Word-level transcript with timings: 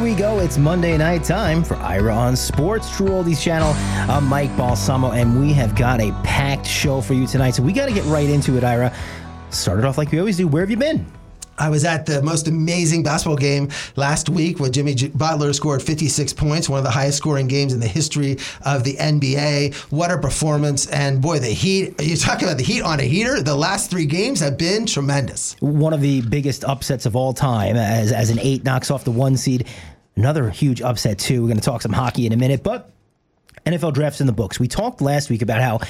we 0.00 0.14
go. 0.14 0.40
It's 0.40 0.58
Monday 0.58 0.96
night 0.96 1.24
time 1.24 1.62
for 1.62 1.76
Ira 1.76 2.14
on 2.14 2.36
Sports, 2.36 2.94
True 2.96 3.08
Oldies 3.08 3.40
Channel. 3.40 3.72
I'm 4.10 4.24
Mike 4.24 4.54
Balsamo, 4.56 5.12
and 5.12 5.40
we 5.40 5.52
have 5.52 5.74
got 5.74 6.00
a 6.00 6.12
packed 6.22 6.66
show 6.66 7.00
for 7.00 7.14
you 7.14 7.26
tonight. 7.26 7.52
So 7.52 7.62
we 7.62 7.72
got 7.72 7.86
to 7.86 7.94
get 7.94 8.04
right 8.04 8.28
into 8.28 8.56
it, 8.56 8.64
Ira. 8.64 8.92
Started 9.50 9.84
off 9.84 9.96
like 9.96 10.10
we 10.10 10.18
always 10.18 10.36
do. 10.36 10.48
Where 10.48 10.62
have 10.62 10.70
you 10.70 10.76
been? 10.76 11.06
I 11.58 11.68
was 11.70 11.84
at 11.84 12.06
the 12.06 12.22
most 12.22 12.48
amazing 12.48 13.02
basketball 13.02 13.36
game 13.36 13.70
last 13.96 14.28
week 14.28 14.60
where 14.60 14.70
Jimmy 14.70 14.94
Butler 15.14 15.52
scored 15.52 15.82
56 15.82 16.32
points, 16.34 16.68
one 16.68 16.78
of 16.78 16.84
the 16.84 16.90
highest 16.90 17.18
scoring 17.18 17.48
games 17.48 17.72
in 17.72 17.80
the 17.80 17.88
history 17.88 18.38
of 18.64 18.84
the 18.84 18.94
NBA. 18.96 19.74
What 19.90 20.10
a 20.10 20.18
performance. 20.18 20.86
And 20.88 21.20
boy, 21.22 21.38
the 21.38 21.46
Heat, 21.46 22.00
you 22.00 22.16
talk 22.16 22.42
about 22.42 22.58
the 22.58 22.64
Heat 22.64 22.82
on 22.82 23.00
a 23.00 23.04
heater. 23.04 23.42
The 23.42 23.54
last 23.54 23.90
three 23.90 24.06
games 24.06 24.40
have 24.40 24.58
been 24.58 24.86
tremendous. 24.86 25.56
One 25.60 25.92
of 25.92 26.00
the 26.00 26.20
biggest 26.22 26.64
upsets 26.64 27.06
of 27.06 27.16
all 27.16 27.32
time 27.32 27.76
as, 27.76 28.12
as 28.12 28.30
an 28.30 28.38
eight 28.40 28.64
knocks 28.64 28.90
off 28.90 29.04
the 29.04 29.10
one 29.10 29.36
seed. 29.36 29.66
Another 30.14 30.48
huge 30.50 30.80
upset, 30.80 31.18
too. 31.18 31.42
We're 31.42 31.48
going 31.48 31.60
to 31.60 31.64
talk 31.64 31.82
some 31.82 31.92
hockey 31.92 32.26
in 32.26 32.32
a 32.32 32.36
minute, 32.36 32.62
but 32.62 32.90
NFL 33.66 33.92
drafts 33.92 34.20
in 34.20 34.26
the 34.26 34.32
books. 34.32 34.60
We 34.60 34.68
talked 34.68 35.00
last 35.00 35.28
week 35.28 35.42
about 35.42 35.60
how 35.60 35.80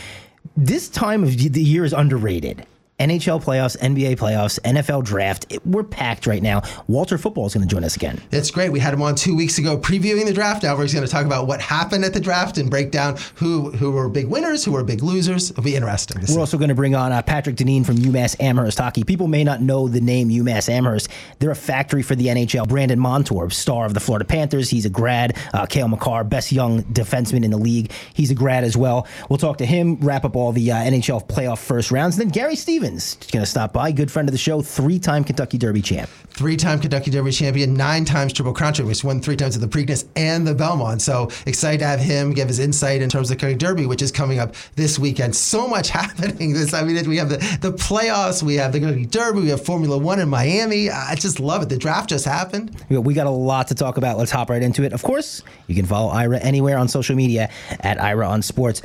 this 0.57 0.89
time 0.89 1.23
of 1.23 1.37
the 1.37 1.63
year 1.63 1.85
is 1.85 1.93
underrated 1.93 2.67
NHL 2.99 3.45
playoffs, 3.45 3.77
NBA 3.77 4.17
playoffs, 4.17 4.59
NFL 4.61 5.05
draft. 5.05 5.45
It, 5.51 5.65
we're 5.67 5.85
packed 5.85 6.27
right 6.27 6.43
now. 6.43 6.63
Walter 6.89 7.19
Football 7.19 7.45
is 7.45 7.53
going 7.53 7.67
to 7.67 7.73
join 7.73 7.85
us 7.85 7.95
again. 7.95 8.19
It's 8.33 8.51
great. 8.51 8.73
We 8.73 8.81
had 8.81 8.95
him 8.95 9.03
on 9.03 9.15
two 9.15 9.37
weeks 9.37 9.59
ago 9.59 9.77
previewing 9.77 10.25
the 10.25 10.33
draft. 10.33 10.63
Now 10.63 10.73
we're 10.73 10.89
going 10.89 11.05
to 11.05 11.07
talk 11.07 11.27
about 11.27 11.47
what 11.47 11.61
happened 11.61 12.07
at 12.07 12.15
the 12.15 12.21
draft 12.21 12.57
and 12.57 12.71
break 12.71 12.91
down 12.91 13.19
who 13.35 13.71
who 13.73 13.93
were 13.93 14.09
big 14.09 14.29
winners, 14.29 14.65
who 14.65 14.73
were 14.73 14.83
big 14.83 15.03
losers. 15.03 15.51
It'll 15.51 15.63
be 15.63 15.77
interesting. 15.77 16.23
We're 16.29 16.41
also 16.41 16.57
going 16.57 16.71
to 16.71 16.75
bring 16.75 16.95
on 16.95 17.13
uh, 17.13 17.21
Patrick 17.21 17.57
Deneen 17.57 17.85
from 17.85 17.97
UMass 17.97 18.35
Amherst 18.41 18.79
Hockey. 18.79 19.05
People 19.05 19.29
may 19.29 19.45
not 19.45 19.61
know 19.61 19.89
the 19.89 20.01
name 20.01 20.31
UMass 20.31 20.71
Amherst. 20.71 21.11
They're 21.39 21.51
a 21.51 21.55
factory 21.55 22.03
for 22.03 22.15
the 22.15 22.29
NHL. 22.29 22.67
Brandon 22.67 22.99
Montour, 22.99 23.51
star 23.51 23.85
of 23.85 23.93
the 23.93 24.01
Florida 24.01 24.25
Panthers. 24.25 24.71
He's 24.71 24.87
a 24.87 24.91
grad. 24.91 25.37
Uh, 25.53 25.67
Cale 25.67 25.89
Makar, 25.89 26.25
best 26.25 26.51
young 26.51 26.83
defenseman 26.85 27.45
in 27.45 27.51
the 27.51 27.59
league. 27.59 27.93
He's 28.15 28.31
a 28.31 28.35
grad 28.35 28.65
as 28.65 28.75
well. 28.75 29.07
We'll 29.29 29.39
talk 29.39 29.59
to 29.59 29.67
him, 29.67 29.97
wrap 29.97 30.25
up 30.25 30.35
all 30.35 30.53
the 30.53 30.73
uh, 30.73 30.77
NHL 30.77 31.29
playoff 31.29 31.59
first 31.59 31.91
rounds. 31.91 32.19
And 32.19 32.25
then 32.27 32.33
Gary 32.33 32.57
Stevens 32.57 32.86
is 32.95 33.17
going 33.33 33.45
to 33.45 33.51
stop 33.51 33.73
by. 33.73 33.93
Good 33.93 34.11
friend 34.11 34.29
of 34.29 34.33
the 34.33 34.39
show, 34.39 34.63
three 34.63 34.99
time 34.99 35.25
Kentucky 35.25 35.59
Derby 35.59 35.83
champ. 35.83 36.09
Three 36.31 36.57
time 36.57 36.81
Kentucky 36.81 37.11
Derby 37.11 37.31
champion, 37.31 37.75
nine 37.75 38.05
times 38.05 38.33
Triple 38.33 38.53
Crown 38.53 38.73
champion, 38.73 38.89
which 38.89 39.03
won 39.03 39.21
three 39.21 39.37
times 39.37 39.57
at 39.57 39.63
the 39.63 39.69
Preakness 39.69 40.07
and 40.17 40.47
the 40.47 40.55
Belmont. 40.55 41.03
So 41.03 41.31
excited 41.47 41.81
to 41.81 41.87
have 41.87 42.01
him 42.01 42.33
give 42.33 42.49
his 42.49 42.59
insight 42.59 43.03
in 43.03 43.09
terms 43.09 43.31
of 43.31 43.37
the 43.37 43.41
Kentucky 43.41 43.59
Derby, 43.59 43.87
which 43.87 44.03
is 44.03 44.13
coming 44.13 44.39
up 44.39 44.55
this 44.75 44.99
weekend. 44.99 45.35
So 45.35 45.67
much 45.67 45.89
happening. 45.97 46.53
This, 46.53 46.75
I 46.75 46.85
mean, 46.85 47.09
we 47.09 47.17
have 47.17 47.29
the, 47.29 47.39
the 47.61 47.73
playoffs, 47.73 48.43
we 48.43 48.55
have 48.57 48.73
the 48.73 48.81
Kentucky 48.81 49.07
Derby, 49.07 49.41
we 49.41 49.49
have 49.49 49.65
Formula 49.65 49.99
One 49.99 50.21
in 50.21 50.29
Miami. 50.29 50.91
I 50.91 51.15
just 51.15 51.41
love 51.41 51.63
it. 51.63 51.69
The 51.69 51.79
draft 51.79 52.11
just 52.11 52.25
happened. 52.25 52.85
We 52.89 53.15
got 53.15 53.27
a 53.27 53.31
lot 53.31 53.69
to 53.69 53.75
talk 53.75 53.97
about. 53.97 54.19
Let's 54.19 54.31
hop 54.31 54.51
right 54.51 54.63
into 54.63 54.83
it. 54.83 54.93
Of 54.93 55.03
course, 55.03 55.43
you 55.67 55.75
can 55.75 55.87
follow 55.87 56.11
Ira 56.11 56.39
anywhere 56.39 56.79
on 56.79 56.89
social 56.89 57.17
media 57.17 57.51
at 57.81 58.01
Ira 58.01 58.29
on 58.29 58.43
Sports. 58.43 58.83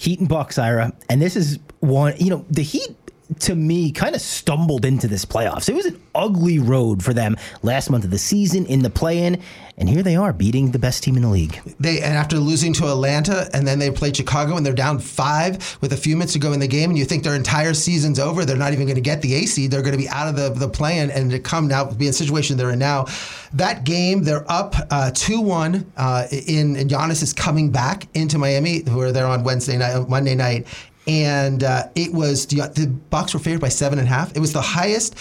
Heat 0.00 0.18
and 0.18 0.30
Bucks, 0.30 0.56
Ira. 0.56 0.94
And 1.10 1.20
this 1.20 1.36
is 1.36 1.58
one, 1.80 2.14
you 2.16 2.30
know, 2.30 2.46
the 2.48 2.62
Heat 2.62 2.96
to 3.38 3.54
me, 3.54 3.92
kind 3.92 4.14
of 4.14 4.20
stumbled 4.20 4.84
into 4.84 5.08
this 5.08 5.24
playoffs. 5.24 5.68
It 5.68 5.74
was 5.74 5.86
an 5.86 6.00
ugly 6.14 6.58
road 6.58 7.02
for 7.02 7.14
them 7.14 7.36
last 7.62 7.90
month 7.90 8.04
of 8.04 8.10
the 8.10 8.18
season 8.18 8.66
in 8.66 8.82
the 8.82 8.90
play-in, 8.90 9.40
and 9.78 9.88
here 9.88 10.02
they 10.02 10.16
are 10.16 10.32
beating 10.32 10.72
the 10.72 10.78
best 10.78 11.02
team 11.02 11.16
in 11.16 11.22
the 11.22 11.28
league. 11.28 11.60
They 11.78 12.00
and 12.02 12.14
after 12.14 12.36
losing 12.36 12.72
to 12.74 12.88
Atlanta, 12.88 13.48
and 13.54 13.66
then 13.66 13.78
they 13.78 13.90
play 13.90 14.12
Chicago, 14.12 14.56
and 14.56 14.66
they're 14.66 14.74
down 14.74 14.98
five 14.98 15.78
with 15.80 15.92
a 15.92 15.96
few 15.96 16.16
minutes 16.16 16.32
to 16.34 16.38
go 16.38 16.52
in 16.52 16.60
the 16.60 16.68
game, 16.68 16.90
and 16.90 16.98
you 16.98 17.04
think 17.04 17.22
their 17.22 17.34
entire 17.34 17.72
season's 17.72 18.18
over. 18.18 18.44
They're 18.44 18.56
not 18.56 18.72
even 18.72 18.86
going 18.86 18.96
to 18.96 19.00
get 19.00 19.22
the 19.22 19.34
AC. 19.34 19.68
They're 19.68 19.82
going 19.82 19.92
to 19.92 19.98
be 19.98 20.08
out 20.08 20.28
of 20.28 20.36
the 20.36 20.50
the 20.50 20.68
play-in, 20.68 21.10
and 21.10 21.30
to 21.30 21.38
come 21.38 21.68
now 21.68 21.84
be 21.84 22.06
in 22.06 22.10
the 22.10 22.12
situation 22.12 22.56
they're 22.56 22.72
in 22.72 22.78
now. 22.78 23.06
That 23.54 23.84
game, 23.84 24.22
they're 24.22 24.50
up 24.50 24.74
uh, 24.90 25.10
two 25.14 25.40
one. 25.40 25.90
Uh, 25.96 26.26
in 26.30 26.76
and 26.76 26.90
Giannis 26.90 27.22
is 27.22 27.32
coming 27.32 27.70
back 27.70 28.06
into 28.14 28.38
Miami, 28.38 28.80
where 28.80 29.12
they're 29.12 29.26
on 29.26 29.44
Wednesday 29.44 29.78
night, 29.78 30.08
Monday 30.08 30.34
night, 30.34 30.66
and 31.10 31.64
uh, 31.64 31.88
it 31.96 32.12
was 32.12 32.46
the, 32.46 32.60
the 32.72 32.86
Bucks 32.86 33.34
were 33.34 33.40
favored 33.40 33.60
by 33.60 33.68
seven 33.68 33.98
and 33.98 34.06
a 34.06 34.10
half. 34.10 34.36
It 34.36 34.38
was 34.38 34.52
the 34.52 34.60
highest, 34.60 35.18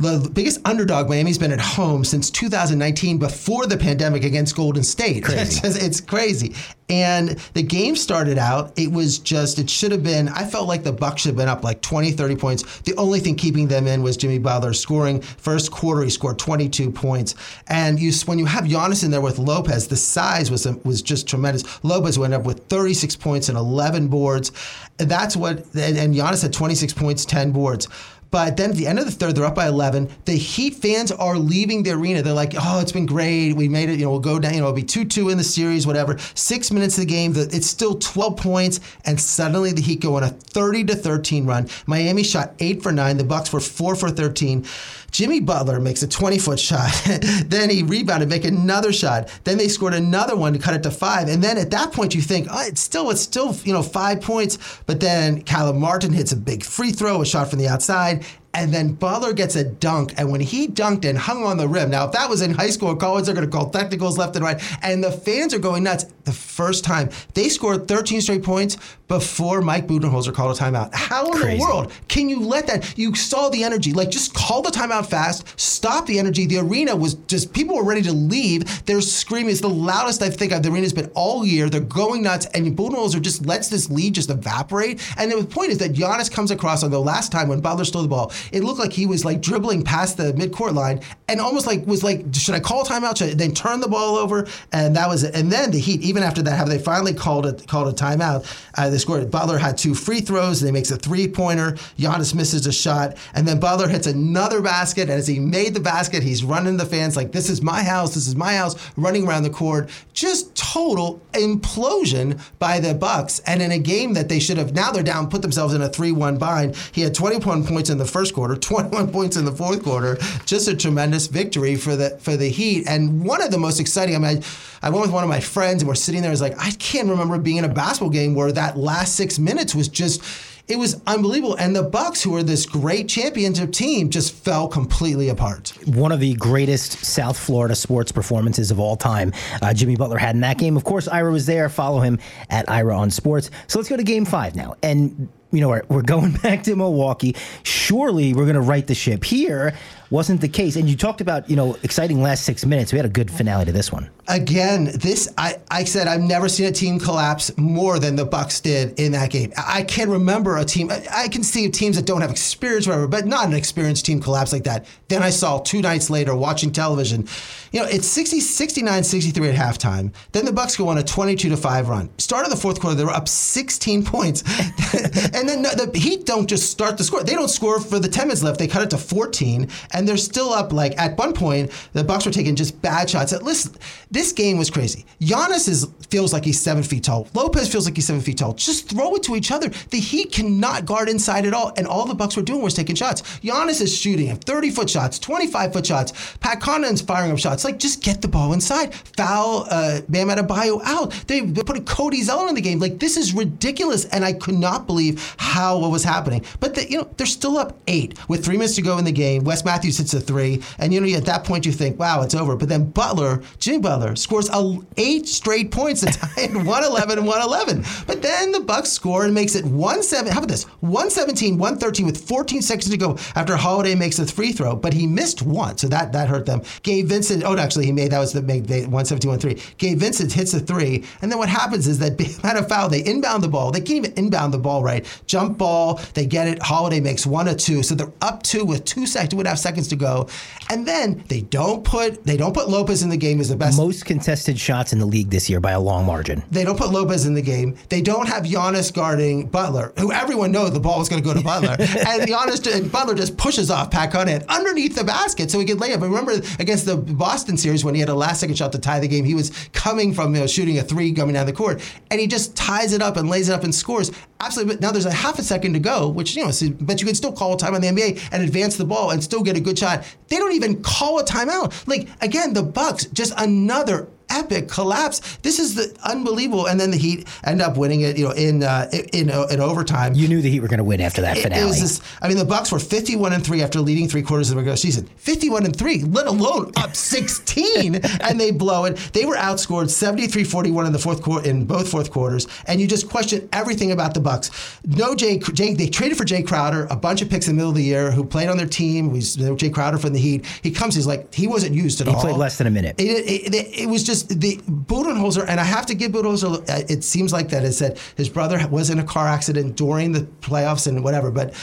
the 0.00 0.30
biggest 0.30 0.60
underdog 0.64 1.08
Miami's 1.08 1.36
been 1.36 1.52
at 1.52 1.60
home 1.60 2.04
since 2.04 2.30
2019, 2.30 3.18
before 3.18 3.66
the 3.66 3.76
pandemic 3.76 4.24
against 4.24 4.56
Golden 4.56 4.82
State. 4.82 5.24
Crazy. 5.24 5.60
It's, 5.70 5.76
it's 5.76 6.00
crazy. 6.00 6.54
And 6.88 7.30
the 7.54 7.62
game 7.62 7.94
started 7.94 8.38
out, 8.38 8.72
it 8.76 8.90
was 8.90 9.18
just, 9.18 9.58
it 9.58 9.68
should 9.70 9.92
have 9.92 10.02
been, 10.02 10.28
I 10.28 10.44
felt 10.44 10.66
like 10.66 10.82
the 10.82 10.92
Bucks 10.92 11.22
should 11.22 11.30
have 11.30 11.36
been 11.36 11.48
up 11.48 11.62
like 11.62 11.82
20, 11.82 12.12
30 12.12 12.36
points. 12.36 12.80
The 12.80 12.96
only 12.96 13.20
thing 13.20 13.36
keeping 13.36 13.68
them 13.68 13.86
in 13.86 14.02
was 14.02 14.16
Jimmy 14.16 14.38
Butler 14.38 14.72
scoring. 14.72 15.20
First 15.20 15.70
quarter, 15.70 16.02
he 16.02 16.10
scored 16.10 16.38
22 16.38 16.90
points. 16.90 17.34
And 17.68 18.00
you, 18.00 18.12
when 18.24 18.38
you 18.38 18.46
have 18.46 18.64
Giannis 18.64 19.04
in 19.04 19.10
there 19.10 19.20
with 19.20 19.38
Lopez, 19.38 19.86
the 19.86 19.96
size 19.96 20.50
was 20.50 20.66
was 20.84 21.02
just 21.02 21.28
tremendous. 21.28 21.84
Lopez 21.84 22.18
went 22.18 22.34
up 22.34 22.44
with 22.44 22.64
36 22.66 23.16
points 23.16 23.48
and 23.48 23.56
11 23.56 24.08
boards. 24.08 24.50
That's 24.96 25.36
what, 25.36 25.58
and, 25.74 25.96
and 25.96 26.14
Giannis 26.14 26.42
had 26.42 26.52
26 26.52 26.92
points, 26.94 27.24
10 27.24 27.52
boards. 27.52 27.86
But 28.30 28.56
then 28.56 28.70
at 28.70 28.76
the 28.76 28.86
end 28.86 28.98
of 28.98 29.06
the 29.06 29.10
third, 29.10 29.34
they're 29.34 29.44
up 29.44 29.56
by 29.56 29.66
11. 29.66 30.08
The 30.24 30.36
Heat 30.36 30.74
fans 30.74 31.10
are 31.10 31.36
leaving 31.36 31.82
the 31.82 31.90
arena. 31.90 32.22
They're 32.22 32.32
like, 32.32 32.54
oh, 32.56 32.80
it's 32.80 32.92
been 32.92 33.06
great. 33.06 33.54
We 33.54 33.68
made 33.68 33.88
it. 33.88 33.98
You 33.98 34.04
know, 34.04 34.10
we'll 34.10 34.20
go 34.20 34.38
down. 34.38 34.54
You 34.54 34.60
know, 34.60 34.66
it'll 34.66 34.76
be 34.76 34.82
2 34.82 35.04
2 35.04 35.30
in 35.30 35.38
the 35.38 35.44
series, 35.44 35.86
whatever. 35.86 36.16
Six 36.34 36.70
minutes 36.70 36.96
of 36.96 37.06
the 37.06 37.12
game, 37.12 37.32
it's 37.36 37.66
still 37.66 37.96
12 37.96 38.36
points. 38.36 38.80
And 39.04 39.20
suddenly 39.20 39.72
the 39.72 39.82
Heat 39.82 40.00
go 40.00 40.16
on 40.16 40.22
a 40.22 40.28
30 40.28 40.84
to 40.84 40.94
13 40.94 41.46
run. 41.46 41.68
Miami 41.86 42.22
shot 42.22 42.54
8 42.60 42.82
for 42.82 42.92
9. 42.92 43.16
The 43.16 43.24
Bucks 43.24 43.52
were 43.52 43.60
4 43.60 43.96
for 43.96 44.10
13. 44.10 44.64
Jimmy 45.10 45.40
Butler 45.40 45.80
makes 45.80 46.02
a 46.02 46.08
20 46.08 46.38
foot 46.38 46.60
shot. 46.60 46.90
then 47.46 47.70
he 47.70 47.82
rebounded, 47.82 48.28
make 48.28 48.44
another 48.44 48.92
shot. 48.92 49.28
Then 49.44 49.58
they 49.58 49.68
scored 49.68 49.94
another 49.94 50.36
one 50.36 50.52
to 50.52 50.58
cut 50.58 50.74
it 50.74 50.82
to 50.84 50.90
five. 50.90 51.28
And 51.28 51.42
then 51.42 51.58
at 51.58 51.70
that 51.70 51.92
point, 51.92 52.14
you 52.14 52.22
think, 52.22 52.48
oh, 52.50 52.64
it's 52.66 52.80
still, 52.80 53.10
it's 53.10 53.20
still, 53.20 53.54
you 53.64 53.72
know, 53.72 53.82
five 53.82 54.20
points. 54.20 54.58
But 54.86 55.00
then 55.00 55.42
Caleb 55.42 55.76
Martin 55.76 56.12
hits 56.12 56.32
a 56.32 56.36
big 56.36 56.64
free 56.64 56.92
throw, 56.92 57.20
a 57.20 57.26
shot 57.26 57.50
from 57.50 57.58
the 57.58 57.68
outside. 57.68 58.24
And 58.52 58.74
then 58.74 58.94
Butler 58.94 59.32
gets 59.32 59.54
a 59.54 59.64
dunk. 59.64 60.14
And 60.16 60.30
when 60.32 60.40
he 60.40 60.66
dunked 60.66 61.04
and 61.04 61.16
hung 61.16 61.44
on 61.44 61.56
the 61.56 61.68
rim, 61.68 61.90
now 61.90 62.06
if 62.06 62.12
that 62.12 62.28
was 62.28 62.42
in 62.42 62.52
high 62.52 62.70
school 62.70 62.88
or 62.88 62.96
college, 62.96 63.26
they're 63.26 63.34
going 63.34 63.48
to 63.48 63.56
call 63.56 63.70
technicals 63.70 64.18
left 64.18 64.34
and 64.34 64.44
right. 64.44 64.60
And 64.82 65.04
the 65.04 65.12
fans 65.12 65.54
are 65.54 65.58
going 65.58 65.84
nuts. 65.84 66.06
The 66.24 66.32
first 66.32 66.84
time 66.84 67.10
they 67.34 67.48
scored 67.48 67.88
13 67.88 68.20
straight 68.20 68.42
points 68.42 68.76
before 69.08 69.60
Mike 69.60 69.86
Budenholzer 69.88 70.32
called 70.32 70.56
a 70.56 70.60
timeout. 70.60 70.94
How 70.94 71.26
in 71.26 71.32
Crazy. 71.32 71.56
the 71.56 71.62
world 71.62 71.92
can 72.08 72.28
you 72.28 72.40
let 72.40 72.66
that? 72.68 72.96
You 72.96 73.14
saw 73.14 73.48
the 73.48 73.64
energy. 73.64 73.92
Like 73.92 74.10
just 74.10 74.34
call 74.34 74.62
the 74.62 74.70
timeout 74.70 75.06
fast, 75.06 75.58
stop 75.58 76.06
the 76.06 76.18
energy. 76.18 76.46
The 76.46 76.58
arena 76.58 76.94
was 76.94 77.14
just 77.14 77.52
people 77.52 77.76
were 77.76 77.84
ready 77.84 78.02
to 78.02 78.12
leave. 78.12 78.84
They're 78.86 79.00
screaming. 79.00 79.50
It's 79.50 79.60
the 79.60 79.68
loudest 79.68 80.22
I 80.22 80.30
think 80.30 80.52
the 80.52 80.70
arena's 80.70 80.92
been 80.92 81.10
all 81.14 81.44
year. 81.44 81.68
They're 81.68 81.80
going 81.80 82.22
nuts, 82.22 82.46
and 82.46 82.66
Budenholzer 82.76 83.20
just 83.20 83.46
lets 83.46 83.68
this 83.68 83.90
lead 83.90 84.14
just 84.14 84.30
evaporate. 84.30 85.00
And 85.16 85.32
the 85.32 85.44
point 85.44 85.70
is 85.70 85.78
that 85.78 85.92
Giannis 85.92 86.30
comes 86.30 86.50
across 86.50 86.82
on 86.82 86.90
the 86.90 87.00
last 87.00 87.32
time 87.32 87.48
when 87.48 87.60
Butler 87.60 87.84
stole 87.84 88.02
the 88.02 88.08
ball. 88.08 88.32
It 88.52 88.64
looked 88.64 88.78
like 88.78 88.92
he 88.92 89.06
was 89.06 89.24
like 89.24 89.40
dribbling 89.40 89.82
past 89.82 90.16
the 90.16 90.32
midcourt 90.32 90.74
line 90.74 91.00
and 91.28 91.40
almost 91.40 91.66
like 91.66 91.86
was 91.86 92.02
like, 92.02 92.24
should 92.34 92.54
I 92.54 92.60
call 92.60 92.84
timeout? 92.84 93.18
Should 93.18 93.30
I 93.30 93.34
then 93.34 93.52
turn 93.52 93.80
the 93.80 93.88
ball 93.88 94.16
over? 94.16 94.46
And 94.72 94.96
that 94.96 95.08
was 95.08 95.24
it. 95.24 95.34
And 95.34 95.50
then 95.50 95.70
the 95.70 95.78
Heat, 95.78 96.02
even 96.02 96.22
after 96.22 96.42
that, 96.42 96.56
have 96.56 96.68
they 96.68 96.78
finally 96.78 97.14
called 97.14 97.46
it 97.46 97.66
called 97.66 97.88
a 97.88 97.92
timeout? 97.92 98.46
Uh, 98.76 98.90
they 98.90 98.98
scored. 98.98 99.30
Butler 99.30 99.58
had 99.58 99.78
two 99.78 99.94
free 99.94 100.20
throws. 100.20 100.60
And 100.60 100.68
he 100.68 100.72
makes 100.72 100.90
a 100.90 100.96
three 100.96 101.28
pointer. 101.28 101.72
Giannis 101.98 102.34
misses 102.34 102.66
a 102.66 102.72
shot, 102.72 103.16
and 103.34 103.46
then 103.46 103.60
Butler 103.60 103.88
hits 103.88 104.06
another 104.06 104.60
basket. 104.60 105.02
And 105.02 105.12
as 105.12 105.26
he 105.26 105.38
made 105.38 105.74
the 105.74 105.80
basket, 105.80 106.22
he's 106.22 106.44
running 106.44 106.76
the 106.76 106.86
fans 106.86 107.16
like, 107.16 107.32
"This 107.32 107.48
is 107.50 107.62
my 107.62 107.82
house. 107.82 108.14
This 108.14 108.26
is 108.26 108.36
my 108.36 108.56
house." 108.56 108.76
Running 108.96 109.26
around 109.26 109.42
the 109.42 109.50
court, 109.50 109.88
just 110.12 110.54
total 110.54 111.20
implosion 111.32 112.40
by 112.58 112.80
the 112.80 112.94
Bucks. 112.94 113.40
And 113.46 113.62
in 113.62 113.72
a 113.72 113.78
game 113.78 114.14
that 114.14 114.28
they 114.28 114.38
should 114.38 114.58
have 114.58 114.74
now 114.74 114.90
they're 114.90 115.02
down, 115.02 115.28
put 115.28 115.42
themselves 115.42 115.74
in 115.74 115.82
a 115.82 115.88
three-one 115.88 116.38
bind. 116.38 116.76
He 116.92 117.02
had 117.02 117.14
21 117.14 117.64
points 117.64 117.90
in 117.90 117.98
the 117.98 118.04
first 118.04 118.29
quarter, 118.34 118.56
21 118.56 119.12
points 119.12 119.36
in 119.36 119.44
the 119.44 119.52
fourth 119.52 119.82
quarter. 119.82 120.16
Just 120.44 120.68
a 120.68 120.76
tremendous 120.76 121.26
victory 121.26 121.76
for 121.76 121.96
the 121.96 122.10
for 122.18 122.36
the 122.36 122.48
Heat. 122.48 122.86
And 122.88 123.24
one 123.24 123.42
of 123.42 123.50
the 123.50 123.58
most 123.58 123.80
exciting. 123.80 124.14
I 124.14 124.18
mean, 124.18 124.42
I, 124.82 124.86
I 124.86 124.90
went 124.90 125.02
with 125.02 125.12
one 125.12 125.22
of 125.22 125.30
my 125.30 125.40
friends, 125.40 125.82
and 125.82 125.88
we're 125.88 125.94
sitting 125.94 126.22
there. 126.22 126.30
I 126.30 126.32
was 126.32 126.40
like, 126.40 126.58
I 126.58 126.70
can't 126.72 127.08
remember 127.08 127.38
being 127.38 127.58
in 127.58 127.64
a 127.64 127.68
basketball 127.68 128.10
game 128.10 128.34
where 128.34 128.52
that 128.52 128.76
last 128.76 129.14
six 129.14 129.38
minutes 129.38 129.74
was 129.74 129.88
just 129.88 130.22
it 130.70 130.78
was 130.78 131.00
unbelievable. 131.06 131.56
And 131.56 131.74
the 131.74 131.82
Bucks, 131.82 132.22
who 132.22 132.36
are 132.36 132.42
this 132.42 132.64
great 132.64 133.08
championship 133.08 133.72
team, 133.72 134.08
just 134.08 134.32
fell 134.32 134.68
completely 134.68 135.28
apart. 135.28 135.72
One 135.86 136.12
of 136.12 136.20
the 136.20 136.34
greatest 136.34 137.04
South 137.04 137.36
Florida 137.38 137.74
sports 137.74 138.12
performances 138.12 138.70
of 138.70 138.78
all 138.78 138.96
time. 138.96 139.32
Uh, 139.60 139.74
Jimmy 139.74 139.96
Butler 139.96 140.18
had 140.18 140.36
in 140.36 140.40
that 140.42 140.58
game. 140.58 140.76
Of 140.76 140.84
course, 140.84 141.08
Ira 141.08 141.32
was 141.32 141.46
there. 141.46 141.68
Follow 141.68 142.00
him 142.00 142.18
at 142.50 142.68
Ira 142.70 142.96
on 142.96 143.10
Sports. 143.10 143.50
So 143.66 143.78
let's 143.78 143.88
go 143.88 143.96
to 143.96 144.04
Game 144.04 144.24
Five 144.24 144.54
now. 144.54 144.76
And 144.82 145.28
you 145.52 145.60
know, 145.60 145.68
we're, 145.68 145.82
we're 145.88 146.02
going 146.02 146.32
back 146.42 146.62
to 146.64 146.76
Milwaukee. 146.76 147.34
Surely 147.62 148.32
we're 148.34 148.44
going 148.44 148.54
to 148.54 148.60
right 148.60 148.86
the 148.86 148.94
ship 148.94 149.24
here. 149.24 149.74
Wasn't 150.10 150.40
the 150.40 150.48
case. 150.48 150.76
And 150.76 150.88
you 150.88 150.96
talked 150.96 151.20
about, 151.20 151.48
you 151.48 151.56
know, 151.56 151.76
exciting 151.82 152.20
last 152.20 152.44
six 152.44 152.66
minutes. 152.66 152.92
We 152.92 152.98
had 152.98 153.06
a 153.06 153.10
good 153.10 153.30
finale 153.30 153.64
to 153.64 153.72
this 153.72 153.92
one. 153.92 154.10
Again, 154.28 154.84
this 154.96 155.32
I, 155.38 155.56
I 155.70 155.84
said 155.84 156.06
I've 156.06 156.20
never 156.20 156.48
seen 156.48 156.66
a 156.66 156.72
team 156.72 156.98
collapse 156.98 157.56
more 157.56 157.98
than 157.98 158.16
the 158.16 158.24
Bucks 158.24 158.60
did 158.60 158.98
in 158.98 159.12
that 159.12 159.30
game. 159.30 159.52
I 159.56 159.82
can't 159.82 160.10
remember 160.10 160.56
a 160.58 160.64
team. 160.64 160.90
I, 160.90 161.04
I 161.10 161.28
can 161.28 161.42
see 161.42 161.68
teams 161.68 161.96
that 161.96 162.06
don't 162.06 162.20
have 162.20 162.30
experience, 162.30 162.86
whatever, 162.86 163.08
but 163.08 163.26
not 163.26 163.46
an 163.46 163.54
experienced 163.54 164.04
team 164.04 164.20
collapse 164.20 164.52
like 164.52 164.64
that. 164.64 164.86
Then 165.08 165.22
I 165.22 165.30
saw 165.30 165.58
two 165.58 165.80
nights 165.80 166.10
later 166.10 166.34
watching 166.34 166.70
television. 166.72 167.26
You 167.72 167.80
know, 167.80 167.86
it's 167.86 168.06
60, 168.06 168.40
69, 168.40 169.04
63 169.04 169.48
at 169.48 169.54
halftime. 169.54 170.12
Then 170.32 170.44
the 170.44 170.52
Bucks 170.52 170.76
go 170.76 170.88
on 170.88 170.98
a 170.98 171.02
22 171.02 171.48
to 171.48 171.56
five 171.56 171.88
run. 171.88 172.10
Start 172.18 172.44
of 172.44 172.50
the 172.50 172.56
fourth 172.56 172.80
quarter, 172.80 172.96
they 172.96 173.04
were 173.04 173.10
up 173.10 173.28
16 173.28 174.04
points, 174.04 174.42
and 175.34 175.48
then 175.48 175.62
the 175.62 175.90
Heat 175.94 176.26
don't 176.26 176.48
just 176.48 176.70
start 176.70 176.98
the 176.98 177.04
score. 177.04 177.22
They 177.22 177.34
don't 177.34 177.48
score 177.48 177.80
for 177.80 177.98
the 177.98 178.08
10 178.08 178.28
minutes 178.28 178.42
left. 178.42 178.58
They 178.58 178.66
cut 178.66 178.82
it 178.82 178.90
to 178.90 178.98
14, 178.98 179.68
and 179.92 179.99
they're 180.06 180.16
still 180.16 180.52
up. 180.52 180.72
Like 180.72 180.98
at 180.98 181.16
one 181.18 181.32
point, 181.32 181.70
the 181.92 182.04
Bucks 182.04 182.26
were 182.26 182.32
taking 182.32 182.56
just 182.56 182.80
bad 182.82 183.08
shots. 183.08 183.32
At 183.32 183.42
Listen, 183.42 183.74
this 184.10 184.32
game 184.32 184.58
was 184.58 184.70
crazy. 184.70 185.04
Giannis 185.20 185.68
is 185.68 185.86
feels 186.10 186.32
like 186.32 186.44
he's 186.44 186.60
seven 186.60 186.82
feet 186.82 187.04
tall. 187.04 187.28
Lopez 187.34 187.70
feels 187.70 187.86
like 187.86 187.94
he's 187.94 188.06
seven 188.06 188.20
feet 188.20 188.38
tall. 188.38 188.52
Just 188.54 188.88
throw 188.88 189.14
it 189.14 189.22
to 189.24 189.36
each 189.36 189.50
other. 189.52 189.68
The 189.90 190.00
Heat 190.00 190.32
cannot 190.32 190.84
guard 190.84 191.08
inside 191.08 191.46
at 191.46 191.54
all, 191.54 191.72
and 191.76 191.86
all 191.86 192.06
the 192.06 192.14
Bucks 192.14 192.36
were 192.36 192.42
doing 192.42 192.62
was 192.62 192.74
taking 192.74 192.96
shots. 192.96 193.22
Giannis 193.40 193.80
is 193.80 193.96
shooting 193.96 194.26
him 194.26 194.36
30 194.36 194.70
foot 194.70 194.90
shots, 194.90 195.18
25 195.18 195.72
foot 195.72 195.86
shots. 195.86 196.36
Pat 196.40 196.60
Connaughton's 196.60 197.00
firing 197.00 197.30
up 197.30 197.38
shots. 197.38 197.64
Like 197.64 197.78
just 197.78 198.02
get 198.02 198.22
the 198.22 198.28
ball 198.28 198.52
inside. 198.52 198.94
Foul 199.16 199.66
uh, 199.70 200.00
Bam 200.08 200.28
Adebayo 200.28 200.80
out. 200.84 201.12
They, 201.26 201.40
they 201.40 201.62
put 201.62 201.76
a 201.76 201.82
Cody 201.82 202.22
Zeller 202.22 202.48
in 202.48 202.54
the 202.54 202.60
game. 202.60 202.78
Like 202.78 202.98
this 202.98 203.16
is 203.16 203.32
ridiculous, 203.32 204.04
and 204.06 204.24
I 204.24 204.32
could 204.32 204.56
not 204.56 204.86
believe 204.86 205.34
how 205.38 205.78
what 205.78 205.90
was 205.90 206.04
happening. 206.04 206.44
But 206.58 206.74
the, 206.74 206.90
you 206.90 206.98
know 206.98 207.10
they're 207.16 207.26
still 207.26 207.56
up 207.56 207.78
eight 207.86 208.18
with 208.28 208.44
three 208.44 208.56
minutes 208.56 208.74
to 208.76 208.82
go 208.82 208.98
in 208.98 209.04
the 209.04 209.12
game. 209.12 209.44
Wes 209.44 209.64
Matthews 209.64 209.89
hits 209.98 210.14
a 210.14 210.20
three, 210.20 210.62
and 210.78 210.92
you 210.92 211.00
know 211.00 211.16
at 211.16 211.24
that 211.26 211.44
point 211.44 211.66
you 211.66 211.72
think, 211.72 211.98
wow, 211.98 212.22
it's 212.22 212.34
over. 212.34 212.56
But 212.56 212.68
then 212.68 212.90
Butler, 212.90 213.42
Jimmy 213.58 213.78
Butler, 213.78 214.16
scores 214.16 214.48
a, 214.50 214.78
eight 214.96 215.28
straight 215.28 215.70
points 215.70 216.00
to 216.00 216.06
tie 216.12 216.42
it 216.42 216.54
111 216.54 217.18
and 217.18 217.26
111. 217.26 217.84
But 218.06 218.22
then 218.22 218.52
the 218.52 218.60
Bucks 218.60 218.90
score 218.90 219.24
and 219.24 219.34
makes 219.34 219.54
it 219.54 219.64
1-7. 219.64 220.28
How 220.28 220.38
about 220.38 220.48
this? 220.48 220.64
117, 220.80 221.58
113 221.58 222.06
with 222.06 222.26
14 222.26 222.62
seconds 222.62 222.90
to 222.90 222.96
go 222.96 223.16
after 223.34 223.56
Holiday 223.56 223.94
makes 223.94 224.18
a 224.18 224.26
free 224.26 224.52
throw, 224.52 224.76
but 224.76 224.92
he 224.92 225.06
missed 225.06 225.42
one, 225.42 225.78
so 225.78 225.88
that 225.88 226.12
that 226.12 226.28
hurt 226.28 226.46
them. 226.46 226.62
Gabe 226.82 227.06
Vincent, 227.06 227.42
oh, 227.44 227.56
actually 227.56 227.86
he 227.86 227.92
made 227.92 228.12
that 228.12 228.18
was 228.18 228.32
the 228.32 228.42
made 228.42 228.68
117, 228.68 229.30
1-3. 229.30 229.76
Gabe 229.78 229.98
Vincent 229.98 230.32
hits 230.32 230.54
a 230.54 230.60
three, 230.60 231.04
and 231.22 231.30
then 231.30 231.38
what 231.38 231.48
happens 231.48 231.86
is 231.86 231.98
that 231.98 232.20
had 232.42 232.56
a 232.56 232.62
foul. 232.62 232.88
They 232.88 233.04
inbound 233.04 233.42
the 233.42 233.48
ball. 233.48 233.70
They 233.70 233.80
can't 233.80 234.06
even 234.06 234.12
inbound 234.14 234.52
the 234.52 234.58
ball 234.58 234.82
right. 234.82 235.06
Jump 235.26 235.58
ball. 235.58 236.00
They 236.14 236.26
get 236.26 236.48
it. 236.48 236.62
Holiday 236.62 237.00
makes 237.00 237.26
one 237.26 237.48
or 237.48 237.54
two, 237.54 237.82
so 237.82 237.94
they're 237.94 238.12
up 238.20 238.42
two 238.42 238.64
with 238.64 238.84
two 238.84 239.06
seconds, 239.06 239.30
two 239.30 239.38
and 239.38 239.46
a 239.46 239.50
half 239.50 239.58
seconds 239.58 239.79
to 239.88 239.96
go, 239.96 240.28
and 240.68 240.86
then 240.86 241.22
they 241.28 241.40
don't 241.42 241.84
put 241.84 242.24
they 242.24 242.36
don't 242.36 242.54
put 242.54 242.68
Lopez 242.68 243.02
in 243.02 243.08
the 243.08 243.16
game 243.16 243.40
as 243.40 243.48
the 243.48 243.56
best 243.56 243.76
most 243.76 244.04
contested 244.04 244.58
shots 244.58 244.92
in 244.92 244.98
the 244.98 245.06
league 245.06 245.30
this 245.30 245.48
year 245.48 245.60
by 245.60 245.72
a 245.72 245.80
long 245.80 246.04
margin. 246.04 246.42
They 246.50 246.64
don't 246.64 246.78
put 246.78 246.90
Lopez 246.90 247.26
in 247.26 247.34
the 247.34 247.42
game. 247.42 247.76
They 247.88 248.02
don't 248.02 248.28
have 248.28 248.44
Giannis 248.44 248.92
guarding 248.92 249.46
Butler, 249.46 249.92
who 249.98 250.12
everyone 250.12 250.52
knows 250.52 250.72
the 250.72 250.80
ball 250.80 250.98
was 250.98 251.08
going 251.08 251.22
to 251.22 251.26
go 251.26 251.34
to 251.34 251.44
Butler, 251.44 251.70
and 251.78 252.28
Giannis 252.28 252.72
and 252.72 252.90
Butler 252.90 253.14
just 253.14 253.36
pushes 253.36 253.70
off 253.70 253.90
Pat 253.90 254.12
Connaughton 254.12 254.46
underneath 254.48 254.94
the 254.94 255.04
basket 255.04 255.50
so 255.50 255.58
he 255.58 255.64
could 255.64 255.80
lay 255.80 255.92
up. 255.92 256.02
I 256.02 256.06
remember 256.06 256.32
against 256.58 256.86
the 256.86 256.96
Boston 256.96 257.56
series 257.56 257.84
when 257.84 257.94
he 257.94 258.00
had 258.00 258.08
a 258.08 258.14
last 258.14 258.40
second 258.40 258.56
shot 258.56 258.72
to 258.72 258.78
tie 258.78 259.00
the 259.00 259.08
game, 259.08 259.24
he 259.24 259.34
was 259.34 259.50
coming 259.72 260.12
from 260.14 260.34
you 260.34 260.42
know, 260.42 260.46
shooting 260.46 260.78
a 260.78 260.82
three 260.82 261.12
coming 261.12 261.34
down 261.34 261.46
the 261.46 261.52
court, 261.52 261.82
and 262.10 262.20
he 262.20 262.26
just 262.26 262.56
ties 262.56 262.92
it 262.92 263.02
up 263.02 263.16
and 263.16 263.28
lays 263.28 263.48
it 263.48 263.52
up 263.52 263.64
and 263.64 263.74
scores. 263.74 264.10
Absolutely. 264.40 264.76
But 264.76 264.80
now 264.80 264.90
there's 264.90 265.06
a 265.06 265.12
half 265.12 265.38
a 265.38 265.42
second 265.42 265.74
to 265.74 265.78
go, 265.78 266.08
which 266.08 266.34
you 266.34 266.44
know, 266.44 266.50
but 266.80 267.00
you 267.00 267.06
can 267.06 267.14
still 267.14 267.32
call 267.32 267.56
time 267.56 267.74
on 267.74 267.82
the 267.82 267.88
NBA 267.88 268.28
and 268.32 268.42
advance 268.42 268.76
the 268.76 268.84
ball 268.84 269.10
and 269.10 269.22
still 269.22 269.42
get 269.42 269.56
a 269.56 269.59
good 269.60 269.78
shot. 269.78 270.04
They 270.28 270.36
don't 270.36 270.52
even 270.52 270.82
call 270.82 271.18
a 271.18 271.24
timeout. 271.24 271.86
Like 271.86 272.08
again, 272.20 272.54
the 272.54 272.62
Bucks 272.62 273.06
just 273.06 273.32
another 273.36 274.08
epic 274.30 274.68
collapse. 274.68 275.36
This 275.38 275.58
is 275.58 275.74
the 275.74 275.96
unbelievable. 276.04 276.66
And 276.66 276.78
then 276.80 276.90
the 276.90 276.96
Heat 276.96 277.26
end 277.44 277.60
up 277.60 277.76
winning 277.76 278.02
it, 278.02 278.16
you 278.16 278.24
know, 278.24 278.32
in 278.32 278.62
uh, 278.62 278.90
in, 279.12 279.30
uh, 279.30 279.46
in 279.50 279.60
overtime. 279.60 280.14
You 280.14 280.28
knew 280.28 280.40
the 280.40 280.50
Heat 280.50 280.60
were 280.60 280.68
going 280.68 280.78
to 280.78 280.84
win 280.84 281.00
after 281.00 281.20
that 281.22 281.38
finale. 281.38 281.62
It, 281.62 281.66
was 281.66 281.80
this, 281.80 282.00
I 282.22 282.28
mean, 282.28 282.36
the 282.36 282.44
Bucks 282.44 282.70
were 282.72 282.78
51 282.78 283.32
and 283.32 283.44
three 283.44 283.62
after 283.62 283.80
leading 283.80 284.08
three 284.08 284.22
quarters 284.22 284.50
of 284.50 284.54
the 284.54 284.60
regular 284.60 284.76
season. 284.76 285.06
51 285.16 285.64
and 285.64 285.76
three, 285.76 286.02
let 286.04 286.26
alone 286.26 286.72
up 286.76 286.94
16, 286.94 287.94
and 288.20 288.40
they 288.40 288.50
blow 288.50 288.84
it. 288.84 288.96
They 289.12 289.24
were 289.24 289.36
outscored 289.36 289.86
73-41 289.86 290.86
in 290.86 290.92
the 290.92 290.98
fourth 290.98 291.22
quarter 291.22 291.48
in 291.48 291.64
both 291.64 291.90
fourth 291.90 292.10
quarters, 292.10 292.46
and 292.66 292.80
you 292.80 292.86
just 292.86 293.08
question 293.08 293.48
everything 293.52 293.92
about 293.92 294.14
the 294.14 294.20
Bucks. 294.20 294.50
No 294.86 295.14
Jay, 295.14 295.38
Jay 295.38 295.74
they 295.74 295.88
traded 295.88 296.18
for 296.18 296.24
Jae 296.24 296.46
Crowder, 296.46 296.86
a 296.90 296.96
bunch 296.96 297.22
of 297.22 297.30
picks 297.30 297.48
in 297.48 297.54
the 297.54 297.56
middle 297.56 297.70
of 297.70 297.76
the 297.76 297.82
year 297.82 298.10
who 298.10 298.24
played 298.24 298.48
on 298.48 298.56
their 298.56 298.66
team. 298.66 299.10
Was 299.10 299.36
Jae 299.36 299.72
Crowder 299.72 299.98
from 299.98 300.12
the 300.12 300.18
Heat. 300.18 300.46
He 300.62 300.70
comes, 300.70 300.94
he's 300.94 301.06
like 301.06 301.32
he 301.34 301.46
wasn't 301.46 301.74
used 301.74 302.00
at 302.00 302.06
he 302.06 302.12
all. 302.12 302.20
He 302.20 302.26
played 302.28 302.38
less 302.38 302.58
than 302.58 302.66
a 302.66 302.70
minute. 302.70 302.96
It, 302.98 303.04
it, 303.04 303.54
it, 303.54 303.80
it 303.80 303.88
was 303.88 304.02
just 304.02 304.19
the 304.24 304.56
Budenholzer, 304.68 305.44
and 305.46 305.60
I 305.60 305.64
have 305.64 305.86
to 305.86 305.94
give 305.94 306.12
Budenholzer. 306.12 306.68
Uh, 306.68 306.84
it 306.88 307.04
seems 307.04 307.32
like 307.32 307.48
that 307.50 307.64
is 307.64 307.78
that 307.78 307.98
his 308.16 308.28
brother 308.28 308.66
was 308.68 308.90
in 308.90 308.98
a 308.98 309.04
car 309.04 309.26
accident 309.26 309.76
during 309.76 310.12
the 310.12 310.20
playoffs 310.40 310.86
and 310.86 311.02
whatever, 311.04 311.30
but 311.30 311.54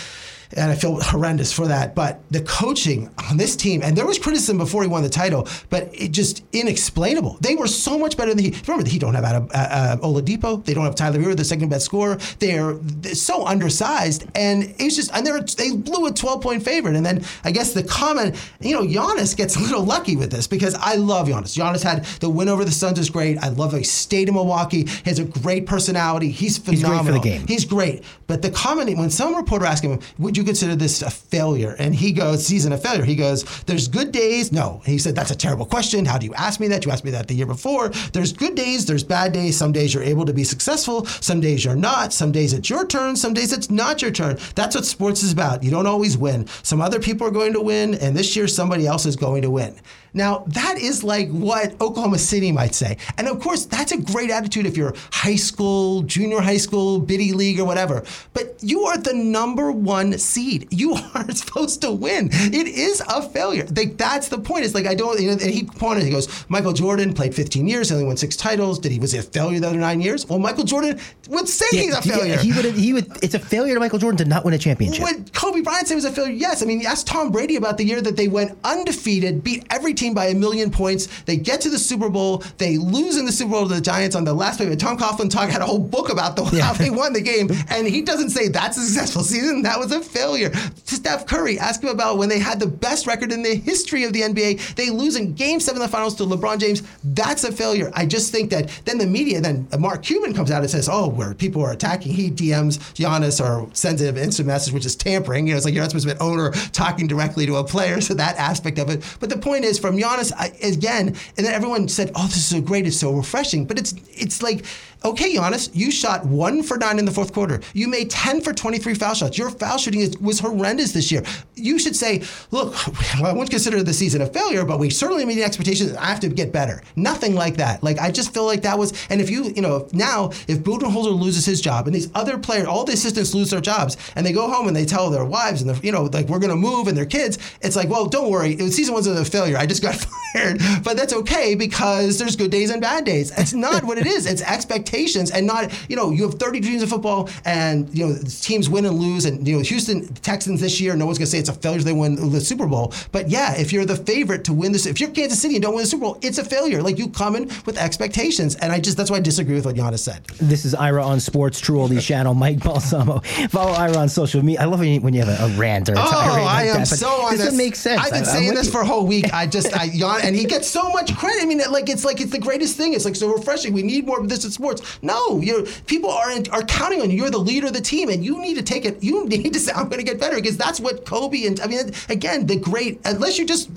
and 0.56 0.72
I 0.72 0.76
feel 0.76 1.00
horrendous 1.02 1.52
for 1.52 1.68
that. 1.68 1.96
But 1.96 2.22
the 2.32 2.42
coaching 2.42 3.10
on 3.30 3.38
this 3.38 3.56
team, 3.56 3.82
and 3.84 3.98
there 3.98 4.06
was 4.06 4.20
criticism 4.20 4.58
before 4.58 4.82
he 4.82 4.88
won 4.88 5.04
the 5.04 5.10
title, 5.10 5.48
but 5.70 5.90
it 5.94 6.12
just 6.12 6.44
inexplainable. 6.54 7.38
They 7.42 7.56
were 7.56 7.68
so 7.68 7.98
much 7.98 8.18
better 8.18 8.34
than 8.34 8.44
he. 8.44 8.56
Remember, 8.68 8.84
the 8.84 8.90
Heat 8.90 9.02
don't 9.02 9.14
have 9.14 9.24
Adam, 9.24 9.50
uh, 9.54 9.58
uh, 9.58 9.98
Oladipo. 9.98 10.64
They 10.64 10.74
don't 10.74 10.86
have 10.86 10.96
Tyler 10.96 11.20
Herro, 11.20 11.36
the 11.36 11.44
second 11.44 11.70
best 11.70 11.86
scorer. 11.86 12.18
They're, 12.40 12.74
they're, 12.74 13.16
so 13.16 13.46
undersized, 13.46 14.26
and 14.36 14.64
it 14.64 14.84
was 14.84 14.96
just, 14.96 15.12
and 15.14 15.26
they 15.26 15.32
they 15.58 15.76
blew 15.76 16.06
a 16.08 16.12
12 16.12 16.42
point 16.42 16.64
favorite. 16.64 16.96
And 16.96 17.06
then 17.06 17.24
I 17.44 17.52
guess 17.52 17.74
the 17.74 17.84
comment, 17.84 18.36
you 18.62 18.74
know, 18.74 18.84
Giannis 18.84 19.36
gets 19.36 19.56
a 19.56 19.60
little 19.60 19.84
lucky 19.84 20.16
with 20.16 20.32
this 20.32 20.48
because 20.48 20.76
I 20.76 20.96
love 20.96 21.28
Giannis. 21.28 21.58
Giannis 21.58 21.84
had 21.84 22.06
the 22.20 22.30
win 22.30 22.48
over 22.48 22.64
the 22.64 22.72
Suns 22.72 23.00
is 23.00 23.10
great. 23.10 23.38
I 23.40 23.50
love 23.50 23.72
how 23.72 23.80
he 23.80 23.84
stayed 23.84 24.28
in 24.28 24.36
Milwaukee. 24.36 24.86
He 24.86 25.10
has 25.10 25.20
a 25.20 25.26
great 25.26 25.66
personality. 25.66 26.30
He's 26.30 26.58
phenomenal. 26.58 26.92
He's 26.92 27.02
great 27.02 27.06
for 27.06 27.12
the 27.12 27.20
game. 27.20 27.48
He's 27.48 27.66
great. 27.66 28.04
But 28.28 28.42
the 28.42 28.52
comment 28.52 28.98
when 28.98 29.10
some 29.10 29.36
reporter 29.36 29.66
asked 29.66 29.84
him, 29.84 30.00
"Would 30.20 30.37
you 30.38 30.44
consider 30.44 30.76
this 30.76 31.02
a 31.02 31.10
failure? 31.10 31.76
And 31.80 31.94
he 31.94 32.12
goes, 32.12 32.46
season 32.46 32.72
a 32.72 32.78
failure. 32.78 33.04
He 33.04 33.16
goes, 33.16 33.44
there's 33.64 33.88
good 33.88 34.12
days. 34.12 34.52
No. 34.52 34.82
he 34.86 34.98
said, 34.98 35.16
that's 35.16 35.32
a 35.32 35.36
terrible 35.36 35.66
question. 35.66 36.06
How 36.06 36.18
do 36.18 36.26
you 36.26 36.34
ask 36.36 36.60
me 36.60 36.68
that? 36.70 36.86
You 36.86 36.92
asked 36.92 37.04
me 37.04 37.12
that 37.12 37.28
the 37.28 37.34
year 37.34 37.46
before. 37.46 37.90
There's 38.14 38.32
good 38.32 38.56
days. 38.56 38.86
There's 38.86 39.04
bad 39.04 39.34
days. 39.34 39.58
Some 39.58 39.72
days 39.72 39.94
you're 39.94 40.04
able 40.04 40.26
to 40.26 40.34
be 40.34 40.44
successful. 40.44 41.06
Some 41.06 41.42
days 41.42 41.66
you're 41.66 41.76
not. 41.76 42.14
Some 42.14 42.32
days 42.32 42.54
it's 42.54 42.70
your 42.70 42.86
turn. 42.86 43.16
Some 43.16 43.34
days 43.34 43.52
it's 43.52 43.70
not 43.70 44.02
your 44.02 44.12
turn. 44.12 44.38
That's 44.56 44.76
what 44.76 44.86
sports 44.86 45.24
is 45.24 45.34
about. 45.34 45.64
You 45.64 45.72
don't 45.72 45.88
always 45.88 46.18
win. 46.18 46.48
Some 46.64 46.82
other 46.82 47.00
people 47.00 47.28
are 47.28 47.32
going 47.32 47.54
to 47.54 47.62
win. 47.62 47.96
And 47.96 48.16
this 48.16 48.36
year 48.36 48.48
somebody 48.48 48.88
else 48.88 49.06
is 49.06 49.16
going 49.16 49.42
to 49.42 49.50
win. 49.50 49.80
Now, 50.18 50.44
that 50.48 50.78
is 50.80 51.04
like 51.04 51.30
what 51.30 51.80
Oklahoma 51.80 52.18
City 52.18 52.52
might 52.52 52.74
say. 52.74 52.98
And 53.18 53.28
of 53.28 53.40
course, 53.40 53.66
that's 53.66 53.92
a 53.92 53.98
great 53.98 54.32
attitude 54.32 54.66
if 54.66 54.76
you're 54.76 54.96
high 55.12 55.36
school, 55.36 56.02
junior 56.02 56.42
high 56.42 56.58
school, 56.58 57.00
biddy 57.00 57.34
league, 57.34 57.60
or 57.60 57.66
whatever. 57.66 58.04
But 58.34 58.56
you 58.62 58.82
are 58.86 58.98
the 58.98 59.14
number 59.14 59.72
one 59.72 60.18
seed. 60.18 60.68
You 60.72 60.96
are 61.14 61.32
supposed 61.32 61.82
to 61.82 61.92
win. 61.92 62.30
It 62.32 62.68
is 62.68 63.02
a 63.08 63.22
failure. 63.22 63.68
Like, 63.76 63.98
that's 63.98 64.30
the 64.30 64.40
point. 64.40 64.66
It's 64.66 64.74
like, 64.74 64.88
I 64.88 64.96
don't, 64.96 65.20
you 65.20 65.28
know, 65.28 65.34
and 65.34 65.42
he 65.42 65.64
pointed, 65.66 66.04
he 66.04 66.10
goes, 66.10 66.46
Michael 66.50 66.74
Jordan 66.74 67.14
played 67.14 67.36
15 67.36 67.68
years, 67.68 67.92
only 67.92 68.04
won 68.04 68.18
six 68.18 68.36
titles. 68.36 68.80
Did 68.80 68.92
he, 68.92 69.00
was 69.00 69.12
he 69.12 69.20
a 69.20 69.24
failure 69.24 69.60
the 69.60 69.68
other 69.68 69.78
nine 69.78 70.02
years? 70.02 70.28
Well, 70.28 70.40
Michael 70.40 70.64
Jordan 70.64 71.00
would 71.30 71.48
say 71.48 71.66
yeah, 71.72 71.82
he's 71.82 71.96
a 71.96 72.02
failure. 72.02 72.26
Yeah, 72.26 72.42
he 72.42 72.54
would, 72.54 72.66
he 72.74 72.94
would, 72.94 73.24
it's 73.24 73.36
a 73.36 73.40
failure 73.40 73.76
to 73.76 73.80
Michael 73.80 74.00
Jordan 74.00 74.18
to 74.18 74.26
not 74.26 74.44
win 74.44 74.56
a 74.56 74.58
championship. 74.58 75.04
Would 75.04 75.34
Kobe 75.34 75.62
Bryant 75.62 75.88
say 75.88 75.94
it 75.94 75.98
was 75.98 76.06
a 76.06 76.12
failure? 76.12 76.34
Yes. 76.34 76.64
I 76.64 76.66
mean, 76.66 76.84
ask 76.86 77.06
Tom 77.06 77.32
Brady 77.32 77.56
about 77.56 77.78
the 77.78 77.86
year 77.86 78.02
that 78.02 78.16
they 78.16 78.28
went 78.28 78.58
undefeated, 78.64 79.44
beat 79.44 79.66
every 79.70 79.94
team 79.94 80.07
by 80.14 80.28
a 80.28 80.36
million 80.36 80.72
points. 80.72 81.08
They 81.24 81.38
get 81.38 81.62
to 81.62 81.70
the 81.70 81.80
Super 81.80 82.10
Bowl. 82.10 82.44
They 82.58 82.78
lose 82.78 83.18
in 83.18 83.26
the 83.26 83.32
Super 83.32 83.52
Bowl 83.52 83.68
to 83.68 83.74
the 83.74 83.82
Giants 83.82 84.16
on 84.16 84.24
the 84.24 84.34
last 84.34 84.58
play. 84.58 84.70
But 84.70 84.80
Tom 84.80 84.98
Coughlin 84.98 85.30
talk 85.30 85.50
had 85.50 85.62
a 85.62 85.66
whole 85.66 85.80
book 85.80 86.10
about 86.12 86.36
the 86.36 86.44
yeah. 86.54 86.64
how 86.64 86.74
they 86.74 86.90
won 86.90 87.14
the 87.14 87.22
game, 87.22 87.50
and 87.70 87.88
he 87.88 88.02
doesn't 88.02 88.30
say 88.30 88.48
that's 88.48 88.78
a 88.78 88.82
successful 88.82 89.24
season. 89.24 89.62
That 89.64 89.80
was 89.80 89.92
a 89.92 90.02
failure. 90.02 90.52
Steph 90.86 91.26
Curry, 91.26 91.60
ask 91.60 91.82
him 91.82 91.90
about 91.90 92.18
when 92.18 92.30
they 92.30 92.40
had 92.40 92.60
the 92.60 92.68
best 92.68 93.08
record 93.08 93.32
in 93.32 93.44
the 93.44 93.56
history 93.56 94.04
of 94.04 94.14
the 94.14 94.22
NBA. 94.22 94.76
They 94.76 94.90
lose 94.90 95.16
in 95.16 95.34
Game 95.34 95.60
Seven 95.60 95.82
of 95.82 95.88
the 95.88 95.92
Finals 95.92 96.16
to 96.16 96.24
LeBron 96.24 96.60
James. 96.60 96.84
That's 97.04 97.44
a 97.44 97.52
failure. 97.52 97.92
I 97.94 98.06
just 98.06 98.32
think 98.32 98.50
that 98.52 98.70
then 98.86 98.98
the 98.98 99.06
media, 99.06 99.42
then 99.42 99.68
Mark 99.80 100.04
Cuban 100.04 100.34
comes 100.34 100.52
out 100.52 100.62
and 100.62 100.70
says, 100.70 100.90
"Oh, 100.92 101.08
where 101.08 101.34
people 101.34 101.62
are 101.64 101.72
attacking." 101.72 102.14
He 102.14 102.30
DMs 102.32 102.78
Giannis 102.94 103.44
or 103.44 103.70
sends 103.74 104.02
him 104.02 104.18
an 104.18 104.24
instant 104.24 104.48
message, 104.48 104.74
which 104.74 104.86
is 104.86 104.96
tampering. 104.96 105.48
You 105.48 105.54
know, 105.54 105.58
it's 105.58 105.66
like 105.66 105.74
you're 105.74 105.84
not 105.84 105.92
supposed 105.92 106.08
to 106.08 106.16
be 106.16 106.20
an 106.20 106.26
owner 106.26 106.52
talking 106.72 107.08
directly 107.08 107.46
to 107.46 107.58
a 107.58 107.64
player. 107.64 108.02
So 108.08 108.14
that 108.14 108.38
aspect 108.38 108.80
of 108.80 108.90
it. 108.90 109.04
But 109.20 109.30
the 109.30 109.38
point 109.38 109.66
is, 109.66 109.78
from 109.78 109.97
Giannis 109.98 110.32
I, 110.38 110.48
again. 110.66 111.08
And 111.08 111.46
then 111.46 111.54
everyone 111.54 111.88
said, 111.88 112.12
"Oh, 112.16 112.28
this 112.28 112.38
is 112.38 112.46
so 112.46 112.62
great! 112.62 112.88
It's 112.88 113.00
so 113.00 113.12
refreshing." 113.14 113.66
But 113.66 113.80
it's 113.80 113.94
it's 114.16 114.42
like 114.42 114.66
okay, 115.06 115.36
Giannis, 115.36 115.70
you 115.74 115.92
shot 115.92 116.26
one 116.26 116.64
for 116.64 116.78
nine 116.78 117.00
in 117.00 117.06
the 117.06 117.12
fourth 117.12 117.34
quarter. 117.34 117.62
You 117.74 117.88
made 117.88 118.10
10 118.10 118.42
for 118.42 118.54
23 118.54 118.94
foul 118.96 119.14
shots. 119.14 119.38
Your 119.38 119.50
foul 119.50 119.78
shooting 119.78 120.02
is, 120.02 120.18
was 120.18 120.40
horrendous 120.40 120.92
this 120.92 121.12
year. 121.12 121.24
You 121.56 121.80
should 121.80 121.96
say, 121.96 122.24
look, 122.52 122.74
well, 123.20 123.26
I 123.28 123.32
wouldn't 123.32 123.50
consider 123.50 123.84
the 123.84 123.94
season 123.94 124.22
a 124.22 124.28
failure, 124.28 124.66
but 124.66 124.80
we 124.80 124.90
certainly 124.90 125.26
meet 125.26 125.36
the 125.36 125.44
expectations. 125.44 125.96
I 125.96 126.06
have 126.06 126.20
to 126.22 126.30
get 126.30 126.52
better. 126.52 126.82
Nothing 126.96 127.36
like 127.36 127.58
that. 127.58 127.84
Like, 127.84 128.00
I 128.00 128.12
just 128.12 128.34
feel 128.34 128.46
like 128.46 128.64
that 128.64 128.78
was, 128.78 128.94
and 129.10 129.22
if 129.22 129.30
you, 129.30 129.46
you 129.46 129.62
know, 129.62 129.88
now, 129.94 130.30
if 130.48 130.60
Budenholzer 130.60 131.18
loses 131.18 131.46
his 131.46 131.62
job 131.62 131.88
and 131.88 131.96
these 131.96 132.10
other 132.16 132.38
players, 132.38 132.66
all 132.66 132.84
the 132.84 132.94
assistants 132.94 133.34
lose 133.34 133.52
their 133.52 133.62
jobs 133.62 133.98
and 134.16 134.26
they 134.26 134.34
go 134.34 134.50
home 134.50 134.68
and 134.68 134.76
they 134.76 134.86
tell 134.86 135.10
their 135.10 135.26
wives 135.26 135.62
and, 135.62 135.84
you 135.84 135.92
know, 135.92 136.04
like, 136.04 136.28
we're 136.28 136.40
going 136.40 136.50
to 136.50 136.56
move 136.56 136.88
and 136.88 136.98
their 136.98 137.06
kids, 137.06 137.38
it's 137.62 137.76
like, 137.76 137.90
well, 137.90 138.08
don't 138.08 138.32
worry. 138.32 138.56
the 138.56 138.72
Season 138.72 138.94
wasn't 138.94 139.18
a 139.20 139.26
failure. 139.26 139.58
I 139.58 139.66
just 139.66 139.77
got 139.80 139.96
fired. 140.34 140.60
But 140.84 140.98
that's 140.98 141.14
okay 141.14 141.56
because 141.56 142.20
there's 142.20 142.36
good 142.36 142.52
days 142.52 142.70
and 142.70 142.82
bad 142.82 143.06
days. 143.06 143.32
It's 143.38 143.54
not 143.54 143.84
what 143.84 143.98
it 143.98 144.06
is. 144.06 144.26
It's 144.26 144.42
expectations 144.42 145.32
and 145.32 145.48
not 145.48 145.72
you 145.88 145.96
know, 145.96 146.12
you 146.12 146.24
have 146.24 146.36
30 146.36 146.60
dreams 146.60 146.84
of 146.84 146.90
football, 146.90 147.30
and 147.46 147.94
you 147.96 148.08
know 148.08 148.18
teams 148.42 148.70
win 148.70 148.86
and 148.86 148.98
lose, 148.98 149.26
and 149.26 149.48
you 149.48 149.58
know 149.58 149.64
Houston 149.64 150.08
Texans 150.16 150.62
this 150.62 150.80
year, 150.82 150.96
no 150.96 151.06
one's 151.06 151.18
gonna 151.18 151.28
say 151.28 151.40
it's 151.40 151.50
a 151.50 151.54
failure 151.54 151.82
they 151.82 151.94
win 151.94 152.32
the 152.32 152.42
Super 152.42 152.68
Bowl. 152.68 152.94
But 153.12 153.30
yeah, 153.30 153.56
if 153.56 153.72
you're 153.72 153.86
the 153.86 153.96
favorite 153.96 154.44
to 154.46 154.54
win 154.54 154.72
this, 154.72 154.86
if 154.86 155.00
you're 155.00 155.10
Kansas 155.10 155.42
City 155.42 155.56
and 155.56 155.64
don't 155.64 155.74
win 155.74 155.84
the 155.84 155.90
Super 155.90 156.02
Bowl, 156.06 156.20
it's 156.22 156.38
a 156.38 156.46
failure. 156.46 156.82
Like 156.82 156.98
you 156.98 157.10
come 157.10 157.36
in 157.36 157.50
with 157.66 157.78
expectations, 157.78 158.56
and 158.56 158.72
I 158.72 158.80
just 158.80 158.98
that's 158.98 159.10
why 159.12 159.18
I 159.18 159.22
disagree 159.22 159.56
with 159.56 159.66
what 159.66 159.76
Giannis 159.76 160.00
said. 160.00 160.26
This 160.40 160.66
is 160.66 160.76
Ira 160.76 161.04
on 161.04 161.20
Sports 161.20 161.60
True 161.60 161.78
Oldies 161.78 162.06
channel. 162.06 162.34
Mike 162.34 162.60
Balsamo. 162.64 163.20
Follow 163.50 163.72
Ira 163.72 163.98
on 163.98 164.10
social 164.10 164.44
media. 164.44 164.62
I 164.62 164.66
love 164.66 164.80
when 164.80 164.90
you, 164.90 165.02
when 165.02 165.14
you 165.14 165.24
have 165.24 165.40
a, 165.40 165.46
a 165.46 165.58
rant 165.58 165.90
or 165.90 165.94
a 165.94 166.00
oh, 166.00 166.12
tirade 166.12 166.44
like 166.44 166.48
I 166.48 166.64
am 166.68 166.80
that, 166.80 166.88
so 166.88 167.10
on 167.10 167.32
this. 167.32 167.46
this. 167.46 167.58
makes 167.58 167.80
sense. 167.80 168.02
I've 168.02 168.12
been 168.12 168.22
I, 168.24 168.26
saying 168.26 168.54
this 168.54 168.68
with 168.68 168.74
for 168.74 168.82
a 168.82 168.86
whole 168.86 169.06
week. 169.06 169.34
I 169.34 169.48
just 169.48 169.67
I 169.74 169.86
yawn, 169.86 170.22
and 170.24 170.36
he 170.36 170.46
gets 170.46 170.68
so 170.68 170.90
much 170.90 171.16
credit. 171.16 171.42
I 171.42 171.46
mean, 171.46 171.62
like 171.70 171.90
it's 171.90 172.06
like 172.06 172.22
it's 172.22 172.32
the 172.32 172.40
greatest 172.40 172.78
thing. 172.78 172.94
It's 172.94 173.06
like 173.06 173.16
so 173.16 173.34
refreshing. 173.34 173.74
We 173.74 173.84
need 173.84 174.06
more 174.06 174.20
of 174.20 174.30
this 174.30 174.46
in 174.46 174.52
sports. 174.52 175.00
No, 175.02 175.40
you 175.42 175.68
people 175.86 176.10
are 176.10 176.32
are 176.52 176.64
counting 176.64 177.02
on 177.02 177.10
you. 177.10 177.18
You're 177.18 177.30
the 177.30 177.38
leader 177.38 177.68
of 177.68 177.74
the 177.74 177.82
team, 177.82 178.10
and 178.10 178.24
you 178.24 178.40
need 178.42 178.56
to 178.56 178.64
take 178.64 178.86
it. 178.86 179.04
You 179.04 179.26
need 179.26 179.54
to 179.54 179.60
say, 179.60 179.72
"I'm 179.74 179.90
going 179.90 180.00
to 180.00 180.04
get 180.04 180.20
better," 180.20 180.36
because 180.36 180.58
that's 180.58 180.80
what 180.80 181.06
Kobe 181.06 181.46
and 181.46 181.60
I 181.60 181.68
mean, 181.68 181.92
again, 182.10 182.46
the 182.46 182.56
great. 182.56 183.02
Unless 183.06 183.38
you 183.38 183.46
just, 183.46 183.70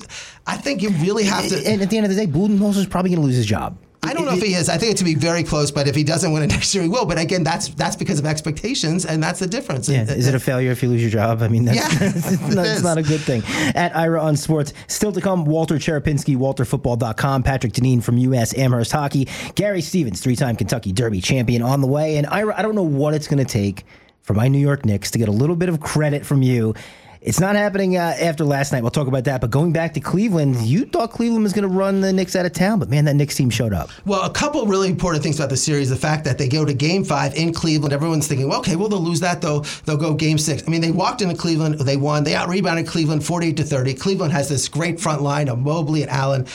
I 0.47 0.57
think 0.57 0.83
you 0.83 0.91
really 0.91 1.25
have 1.25 1.49
to. 1.49 1.57
And 1.67 1.83
at 1.83 1.91
the 1.91 1.97
end 1.97 2.07
of 2.07 2.15
the 2.15 2.27
day, 2.27 2.31
Budenholzer 2.31 2.79
is 2.79 2.87
probably 2.87 3.11
going 3.11 3.21
to 3.21 3.27
lose 3.27 3.37
his 3.37 3.47
job. 3.47 3.77
I 4.03 4.15
don't 4.15 4.25
know 4.25 4.33
if 4.33 4.43
he 4.43 4.55
is. 4.55 4.69
I 4.69 4.79
think 4.79 4.93
it 4.93 4.97
to 4.99 5.05
be 5.05 5.15
very 5.15 5.43
close, 5.43 5.71
but 5.71 5.87
if 5.87 5.95
he 5.95 6.03
doesn't 6.05 6.33
win 6.33 6.43
it 6.43 6.47
next 6.47 6.75
year, 6.75 6.83
he 6.83 6.89
will. 6.89 7.05
But 7.05 7.19
again, 7.19 7.43
that's 7.45 7.69
that's 7.69 7.97
because 7.97 8.19
of 8.19 8.25
expectations, 8.27 9.05
and 9.05 9.23
that's 9.23 9.41
the 9.41 9.47
difference. 9.47 9.89
Yeah. 9.89 10.03
Is 10.03 10.27
it 10.27 10.35
a 10.35 10.41
failure 10.41 10.71
if 10.71 10.83
you 10.83 10.89
lose 10.89 11.03
your 11.03 11.11
job? 11.11 11.43
I 11.43 11.49
mean, 11.49 11.67
that's, 11.67 11.77
Yeah, 11.77 11.89
that's, 12.11 12.55
not, 12.55 12.67
it's 12.67 12.83
not 12.83 12.99
a 12.99 13.03
good 13.03 13.21
thing. 13.21 13.43
At 13.75 13.95
Ira 13.95 14.23
on 14.23 14.37
Sports, 14.37 14.73
still 14.87 15.13
to 15.13 15.21
come, 15.21 15.45
Walter 15.45 15.77
Cherepinsky, 15.77 16.37
WalterFootball.com, 16.37 17.43
Patrick 17.43 17.73
Deneen 17.75 18.03
from 18.03 18.17
U.S. 18.19 18.57
Amherst 18.57 18.93
Hockey, 18.93 19.29
Gary 19.55 19.83
Stevens, 19.83 20.21
three-time 20.21 20.57
Kentucky 20.57 20.93
Derby 20.93 21.21
champion 21.21 21.61
on 21.63 21.81
the 21.81 21.87
way. 21.87 22.17
And 22.17 22.27
Ira, 22.27 22.59
I 22.59 22.63
don't 22.63 22.75
know 22.75 22.83
what 22.83 23.13
it's 23.15 23.29
going 23.29 23.45
to 23.45 23.51
take 23.51 23.85
for 24.23 24.35
my 24.35 24.49
New 24.49 24.59
York 24.59 24.85
Knicks 24.85 25.11
to 25.11 25.19
get 25.19 25.29
a 25.29 25.33
little 25.33 25.57
bit 25.57 25.69
of 25.69 25.81
credit 25.81 26.25
from 26.25 26.43
you 26.43 26.75
it's 27.21 27.39
not 27.39 27.55
happening 27.55 27.97
uh, 27.97 28.17
after 28.19 28.45
last 28.45 28.73
night. 28.73 28.81
We'll 28.81 28.91
talk 28.91 29.07
about 29.07 29.25
that. 29.25 29.43
But 29.43 29.51
going 29.51 29.73
back 29.73 29.93
to 29.95 30.01
Cleveland, 30.01 30.57
you 30.63 30.87
thought 30.87 31.11
Cleveland 31.11 31.43
was 31.43 31.53
going 31.53 31.69
to 31.69 31.75
run 31.75 32.01
the 32.01 32.13
Knicks 32.13 32.35
out 32.35 32.47
of 32.47 32.53
town, 32.53 32.79
but 32.79 32.89
man, 32.89 33.05
that 33.05 33.15
Knicks 33.15 33.37
team 33.37 33.51
showed 33.51 33.75
up. 33.75 33.91
Well, 34.07 34.23
a 34.23 34.31
couple 34.31 34.65
really 34.67 34.89
important 34.89 35.23
things 35.23 35.39
about 35.39 35.51
the 35.51 35.57
series: 35.57 35.91
the 35.91 35.97
fact 35.97 36.25
that 36.25 36.39
they 36.39 36.49
go 36.49 36.65
to 36.65 36.73
Game 36.73 37.05
Five 37.05 37.35
in 37.35 37.53
Cleveland. 37.53 37.93
Everyone's 37.93 38.27
thinking, 38.27 38.49
well, 38.49 38.61
okay, 38.61 38.77
well 38.77 38.89
they'll 38.89 39.01
lose 39.01 39.21
that 39.21 39.43
though. 39.43 39.61
They'll 39.85 39.99
go 39.99 40.15
Game 40.15 40.39
Six. 40.39 40.63
I 40.67 40.71
mean, 40.71 40.81
they 40.81 40.93
walked 40.93 41.21
into 41.21 41.37
Cleveland, 41.37 41.79
they 41.81 41.97
won, 41.97 42.25
they 42.25 42.35
out 42.35 42.49
rebounded 42.49 42.87
Cleveland 42.87 43.25
48 43.25 43.57
to 43.59 43.65
30. 43.65 43.95
Cleveland 43.95 44.33
has 44.33 44.49
this 44.49 44.69
great 44.69 44.99
front 44.99 45.21
line 45.23 45.49
of 45.49 45.59
Mobley 45.59 46.03
and 46.03 46.11
Allen. 46.11 46.47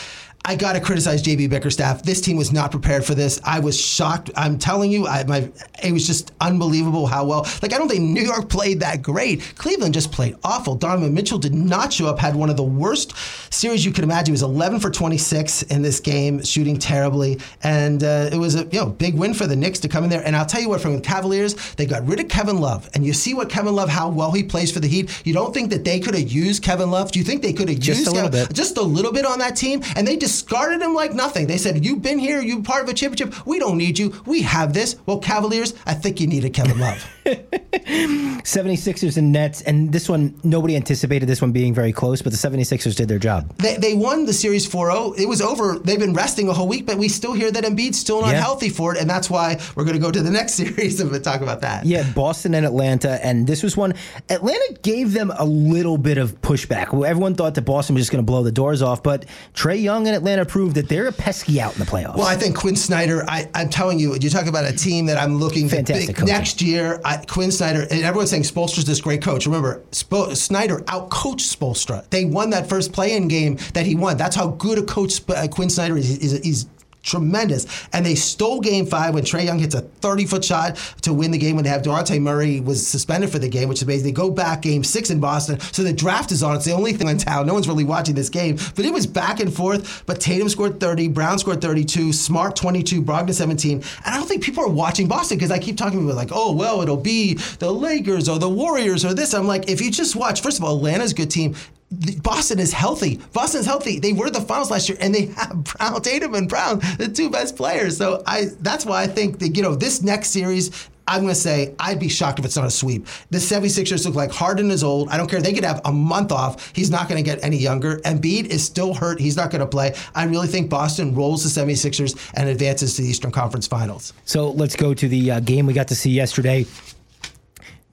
I 0.47 0.55
got 0.55 0.73
to 0.73 0.79
criticize 0.79 1.23
JB 1.23 1.49
Bickerstaff. 1.49 2.03
This 2.03 2.21
team 2.21 2.37
was 2.37 2.53
not 2.53 2.69
prepared 2.69 3.03
for 3.03 3.15
this. 3.15 3.41
I 3.43 3.59
was 3.59 3.79
shocked. 3.79 4.29
I'm 4.37 4.59
telling 4.59 4.91
you, 4.91 5.07
I, 5.07 5.23
my, 5.23 5.49
it 5.83 5.91
was 5.91 6.05
just 6.05 6.31
unbelievable 6.39 7.07
how 7.07 7.25
well. 7.25 7.47
Like, 7.63 7.73
I 7.73 7.79
don't 7.79 7.89
think 7.89 8.01
New 8.03 8.21
York 8.21 8.47
played 8.47 8.79
that 8.81 9.01
great. 9.01 9.41
Cleveland 9.55 9.95
just 9.95 10.11
played 10.11 10.35
awful. 10.43 10.75
Donovan 10.75 11.15
Mitchell 11.15 11.39
did 11.39 11.55
not 11.55 11.91
show 11.91 12.05
up, 12.05 12.19
had 12.19 12.35
one 12.35 12.51
of 12.51 12.57
the 12.57 12.63
worst 12.63 13.15
series 13.51 13.83
you 13.83 13.91
could 13.91 14.03
imagine. 14.03 14.27
He 14.27 14.31
was 14.33 14.43
11 14.43 14.79
for 14.81 14.91
26 14.91 15.63
in 15.63 15.81
this 15.81 15.99
game, 15.99 16.43
shooting 16.43 16.77
terribly. 16.77 17.39
And 17.63 18.03
uh, 18.03 18.29
it 18.31 18.37
was 18.37 18.53
a 18.53 18.65
you 18.65 18.79
know 18.79 18.85
big 18.85 19.15
win 19.15 19.33
for 19.33 19.47
the 19.47 19.55
Knicks 19.55 19.79
to 19.79 19.87
come 19.87 20.03
in 20.03 20.11
there. 20.11 20.21
And 20.23 20.35
I'll 20.35 20.45
tell 20.45 20.61
you 20.61 20.69
what, 20.69 20.79
from 20.79 20.95
the 20.95 21.01
Cavaliers, 21.01 21.55
they 21.75 21.87
got 21.87 22.05
rid 22.05 22.19
of 22.19 22.27
Kevin 22.27 22.59
Love. 22.59 22.87
And 22.93 23.03
you 23.03 23.13
see 23.13 23.33
what 23.33 23.49
Kevin 23.49 23.73
Love, 23.73 23.89
how 23.89 24.09
well 24.09 24.31
he 24.31 24.43
plays 24.43 24.71
for 24.71 24.79
the 24.79 24.87
Heat. 24.87 25.25
You 25.25 25.33
don't 25.33 25.53
think 25.55 25.71
that 25.71 25.83
they 25.83 25.99
could 25.99 26.13
have 26.13 26.31
used 26.31 26.61
Kevin 26.61 26.91
Love? 26.91 27.11
Do 27.11 27.17
you 27.17 27.25
think 27.25 27.41
they 27.41 27.53
could 27.53 27.67
have 27.69 27.79
Just 27.79 27.99
used 28.01 28.09
a 28.09 28.13
little 28.13 28.29
Kevin, 28.29 28.47
bit. 28.47 28.55
just 28.55 28.77
a 28.77 28.83
little 28.83 29.11
bit 29.11 29.25
on 29.25 29.39
that 29.39 29.55
team? 29.55 29.81
And 29.95 30.07
they 30.07 30.15
discarded 30.35 30.81
him 30.81 30.93
like 30.93 31.13
nothing. 31.13 31.47
They 31.47 31.57
said, 31.57 31.85
You've 31.85 32.01
been 32.01 32.19
here, 32.19 32.41
you're 32.41 32.61
part 32.61 32.83
of 32.83 32.89
a 32.89 32.93
championship. 32.93 33.45
We 33.47 33.57
don't 33.59 33.77
need 33.77 33.97
you. 33.97 34.13
We 34.25 34.41
have 34.41 34.73
this. 34.73 34.97
Well, 35.05 35.19
Cavaliers, 35.19 35.73
I 35.85 35.93
think 35.93 36.19
you 36.19 36.27
needed 36.27 36.53
Kevin 36.53 36.79
Love. 36.79 37.05
76ers 37.25 39.17
and 39.17 39.31
Nets, 39.31 39.61
and 39.61 39.91
this 39.91 40.09
one, 40.09 40.39
nobody 40.43 40.75
anticipated 40.75 41.27
this 41.27 41.41
one 41.41 41.51
being 41.51 41.73
very 41.73 41.91
close, 41.93 42.21
but 42.21 42.31
the 42.31 42.37
76ers 42.37 42.95
did 42.95 43.07
their 43.07 43.19
job. 43.19 43.55
They, 43.57 43.77
they 43.77 43.93
won 43.93 44.25
the 44.25 44.33
series 44.33 44.65
4 44.65 44.91
0. 44.91 45.13
It 45.17 45.27
was 45.27 45.41
over. 45.41 45.79
They've 45.79 45.99
been 45.99 46.13
resting 46.13 46.49
a 46.49 46.53
whole 46.53 46.67
week, 46.67 46.85
but 46.85 46.97
we 46.97 47.07
still 47.07 47.33
hear 47.33 47.51
that 47.51 47.63
Embiid's 47.63 47.99
still 47.99 48.21
not 48.21 48.31
Yeah. 48.31 48.41
healthy 48.41 48.69
for 48.69 48.93
it. 48.95 48.99
And 49.01 49.09
that's 49.09 49.29
why 49.29 49.59
we're 49.75 49.83
going 49.83 49.95
to 49.95 50.01
go 50.01 50.11
to 50.11 50.21
the 50.21 50.29
next 50.31 50.53
series 50.61 50.99
and 50.99 51.23
talk 51.23 51.41
about 51.41 51.61
that. 51.61 51.85
Yeah, 51.85 52.03
Boston 52.13 52.53
and 52.55 52.65
Atlanta, 52.65 53.23
and 53.25 53.47
this 53.47 53.63
was 53.63 53.77
one. 53.77 53.93
Atlanta 54.29 54.77
gave 54.83 55.13
them 55.13 55.31
a 55.37 55.45
little 55.45 55.97
bit 55.97 56.17
of 56.17 56.41
pushback. 56.41 56.87
Everyone 57.05 57.35
thought 57.35 57.55
that 57.55 57.61
Boston 57.63 57.95
was 57.95 58.01
just 58.01 58.11
going 58.11 58.23
to 58.23 58.25
blow 58.25 58.43
the 58.43 58.51
doors 58.51 58.81
off, 58.81 59.01
but 59.03 59.25
Trae 59.53 59.81
Young 59.81 60.07
and 60.07 60.15
Atlanta 60.15 60.24
proved 60.45 60.75
that 60.75 60.89
they're 60.89 61.07
a 61.07 61.11
pesky 61.11 61.61
out 61.61 61.73
in 61.73 61.79
the 61.79 61.85
playoffs. 61.85 62.15
Well, 62.15 62.27
I 62.27 62.35
think 62.35 62.55
Quin 62.55 62.75
Snyder. 62.75 63.23
I, 63.27 63.49
I'm 63.53 63.69
telling 63.69 63.99
you, 63.99 64.13
you 64.15 64.29
talk 64.29 64.47
about 64.47 64.65
a 64.65 64.73
team 64.75 65.05
that 65.05 65.17
I'm 65.17 65.37
looking 65.37 65.69
Fantastic 65.69 66.17
big, 66.17 66.25
next 66.25 66.61
year. 66.61 66.99
I, 67.05 67.17
Quin 67.17 67.51
Snyder, 67.51 67.81
and 67.81 68.03
everyone's 68.03 68.31
saying 68.31 68.43
Spoelstra's 68.43 68.85
this 68.85 69.01
great 69.01 69.21
coach. 69.21 69.45
Remember, 69.45 69.81
Spo, 69.91 70.35
Snyder 70.35 70.79
outcoached 70.79 71.55
Spoelstra. 71.55 72.09
They 72.09 72.25
won 72.25 72.49
that 72.49 72.67
first 72.67 72.91
play-in 72.91 73.27
game 73.27 73.57
that 73.73 73.85
he 73.85 73.95
won. 73.95 74.17
That's 74.17 74.35
how 74.35 74.47
good 74.49 74.77
a 74.77 74.83
coach 74.83 75.21
uh, 75.29 75.47
Quin 75.47 75.69
Snyder 75.69 75.97
is. 75.97 76.39
He's 76.43 76.65
tremendous. 77.05 77.87
And 77.93 78.05
they 78.05 78.15
stole 78.15 78.59
game 78.59 78.85
five 78.85 79.13
when 79.13 79.23
Trae 79.23 79.45
Young 79.45 79.59
hits 79.59 79.75
a 79.75 79.81
30 79.81 80.25
foot 80.25 80.43
shot 80.43 80.75
to 81.03 81.13
win 81.13 81.31
the 81.31 81.37
game 81.37 81.55
when 81.55 81.63
they 81.63 81.69
have 81.69 81.83
Dejounte 81.83 82.21
Murray 82.21 82.59
was 82.59 82.85
suspended 82.85 83.29
for 83.29 83.39
the 83.39 83.47
game, 83.47 83.69
which 83.69 83.79
is 83.79 83.83
amazing. 83.83 84.05
They 84.05 84.11
go 84.11 84.29
back 84.29 84.61
game 84.61 84.83
six 84.83 85.09
in 85.09 85.19
Boston. 85.19 85.59
So 85.59 85.83
the 85.83 85.93
draft 85.93 86.31
is 86.31 86.43
on. 86.43 86.55
It's 86.55 86.65
the 86.65 86.73
only 86.73 86.93
thing 86.93 87.07
in 87.07 87.17
town. 87.17 87.45
No 87.45 87.53
one's 87.53 87.67
really 87.67 87.83
watching 87.83 88.15
this 88.15 88.29
game. 88.29 88.57
But 88.75 88.85
it 88.85 88.91
was 88.91 89.07
back 89.07 89.39
and 89.39 89.53
forth. 89.53 90.03
But 90.05 90.19
Tatum 90.19 90.49
scored 90.49 90.79
30, 90.79 91.09
Brown 91.09 91.39
scored 91.39 91.61
32, 91.61 92.11
Smart 92.11 92.55
22, 92.55 93.01
Brogdon 93.01 93.33
17. 93.33 93.77
And 93.77 93.85
I 94.03 94.17
don't 94.17 94.27
think 94.27 94.43
people 94.43 94.63
are 94.63 94.69
watching 94.69 95.07
Boston 95.07 95.37
because 95.37 95.51
I 95.51 95.59
keep 95.59 95.77
talking 95.77 96.03
about 96.03 96.15
like, 96.15 96.31
oh, 96.31 96.53
well, 96.53 96.81
it'll 96.81 96.97
be 96.97 97.35
the 97.59 97.71
Lakers 97.71 98.27
or 98.27 98.39
the 98.39 98.49
Warriors 98.49 99.05
or 99.05 99.13
this. 99.13 99.33
I'm 99.33 99.47
like, 99.47 99.69
if 99.69 99.81
you 99.81 99.91
just 99.91 100.15
watch, 100.15 100.41
first 100.41 100.57
of 100.57 100.63
all, 100.63 100.75
Atlanta's 100.77 101.11
a 101.11 101.15
good 101.15 101.31
team. 101.31 101.55
Boston 101.91 102.59
is 102.59 102.73
healthy. 102.73 103.17
Boston 103.31 103.61
is 103.61 103.65
healthy. 103.65 103.99
They 103.99 104.13
were 104.13 104.29
the 104.29 104.41
finals 104.41 104.71
last 104.71 104.89
year, 104.89 104.97
and 104.99 105.13
they 105.13 105.27
have 105.27 105.63
Brown, 105.77 106.01
Tatum, 106.01 106.33
and 106.35 106.49
Brown, 106.49 106.79
the 106.97 107.07
two 107.07 107.29
best 107.29 107.55
players. 107.55 107.97
So 107.97 108.23
I, 108.25 108.47
that's 108.59 108.85
why 108.85 109.03
I 109.03 109.07
think 109.07 109.39
that 109.39 109.55
you 109.55 109.61
know 109.61 109.75
this 109.75 110.01
next 110.01 110.29
series. 110.29 110.89
I'm 111.07 111.21
going 111.21 111.35
to 111.35 111.39
say 111.39 111.75
I'd 111.79 111.99
be 111.99 112.09
shocked 112.09 112.39
if 112.39 112.45
it's 112.45 112.55
not 112.55 112.65
a 112.65 112.71
sweep. 112.71 113.05
The 113.29 113.37
76ers 113.37 114.07
look 114.07 114.15
like 114.15 114.31
Harden 114.31 114.71
is 114.71 114.83
old. 114.83 115.09
I 115.09 115.17
don't 115.17 115.29
care. 115.29 115.39
They 115.39 115.53
could 115.53 115.63
have 115.63 115.79
a 115.85 115.91
month 115.91 116.31
off. 116.31 116.75
He's 116.75 116.89
not 116.89 117.07
going 117.07 117.23
to 117.23 117.29
get 117.29 117.43
any 117.43 117.57
younger. 117.57 117.97
Embiid 117.99 118.47
is 118.47 118.65
still 118.65 118.95
hurt. 118.95 119.19
He's 119.19 119.37
not 119.37 119.51
going 119.51 119.59
to 119.59 119.67
play. 119.67 119.93
I 120.15 120.25
really 120.25 120.47
think 120.47 120.67
Boston 120.67 121.13
rolls 121.13 121.43
the 121.43 121.61
76ers 121.61 122.31
and 122.33 122.49
advances 122.49 122.95
to 122.95 123.03
the 123.03 123.07
Eastern 123.07 123.29
Conference 123.29 123.67
Finals. 123.67 124.13
So 124.25 124.49
let's 124.49 124.75
go 124.75 124.95
to 124.95 125.07
the 125.07 125.29
uh, 125.29 125.39
game 125.41 125.67
we 125.67 125.73
got 125.73 125.89
to 125.89 125.95
see 125.95 126.09
yesterday. 126.09 126.65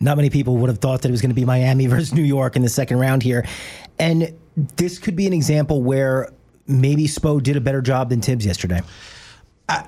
Not 0.03 0.17
many 0.17 0.31
people 0.31 0.57
would 0.59 0.69
have 0.69 0.79
thought 0.79 1.03
that 1.03 1.09
it 1.09 1.13
was 1.13 1.23
going 1.23 1.31
to 1.31 1.35
be 1.35 1.45
Miami 1.45 1.87
versus 1.89 2.13
New 2.13 2.23
York 2.23 2.57
in 2.57 2.63
the 2.63 2.69
second 2.69 2.99
round 2.99 3.23
here. 3.23 3.47
And 3.99 4.35
this 4.77 4.99
could 4.99 5.17
be 5.17 5.27
an 5.27 5.33
example 5.33 5.83
where 5.83 6.33
maybe 6.67 7.07
Spo 7.07 7.43
did 7.43 7.57
a 7.57 7.61
better 7.61 7.81
job 7.81 8.11
than 8.11 8.21
Tibbs 8.21 8.45
yesterday. 8.45 8.83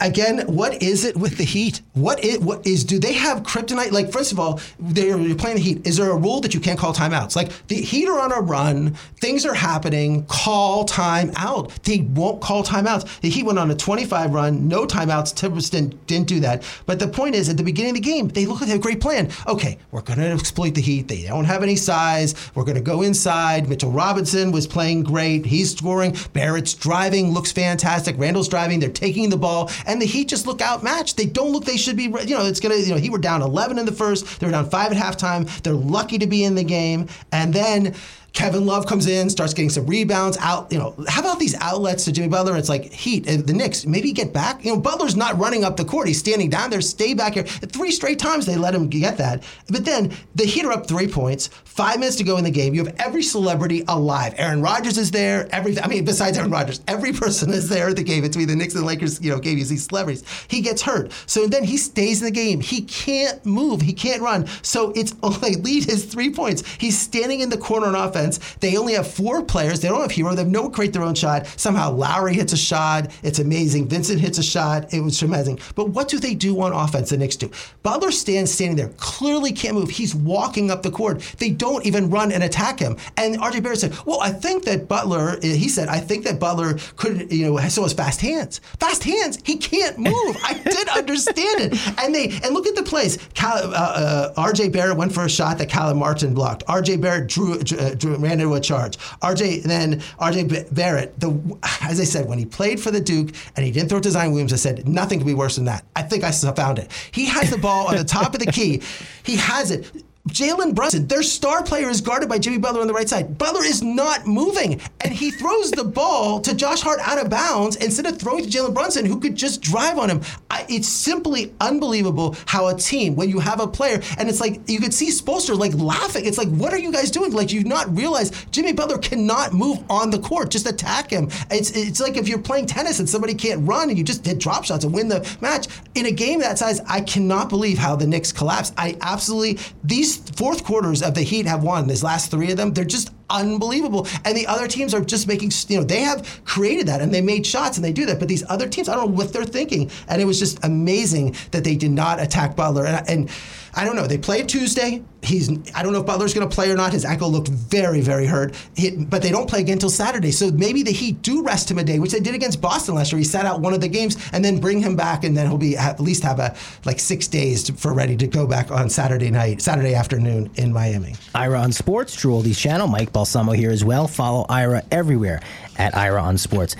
Again, 0.00 0.40
what 0.46 0.82
is 0.82 1.04
it 1.04 1.16
with 1.16 1.36
the 1.36 1.44
Heat? 1.44 1.80
What 1.94 2.22
is, 2.24 2.38
what 2.38 2.66
is 2.66 2.84
do 2.84 2.98
they 2.98 3.12
have 3.12 3.42
kryptonite? 3.42 3.92
Like, 3.92 4.10
first 4.12 4.32
of 4.32 4.38
all, 4.38 4.60
they're 4.78 5.16
playing 5.34 5.56
the 5.56 5.62
Heat. 5.62 5.86
Is 5.86 5.96
there 5.96 6.10
a 6.10 6.16
rule 6.16 6.40
that 6.40 6.54
you 6.54 6.60
can't 6.60 6.78
call 6.78 6.94
timeouts? 6.94 7.36
Like 7.36 7.50
the 7.68 7.76
Heat 7.76 8.08
are 8.08 8.20
on 8.20 8.32
a 8.32 8.40
run, 8.40 8.94
things 9.20 9.46
are 9.46 9.54
happening. 9.54 10.24
Call 10.26 10.84
time 10.84 11.32
out. 11.36 11.70
They 11.84 12.00
won't 12.00 12.40
call 12.40 12.64
timeouts. 12.64 13.20
The 13.20 13.30
Heat 13.30 13.44
went 13.44 13.58
on 13.58 13.70
a 13.70 13.74
25 13.74 14.32
run, 14.32 14.68
no 14.68 14.86
timeouts. 14.86 15.34
Tibbs 15.34 15.70
didn't, 15.70 16.06
didn't 16.06 16.28
do 16.28 16.40
that. 16.40 16.62
But 16.86 16.98
the 16.98 17.08
point 17.08 17.34
is, 17.34 17.48
at 17.48 17.56
the 17.56 17.62
beginning 17.62 17.90
of 17.90 17.96
the 17.96 18.00
game, 18.02 18.28
they 18.28 18.46
look 18.46 18.60
like 18.60 18.66
they 18.66 18.72
have 18.72 18.80
a 18.80 18.82
great 18.82 19.00
plan. 19.00 19.30
Okay, 19.46 19.78
we're 19.90 20.02
going 20.02 20.18
to 20.18 20.26
exploit 20.26 20.74
the 20.74 20.80
Heat. 20.80 21.08
They 21.08 21.22
don't 21.22 21.44
have 21.44 21.62
any 21.62 21.76
size. 21.76 22.34
We're 22.54 22.64
going 22.64 22.76
to 22.76 22.82
go 22.82 23.02
inside. 23.02 23.68
Mitchell 23.68 23.90
Robinson 23.90 24.52
was 24.52 24.66
playing 24.66 25.04
great. 25.04 25.46
He's 25.46 25.76
scoring. 25.76 26.16
Barrett's 26.32 26.74
driving, 26.74 27.32
looks 27.32 27.52
fantastic. 27.52 28.18
Randle's 28.18 28.48
driving. 28.48 28.80
They're 28.80 28.90
taking 28.90 29.30
the 29.30 29.36
ball, 29.36 29.70
and 29.86 30.00
the 30.00 30.06
Heat 30.06 30.28
just 30.28 30.46
look 30.46 30.60
outmatched. 30.60 31.16
They 31.16 31.26
don't 31.26 31.52
look. 31.52 31.64
They 31.64 31.76
should 31.76 31.96
be. 31.96 32.04
You 32.04 32.10
know, 32.10 32.46
it's 32.46 32.60
gonna. 32.60 32.76
You 32.76 32.94
know, 32.94 33.00
he 33.00 33.10
were 33.10 33.18
down 33.18 33.42
11 33.42 33.78
in 33.78 33.86
the 33.86 33.92
first. 33.92 34.40
They 34.40 34.46
were 34.46 34.52
down 34.52 34.68
five 34.70 34.92
at 34.92 34.98
halftime. 34.98 35.48
They're 35.62 35.72
lucky 35.72 36.18
to 36.18 36.26
be 36.26 36.44
in 36.44 36.54
the 36.54 36.64
game, 36.64 37.08
and 37.32 37.52
then 37.52 37.94
Kevin 38.34 38.66
Love 38.66 38.86
comes 38.86 39.06
in, 39.06 39.30
starts 39.30 39.54
getting 39.54 39.70
some 39.70 39.86
rebounds 39.86 40.36
out. 40.40 40.70
You 40.70 40.78
know, 40.78 40.94
how 41.08 41.20
about 41.20 41.38
these 41.38 41.54
outlets 41.60 42.04
to 42.04 42.12
Jimmy 42.12 42.26
Butler? 42.28 42.56
It's 42.56 42.68
like 42.68 42.92
Heat, 42.92 43.28
uh, 43.28 43.36
the 43.40 43.52
Knicks, 43.52 43.86
maybe 43.86 44.10
get 44.10 44.32
back. 44.32 44.64
You 44.64 44.74
know, 44.74 44.80
Butler's 44.80 45.14
not 45.14 45.38
running 45.38 45.62
up 45.62 45.76
the 45.76 45.84
court. 45.84 46.08
He's 46.08 46.18
standing 46.18 46.50
down 46.50 46.68
there, 46.68 46.80
stay 46.80 47.14
back 47.14 47.34
here. 47.34 47.44
Three 47.44 47.92
straight 47.92 48.18
times 48.18 48.44
they 48.44 48.56
let 48.56 48.74
him 48.74 48.88
get 48.88 49.16
that. 49.18 49.44
But 49.70 49.84
then 49.84 50.12
the 50.34 50.44
Heat 50.44 50.64
are 50.64 50.72
up 50.72 50.88
three 50.88 51.06
points, 51.06 51.46
five 51.46 52.00
minutes 52.00 52.16
to 52.16 52.24
go 52.24 52.36
in 52.36 52.44
the 52.44 52.50
game. 52.50 52.74
You 52.74 52.84
have 52.84 52.96
every 52.98 53.22
celebrity 53.22 53.84
alive. 53.86 54.34
Aaron 54.36 54.60
Rodgers 54.60 54.98
is 54.98 55.12
there. 55.12 55.48
Every, 55.52 55.78
I 55.78 55.86
mean, 55.86 56.04
besides 56.04 56.36
Aaron 56.36 56.50
Rodgers, 56.50 56.80
every 56.88 57.12
person 57.12 57.50
is 57.50 57.68
there 57.68 57.88
at 57.88 57.96
the 57.96 58.02
game. 58.02 58.22
Between 58.22 58.48
the 58.48 58.56
Knicks 58.56 58.74
and 58.74 58.82
the 58.82 58.86
Lakers, 58.86 59.22
you 59.22 59.30
know, 59.30 59.38
gave 59.38 59.58
you 59.58 59.64
these 59.64 59.86
celebrities. 59.86 60.24
He 60.48 60.60
gets 60.60 60.82
hurt. 60.82 61.12
So 61.26 61.46
then 61.46 61.62
he 61.62 61.76
stays 61.76 62.20
in 62.20 62.24
the 62.24 62.32
game. 62.32 62.60
He 62.60 62.82
can't 62.82 63.44
move. 63.46 63.80
He 63.80 63.92
can't 63.92 64.22
run. 64.22 64.46
So 64.62 64.92
it's 64.96 65.14
only 65.22 65.54
lead 65.54 65.88
is 65.88 66.04
three 66.04 66.30
points. 66.30 66.64
He's 66.78 66.98
standing 66.98 67.40
in 67.40 67.48
the 67.48 67.58
corner 67.58 67.86
on 67.86 67.94
offense. 67.94 68.23
They 68.60 68.76
only 68.76 68.94
have 68.94 69.06
four 69.06 69.42
players. 69.42 69.80
They 69.80 69.88
don't 69.88 70.00
have 70.00 70.10
Herro. 70.10 70.34
They 70.34 70.42
have 70.42 70.50
no 70.50 70.68
create 70.70 70.92
their 70.92 71.02
own 71.02 71.14
shot. 71.14 71.46
Somehow 71.56 71.92
Lowry 71.92 72.34
hits 72.34 72.52
a 72.52 72.56
shot. 72.56 73.10
It's 73.22 73.38
amazing. 73.38 73.88
Vincent 73.88 74.20
hits 74.20 74.38
a 74.38 74.42
shot. 74.42 74.92
It 74.92 75.00
was 75.00 75.22
amazing. 75.22 75.60
But 75.74 75.90
what 75.90 76.08
do 76.08 76.18
they 76.18 76.34
do 76.34 76.60
on 76.60 76.72
offense? 76.72 77.10
The 77.10 77.16
Knicks 77.16 77.36
do. 77.36 77.50
Butler 77.82 78.10
stands 78.10 78.52
standing 78.52 78.76
there, 78.76 78.88
clearly 78.96 79.52
can't 79.52 79.74
move. 79.74 79.90
He's 79.90 80.14
walking 80.14 80.70
up 80.70 80.82
the 80.82 80.90
court. 80.90 81.20
They 81.38 81.50
don't 81.50 81.84
even 81.86 82.10
run 82.10 82.32
and 82.32 82.42
attack 82.42 82.78
him. 82.78 82.96
And 83.16 83.36
RJ 83.36 83.62
Barrett 83.62 83.80
said, 83.80 83.94
"Well, 84.06 84.20
I 84.20 84.30
think 84.30 84.64
that 84.64 84.88
Butler." 84.88 85.38
He 85.42 85.68
said, 85.68 85.88
"I 85.88 85.98
think 86.00 86.24
that 86.24 86.38
Butler 86.40 86.78
could, 86.96 87.32
you 87.32 87.46
know, 87.46 87.58
so 87.68 87.82
his 87.84 87.92
fast 87.92 88.20
hands. 88.20 88.60
Fast 88.80 89.04
hands. 89.04 89.38
He 89.44 89.56
can't 89.56 89.98
move. 89.98 90.36
I 90.42 90.54
did 90.54 90.88
understand 90.96 91.60
it. 91.60 91.98
And 92.02 92.14
they 92.14 92.30
and 92.42 92.54
look 92.54 92.66
at 92.66 92.74
the 92.74 92.82
plays. 92.82 93.18
Cal, 93.34 93.52
uh, 93.52 94.32
uh, 94.34 94.34
RJ 94.34 94.72
Barrett 94.72 94.96
went 94.96 95.12
for 95.12 95.24
a 95.24 95.28
shot 95.30 95.58
that 95.58 95.68
Caleb 95.68 95.96
Martin 95.96 96.34
blocked. 96.34 96.64
RJ 96.66 97.00
Barrett 97.00 97.28
drew, 97.28 97.54
uh, 97.60 97.94
drew 97.94 98.13
ran 98.20 98.40
into 98.40 98.54
a 98.54 98.60
charge. 98.60 98.96
RJ 99.22 99.62
then 99.64 100.00
RJ 100.20 100.74
Barrett, 100.74 101.18
the 101.18 101.58
as 101.82 102.00
I 102.00 102.04
said, 102.04 102.28
when 102.28 102.38
he 102.38 102.44
played 102.44 102.80
for 102.80 102.90
the 102.90 103.00
Duke 103.00 103.30
and 103.56 103.64
he 103.64 103.72
didn't 103.72 103.88
throw 103.88 104.00
to 104.00 104.10
Zion 104.10 104.32
Williams, 104.32 104.52
I 104.52 104.56
said 104.56 104.88
nothing 104.88 105.18
could 105.18 105.26
be 105.26 105.34
worse 105.34 105.56
than 105.56 105.64
that. 105.66 105.84
I 105.96 106.02
think 106.02 106.24
I 106.24 106.30
found 106.30 106.78
it. 106.78 106.90
He 107.12 107.26
has 107.26 107.50
the 107.50 107.58
ball 107.58 107.88
on 107.88 107.96
the 107.96 108.04
top 108.04 108.34
of 108.34 108.40
the 108.40 108.50
key. 108.50 108.82
He 109.22 109.36
has 109.36 109.70
it. 109.70 109.90
Jalen 110.28 110.74
Brunson, 110.74 111.06
their 111.06 111.22
star 111.22 111.62
player, 111.62 111.90
is 111.90 112.00
guarded 112.00 112.30
by 112.30 112.38
Jimmy 112.38 112.56
Butler 112.56 112.80
on 112.80 112.86
the 112.86 112.94
right 112.94 113.08
side. 113.08 113.36
Butler 113.36 113.62
is 113.62 113.82
not 113.82 114.26
moving, 114.26 114.80
and 115.02 115.12
he 115.12 115.30
throws 115.30 115.70
the 115.70 115.84
ball 115.84 116.40
to 116.40 116.54
Josh 116.54 116.80
Hart 116.80 116.98
out 117.00 117.22
of 117.22 117.28
bounds 117.28 117.76
instead 117.76 118.06
of 118.06 118.18
throwing 118.18 118.42
to 118.42 118.48
Jalen 118.48 118.72
Brunson, 118.72 119.04
who 119.04 119.20
could 119.20 119.36
just 119.36 119.60
drive 119.60 119.98
on 119.98 120.08
him. 120.08 120.22
I, 120.50 120.64
it's 120.70 120.88
simply 120.88 121.54
unbelievable 121.60 122.36
how 122.46 122.68
a 122.68 122.74
team, 122.74 123.16
when 123.16 123.28
you 123.28 123.38
have 123.38 123.60
a 123.60 123.66
player, 123.66 124.00
and 124.16 124.30
it's 124.30 124.40
like 124.40 124.62
you 124.66 124.80
could 124.80 124.94
see 124.94 125.10
Spoelstra 125.10 125.58
like 125.58 125.74
laughing. 125.74 126.24
It's 126.24 126.38
like, 126.38 126.48
what 126.48 126.72
are 126.72 126.78
you 126.78 126.90
guys 126.90 127.10
doing? 127.10 127.32
Like 127.32 127.52
you've 127.52 127.66
not 127.66 127.94
realized 127.94 128.50
Jimmy 128.50 128.72
Butler 128.72 128.98
cannot 128.98 129.52
move 129.52 129.84
on 129.90 130.08
the 130.08 130.18
court. 130.18 130.50
Just 130.50 130.66
attack 130.66 131.10
him. 131.10 131.28
It's 131.50 131.70
it's 131.72 132.00
like 132.00 132.16
if 132.16 132.28
you're 132.28 132.38
playing 132.38 132.64
tennis 132.64 132.98
and 132.98 133.08
somebody 133.08 133.34
can't 133.34 133.68
run 133.68 133.90
and 133.90 133.98
you 133.98 134.02
just 134.02 134.24
hit 134.24 134.38
drop 134.38 134.64
shots 134.64 134.84
and 134.84 134.94
win 134.94 135.08
the 135.08 135.36
match 135.42 135.68
in 135.94 136.06
a 136.06 136.10
game 136.10 136.40
that 136.40 136.56
size. 136.56 136.80
I 136.88 137.02
cannot 137.02 137.50
believe 137.50 137.76
how 137.76 137.94
the 137.94 138.06
Knicks 138.06 138.32
collapsed. 138.32 138.72
I 138.78 138.96
absolutely 139.02 139.58
these 139.82 140.13
fourth 140.16 140.64
quarters 140.64 141.02
of 141.02 141.14
the 141.14 141.22
Heat 141.22 141.46
have 141.46 141.62
won. 141.62 141.86
These 141.86 142.02
last 142.02 142.30
three 142.30 142.50
of 142.50 142.56
them, 142.56 142.72
they're 142.72 142.84
just 142.84 143.10
unbelievable. 143.30 144.06
And 144.24 144.36
the 144.36 144.46
other 144.46 144.68
teams 144.68 144.94
are 144.94 145.00
just 145.00 145.26
making, 145.26 145.52
you 145.68 145.78
know, 145.78 145.84
they 145.84 146.00
have 146.00 146.44
created 146.44 146.86
that 146.88 147.00
and 147.00 147.12
they 147.12 147.20
made 147.20 147.46
shots 147.46 147.76
and 147.76 147.84
they 147.84 147.92
do 147.92 148.06
that. 148.06 148.18
But 148.18 148.28
these 148.28 148.44
other 148.48 148.68
teams, 148.68 148.88
I 148.88 148.94
don't 148.94 149.06
know 149.06 149.16
what 149.16 149.32
they're 149.32 149.44
thinking. 149.44 149.90
And 150.08 150.20
it 150.20 150.24
was 150.24 150.38
just 150.38 150.64
amazing 150.64 151.36
that 151.50 151.64
they 151.64 151.76
did 151.76 151.90
not 151.90 152.20
attack 152.20 152.56
Butler. 152.56 152.86
And, 152.86 153.08
and 153.08 153.30
I 153.76 153.84
don't 153.84 153.96
know. 153.96 154.06
They 154.06 154.18
played 154.18 154.48
Tuesday. 154.48 155.02
He's 155.22 155.50
I 155.74 155.82
don't 155.82 155.92
know 155.92 156.00
if 156.00 156.06
Butler's 156.06 156.34
going 156.34 156.48
to 156.48 156.54
play 156.54 156.70
or 156.70 156.76
not. 156.76 156.92
His 156.92 157.04
ankle 157.04 157.30
looked 157.30 157.48
very 157.48 158.00
very 158.00 158.26
hurt. 158.26 158.54
He, 158.76 158.90
but 158.90 159.22
they 159.22 159.30
don't 159.30 159.48
play 159.48 159.60
again 159.60 159.74
until 159.74 159.90
Saturday. 159.90 160.30
So 160.30 160.50
maybe 160.52 160.82
the 160.82 160.92
Heat 160.92 161.22
do 161.22 161.42
rest 161.42 161.70
him 161.70 161.78
a 161.78 161.84
day, 161.84 161.98
which 161.98 162.12
they 162.12 162.20
did 162.20 162.34
against 162.34 162.60
Boston 162.60 162.94
last 162.94 163.10
year. 163.10 163.18
He 163.18 163.24
sat 163.24 163.46
out 163.46 163.60
one 163.60 163.72
of 163.74 163.80
the 163.80 163.88
games 163.88 164.16
and 164.32 164.44
then 164.44 164.60
bring 164.60 164.80
him 164.80 164.96
back, 164.96 165.24
and 165.24 165.36
then 165.36 165.48
he'll 165.48 165.58
be 165.58 165.76
at 165.76 165.98
least 165.98 166.22
have 166.22 166.38
a 166.38 166.54
like 166.84 167.00
six 167.00 167.26
days 167.26 167.64
to, 167.64 167.72
for 167.72 167.94
ready 167.94 168.16
to 168.16 168.26
go 168.26 168.46
back 168.46 168.70
on 168.70 168.88
Saturday 168.88 169.30
night, 169.30 169.62
Saturday 169.62 169.94
afternoon 169.94 170.50
in 170.56 170.72
Miami. 170.72 171.14
Ira 171.34 171.58
on 171.58 171.72
Sports, 171.72 172.14
Oldies 172.24 172.58
channel. 172.58 172.86
Mike 172.86 173.12
Balsamo 173.14 173.52
here 173.52 173.70
as 173.70 173.84
well. 173.84 174.06
Follow 174.06 174.44
Ira 174.50 174.82
everywhere 174.90 175.40
at 175.78 175.96
Ira 175.96 176.20
on 176.20 176.36
Sports. 176.36 176.76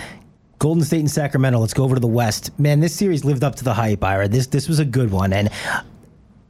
Golden 0.59 0.83
State 0.85 1.01
and 1.01 1.11
Sacramento. 1.11 1.59
Let's 1.59 1.75
go 1.75 1.85
over 1.85 1.95
to 1.95 2.01
the 2.01 2.07
West. 2.07 2.59
Man, 2.59 2.81
this 2.81 2.95
series 2.95 3.25
lived 3.25 3.45
up 3.45 3.55
to 3.57 3.65
the 3.65 3.73
hype, 3.75 4.05
Ira. 4.05 4.29
This 4.29 4.49
this 4.49 4.69
was 4.69 4.79
a 4.81 4.85
good 4.85 5.11
one, 5.11 5.33
and 5.33 5.49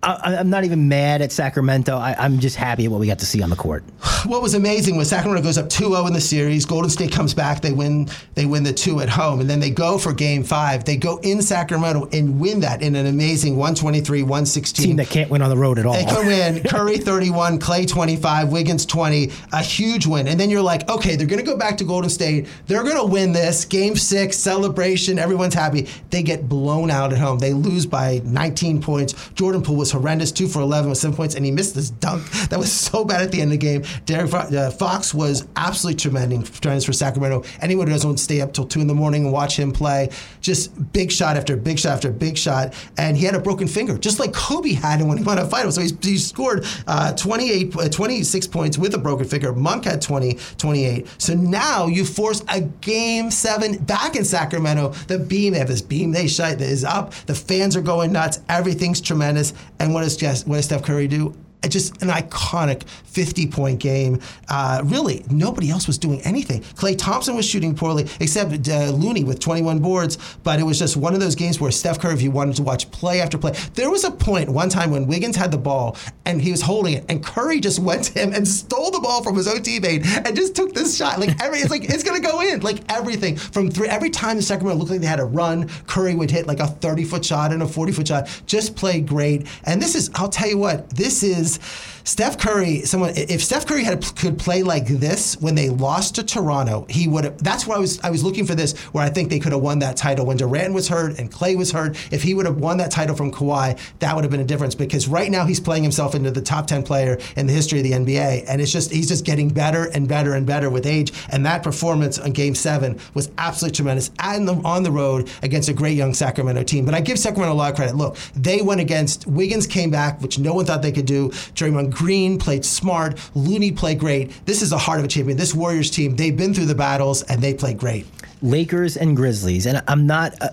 I, 0.04 0.34
am 0.34 0.50
not 0.50 0.64
even 0.64 0.88
mad 0.88 1.22
at 1.22 1.32
Sacramento. 1.32 1.96
I, 1.96 2.24
am 2.24 2.38
just 2.38 2.56
happy 2.56 2.84
at 2.84 2.90
what 2.90 3.00
we 3.00 3.06
got 3.06 3.18
to 3.20 3.26
see 3.26 3.42
on 3.42 3.50
the 3.50 3.56
court. 3.56 3.84
What 4.24 4.40
was 4.40 4.54
amazing 4.54 4.96
was 4.96 5.10
Sacramento 5.10 5.42
goes 5.42 5.58
up 5.58 5.66
2-0 5.66 6.06
in 6.06 6.14
the 6.14 6.20
series. 6.20 6.64
Golden 6.64 6.88
State 6.88 7.12
comes 7.12 7.34
back. 7.34 7.60
They 7.60 7.72
win. 7.72 8.08
They 8.34 8.46
win 8.46 8.62
the 8.62 8.72
two 8.72 9.00
at 9.00 9.10
home, 9.10 9.40
and 9.40 9.50
then 9.50 9.60
they 9.60 9.68
go 9.68 9.98
for 9.98 10.14
Game 10.14 10.42
Five. 10.42 10.86
They 10.86 10.96
go 10.96 11.18
in 11.18 11.42
Sacramento 11.42 12.08
and 12.10 12.40
win 12.40 12.60
that 12.60 12.80
in 12.80 12.96
an 12.96 13.04
amazing 13.04 13.56
123-116. 13.56 14.72
Team 14.72 14.96
that 14.96 15.10
can't 15.10 15.30
win 15.30 15.42
on 15.42 15.50
the 15.50 15.58
road 15.58 15.78
at 15.78 15.84
all. 15.84 15.92
They 15.92 16.06
can 16.06 16.26
win. 16.54 16.62
Curry 16.62 16.96
31, 16.96 17.58
Klay 17.58 17.86
25, 17.86 18.50
Wiggins 18.50 18.86
20. 18.86 19.30
A 19.52 19.62
huge 19.62 20.06
win, 20.06 20.26
and 20.26 20.40
then 20.40 20.48
you're 20.48 20.62
like, 20.62 20.88
okay, 20.88 21.16
they're 21.16 21.26
going 21.26 21.44
to 21.44 21.46
go 21.46 21.58
back 21.58 21.76
to 21.76 21.84
Golden 21.84 22.08
State. 22.08 22.48
They're 22.66 22.82
going 22.82 22.96
to 22.96 23.04
win 23.04 23.32
this 23.32 23.66
Game 23.66 23.94
Six 23.94 24.38
celebration. 24.38 25.18
Everyone's 25.18 25.52
happy. 25.52 25.86
They 26.08 26.22
get 26.22 26.48
blown 26.48 26.90
out 26.90 27.12
at 27.12 27.18
home. 27.18 27.40
They 27.40 27.52
lose 27.52 27.84
by 27.84 28.22
19 28.24 28.80
points. 28.80 29.12
Jordan 29.34 29.62
Poole 29.62 29.76
was 29.76 29.93
horrendous, 29.94 30.32
two 30.32 30.46
for 30.46 30.60
11 30.60 30.90
with 30.90 30.98
seven 30.98 31.16
points, 31.16 31.34
and 31.34 31.44
he 31.44 31.50
missed 31.50 31.74
this 31.74 31.90
dunk 31.90 32.22
that 32.50 32.58
was 32.58 32.70
so 32.72 33.04
bad 33.04 33.22
at 33.22 33.32
the 33.32 33.40
end 33.40 33.52
of 33.52 33.58
the 33.58 33.66
game. 33.66 33.82
De'Aaron 34.06 34.54
uh, 34.54 34.70
Fox 34.70 35.14
was 35.14 35.46
absolutely 35.56 35.98
tremendous, 35.98 36.84
for 36.84 36.92
Sacramento. 36.92 37.44
Anyone 37.60 37.86
who 37.86 37.92
doesn't 37.92 38.08
want 38.08 38.18
to 38.18 38.24
stay 38.24 38.40
up 38.40 38.52
till 38.52 38.66
two 38.66 38.80
in 38.80 38.86
the 38.86 38.94
morning 38.94 39.24
and 39.24 39.32
watch 39.32 39.58
him 39.58 39.72
play, 39.72 40.10
just 40.40 40.92
big 40.92 41.10
shot 41.10 41.36
after 41.36 41.56
big 41.56 41.78
shot 41.78 41.92
after 41.92 42.10
big 42.10 42.36
shot, 42.36 42.74
and 42.98 43.16
he 43.16 43.24
had 43.24 43.34
a 43.34 43.40
broken 43.40 43.68
finger, 43.68 43.96
just 43.96 44.18
like 44.18 44.32
Kobe 44.32 44.72
had 44.72 45.00
when 45.02 45.18
he 45.18 45.24
won 45.24 45.38
a 45.38 45.46
final. 45.46 45.72
So 45.72 45.80
he, 45.80 45.90
he 46.02 46.18
scored 46.18 46.66
uh, 46.86 47.12
28, 47.12 47.76
uh, 47.76 47.88
26 47.88 48.46
points 48.48 48.78
with 48.78 48.94
a 48.94 48.98
broken 48.98 49.26
finger. 49.26 49.52
Monk 49.52 49.84
had 49.84 50.02
20, 50.02 50.38
28. 50.58 51.06
So 51.18 51.34
now 51.34 51.86
you 51.86 52.04
force 52.04 52.42
a 52.48 52.60
game 52.60 53.30
seven 53.30 53.78
back 53.84 54.16
in 54.16 54.24
Sacramento. 54.24 54.90
The 55.06 55.18
beam, 55.18 55.52
they 55.52 55.58
have 55.58 55.68
this 55.68 55.82
beam 55.82 56.12
they 56.12 56.28
shot 56.28 56.58
that 56.58 56.60
is 56.68 56.84
up. 56.84 57.12
The 57.26 57.34
fans 57.34 57.76
are 57.76 57.82
going 57.82 58.12
nuts. 58.12 58.40
Everything's 58.48 59.00
tremendous. 59.00 59.52
And 59.84 59.92
what 59.92 60.00
does, 60.02 60.46
what 60.46 60.56
does 60.56 60.64
Steph 60.64 60.82
Curry 60.82 61.06
do? 61.06 61.34
Just 61.68 62.02
an 62.02 62.08
iconic 62.08 62.84
50 62.88 63.46
point 63.46 63.80
game. 63.80 64.20
Uh, 64.48 64.82
really, 64.84 65.24
nobody 65.30 65.70
else 65.70 65.86
was 65.86 65.98
doing 65.98 66.20
anything. 66.22 66.62
Klay 66.62 66.96
Thompson 66.96 67.36
was 67.36 67.46
shooting 67.46 67.74
poorly, 67.74 68.08
except 68.20 68.68
uh, 68.68 68.90
Looney 68.90 69.24
with 69.24 69.40
21 69.40 69.78
boards, 69.78 70.18
but 70.42 70.58
it 70.58 70.64
was 70.64 70.78
just 70.78 70.96
one 70.96 71.14
of 71.14 71.20
those 71.20 71.34
games 71.34 71.60
where 71.60 71.70
Steph 71.70 72.00
Curry, 72.00 72.14
if 72.14 72.22
you 72.22 72.30
wanted 72.30 72.56
to 72.56 72.62
watch 72.62 72.90
play 72.90 73.20
after 73.20 73.38
play, 73.38 73.52
there 73.74 73.90
was 73.90 74.04
a 74.04 74.10
point 74.10 74.48
one 74.48 74.68
time 74.68 74.90
when 74.90 75.06
Wiggins 75.06 75.36
had 75.36 75.50
the 75.50 75.58
ball 75.58 75.96
and 76.24 76.40
he 76.40 76.50
was 76.50 76.60
holding 76.60 76.94
it, 76.94 77.04
and 77.08 77.24
Curry 77.24 77.60
just 77.60 77.78
went 77.78 78.04
to 78.04 78.18
him 78.18 78.32
and 78.32 78.46
stole 78.46 78.90
the 78.90 79.00
ball 79.00 79.22
from 79.22 79.36
his 79.36 79.46
own 79.46 79.58
teammate 79.58 80.04
and 80.26 80.34
just 80.36 80.54
took 80.56 80.74
this 80.74 80.96
shot. 80.96 81.20
Like 81.20 81.40
every, 81.42 81.60
it's 81.60 81.70
like 81.70 81.84
it's 81.84 82.02
gonna 82.02 82.20
go 82.20 82.40
in. 82.40 82.60
Like 82.60 82.80
everything 82.92 83.36
from 83.36 83.70
three. 83.70 83.88
Every 83.88 84.10
time 84.10 84.36
the 84.36 84.42
Sacramento 84.42 84.78
looked 84.78 84.90
like 84.90 85.00
they 85.00 85.06
had 85.06 85.20
a 85.20 85.24
run, 85.24 85.68
Curry 85.86 86.14
would 86.14 86.30
hit 86.30 86.46
like 86.46 86.60
a 86.60 86.66
30 86.66 87.04
foot 87.04 87.24
shot 87.24 87.52
and 87.52 87.62
a 87.62 87.66
40 87.66 87.92
foot 87.92 88.08
shot. 88.08 88.42
Just 88.46 88.76
played 88.76 89.06
great. 89.06 89.46
And 89.64 89.80
this 89.80 89.94
is, 89.94 90.10
I'll 90.14 90.28
tell 90.28 90.48
you 90.48 90.58
what, 90.58 90.90
this 90.90 91.22
is 91.22 91.53
is 91.56 91.93
Steph 92.06 92.36
Curry, 92.36 92.82
someone 92.82 93.14
if 93.16 93.42
Steph 93.42 93.66
Curry 93.66 93.82
had 93.82 94.04
could 94.16 94.38
play 94.38 94.62
like 94.62 94.86
this 94.86 95.40
when 95.40 95.54
they 95.54 95.70
lost 95.70 96.16
to 96.16 96.22
Toronto, 96.22 96.86
he 96.90 97.08
would. 97.08 97.38
That's 97.38 97.66
why 97.66 97.76
I 97.76 97.78
was 97.78 97.98
I 98.00 98.10
was 98.10 98.22
looking 98.22 98.44
for 98.44 98.54
this, 98.54 98.78
where 98.92 99.02
I 99.02 99.08
think 99.08 99.30
they 99.30 99.38
could 99.38 99.52
have 99.52 99.62
won 99.62 99.78
that 99.78 99.96
title 99.96 100.26
when 100.26 100.36
Durant 100.36 100.74
was 100.74 100.86
hurt 100.86 101.18
and 101.18 101.32
Klay 101.32 101.56
was 101.56 101.72
hurt. 101.72 101.96
If 102.12 102.22
he 102.22 102.34
would 102.34 102.44
have 102.44 102.58
won 102.58 102.76
that 102.76 102.90
title 102.90 103.16
from 103.16 103.32
Kawhi, 103.32 103.78
that 104.00 104.14
would 104.14 104.22
have 104.22 104.30
been 104.30 104.40
a 104.40 104.44
difference. 104.44 104.74
Because 104.74 105.08
right 105.08 105.30
now 105.30 105.46
he's 105.46 105.60
playing 105.60 105.82
himself 105.82 106.14
into 106.14 106.30
the 106.30 106.42
top 106.42 106.66
ten 106.66 106.82
player 106.82 107.18
in 107.36 107.46
the 107.46 107.54
history 107.54 107.78
of 107.78 107.84
the 107.84 107.92
NBA, 107.92 108.44
and 108.48 108.60
it's 108.60 108.70
just 108.70 108.92
he's 108.92 109.08
just 109.08 109.24
getting 109.24 109.48
better 109.48 109.84
and 109.94 110.06
better 110.06 110.34
and 110.34 110.46
better 110.46 110.68
with 110.68 110.84
age. 110.84 111.10
And 111.30 111.46
that 111.46 111.62
performance 111.62 112.18
on 112.18 112.32
Game 112.32 112.54
Seven 112.54 113.00
was 113.14 113.30
absolutely 113.38 113.76
tremendous, 113.76 114.10
and 114.18 114.46
on 114.50 114.82
the 114.82 114.92
road 114.92 115.30
against 115.42 115.70
a 115.70 115.72
great 115.72 115.96
young 115.96 116.12
Sacramento 116.12 116.64
team. 116.64 116.84
But 116.84 116.92
I 116.92 117.00
give 117.00 117.18
Sacramento 117.18 117.54
a 117.54 117.56
lot 117.56 117.70
of 117.70 117.76
credit. 117.76 117.96
Look, 117.96 118.18
they 118.36 118.60
went 118.60 118.82
against 118.82 119.26
Wiggins, 119.26 119.66
came 119.66 119.90
back, 119.90 120.20
which 120.20 120.38
no 120.38 120.52
one 120.52 120.66
thought 120.66 120.82
they 120.82 120.92
could 120.92 121.06
do. 121.06 121.30
Draymond 121.54 121.93
Green 121.94 122.38
played 122.38 122.64
smart. 122.64 123.18
Looney 123.34 123.72
played 123.72 123.98
great. 123.98 124.44
This 124.46 124.62
is 124.62 124.70
the 124.70 124.78
heart 124.78 124.98
of 124.98 125.04
a 125.04 125.08
champion. 125.08 125.36
This 125.38 125.54
Warriors 125.54 125.90
team, 125.90 126.16
they've 126.16 126.36
been 126.36 126.52
through 126.52 126.66
the 126.66 126.74
battles 126.74 127.22
and 127.22 127.40
they 127.40 127.54
play 127.54 127.74
great. 127.74 128.06
Lakers 128.42 128.96
and 128.96 129.16
Grizzlies, 129.16 129.66
and 129.66 129.82
I'm 129.88 130.06
not. 130.06 130.34
Uh, 130.40 130.50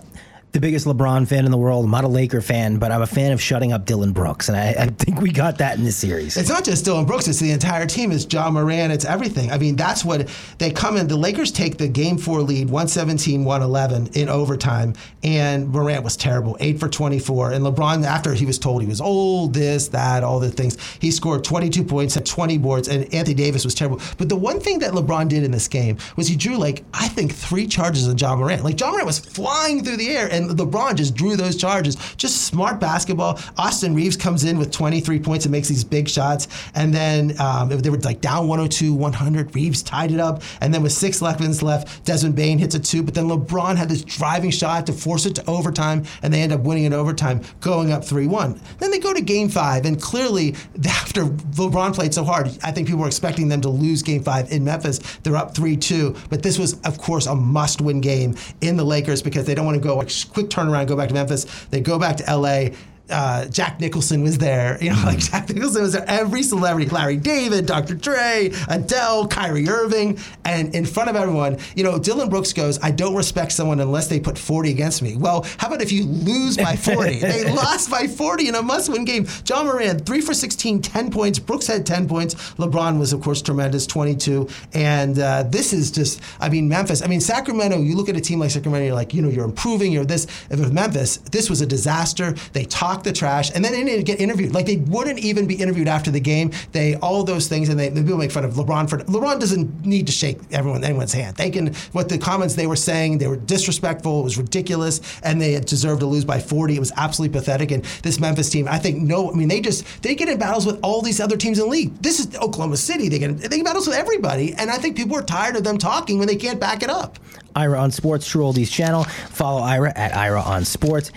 the 0.51 0.59
biggest 0.59 0.85
LeBron 0.85 1.27
fan 1.27 1.45
in 1.45 1.51
the 1.51 1.57
world. 1.57 1.85
I'm 1.85 1.91
not 1.91 2.03
a 2.03 2.09
Laker 2.09 2.41
fan, 2.41 2.77
but 2.77 2.91
I'm 2.91 3.01
a 3.01 3.07
fan 3.07 3.31
of 3.31 3.41
shutting 3.41 3.71
up 3.71 3.85
Dillon 3.85 4.11
Brooks, 4.11 4.49
and 4.49 4.57
I, 4.57 4.75
I 4.77 4.85
think 4.87 5.21
we 5.21 5.31
got 5.31 5.59
that 5.59 5.77
in 5.77 5.85
this 5.85 5.95
series. 5.95 6.35
It's 6.35 6.49
not 6.49 6.65
just 6.65 6.83
Dillon 6.83 7.05
Brooks; 7.05 7.27
it's 7.27 7.39
the 7.39 7.51
entire 7.51 7.85
team. 7.85 8.11
It's 8.11 8.25
John 8.25 8.53
Morant. 8.53 8.91
It's 8.91 9.05
everything. 9.05 9.51
I 9.51 9.57
mean, 9.57 9.77
that's 9.77 10.03
what 10.03 10.29
they 10.57 10.71
come 10.71 10.97
in. 10.97 11.07
The 11.07 11.15
Lakers 11.15 11.51
take 11.51 11.77
the 11.77 11.87
game 11.87 12.17
four 12.17 12.41
lead, 12.41 12.69
117, 12.69 13.45
111 13.45 14.07
in 14.13 14.27
overtime, 14.27 14.93
and 15.23 15.69
Morant 15.69 16.03
was 16.03 16.17
terrible, 16.17 16.57
eight 16.59 16.79
for 16.79 16.89
24. 16.89 17.53
And 17.53 17.65
LeBron, 17.65 18.03
after 18.03 18.33
he 18.33 18.45
was 18.45 18.59
told 18.59 18.81
he 18.81 18.87
was 18.87 18.99
old, 18.99 19.53
this, 19.53 19.87
that, 19.89 20.23
all 20.23 20.39
the 20.39 20.51
things, 20.51 20.77
he 20.99 21.11
scored 21.11 21.45
22 21.45 21.83
points, 21.83 22.15
had 22.15 22.25
20 22.25 22.57
boards, 22.57 22.89
and 22.89 23.03
Anthony 23.13 23.35
Davis 23.35 23.63
was 23.63 23.73
terrible. 23.73 24.01
But 24.17 24.27
the 24.27 24.35
one 24.35 24.59
thing 24.59 24.79
that 24.79 24.91
LeBron 24.91 25.29
did 25.29 25.43
in 25.43 25.51
this 25.51 25.69
game 25.69 25.97
was 26.17 26.27
he 26.27 26.35
drew 26.35 26.57
like 26.57 26.83
I 26.93 27.07
think 27.07 27.33
three 27.33 27.67
charges 27.67 28.07
on 28.07 28.17
John 28.17 28.39
Morant. 28.39 28.65
Like 28.65 28.75
John 28.75 28.91
Morant 28.91 29.07
was 29.07 29.19
flying 29.19 29.83
through 29.83 29.97
the 29.97 30.09
air, 30.09 30.27
and 30.29 30.40
LeBron 30.49 30.95
just 30.95 31.15
drew 31.15 31.35
those 31.35 31.55
charges. 31.55 31.95
Just 32.15 32.45
smart 32.45 32.79
basketball. 32.79 33.39
Austin 33.57 33.95
Reaves 33.95 34.17
comes 34.17 34.43
in 34.43 34.57
with 34.57 34.71
23 34.71 35.19
points 35.19 35.45
and 35.45 35.51
makes 35.51 35.67
these 35.67 35.83
big 35.83 36.09
shots. 36.09 36.47
And 36.75 36.93
then 36.93 37.39
um, 37.39 37.69
they 37.69 37.89
were 37.89 37.97
like 37.97 38.21
down 38.21 38.47
102, 38.47 38.93
100. 38.93 39.55
Reeves 39.55 39.83
tied 39.83 40.11
it 40.11 40.19
up. 40.19 40.41
And 40.61 40.73
then 40.73 40.83
with 40.83 40.91
six 40.91 41.21
minutes 41.21 41.61
left, 41.61 42.03
Desmond 42.05 42.35
Bane 42.35 42.57
hits 42.57 42.75
a 42.75 42.79
two. 42.79 43.03
But 43.03 43.13
then 43.13 43.25
LeBron 43.25 43.75
had 43.75 43.89
this 43.89 44.03
driving 44.03 44.51
shot 44.51 44.85
to 44.87 44.93
force 44.93 45.25
it 45.25 45.35
to 45.35 45.49
overtime, 45.49 46.03
and 46.21 46.33
they 46.33 46.41
end 46.41 46.51
up 46.51 46.61
winning 46.61 46.85
in 46.85 46.93
overtime, 46.93 47.41
going 47.59 47.91
up 47.91 48.03
3 48.03 48.27
1. 48.27 48.59
Then 48.79 48.91
they 48.91 48.99
go 48.99 49.13
to 49.13 49.21
game 49.21 49.49
five, 49.49 49.85
and 49.85 50.01
clearly, 50.01 50.55
after 50.87 51.25
LeBron 51.25 51.93
played 51.93 52.13
so 52.13 52.23
hard, 52.23 52.47
I 52.63 52.71
think 52.71 52.87
people 52.87 53.01
were 53.01 53.07
expecting 53.07 53.47
them 53.47 53.61
to 53.61 53.69
lose 53.69 54.01
game 54.01 54.23
five 54.23 54.51
in 54.51 54.63
Memphis. 54.63 54.99
They're 55.23 55.35
up 55.35 55.55
3 55.55 55.77
2. 55.77 56.15
But 56.29 56.43
this 56.43 56.57
was, 56.57 56.79
of 56.81 56.97
course, 56.97 57.27
a 57.27 57.35
must 57.35 57.81
win 57.81 58.01
game 58.01 58.35
in 58.61 58.77
the 58.77 58.83
Lakers 58.83 59.21
because 59.21 59.45
they 59.45 59.55
don't 59.55 59.65
want 59.65 59.75
to 59.75 59.83
go 59.83 60.01
quick 60.33 60.49
turnaround, 60.49 60.87
go 60.87 60.95
back 60.95 61.09
to 61.09 61.13
Memphis. 61.13 61.45
They 61.65 61.81
go 61.81 61.99
back 61.99 62.17
to 62.17 62.35
LA 62.35 62.69
uh, 63.11 63.45
Jack 63.47 63.79
Nicholson 63.79 64.23
was 64.23 64.37
there. 64.37 64.77
You 64.81 64.91
know, 64.91 65.01
like 65.05 65.19
Jack 65.19 65.49
Nicholson 65.49 65.81
was 65.81 65.93
there. 65.93 66.05
Every 66.07 66.43
celebrity, 66.43 66.89
Larry 66.89 67.17
David, 67.17 67.65
Dr. 67.65 67.95
Dre, 67.95 68.51
Adele, 68.69 69.27
Kyrie 69.27 69.67
Irving, 69.67 70.17
and 70.45 70.73
in 70.73 70.85
front 70.85 71.09
of 71.09 71.15
everyone, 71.15 71.57
you 71.75 71.83
know, 71.83 71.99
Dillon 71.99 72.29
Brooks 72.29 72.53
goes, 72.53 72.79
I 72.81 72.91
don't 72.91 73.15
respect 73.15 73.51
someone 73.51 73.79
unless 73.79 74.07
they 74.07 74.19
put 74.19 74.37
40 74.37 74.71
against 74.71 75.01
me. 75.01 75.17
Well, 75.17 75.45
how 75.57 75.67
about 75.67 75.81
if 75.81 75.91
you 75.91 76.05
lose 76.05 76.57
by 76.57 76.75
40? 76.75 77.19
they 77.19 77.51
lost 77.51 77.91
by 77.91 78.07
40 78.07 78.49
in 78.49 78.55
a 78.55 78.61
must-win 78.61 79.05
game. 79.05 79.27
Ja 79.45 79.63
Morant, 79.63 80.05
3 80.05 80.21
for 80.21 80.33
16, 80.33 80.81
10 80.81 81.11
points. 81.11 81.39
Brooks 81.39 81.67
had 81.67 81.85
10 81.85 82.07
points. 82.07 82.35
LeBron 82.53 82.99
was, 82.99 83.13
of 83.13 83.21
course, 83.21 83.41
tremendous, 83.41 83.85
22. 83.85 84.47
And 84.73 85.19
uh, 85.19 85.43
this 85.43 85.73
is 85.73 85.91
just, 85.91 86.21
I 86.39 86.49
mean, 86.49 86.67
Memphis. 86.67 87.01
I 87.01 87.07
mean, 87.07 87.21
Sacramento, 87.21 87.81
you 87.81 87.95
look 87.95 88.09
at 88.09 88.15
a 88.15 88.21
team 88.21 88.39
like 88.39 88.51
Sacramento, 88.51 88.85
you're 88.85 88.95
like, 88.95 89.13
you 89.13 89.21
know, 89.21 89.29
you're 89.29 89.45
improving, 89.45 89.91
you're 89.91 90.05
this. 90.05 90.25
If 90.49 90.59
with 90.59 90.71
Memphis, 90.71 91.17
this 91.17 91.49
was 91.49 91.61
a 91.61 91.65
disaster. 91.65 92.33
They 92.53 92.65
talked 92.65 93.00
the 93.03 93.13
trash, 93.13 93.51
and 93.53 93.63
then 93.63 93.73
they 93.73 93.83
didn't 93.83 94.05
get 94.05 94.19
interviewed. 94.19 94.53
Like 94.53 94.65
they 94.65 94.77
wouldn't 94.77 95.19
even 95.19 95.47
be 95.47 95.55
interviewed 95.55 95.87
after 95.87 96.11
the 96.11 96.19
game. 96.19 96.51
They 96.71 96.95
all 96.95 97.23
those 97.23 97.47
things, 97.47 97.69
and 97.69 97.79
they, 97.79 97.89
they 97.89 98.01
people 98.01 98.17
make 98.17 98.31
fun 98.31 98.45
of 98.45 98.53
LeBron 98.53 98.89
for 98.89 98.97
LeBron 98.99 99.39
doesn't 99.39 99.85
need 99.85 100.07
to 100.07 100.11
shake 100.11 100.37
everyone 100.51 100.83
anyone's 100.83 101.13
hand. 101.13 101.35
They 101.35 101.49
can 101.49 101.73
what 101.91 102.09
the 102.09 102.17
comments 102.17 102.55
they 102.55 102.67
were 102.67 102.75
saying 102.75 103.17
they 103.17 103.27
were 103.27 103.37
disrespectful. 103.37 104.21
It 104.21 104.23
was 104.23 104.37
ridiculous, 104.37 105.01
and 105.23 105.41
they 105.41 105.59
deserved 105.59 106.01
to 106.01 106.05
lose 106.05 106.25
by 106.25 106.39
40. 106.39 106.75
It 106.75 106.79
was 106.79 106.91
absolutely 106.97 107.37
pathetic. 107.39 107.71
And 107.71 107.83
this 108.03 108.19
Memphis 108.19 108.49
team, 108.49 108.67
I 108.67 108.77
think 108.77 109.01
no, 109.01 109.31
I 109.31 109.35
mean 109.35 109.47
they 109.47 109.61
just 109.61 110.01
they 110.01 110.15
get 110.15 110.29
in 110.29 110.37
battles 110.37 110.65
with 110.65 110.79
all 110.83 111.01
these 111.01 111.19
other 111.19 111.37
teams 111.37 111.59
in 111.59 111.65
the 111.65 111.71
league. 111.71 111.95
This 112.01 112.19
is 112.19 112.35
Oklahoma 112.37 112.77
City. 112.77 113.09
They 113.09 113.19
get 113.19 113.37
they 113.37 113.57
get 113.57 113.65
battles 113.65 113.87
with 113.87 113.97
everybody, 113.97 114.53
and 114.53 114.69
I 114.69 114.77
think 114.77 114.95
people 114.95 115.17
are 115.17 115.23
tired 115.23 115.55
of 115.55 115.63
them 115.63 115.77
talking 115.77 116.19
when 116.19 116.27
they 116.27 116.35
can't 116.35 116.59
back 116.59 116.83
it 116.83 116.89
up. 116.89 117.19
Ira 117.55 117.79
on 117.79 117.91
Sports, 117.91 118.27
True 118.27 118.43
Oldies 118.43 118.71
channel. 118.71 119.03
Follow 119.03 119.61
Ira 119.61 119.91
at 119.95 120.15
Ira 120.15 120.41
on 120.41 120.65
Sports. 120.65 121.11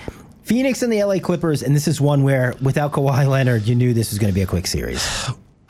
Phoenix 0.45 0.83
and 0.83 0.93
the 0.93 1.03
LA 1.03 1.19
Clippers, 1.21 1.63
and 1.63 1.75
this 1.75 1.89
is 1.89 2.01
one 2.01 2.23
where 2.23 2.55
without 2.61 2.93
Kawhi 2.93 3.27
Leonard, 3.27 3.67
you 3.67 3.75
knew 3.75 3.95
this 3.95 4.11
was 4.11 4.19
going 4.19 4.31
to 4.31 4.35
be 4.35 4.43
a 4.43 4.47
quick 4.47 4.67
series. 4.67 5.03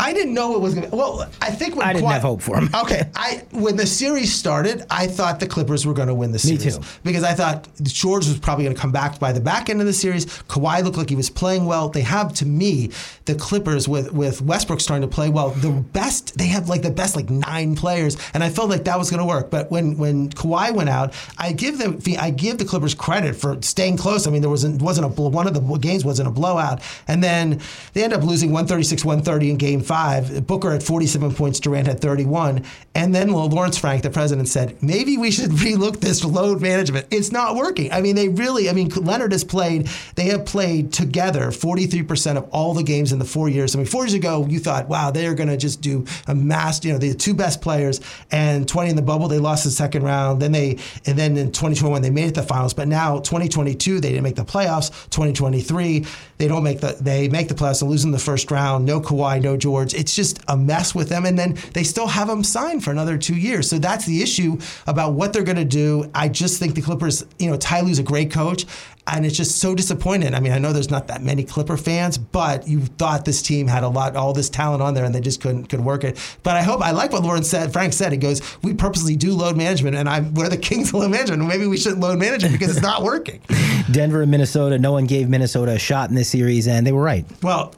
I 0.05 0.13
didn't 0.13 0.35
know 0.35 0.55
it 0.55 0.61
was 0.61 0.75
going 0.75 0.91
to. 0.91 0.95
Well, 0.97 1.27
I 1.41 1.51
think 1.51 1.77
when 1.77 1.87
I 1.87 1.93
didn't 1.95 2.07
Kawhi- 2.09 2.13
have 2.13 2.23
hope 2.23 2.43
for 2.43 2.57
him. 2.59 2.69
Okay, 2.85 3.03
I 3.17 3.43
when 3.53 3.77
the 3.77 3.87
series 3.87 4.33
started, 4.33 4.85
I 4.91 5.07
thought 5.07 5.41
the 5.41 5.47
Clippers 5.47 5.87
were 5.87 5.95
going 5.95 6.09
to 6.09 6.15
win 6.15 6.31
the 6.33 6.43
Me 6.47 6.59
series 6.59 6.77
too. 6.79 6.85
because 7.03 7.23
I 7.25 7.33
thought 7.33 7.69
George 7.83 8.27
was 8.27 8.39
probably 8.39 8.65
going 8.65 8.77
to 8.77 8.81
come 8.81 8.93
back 8.93 9.19
by 9.19 9.33
the 9.33 9.41
back 9.41 9.71
end 9.71 9.81
of 9.81 9.87
the 9.87 9.93
series. 9.95 10.27
Kawhi 10.27 10.85
looked 10.85 10.99
like 10.99 11.09
he 11.09 11.17
was 11.17 11.31
playing 11.31 11.65
well. 11.65 11.89
They 11.89 12.03
have, 12.03 12.35
to 12.35 12.47
me, 12.47 12.91
the 13.25 13.35
Clippers 13.35 13.89
with 13.89 14.13
with 14.13 14.43
Westbrook 14.43 14.81
starting 14.81 15.09
to 15.09 15.15
play 15.15 15.31
well. 15.31 15.51
The 15.51 15.71
best 15.71 16.37
they 16.37 16.49
have 16.49 16.69
like 16.69 16.83
the 16.83 16.91
best 16.91 17.17
like 17.17 17.31
nine 17.31 17.75
players, 17.75 18.19
and 18.35 18.45
I 18.45 18.51
felt 18.51 18.69
like 18.69 18.85
that 18.85 18.99
was 18.99 19.09
going 19.11 19.21
to 19.21 19.27
work. 19.27 19.51
But 19.51 19.71
when 19.71 19.97
when 19.97 20.29
Kawhi 20.31 20.75
went 20.75 20.91
out, 20.91 21.15
I 21.39 21.53
give 21.53 21.79
them 21.79 21.99
I 22.19 22.29
give 22.31 22.59
the 22.59 22.65
Clippers 22.67 22.95
credit 22.95 23.35
for 23.37 23.61
staying 23.63 23.97
close. 23.97 24.27
I 24.27 24.31
mean, 24.31 24.43
there 24.43 24.51
wasn't 24.51 24.83
wasn't 24.83 25.07
a 25.07 25.23
one 25.23 25.47
of 25.47 25.55
the 25.55 25.61
games 25.79 26.05
wasn't 26.05 26.29
a 26.29 26.33
blowout, 26.33 26.83
and 27.09 27.23
then 27.25 27.61
they 27.95 28.05
end 28.05 28.13
up 28.13 28.23
losing 28.23 28.51
136-130 28.51 29.49
in 29.51 29.57
Game 29.57 29.81
Five. 29.81 29.94
Booker 30.47 30.73
had 30.73 30.83
47 30.83 31.35
points, 31.35 31.61
Durant 31.61 31.87
had 31.87 32.01
31, 32.01 32.65
and 32.95 33.15
then 33.15 33.33
Lawrence 33.33 33.79
Frank, 33.79 34.03
the 34.03 34.11
president, 34.11 34.49
said 34.49 34.83
maybe 34.83 35.17
we 35.17 35.31
should 35.31 35.51
relook 35.65 36.01
this 36.01 36.25
load 36.25 36.61
management. 36.61 37.07
It's 37.11 37.33
not 37.33 37.57
working. 37.57 37.93
I 37.93 38.01
mean, 38.01 38.17
they 38.17 38.29
really. 38.29 38.69
I 38.69 38.73
mean, 38.73 38.89
Leonard 38.89 39.33
has 39.33 39.45
played. 39.45 39.89
They 40.15 40.27
have 40.27 40.45
played 40.47 40.93
together 40.93 41.49
43% 41.49 42.37
of 42.37 42.49
all 42.51 42.75
the 42.75 42.83
games 42.83 43.13
in 43.13 43.19
the 43.19 43.25
four 43.25 43.49
years. 43.49 43.75
I 43.75 43.79
mean, 43.79 43.87
four 43.87 44.05
years 44.05 44.15
ago, 44.15 44.47
you 44.49 44.59
thought, 44.59 44.89
wow, 44.89 45.11
they 45.11 45.27
are 45.27 45.35
going 45.35 45.49
to 45.49 45.57
just 45.57 45.81
do 45.81 46.05
a 46.27 46.35
mass. 46.35 46.85
You 46.85 46.93
know, 46.93 46.99
the 46.99 47.15
two 47.15 47.35
best 47.35 47.61
players, 47.61 48.01
and 48.31 48.69
20 48.69 48.91
in 48.91 48.97
the 48.97 49.03
bubble, 49.03 49.29
they 49.29 49.39
lost 49.39 49.65
the 49.65 49.71
second 49.71 50.03
round. 50.03 50.41
Then 50.41 50.53
they, 50.53 50.79
and 51.07 51.19
then 51.19 51.37
in 51.37 51.53
2021, 51.53 52.03
they 52.03 52.11
made 52.11 52.27
it 52.27 52.35
to 52.35 52.41
the 52.41 52.47
finals. 52.47 52.75
But 52.75 52.89
now 52.89 53.19
2022, 53.19 54.01
they 54.01 54.11
didn't 54.11 54.25
make 54.25 54.37
the 54.37 54.45
playoffs. 54.45 54.91
2023, 55.11 56.07
they 56.39 56.49
don't 56.49 56.65
make 56.65 56.81
the. 56.81 56.97
They 57.01 57.29
make 57.29 57.49
the 57.49 57.55
playoffs 57.55 57.83
and 57.83 57.91
lose 57.91 58.05
in 58.05 58.11
the 58.11 58.19
first 58.19 58.51
round. 58.51 58.85
No 58.87 59.01
Kawhi, 59.01 59.43
no 59.43 59.57
George. 59.57 59.84
It's 59.93 60.15
just 60.15 60.41
a 60.49 60.57
mess 60.57 60.95
with 60.95 61.09
them. 61.09 61.27
And 61.27 61.39
then 61.39 61.59
they 61.75 61.83
still 61.83 62.07
have 62.07 62.29
them 62.29 62.45
signed 62.45 62.85
for 62.85 62.91
another 62.91 63.19
two 63.19 63.37
years. 63.37 63.69
So 63.69 63.79
that's 63.79 64.07
the 64.07 64.23
issue 64.23 64.59
about 64.87 65.13
what 65.13 65.33
they're 65.33 65.43
going 65.43 65.57
to 65.57 65.65
do. 65.65 66.11
I 66.15 66.29
just 66.29 66.59
think 66.59 66.75
the 66.75 66.83
Clippers. 66.83 67.25
You 67.39 67.51
know, 67.51 67.57
Ty 67.57 67.81
Lue's 67.81 67.99
a 67.99 68.03
great 68.03 68.31
coach. 68.31 68.65
And 69.07 69.27
it's 69.27 69.37
just 69.37 69.59
so 69.59 69.75
disappointing. 69.75 70.35
I 70.35 70.41
mean, 70.41 70.53
I 70.53 70.59
know 70.59 70.73
there's 70.73 70.91
not 70.91 71.09
that 71.09 71.23
many 71.23 71.45
Clipper 71.45 71.77
fans, 71.77 72.17
but 72.17 72.67
you 72.67 72.81
thought 72.81 73.27
this 73.27 73.43
team 73.43 73.67
had 73.67 73.85
a 73.85 73.89
lot, 73.89 74.17
all 74.17 74.33
this 74.33 74.49
talent 74.49 74.83
on 74.83 74.95
there, 74.95 75.05
and 75.05 75.15
they 75.15 75.21
just 75.21 75.43
couldn't 75.43 75.67
could 75.67 75.81
work 75.81 76.05
it. 76.05 76.19
But 76.43 76.57
I 76.57 76.63
hope 76.63 76.81
I 76.81 76.93
like 76.93 77.13
what 77.13 77.23
Lauren 77.23 77.45
said. 77.45 77.71
Frank 77.71 77.93
said 77.93 78.13
he 78.13 78.19
goes, 78.19 78.41
"We 78.63 78.73
purposely 78.73 79.15
do 79.15 79.35
load 79.35 79.59
management, 79.59 79.97
and 79.97 80.09
I'm 80.09 80.33
we're 80.33 80.49
the 80.49 80.57
kings 80.57 80.89
of 80.89 80.95
load 80.95 81.11
management. 81.11 81.47
Maybe 81.47 81.67
we 81.67 81.77
shouldn't 81.77 82.01
load 82.01 82.19
management 82.19 82.55
because 82.55 82.71
it's 82.71 82.83
not 82.83 83.03
working." 83.03 83.43
Denver 83.91 84.23
and 84.23 84.31
Minnesota, 84.31 84.79
no 84.79 84.93
one 84.93 85.05
gave 85.05 85.29
Minnesota 85.29 85.73
a 85.73 85.79
shot 85.79 86.09
in 86.09 86.15
this 86.15 86.31
series, 86.31 86.67
and 86.67 86.87
they 86.87 86.93
were 86.93 87.03
right. 87.03 87.27
Well, 87.43 87.75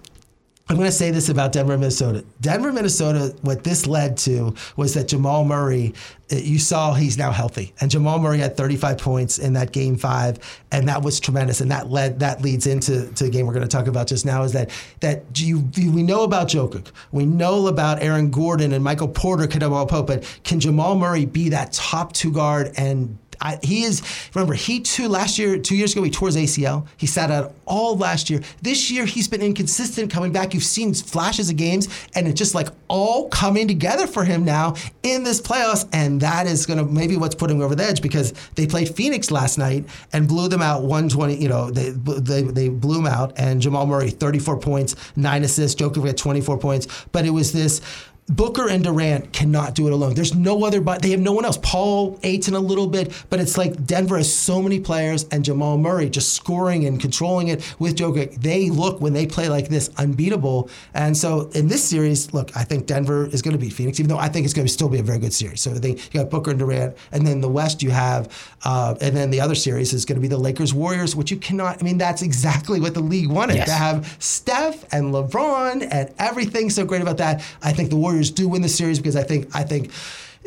I'm 0.68 0.74
going 0.74 0.88
to 0.88 0.92
say 0.92 1.12
this 1.12 1.29
about 1.29 1.52
Denver, 1.52 1.79
Minnesota. 1.79 2.24
Denver, 2.40 2.72
Minnesota, 2.72 3.37
what 3.42 3.62
this 3.62 3.87
led 3.87 4.16
to 4.18 4.52
was 4.76 4.94
that 4.94 5.07
Jamal 5.07 5.44
Murray, 5.44 5.94
uh, 6.33 6.37
you 6.37 6.59
saw 6.59 6.92
he's 6.92 7.16
now 7.16 7.31
healthy. 7.31 7.72
And 7.81 7.88
Jamal 7.88 8.18
Murray 8.18 8.38
had 8.38 8.57
35 8.57 8.98
points 8.98 9.38
in 9.38 9.52
that 9.52 9.70
game 9.70 9.96
five, 9.96 10.40
and 10.72 10.88
that 10.88 11.02
was 11.02 11.20
tremendous. 11.20 11.61
And 11.61 11.70
that 11.70 11.88
led 11.90 12.18
that 12.18 12.42
leads 12.42 12.66
into 12.66 13.07
to 13.12 13.24
the 13.24 13.31
game 13.31 13.46
we're 13.46 13.52
going 13.52 13.68
to 13.68 13.76
talk 13.76 13.87
about 13.87 14.09
just 14.09 14.26
now 14.26 14.42
is 14.42 14.52
that 14.52 14.70
that 15.00 15.22
you, 15.37 15.68
we 15.76 16.02
know 16.02 16.24
about 16.24 16.48
Jokic. 16.48 16.90
We 17.12 17.26
know 17.26 17.68
about 17.68 18.02
Aaron 18.02 18.31
Gordon 18.31 18.72
and 18.72 18.83
Michael 18.83 19.09
Porter, 19.09 19.46
Caldwell-Pope, 19.46 20.09
but 20.09 20.40
can 20.42 20.59
Jamal 20.59 20.96
Murray 20.96 21.26
be 21.26 21.48
that 21.50 21.74
top 21.74 22.12
two 22.12 22.33
guard 22.33 22.72
and 22.76 23.16
I, 23.40 23.59
he 23.62 23.85
is. 23.85 24.03
Remember, 24.35 24.55
he 24.55 24.81
too 24.81 25.09
last 25.09 25.38
year, 25.38 25.59
two 25.59 25.77
years 25.77 25.92
ago, 25.92 26.03
he 26.03 26.11
tore 26.11 26.29
his 26.29 26.37
ACL. 26.37 26.87
He 26.96 27.07
sat 27.07 27.31
out 27.31 27.55
all 27.66 27.96
last 27.96 28.31
year. 28.31 28.40
This 28.62 28.90
year, 28.90 29.05
he's 29.05 29.29
been 29.29 29.42
inconsistent 29.42 30.12
coming 30.12 30.33
back. 30.33 30.55
You've 30.55 30.64
seen 30.64 30.94
flashes 30.94 31.51
of 31.51 31.57
games, 31.57 31.88
and 32.14 32.27
it's 32.27 32.38
just 32.38 32.55
like 32.55 32.68
all 32.88 33.29
coming 33.29 33.68
together 33.68 34.07
for 34.07 34.25
him 34.25 34.44
now 34.44 34.75
in 35.03 35.22
this 35.25 35.40
playoffs. 35.40 35.88
And 35.92 36.20
that 36.20 36.46
is 36.46 36.66
going 36.66 36.79
to 36.79 36.85
maybe 36.85 37.16
what's 37.16 37.35
putting 37.35 37.57
him 37.57 37.62
over 37.62 37.75
the 37.75 37.85
edge 37.85 38.03
because 38.03 38.33
they 38.55 38.66
played 38.66 38.88
Phoenix 38.94 39.31
last 39.31 39.59
night 39.59 39.85
and 40.12 40.29
blew 40.29 40.49
them 40.49 40.62
out 40.62 40.83
120. 40.83 41.37
You 41.37 41.49
know, 41.49 41.70
they 41.70 41.90
they, 41.90 42.42
they 42.42 42.68
blew 42.68 42.96
them 42.96 43.07
out. 43.07 43.33
And 43.37 43.61
Jamal 43.61 43.87
Murray, 43.87 44.11
34 44.11 44.59
points, 44.59 44.96
nine 45.16 45.44
assists. 45.44 45.81
Jokic 45.81 46.07
had 46.07 46.16
24 46.16 46.59
points. 46.59 46.87
But 47.12 47.25
it 47.25 47.31
was 47.31 47.53
this. 47.53 47.81
Booker 48.28 48.68
and 48.68 48.82
Durant 48.82 49.32
cannot 49.32 49.76
do 49.76 49.86
it 49.86 49.92
alone. 49.92 50.14
There's 50.14 50.34
no 50.34 50.64
other, 50.64 50.80
but 50.80 51.00
they 51.00 51.10
have 51.10 51.20
no 51.20 51.32
one 51.32 51.44
else. 51.44 51.58
Paul 51.62 52.18
Ayton 52.24 52.54
a 52.54 52.60
little 52.60 52.88
bit, 52.88 53.12
but 53.30 53.38
it's 53.38 53.56
like 53.56 53.86
Denver 53.86 54.16
has 54.16 54.32
so 54.34 54.60
many 54.60 54.80
players, 54.80 55.24
and 55.30 55.44
Jamal 55.44 55.78
Murray 55.78 56.10
just 56.10 56.34
scoring 56.34 56.86
and 56.86 57.00
controlling 57.00 57.48
it 57.48 57.62
with 57.78 57.94
Jokic. 57.96 58.42
They 58.42 58.68
look 58.68 59.00
when 59.00 59.12
they 59.12 59.26
play 59.26 59.48
like 59.48 59.68
this 59.68 59.90
unbeatable. 59.96 60.68
And 60.92 61.16
so 61.16 61.50
in 61.54 61.68
this 61.68 61.84
series, 61.84 62.34
look, 62.34 62.56
I 62.56 62.64
think 62.64 62.86
Denver 62.86 63.26
is 63.26 63.42
going 63.42 63.52
to 63.56 63.60
beat 63.60 63.72
Phoenix, 63.72 64.00
even 64.00 64.08
though 64.08 64.18
I 64.18 64.28
think 64.28 64.44
it's 64.44 64.54
going 64.54 64.66
to 64.66 64.72
still 64.72 64.88
be 64.88 64.98
a 64.98 65.04
very 65.04 65.20
good 65.20 65.32
series. 65.32 65.60
So 65.60 65.70
I 65.70 65.74
think 65.74 66.12
you 66.12 66.20
got 66.20 66.28
Booker 66.28 66.50
and 66.50 66.58
Durant, 66.58 66.96
and 67.12 67.24
then 67.24 67.40
the 67.40 67.48
West 67.48 67.80
you 67.80 67.90
have, 67.90 68.56
uh, 68.64 68.96
and 69.00 69.16
then 69.16 69.30
the 69.30 69.40
other 69.40 69.54
series 69.54 69.92
is 69.92 70.04
going 70.04 70.16
to 70.16 70.22
be 70.22 70.28
the 70.28 70.36
Lakers 70.38 70.74
Warriors, 70.74 71.14
which 71.14 71.30
you 71.30 71.36
cannot. 71.36 71.80
I 71.80 71.84
mean, 71.84 71.98
that's 71.98 72.22
exactly 72.22 72.80
what 72.80 72.94
the 72.94 73.00
league 73.00 73.28
wanted 73.30 73.56
Yes. 73.56 73.68
to 73.68 73.74
have 73.74 74.16
Steph 74.18 74.92
and 74.92 75.14
LeBron 75.14 75.86
and 75.92 76.12
everything 76.18 76.70
so 76.70 76.84
great 76.84 77.02
about 77.02 77.18
that. 77.18 77.44
I 77.62 77.72
think 77.72 77.90
the 77.90 77.96
Warriors 77.96 78.15
do 78.22 78.48
win 78.48 78.62
the 78.62 78.68
series 78.68 78.98
because 78.98 79.16
I 79.16 79.22
think 79.22 79.55
I 79.55 79.62
think 79.62 79.92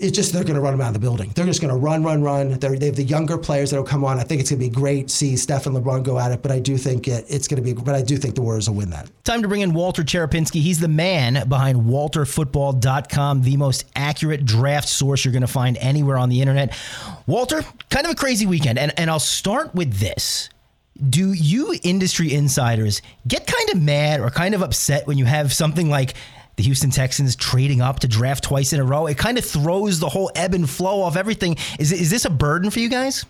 it's 0.01 0.15
just 0.15 0.33
they're 0.33 0.43
going 0.43 0.55
to 0.55 0.61
run 0.61 0.73
them 0.73 0.81
out 0.81 0.87
of 0.87 0.93
the 0.93 0.99
building. 0.99 1.31
They're 1.35 1.45
just 1.45 1.61
going 1.61 1.73
to 1.73 1.79
run, 1.79 2.03
run, 2.03 2.21
run. 2.23 2.51
They're, 2.59 2.77
they 2.77 2.87
have 2.87 2.95
the 2.95 3.03
younger 3.03 3.37
players 3.37 3.71
that 3.71 3.77
will 3.77 3.83
come 3.83 4.05
on. 4.05 4.17
I 4.17 4.23
think 4.23 4.39
it's 4.41 4.49
going 4.49 4.61
to 4.61 4.65
be 4.65 4.73
great. 4.73 5.09
To 5.09 5.15
see 5.15 5.35
Steph 5.35 5.65
and 5.65 5.75
LeBron 5.75 6.03
go 6.03 6.17
at 6.17 6.31
it, 6.31 6.41
but 6.41 6.51
I 6.51 6.59
do 6.59 6.77
think 6.77 7.07
it, 7.07 7.25
it's 7.27 7.47
going 7.47 7.61
to 7.61 7.73
be. 7.73 7.79
But 7.79 7.95
I 7.95 8.01
do 8.01 8.17
think 8.17 8.35
the 8.35 8.41
Warriors 8.41 8.69
will 8.69 8.77
win 8.77 8.89
that. 8.91 9.09
Time 9.23 9.41
to 9.41 9.47
bring 9.47 9.61
in 9.61 9.73
Walter 9.73 10.03
Cherepinsky. 10.03 10.61
He's 10.61 10.79
the 10.79 10.87
man 10.87 11.47
behind 11.47 11.81
WalterFootball.com, 11.81 13.41
the 13.41 13.57
most 13.57 13.85
accurate 13.95 14.45
draft 14.45 14.87
source 14.87 15.25
you're 15.25 15.31
going 15.31 15.41
to 15.41 15.47
find 15.47 15.77
anywhere 15.77 16.17
on 16.17 16.29
the 16.29 16.41
internet. 16.41 16.77
Walter, 17.27 17.63
kind 17.89 18.05
of 18.05 18.13
a 18.13 18.15
crazy 18.15 18.45
weekend, 18.45 18.79
and 18.79 18.97
and 18.97 19.09
I'll 19.09 19.19
start 19.19 19.75
with 19.75 19.93
this. 19.93 20.49
Do 21.09 21.31
you 21.31 21.79
industry 21.83 22.33
insiders 22.33 23.01
get 23.25 23.47
kind 23.47 23.69
of 23.69 23.81
mad 23.81 24.19
or 24.19 24.29
kind 24.29 24.53
of 24.53 24.61
upset 24.61 25.07
when 25.07 25.17
you 25.17 25.23
have 25.23 25.53
something 25.53 25.89
like 25.89 26.15
the 26.59 26.63
Houston 26.63 26.89
Texans 26.89 27.37
trading 27.37 27.79
up 27.79 27.99
to 28.01 28.07
draft 28.09 28.43
twice 28.43 28.73
in 28.73 28.81
a 28.81 28.83
row. 28.83 29.07
It 29.07 29.17
kind 29.17 29.37
of 29.37 29.45
throws 29.45 30.01
the 30.01 30.09
whole 30.09 30.29
ebb 30.35 30.53
and 30.53 30.69
flow 30.69 31.05
of 31.05 31.15
everything. 31.15 31.55
Is 31.79 31.93
is 31.93 32.09
this 32.09 32.25
a 32.25 32.29
burden 32.29 32.69
for 32.69 32.79
you 32.79 32.89
guys? 32.89 33.25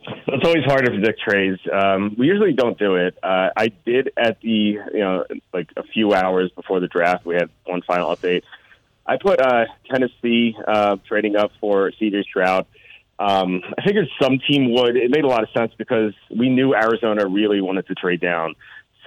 It's 0.00 0.46
always 0.46 0.64
hard 0.64 0.86
to 0.86 0.90
predict 0.90 1.20
trades. 1.20 1.60
Um, 1.70 2.16
we 2.18 2.26
usually 2.26 2.54
don't 2.54 2.78
do 2.78 2.96
it. 2.96 3.18
Uh, 3.22 3.50
I 3.54 3.68
did 3.84 4.12
at 4.16 4.40
the 4.40 4.48
you 4.48 4.80
know 4.94 5.26
like 5.52 5.68
a 5.76 5.82
few 5.82 6.14
hours 6.14 6.50
before 6.56 6.80
the 6.80 6.88
draft. 6.88 7.26
We 7.26 7.34
had 7.34 7.50
one 7.66 7.82
final 7.82 8.16
update. 8.16 8.44
I 9.04 9.18
put 9.18 9.42
uh, 9.42 9.66
Tennessee 9.90 10.56
uh, 10.66 10.96
trading 11.06 11.36
up 11.36 11.50
for 11.60 11.92
C.J. 11.98 12.22
Stroud. 12.22 12.64
Um, 13.18 13.60
I 13.76 13.84
figured 13.84 14.08
some 14.22 14.38
team 14.38 14.72
would. 14.72 14.96
It 14.96 15.10
made 15.10 15.24
a 15.24 15.28
lot 15.28 15.42
of 15.42 15.50
sense 15.50 15.72
because 15.76 16.14
we 16.34 16.48
knew 16.48 16.74
Arizona 16.74 17.26
really 17.26 17.60
wanted 17.60 17.86
to 17.88 17.94
trade 17.94 18.20
down. 18.20 18.54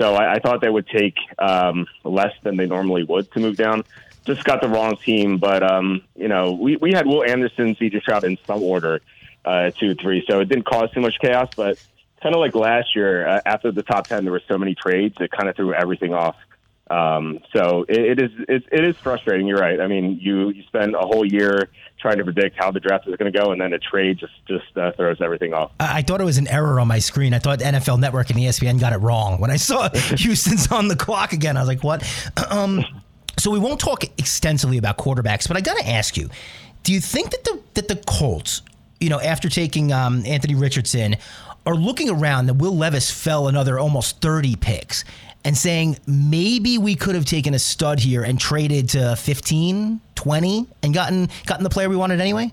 So 0.01 0.15
I, 0.15 0.33
I 0.33 0.39
thought 0.39 0.61
they 0.61 0.69
would 0.69 0.87
take 0.87 1.15
um, 1.37 1.85
less 2.03 2.33
than 2.41 2.57
they 2.57 2.65
normally 2.65 3.03
would 3.03 3.31
to 3.33 3.39
move 3.39 3.55
down. 3.55 3.83
Just 4.25 4.43
got 4.43 4.59
the 4.59 4.67
wrong 4.67 4.97
team, 4.97 5.37
but 5.37 5.61
um, 5.61 6.01
you 6.15 6.27
know 6.27 6.53
we, 6.53 6.75
we 6.77 6.91
had 6.91 7.05
Will 7.05 7.23
Anderson, 7.23 7.75
C.J. 7.75 7.99
Stroud 7.99 8.23
in 8.23 8.35
some 8.47 8.63
order, 8.63 9.01
uh, 9.45 9.69
two, 9.69 9.93
three. 9.93 10.25
So 10.27 10.39
it 10.39 10.49
didn't 10.49 10.65
cause 10.65 10.89
too 10.91 11.01
much 11.01 11.19
chaos, 11.21 11.49
but 11.55 11.77
kind 12.23 12.33
of 12.33 12.41
like 12.41 12.55
last 12.55 12.95
year, 12.95 13.27
uh, 13.27 13.41
after 13.45 13.71
the 13.71 13.83
top 13.83 14.07
ten, 14.07 14.23
there 14.23 14.31
were 14.31 14.41
so 14.47 14.57
many 14.57 14.73
trades 14.73 15.17
it 15.19 15.29
kind 15.29 15.47
of 15.47 15.55
threw 15.55 15.71
everything 15.71 16.15
off. 16.15 16.35
Um, 16.91 17.39
so 17.55 17.85
it, 17.87 17.99
it 17.99 18.21
is 18.21 18.31
it, 18.49 18.63
it 18.69 18.83
is 18.83 18.97
frustrating. 18.97 19.47
You're 19.47 19.59
right. 19.59 19.79
I 19.79 19.87
mean, 19.87 20.19
you 20.21 20.49
you 20.49 20.63
spend 20.63 20.93
a 20.93 20.99
whole 20.99 21.25
year 21.25 21.69
trying 22.01 22.17
to 22.17 22.23
predict 22.25 22.57
how 22.57 22.69
the 22.71 22.81
draft 22.81 23.07
is 23.07 23.15
going 23.15 23.31
to 23.31 23.39
go, 23.39 23.51
and 23.51 23.61
then 23.61 23.71
a 23.71 23.79
trade 23.79 24.17
just 24.17 24.33
just 24.45 24.77
uh, 24.77 24.91
throws 24.93 25.21
everything 25.21 25.53
off. 25.53 25.71
I 25.79 26.01
thought 26.01 26.19
it 26.19 26.25
was 26.25 26.37
an 26.37 26.49
error 26.49 26.81
on 26.81 26.89
my 26.89 26.99
screen. 26.99 27.33
I 27.33 27.39
thought 27.39 27.59
NFL 27.59 27.99
Network 27.99 28.29
and 28.29 28.39
ESPN 28.39 28.77
got 28.77 28.91
it 28.91 28.97
wrong 28.97 29.39
when 29.39 29.49
I 29.49 29.55
saw 29.55 29.89
Houston's 29.93 30.69
on 30.69 30.89
the 30.89 30.97
clock 30.97 31.31
again. 31.31 31.55
I 31.55 31.61
was 31.61 31.69
like, 31.69 31.83
what? 31.83 32.03
Um, 32.51 32.83
so 33.37 33.49
we 33.49 33.59
won't 33.59 33.79
talk 33.79 34.03
extensively 34.19 34.77
about 34.77 34.97
quarterbacks, 34.97 35.47
but 35.47 35.55
I 35.55 35.61
got 35.61 35.77
to 35.77 35.87
ask 35.87 36.17
you: 36.17 36.29
Do 36.83 36.91
you 36.91 36.99
think 36.99 37.31
that 37.31 37.43
the 37.45 37.61
that 37.75 37.87
the 37.87 37.95
Colts, 38.05 38.61
you 38.99 39.09
know, 39.09 39.21
after 39.21 39.47
taking 39.47 39.93
um, 39.93 40.25
Anthony 40.25 40.55
Richardson, 40.55 41.15
are 41.65 41.75
looking 41.75 42.09
around 42.09 42.47
that 42.47 42.55
Will 42.55 42.75
Levis 42.75 43.11
fell 43.11 43.47
another 43.47 43.79
almost 43.79 44.21
thirty 44.21 44.55
picks? 44.55 45.03
and 45.43 45.57
saying 45.57 45.97
maybe 46.05 46.77
we 46.77 46.95
could 46.95 47.15
have 47.15 47.25
taken 47.25 47.53
a 47.53 47.59
stud 47.59 47.99
here 47.99 48.23
and 48.23 48.39
traded 48.39 48.89
to 48.89 49.15
15, 49.15 49.99
20 50.15 50.67
and 50.83 50.93
gotten 50.93 51.29
gotten 51.45 51.63
the 51.63 51.69
player 51.69 51.89
we 51.89 51.95
wanted 51.95 52.21
anyway? 52.21 52.51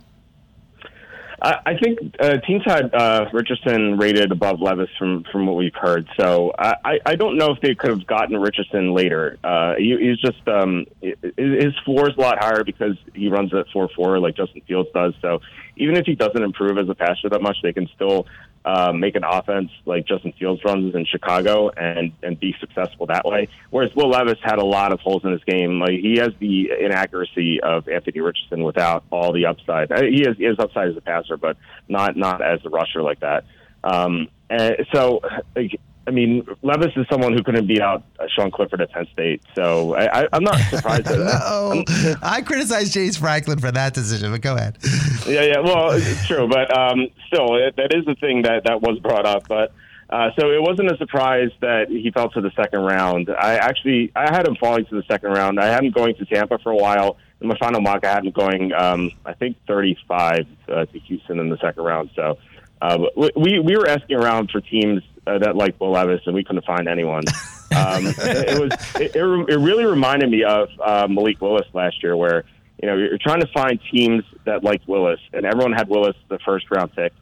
I 1.41 1.79
think 1.81 2.01
uh, 2.19 2.39
teams 2.39 2.65
had 2.65 2.93
uh, 2.93 3.27
Richardson 3.33 3.97
rated 3.97 4.33
above 4.33 4.61
Levis 4.61 4.89
from 4.99 5.25
from 5.31 5.47
what 5.47 5.55
we've 5.55 5.75
heard. 5.75 6.09
So 6.19 6.53
I, 6.59 6.99
I 7.07 7.15
don't 7.15 7.37
know 7.37 7.53
if 7.53 7.61
they 7.61 7.77
could 7.77 7.91
have 7.91 8.07
gotten 8.09 8.37
Richardson 8.39 8.93
later. 8.93 9.39
Uh, 9.45 9.75
he, 9.77 9.97
he's 10.01 10.19
just 10.19 10.47
um, 10.49 10.87
his 11.01 11.79
floor 11.85 12.11
is 12.11 12.17
a 12.17 12.21
lot 12.21 12.43
higher 12.43 12.65
because 12.65 12.97
he 13.15 13.29
runs 13.29 13.55
at 13.55 13.67
four 13.73 13.89
four 13.95 14.19
like 14.19 14.35
Justin 14.35 14.63
Fields 14.67 14.89
does. 14.93 15.15
So 15.23 15.41
even 15.77 15.97
if 15.97 16.07
he 16.07 16.17
doesn't 16.17 16.43
improve 16.43 16.77
as 16.77 16.89
a 16.89 16.95
passer 16.97 17.29
that 17.29 17.41
much, 17.41 17.59
they 17.63 17.73
can 17.73 17.89
still 17.95 18.27
uh, 18.69 18.93
make 18.93 19.17
an 19.17 19.25
offense 19.25 19.71
like 19.87 20.07
Justin 20.07 20.33
Fields 20.39 20.63
runs 20.63 20.95
in 20.95 21.07
Chicago 21.07 21.71
and 21.71 22.13
and 22.23 22.39
be 22.39 22.55
successful 22.61 23.07
that 23.07 23.25
way. 23.25 23.49
Whereas 23.71 23.95
Will 23.95 24.11
Levis 24.11 24.39
had 24.43 24.59
a 24.59 24.65
lot 24.65 24.93
of 24.93 25.01
holes 25.01 25.25
in 25.25 25.33
his 25.33 25.43
game. 25.45 25.81
Like 25.81 25.99
he 26.01 26.19
has 26.19 26.33
the 26.39 26.71
inaccuracy 26.79 27.61
of 27.63 27.89
Anthony 27.89 28.21
Richardson 28.21 28.63
without 28.63 29.05
all 29.11 29.33
the 29.33 29.47
upside. 29.47 29.91
Uh, 29.91 30.03
he 30.03 30.25
has, 30.27 30.37
he 30.37 30.47
upside 30.47 30.89
as 30.89 30.97
a 30.99 31.01
passer, 31.01 31.39
but 31.39 31.57
not 31.89 32.17
not 32.17 32.43
as 32.43 32.61
a 32.67 32.69
rusher 32.69 33.03
like 33.03 33.21
that. 33.21 33.45
Um, 33.83 34.29
and 34.51 34.87
so, 34.93 35.21
like, 35.57 35.81
I 36.09 36.11
mean, 36.11 36.47
Levis 36.63 36.93
is 36.97 37.07
someone 37.11 37.35
who 37.35 37.43
couldn't 37.43 37.67
beat 37.67 37.83
out 37.83 38.03
uh, 38.19 38.25
Sean 38.35 38.51
Clifford 38.51 38.81
at 38.81 38.91
Penn 38.91 39.07
State, 39.13 39.43
so 39.55 39.95
I, 39.95 40.27
am 40.33 40.43
not 40.43 40.59
surprised. 40.71 41.07
at 41.07 41.19
no, 41.19 41.85
I 42.23 42.41
criticize 42.41 42.91
James 42.95 43.19
Franklin 43.19 43.59
for 43.59 43.71
that 43.71 43.93
decision, 43.93 44.33
but 44.33 44.41
go 44.41 44.57
ahead. 44.57 44.79
yeah, 45.27 45.43
yeah, 45.43 45.61
well, 45.61 45.91
it's 45.91 46.27
true, 46.27 46.49
but 46.49 46.75
um, 46.75 47.09
still, 47.27 47.57
it, 47.57 47.77
that 47.77 47.95
is 47.95 48.07
the 48.07 48.15
thing 48.15 48.41
that 48.43 48.65
that 48.65 48.81
was 48.81 48.99
brought 49.01 49.27
up. 49.27 49.47
But 49.47 49.73
uh, 50.09 50.31
so 50.41 50.51
it 50.51 50.63
wasn't 50.63 50.91
a 50.91 50.97
surprise 50.97 51.51
that 51.61 51.91
he 51.91 52.11
fell 52.11 52.31
to 52.31 52.41
the 52.41 52.53
second 52.57 52.81
round. 52.81 53.29
I 53.29 53.57
actually 53.57 54.11
I 54.17 54.35
had 54.35 54.49
him 54.49 54.57
falling 54.57 54.87
to 54.87 54.95
the 54.95 55.05
second 55.11 55.33
round. 55.33 55.61
I 55.61 55.67
had 55.67 55.85
him 55.85 55.91
going 55.91 56.15
to 56.15 56.25
Tampa 56.25 56.59
for 56.59 56.73
a 56.73 56.77
while. 56.77 57.19
In 57.43 57.49
my 57.49 57.59
final 57.59 57.83
mock, 57.83 58.07
I 58.07 58.15
had 58.15 58.25
him 58.25 58.33
going, 58.33 58.73
um, 58.73 59.13
I 59.27 59.35
think, 59.35 59.59
35 59.69 60.47
uh, 60.69 60.87
to 60.87 60.99
Houston 61.01 61.39
in 61.39 61.51
the 61.51 61.59
second 61.59 61.85
round. 61.85 62.11
So. 62.17 62.39
Uh, 62.81 62.97
we 63.17 63.59
we 63.59 63.77
were 63.77 63.89
asking 63.89 64.17
around 64.17 64.53
for 64.53 64.61
teams 64.61 65.03
uh, 65.29 65.39
that 65.39 65.57
like 65.57 65.79
Will 65.81 65.93
Levis, 65.93 66.23
and 66.27 66.35
we 66.35 66.45
couldn't 66.45 66.65
find 66.65 66.89
anyone. 66.89 67.25
Um, 67.77 68.07
it, 68.07 68.49
it, 68.49 68.61
was 68.61 68.95
it, 68.97 69.15
it, 69.15 69.59
really 69.59 69.85
reminded 69.85 70.31
me 70.31 70.43
of 70.43 70.69
uh, 70.83 71.07
Malik 71.09 71.41
Willis 71.41 71.67
last 71.75 72.03
year, 72.03 72.17
where 72.17 72.45
you 72.83 72.89
know 72.89 72.97
you're 72.97 73.19
trying 73.19 73.41
to 73.41 73.47
find 73.49 73.79
teams 73.93 74.25
that 74.47 74.65
like 74.65 74.81
Willis, 74.87 75.21
and 75.33 75.45
everyone 75.45 75.73
had 75.73 75.89
Willis 75.89 76.17
the 76.29 76.39
first 76.41 76.71
round 76.71 76.95
pick, 76.95 77.13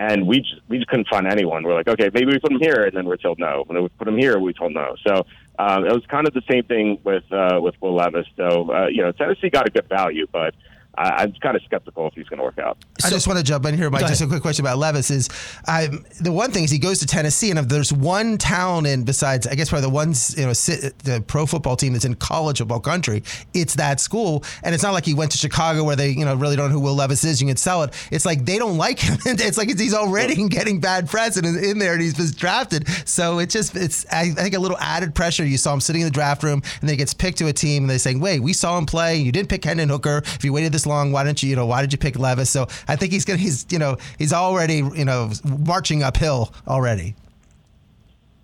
and 0.00 0.26
we 0.26 0.40
just 0.40 0.60
we 0.68 0.78
just 0.78 0.88
couldn't 0.88 1.08
find 1.08 1.26
anyone. 1.26 1.62
We're 1.64 1.74
like, 1.74 1.88
okay, 1.88 2.10
maybe 2.14 2.32
we 2.32 2.38
put 2.38 2.50
him 2.50 2.60
here, 2.60 2.84
and 2.84 2.96
then 2.96 3.04
we're 3.04 3.18
told 3.18 3.38
no. 3.38 3.64
When 3.66 3.82
we 3.82 3.88
put 3.90 4.08
him 4.08 4.16
here, 4.16 4.38
we 4.38 4.54
told 4.54 4.72
no. 4.72 4.96
So 5.06 5.26
um, 5.58 5.84
it 5.84 5.92
was 5.92 6.04
kind 6.08 6.26
of 6.26 6.32
the 6.32 6.42
same 6.50 6.64
thing 6.64 6.98
with 7.04 7.30
uh, 7.30 7.60
with 7.62 7.74
Will 7.82 7.94
Levis. 7.94 8.26
So 8.36 8.72
uh, 8.72 8.86
you 8.86 9.02
know, 9.02 9.12
Tennessee 9.12 9.50
got 9.50 9.68
a 9.68 9.70
good 9.70 9.88
value, 9.88 10.26
but 10.32 10.54
I, 10.96 11.24
am 11.24 11.32
kind 11.40 11.56
of 11.56 11.62
skeptical 11.62 12.06
if 12.08 12.14
he's 12.14 12.28
going 12.28 12.38
to 12.38 12.44
work 12.44 12.58
out. 12.58 12.78
I 13.04 13.10
just 13.10 13.26
want 13.26 13.38
to 13.38 13.44
jump 13.44 13.64
in 13.66 13.76
here, 13.76 13.90
Mike. 13.90 14.06
Just 14.06 14.20
a 14.20 14.26
quick 14.26 14.42
question 14.42 14.64
about 14.64 14.78
Levis 14.78 15.10
is 15.10 15.28
um, 15.68 16.04
the 16.20 16.32
one 16.32 16.50
thing 16.50 16.64
is 16.64 16.70
he 16.70 16.78
goes 16.78 16.98
to 17.00 17.06
Tennessee, 17.06 17.50
and 17.50 17.58
if 17.58 17.68
there's 17.68 17.92
one 17.92 18.38
town 18.38 18.86
in 18.86 19.04
besides, 19.04 19.46
I 19.46 19.54
guess 19.54 19.70
probably 19.70 19.88
the 19.88 19.94
ones 19.94 20.36
you 20.36 20.44
know 20.44 20.52
the 20.52 21.24
pro 21.26 21.46
football 21.46 21.76
team 21.76 21.92
that's 21.92 22.04
in 22.04 22.14
college 22.14 22.58
football 22.58 22.80
country, 22.80 23.22
it's 23.54 23.74
that 23.76 24.00
school. 24.00 24.44
And 24.62 24.74
it's 24.74 24.82
not 24.82 24.92
like 24.92 25.04
he 25.04 25.14
went 25.14 25.32
to 25.32 25.38
Chicago 25.38 25.84
where 25.84 25.96
they 25.96 26.10
you 26.10 26.24
know 26.24 26.34
really 26.34 26.56
don't 26.56 26.70
know 26.70 26.74
who 26.74 26.80
Will 26.80 26.94
Levis 26.94 27.24
is. 27.24 27.40
You 27.40 27.48
can 27.48 27.56
sell 27.56 27.82
it. 27.82 27.94
It's 28.10 28.26
like 28.26 28.44
they 28.44 28.58
don't 28.58 28.76
like 28.76 28.98
him. 28.98 29.18
it's 29.24 29.58
like 29.58 29.68
he's 29.78 29.94
already 29.94 30.48
getting 30.48 30.80
bad 30.80 31.08
press 31.08 31.36
and 31.36 31.46
in 31.46 31.78
there, 31.78 31.92
and 31.92 32.02
he's 32.02 32.14
been 32.14 32.30
drafted. 32.36 32.88
So 33.08 33.38
it's 33.38 33.52
just 33.52 33.76
it's 33.76 34.06
I 34.12 34.30
think 34.30 34.54
a 34.54 34.60
little 34.60 34.78
added 34.78 35.14
pressure. 35.14 35.44
You 35.44 35.58
saw 35.58 35.72
him 35.72 35.80
sitting 35.80 36.02
in 36.02 36.06
the 36.06 36.12
draft 36.12 36.42
room, 36.42 36.62
and 36.80 36.88
then 36.88 36.90
he 36.90 36.96
gets 36.96 37.14
picked 37.14 37.38
to 37.38 37.46
a 37.46 37.52
team, 37.52 37.84
and 37.84 37.90
they're 37.90 37.98
saying, 37.98 38.20
"Wait, 38.20 38.40
we 38.40 38.52
saw 38.52 38.76
him 38.76 38.86
play. 38.86 39.16
You 39.16 39.32
didn't 39.32 39.48
pick 39.48 39.64
Hendon 39.64 39.88
Hooker. 39.88 40.18
If 40.24 40.44
you 40.44 40.52
waited 40.52 40.72
this 40.72 40.79
long, 40.86 41.12
why 41.12 41.24
didn't 41.24 41.42
you, 41.42 41.50
you 41.50 41.56
know, 41.56 41.66
why 41.66 41.80
did 41.80 41.92
you 41.92 41.98
pick 41.98 42.18
Levis? 42.18 42.50
So 42.50 42.66
I 42.88 42.96
think 42.96 43.12
he's 43.12 43.24
gonna, 43.24 43.38
he's, 43.38 43.66
you 43.70 43.78
know, 43.78 43.96
he's 44.18 44.32
already, 44.32 44.76
you 44.76 45.04
know, 45.04 45.30
marching 45.44 46.02
uphill 46.02 46.52
already. 46.66 47.14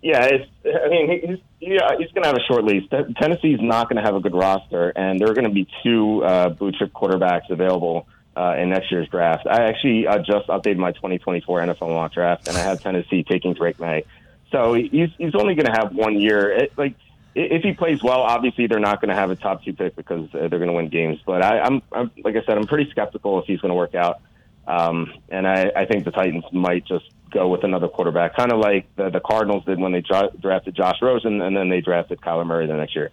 Yeah, 0.01 0.21
I 0.23 0.89
mean, 0.89 1.21
he's 1.27 1.39
yeah, 1.59 1.89
he's 1.97 2.11
going 2.11 2.21
to 2.21 2.27
have 2.27 2.37
a 2.37 2.43
short 2.47 2.63
lease. 2.63 2.87
Tennessee's 3.19 3.59
not 3.59 3.89
going 3.89 3.97
to 3.97 4.03
have 4.03 4.15
a 4.15 4.19
good 4.19 4.35
roster, 4.35 4.89
and 4.89 5.19
there 5.19 5.29
are 5.29 5.33
going 5.33 5.47
to 5.47 5.53
be 5.53 5.67
two 5.83 6.23
uh, 6.23 6.49
blue 6.49 6.71
chip 6.71 6.93
quarterbacks 6.93 7.49
available 7.49 8.07
uh, 8.35 8.55
in 8.59 8.69
next 8.69 8.91
year's 8.91 9.09
draft. 9.09 9.47
I 9.47 9.63
actually 9.63 10.05
uh, 10.05 10.19
just 10.19 10.47
updated 10.49 10.77
my 10.77 10.91
2024 10.91 11.61
NFL 11.61 11.89
mock 11.89 12.13
draft, 12.13 12.47
and 12.47 12.55
I 12.55 12.61
have 12.61 12.81
Tennessee 12.81 13.23
taking 13.23 13.53
Drake 13.53 13.79
Maye. 13.79 14.03
So 14.51 14.75
he's 14.75 15.09
he's 15.17 15.33
only 15.35 15.55
going 15.55 15.65
to 15.65 15.71
have 15.71 15.93
one 15.93 16.19
year. 16.19 16.51
It, 16.51 16.77
like 16.77 16.93
if 17.37 17.63
he 17.63 17.73
plays 17.73 18.01
well, 18.01 18.21
obviously 18.21 18.65
they're 18.67 18.79
not 18.79 18.99
going 18.99 19.09
to 19.09 19.15
have 19.15 19.29
a 19.29 19.35
top 19.35 19.63
two 19.63 19.73
pick 19.73 19.95
because 19.95 20.27
uh, 20.33 20.47
they're 20.47 20.59
going 20.59 20.67
to 20.67 20.73
win 20.73 20.89
games. 20.89 21.19
But 21.25 21.43
I, 21.43 21.59
I'm, 21.59 21.81
I'm, 21.91 22.11
like 22.23 22.35
I 22.35 22.43
said, 22.43 22.57
I'm 22.57 22.65
pretty 22.65 22.89
skeptical 22.89 23.39
if 23.39 23.45
he's 23.45 23.59
going 23.61 23.69
to 23.69 23.75
work 23.75 23.93
out. 23.93 24.21
Um, 24.65 25.13
and 25.29 25.47
I, 25.47 25.71
I 25.75 25.85
think 25.85 26.03
the 26.03 26.11
Titans 26.11 26.43
might 26.51 26.85
just 26.85 27.05
go 27.31 27.47
with 27.47 27.63
another 27.63 27.87
quarterback, 27.87 28.35
kind 28.35 28.51
of 28.51 28.59
like 28.59 28.93
the, 28.95 29.09
the 29.09 29.19
Cardinals 29.19 29.65
did 29.65 29.79
when 29.79 29.91
they 29.91 30.01
dra- 30.01 30.31
drafted 30.39 30.75
Josh 30.75 30.97
Rosen 31.01 31.41
and 31.41 31.55
then 31.55 31.69
they 31.69 31.79
drafted 31.79 32.19
Kyler 32.19 32.45
Murray 32.45 32.67
the 32.67 32.75
next 32.75 32.95
year. 32.95 33.11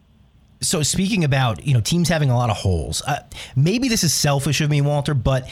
So 0.61 0.83
speaking 0.83 1.25
about 1.25 1.67
you 1.67 1.75
know 1.75 1.81
teams 1.81 2.09
having 2.09 2.31
a 2.31 2.37
lot 2.37 2.49
of 2.49 2.57
holes, 2.57 3.03
uh, 3.07 3.19
maybe 3.55 3.89
this 3.89 4.03
is 4.03 4.15
selfish 4.15 4.63
of 4.63 4.71
me, 4.71 4.81
Walter, 4.81 5.13
but 5.13 5.51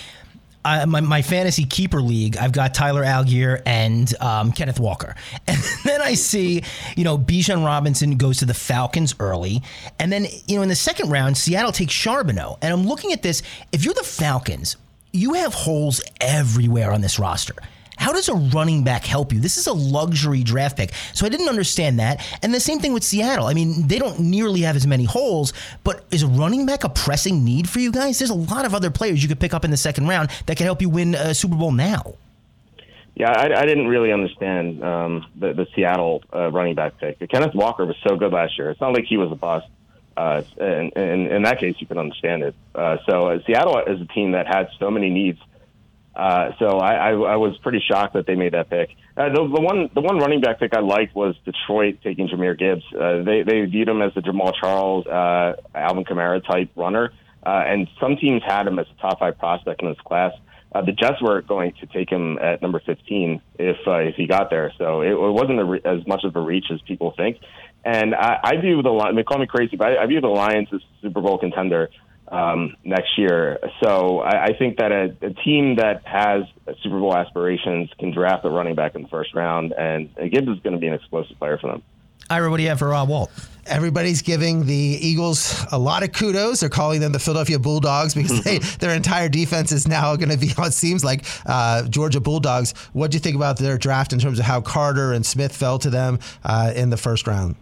I, 0.65 0.85
my, 0.85 1.01
my 1.01 1.23
fantasy 1.23 1.65
keeper 1.65 2.01
league, 2.01 2.37
I've 2.37 2.53
got 2.53 2.75
Tyler 2.75 3.03
Allgeier 3.03 3.63
and 3.67 4.13
um, 4.21 4.53
Kenneth 4.53 4.81
Walker. 4.81 5.15
And 5.49 5.59
then 5.85 6.01
I 6.01 6.15
see, 6.15 6.63
you 6.97 7.05
know, 7.05 7.19
Bijan 7.19 7.65
Robinson 7.65 8.17
goes 8.17 8.39
to 8.39 8.47
the 8.47 8.55
Falcons 8.55 9.15
early. 9.19 9.63
And 9.99 10.13
then, 10.13 10.27
you 10.47 10.57
know, 10.57 10.63
in 10.63 10.69
the 10.69 10.77
second 10.77 11.11
round, 11.11 11.37
Seattle 11.37 11.73
takes 11.73 11.93
Charbonnet. 11.93 12.59
And 12.63 12.73
I'm 12.73 12.87
looking 12.87 13.13
at 13.13 13.23
this. 13.23 13.43
If 13.73 13.85
you're 13.85 13.95
the 13.95 14.05
Falcons, 14.05 14.77
you 15.13 15.35
have 15.35 15.53
holes 15.53 16.01
everywhere 16.21 16.93
on 16.93 17.01
this 17.01 17.19
roster. 17.19 17.57
How 18.03 18.13
does 18.13 18.29
a 18.29 18.35
running 18.35 18.83
back 18.83 19.05
help 19.05 19.33
you? 19.33 19.39
This 19.39 19.57
is 19.57 19.69
a 19.69 19.73
luxury 19.73 20.43
draft 20.43 20.77
pick. 20.77 20.93
So 21.15 21.25
I 21.25 21.29
didn't 21.29 21.49
understand 21.49 22.01
that. 22.01 22.21
And 22.43 22.53
the 22.53 22.59
same 22.59 22.81
thing 22.81 22.93
with 22.93 23.05
Seattle. 23.05 23.47
I 23.47 23.55
mean, 23.55 23.87
they 23.87 24.01
don't 24.01 24.19
nearly 24.19 24.63
have 24.63 24.75
as 24.75 24.89
many 24.89 25.05
holes, 25.05 25.53
but 25.85 26.05
is 26.11 26.25
a 26.25 26.27
running 26.27 26.67
back 26.67 26.83
a 26.83 26.89
pressing 26.89 27.45
need 27.45 27.71
for 27.71 27.79
you 27.79 27.93
guys? 27.93 28.19
There's 28.19 28.31
a 28.31 28.35
lot 28.35 28.65
of 28.65 28.75
other 28.75 28.91
players 28.91 29.23
you 29.23 29.29
could 29.29 29.39
pick 29.39 29.55
up 29.55 29.65
in 29.65 29.71
the 29.71 29.77
second 29.77 30.09
round 30.09 30.31
that 30.47 30.57
can 30.57 30.67
help 30.67 30.83
you 30.83 30.89
win 30.89 31.15
a 31.15 31.33
Super 31.33 31.55
Bowl 31.55 31.71
now. 31.71 32.15
Yeah, 33.15 33.31
I, 33.31 33.61
I 33.61 33.67
didn't 33.67 33.87
really 33.87 34.11
understand 34.11 34.83
um, 34.83 35.25
the, 35.37 35.53
the 35.53 35.69
Seattle 35.73 36.25
uh, 36.35 36.51
running 36.51 36.75
back 36.75 36.99
pick. 36.99 37.21
Kenneth 37.31 37.55
Walker 37.55 37.87
was 37.87 37.95
so 38.05 38.17
good 38.17 38.33
last 38.33 38.59
year. 38.59 38.71
It's 38.71 38.81
not 38.81 38.95
like 38.95 39.05
he 39.05 39.17
was 39.17 39.31
a 39.31 39.37
bust. 39.37 39.69
Uh, 40.17 40.43
and, 40.59 40.93
and 40.97 41.29
in 41.29 41.43
that 41.45 41.61
case, 41.61 41.77
you 41.79 41.87
can 41.87 41.99
understand 41.99 42.43
it. 42.43 42.57
Uh, 42.75 42.97
so 43.09 43.29
uh, 43.29 43.39
Seattle 43.47 43.79
is 43.79 44.01
a 44.01 44.07
team 44.07 44.33
that 44.33 44.49
had 44.49 44.71
so 44.81 44.91
many 44.91 45.09
needs. 45.09 45.39
Uh, 46.15 46.51
so 46.59 46.79
I, 46.79 46.95
I, 46.95 47.11
I 47.11 47.37
was 47.37 47.57
pretty 47.63 47.83
shocked 47.89 48.15
that 48.15 48.27
they 48.27 48.35
made 48.35 48.53
that 48.53 48.69
pick. 48.69 48.91
Uh, 49.17 49.31
the, 49.31 49.51
the 49.55 49.61
one 49.61 49.89
the 49.95 50.01
one 50.01 50.19
running 50.19 50.41
back 50.41 50.61
pick 50.61 50.75
I 50.77 50.81
liked 50.81 51.15
was 51.15 51.35
Detroit 51.45 51.99
taking 52.05 52.29
Jahmyr 52.29 52.59
Gibbs. 52.59 52.83
Uh, 52.93 53.23
they 53.25 53.43
they 53.43 53.65
viewed 53.65 53.89
him 53.89 54.03
as 54.03 54.13
the 54.15 54.21
Jamaal 54.21 54.53
Charles, 54.61 55.07
uh, 55.07 55.55
Alvin 55.75 56.05
Kamara 56.05 56.45
type 56.45 56.71
runner, 56.77 57.13
uh, 57.45 57.63
and 57.67 57.89
some 57.99 58.17
teams 58.17 58.43
had 58.47 58.67
him 58.67 58.79
as 58.79 58.87
a 58.97 59.01
top 59.01 59.21
five 59.21 59.39
prospect 59.39 59.83
in 59.83 59.89
this 59.89 60.01
class. 60.05 60.33
The 60.75 60.93
Jets 60.93 61.21
were 61.21 61.43
going 61.43 61.75
to 61.81 61.87
take 61.87 62.09
him 62.09 62.39
at 62.39 62.63
number 62.63 62.81
15 62.85 63.43
if 63.59 63.77
if 63.87 64.15
he 64.17 64.27
got 64.27 64.49
there. 64.49 64.73
So 64.79 65.03
it, 65.03 65.11
it 65.11 65.33
wasn't 65.33 65.63
re- 65.67 65.83
as 65.85 66.07
much 66.07 66.25
of 66.25 66.35
a 66.35 66.41
reach 66.41 66.67
as 66.73 66.81
people 66.83 67.13
think. 67.15 67.39
And 67.85 68.15
I, 68.15 68.39
I 68.43 68.57
view 68.57 68.81
the 68.81 68.91
Lions, 68.91 69.17
they 69.17 69.23
call 69.23 69.39
me 69.39 69.47
crazy, 69.47 69.77
but 69.77 69.89
I, 69.89 70.05
I 70.05 70.07
view 70.07 70.21
the 70.21 70.29
Lions 70.29 70.69
as 70.73 70.81
Super 71.03 71.21
Bowl 71.21 71.37
contender 71.39 71.91
um, 72.33 72.75
next 72.83 73.19
year. 73.19 73.59
So 73.83 74.21
I, 74.21 74.47
I 74.47 74.59
think 74.59 74.79
that 74.79 74.91
a, 74.91 75.15
a 75.21 75.35
team 75.35 75.77
that 75.77 76.05
has 76.07 76.45
Super 76.83 76.99
Bowl 76.99 77.15
aspirations 77.15 77.91
can 77.99 78.11
draft 78.11 78.45
a 78.45 78.51
running 78.51 78.75
back 78.75 78.95
in 78.95 79.03
the 79.03 79.09
first 79.09 79.35
round, 79.35 79.73
and 79.73 80.09
Gibbs 80.17 80.49
is 80.49 80.59
going 80.61 80.73
to 80.73 80.79
be 80.79 80.89
an 80.89 80.95
explosive 80.95 81.39
player 81.39 81.59
for 81.59 81.71
them. 81.71 81.83
Ira, 82.31 82.51
what 82.51 82.57
do 82.57 82.63
you 82.63 82.71
have 82.71 82.79
for 82.79 82.95
uh, 82.95 83.05
Walt? 83.05 83.31
Everybody's 83.67 84.23
giving 84.23 84.65
the 84.65 84.75
Eagles 84.75 85.65
a 85.71 85.79
lot 85.79 86.03
of 86.03 86.13
kudos. 86.13 86.61
They're 86.61 86.69
calling 86.69 87.01
them 87.01 87.13
the 87.13 87.19
Philadelphia 87.19 87.59
Bulldogs 87.59 88.15
because 88.15 88.43
they, 88.43 88.59
their 88.81 88.95
entire 88.95 89.29
defense 89.29 89.71
is 89.71 89.87
now 89.87 90.17
going 90.17 90.31
to 90.31 90.39
be, 90.39 90.49
what 90.55 90.73
seems 90.73 91.05
like, 91.05 91.25
uh, 91.47 91.83
Georgia 91.89 92.21
Bulldogs. 92.21 92.73
What 92.93 93.11
do 93.11 93.17
you 93.17 93.21
think 93.21 93.37
about 93.37 93.59
their 93.59 93.77
draft 93.77 94.13
in 94.13 94.19
terms 94.19 94.39
of 94.39 94.47
how 94.47 94.63
Carter 94.63 95.13
and 95.13 95.27
Smith 95.27 95.55
fell 95.55 95.79
to 95.81 95.91
them 95.91 96.21
uh, 96.43 96.73
in 96.75 96.91
the 96.91 96.97
first 96.97 97.27
round? 97.27 97.57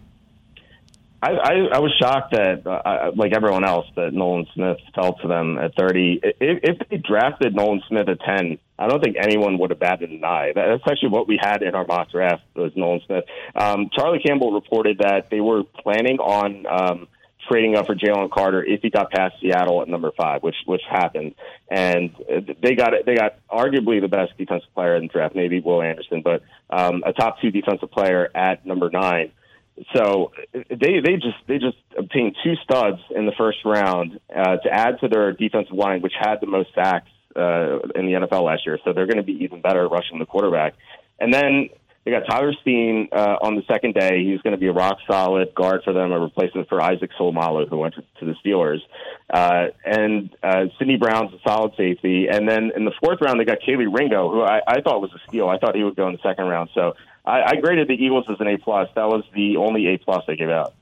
I, 1.23 1.29
I, 1.29 1.53
I 1.73 1.79
was 1.79 1.93
shocked 1.99 2.31
that, 2.31 2.65
uh, 2.65 3.11
like 3.15 3.33
everyone 3.35 3.63
else, 3.63 3.85
that 3.95 4.11
Nolan 4.11 4.47
Smith 4.55 4.77
fell 4.95 5.13
to 5.21 5.27
them 5.27 5.59
at 5.59 5.75
30. 5.75 6.19
If, 6.23 6.35
if 6.79 6.89
they 6.89 6.97
drafted 6.97 7.55
Nolan 7.55 7.83
Smith 7.87 8.09
at 8.09 8.19
10, 8.21 8.57
I 8.79 8.87
don't 8.87 9.03
think 9.03 9.17
anyone 9.19 9.59
would 9.59 9.69
have 9.69 9.79
batted 9.79 10.09
an 10.09 10.23
eye. 10.23 10.51
That's 10.55 10.81
actually 10.89 11.09
what 11.09 11.27
we 11.27 11.37
had 11.39 11.61
in 11.61 11.75
our 11.75 11.85
mock 11.85 12.09
draft 12.11 12.41
was 12.55 12.71
Nolan 12.75 13.01
Smith. 13.05 13.25
Um, 13.55 13.91
Charlie 13.93 14.21
Campbell 14.25 14.51
reported 14.53 14.97
that 14.99 15.29
they 15.29 15.41
were 15.41 15.63
planning 15.63 16.17
on 16.17 16.65
um, 16.65 17.07
trading 17.47 17.75
up 17.75 17.85
for 17.85 17.95
Jalen 17.95 18.31
Carter 18.31 18.63
if 18.63 18.81
he 18.81 18.89
got 18.89 19.11
past 19.11 19.35
Seattle 19.41 19.81
at 19.81 19.87
number 19.87 20.11
five, 20.17 20.41
which 20.41 20.55
which 20.65 20.81
happened, 20.89 21.35
and 21.69 22.15
they 22.61 22.75
got 22.75 22.93
they 23.05 23.15
got 23.15 23.35
arguably 23.49 24.01
the 24.01 24.07
best 24.07 24.37
defensive 24.37 24.73
player 24.73 24.95
in 24.95 25.03
the 25.03 25.07
draft, 25.09 25.35
maybe 25.35 25.59
Will 25.59 25.81
Anderson, 25.81 26.21
but 26.23 26.41
um, 26.69 27.03
a 27.05 27.13
top 27.13 27.39
two 27.41 27.51
defensive 27.51 27.91
player 27.91 28.29
at 28.35 28.65
number 28.65 28.89
nine. 28.89 29.31
So 29.95 30.31
they 30.53 30.99
they 30.99 31.15
just 31.15 31.37
they 31.47 31.57
just 31.57 31.77
obtained 31.97 32.35
two 32.43 32.55
studs 32.63 32.99
in 33.15 33.25
the 33.25 33.31
first 33.37 33.59
round 33.65 34.19
uh, 34.35 34.57
to 34.57 34.69
add 34.69 34.99
to 35.01 35.07
their 35.07 35.33
defensive 35.33 35.75
line, 35.75 36.01
which 36.01 36.13
had 36.19 36.35
the 36.39 36.47
most 36.47 36.69
sacks 36.75 37.09
uh, 37.35 37.79
in 37.95 38.05
the 38.05 38.13
NFL 38.13 38.43
last 38.43 38.65
year. 38.65 38.79
So 38.83 38.93
they're 38.93 39.07
going 39.07 39.17
to 39.17 39.23
be 39.23 39.43
even 39.43 39.61
better 39.61 39.87
rushing 39.87 40.19
the 40.19 40.25
quarterback. 40.25 40.75
And 41.19 41.33
then 41.33 41.69
they 42.03 42.11
got 42.11 42.23
Tyler 42.27 42.53
Steen 42.61 43.09
uh, 43.11 43.37
on 43.41 43.55
the 43.55 43.63
second 43.67 43.93
day. 43.93 44.23
He's 44.23 44.41
going 44.41 44.53
to 44.53 44.57
be 44.57 44.67
a 44.67 44.73
rock 44.73 44.97
solid 45.07 45.53
guard 45.53 45.81
for 45.83 45.93
them, 45.93 46.11
a 46.11 46.19
replacement 46.19 46.67
for 46.67 46.81
Isaac 46.81 47.11
Seumalo, 47.19 47.69
who 47.69 47.77
went 47.77 47.93
to, 47.95 48.03
to 48.19 48.25
the 48.25 48.35
Steelers. 48.43 48.79
Uh, 49.29 49.67
and 49.85 50.35
uh, 50.41 50.65
Sydney 50.79 50.97
Brown's 50.97 51.31
a 51.33 51.39
solid 51.47 51.73
safety. 51.77 52.27
And 52.27 52.49
then 52.49 52.71
in 52.75 52.85
the 52.85 52.93
fourth 53.03 53.19
round, 53.21 53.39
they 53.39 53.45
got 53.45 53.59
Kelee 53.59 53.85
Ringo, 53.85 54.31
who 54.31 54.41
I, 54.41 54.61
I 54.67 54.81
thought 54.81 54.99
was 55.01 55.11
a 55.13 55.19
steal. 55.27 55.47
I 55.47 55.59
thought 55.59 55.75
he 55.75 55.83
would 55.83 55.95
go 55.95 56.07
in 56.07 56.13
the 56.13 56.21
second 56.23 56.45
round. 56.45 56.71
So 56.73 56.95
I, 57.23 57.43
I 57.43 57.55
graded 57.57 57.87
the 57.87 57.93
Eagles 57.93 58.25
as 58.29 58.37
an 58.39 58.47
A 58.47 58.57
plus. 58.57 58.89
That 58.95 59.07
was 59.07 59.23
the 59.35 59.57
only 59.57 59.87
A 59.87 59.97
plus 59.97 60.23
I 60.27 60.33
gave 60.33 60.49
out. 60.49 60.73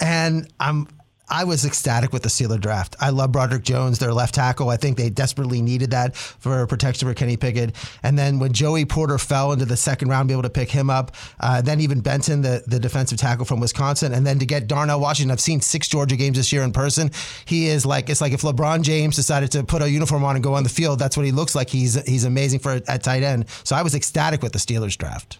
And 0.00 0.46
I'm 0.60 0.86
I 1.28 1.44
was 1.44 1.64
ecstatic 1.64 2.12
with 2.12 2.22
the 2.22 2.28
Steeler 2.28 2.60
draft. 2.60 2.96
I 3.00 3.10
love 3.10 3.32
Broderick 3.32 3.62
Jones, 3.62 3.98
their 3.98 4.12
left 4.12 4.34
tackle. 4.34 4.68
I 4.68 4.76
think 4.76 4.96
they 4.96 5.08
desperately 5.08 5.62
needed 5.62 5.90
that 5.92 6.14
for 6.14 6.66
protection 6.66 7.08
for 7.08 7.14
Kenny 7.14 7.36
Pickett. 7.36 7.74
And 8.02 8.18
then 8.18 8.38
when 8.38 8.52
Joey 8.52 8.84
Porter 8.84 9.16
fell 9.16 9.52
into 9.52 9.64
the 9.64 9.76
second 9.76 10.08
round, 10.08 10.28
be 10.28 10.34
able 10.34 10.42
to 10.42 10.50
pick 10.50 10.70
him 10.70 10.90
up. 10.90 11.12
Uh, 11.40 11.62
then 11.62 11.80
even 11.80 12.00
Benton, 12.00 12.42
the, 12.42 12.62
the 12.66 12.78
defensive 12.78 13.18
tackle 13.18 13.46
from 13.46 13.60
Wisconsin, 13.60 14.12
and 14.12 14.26
then 14.26 14.38
to 14.38 14.46
get 14.46 14.66
Darnell 14.66 15.00
Washington. 15.00 15.30
I've 15.30 15.40
seen 15.40 15.60
six 15.60 15.88
Georgia 15.88 16.16
games 16.16 16.36
this 16.36 16.52
year 16.52 16.62
in 16.62 16.72
person. 16.72 17.10
He 17.46 17.66
is 17.68 17.86
like 17.86 18.10
it's 18.10 18.20
like 18.20 18.32
if 18.32 18.42
LeBron 18.42 18.82
James 18.82 19.16
decided 19.16 19.50
to 19.52 19.64
put 19.64 19.82
a 19.82 19.90
uniform 19.90 20.24
on 20.24 20.36
and 20.36 20.44
go 20.44 20.54
on 20.54 20.62
the 20.62 20.68
field. 20.68 20.98
That's 20.98 21.16
what 21.16 21.24
he 21.24 21.32
looks 21.32 21.54
like. 21.54 21.70
He's 21.70 21.94
he's 22.06 22.24
amazing 22.24 22.60
for 22.60 22.82
at 22.86 23.02
tight 23.02 23.22
end. 23.22 23.46
So 23.64 23.74
I 23.76 23.82
was 23.82 23.94
ecstatic 23.94 24.42
with 24.42 24.52
the 24.52 24.58
Steelers 24.58 24.96
draft. 24.96 25.38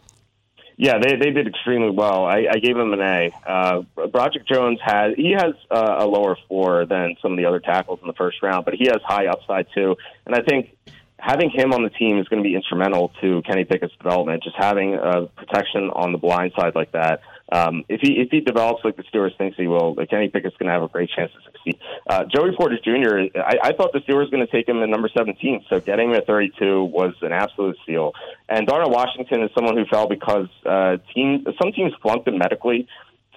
Yeah, 0.76 0.98
they, 0.98 1.16
they 1.16 1.30
did 1.30 1.46
extremely 1.46 1.90
well. 1.90 2.24
I, 2.24 2.46
I 2.50 2.58
gave 2.58 2.76
them 2.76 2.92
an 2.92 3.00
A. 3.00 3.30
Uh, 3.46 3.82
Broderick 4.08 4.46
Jones 4.48 4.80
has 4.84 5.14
he 5.16 5.32
has 5.32 5.54
uh, 5.70 5.96
a 5.98 6.06
lower 6.06 6.36
floor 6.48 6.84
than 6.84 7.14
some 7.22 7.32
of 7.32 7.38
the 7.38 7.44
other 7.44 7.60
tackles 7.60 8.00
in 8.02 8.08
the 8.08 8.14
first 8.14 8.42
round, 8.42 8.64
but 8.64 8.74
he 8.74 8.86
has 8.86 9.00
high 9.04 9.26
upside 9.26 9.66
too. 9.74 9.96
And 10.26 10.34
I 10.34 10.40
think 10.42 10.76
having 11.18 11.50
him 11.50 11.72
on 11.72 11.84
the 11.84 11.90
team 11.90 12.18
is 12.18 12.26
going 12.28 12.42
to 12.42 12.48
be 12.48 12.56
instrumental 12.56 13.12
to 13.20 13.40
Kenny 13.42 13.64
Pickett's 13.64 13.94
development. 14.02 14.42
Just 14.42 14.56
having 14.58 14.94
uh, 14.94 15.26
protection 15.36 15.90
on 15.94 16.12
the 16.12 16.18
blind 16.18 16.52
side 16.56 16.74
like 16.74 16.92
that 16.92 17.20
um, 17.54 17.84
if 17.88 18.00
he 18.00 18.14
if 18.14 18.30
he 18.32 18.40
develops 18.40 18.84
like 18.84 18.96
the 18.96 19.04
Steelers 19.04 19.36
thinks 19.38 19.56
he 19.56 19.68
will, 19.68 19.94
like 19.94 20.10
Kenny 20.10 20.28
Pickett's 20.28 20.56
going 20.56 20.66
to 20.66 20.72
have 20.72 20.82
a 20.82 20.88
great 20.88 21.08
chance 21.08 21.30
to 21.32 21.38
succeed. 21.44 21.78
Uh, 22.04 22.24
Joey 22.24 22.50
Porter 22.56 22.78
Jr. 22.82 23.38
I, 23.38 23.68
I 23.68 23.72
thought 23.74 23.92
the 23.92 24.00
Steelers 24.00 24.24
were 24.24 24.30
going 24.30 24.44
to 24.44 24.50
take 24.50 24.68
him 24.68 24.82
at 24.82 24.88
number 24.88 25.08
17, 25.16 25.66
so 25.70 25.78
getting 25.78 26.10
him 26.10 26.16
at 26.16 26.26
32 26.26 26.82
was 26.82 27.14
an 27.22 27.30
absolute 27.30 27.76
steal. 27.84 28.12
And 28.48 28.66
Darnell 28.66 28.90
Washington 28.90 29.44
is 29.44 29.50
someone 29.54 29.76
who 29.76 29.84
fell 29.84 30.08
because 30.08 30.48
uh, 30.66 30.96
team 31.14 31.46
some 31.62 31.70
teams 31.70 31.92
flunked 32.02 32.26
him 32.26 32.38
medically. 32.38 32.88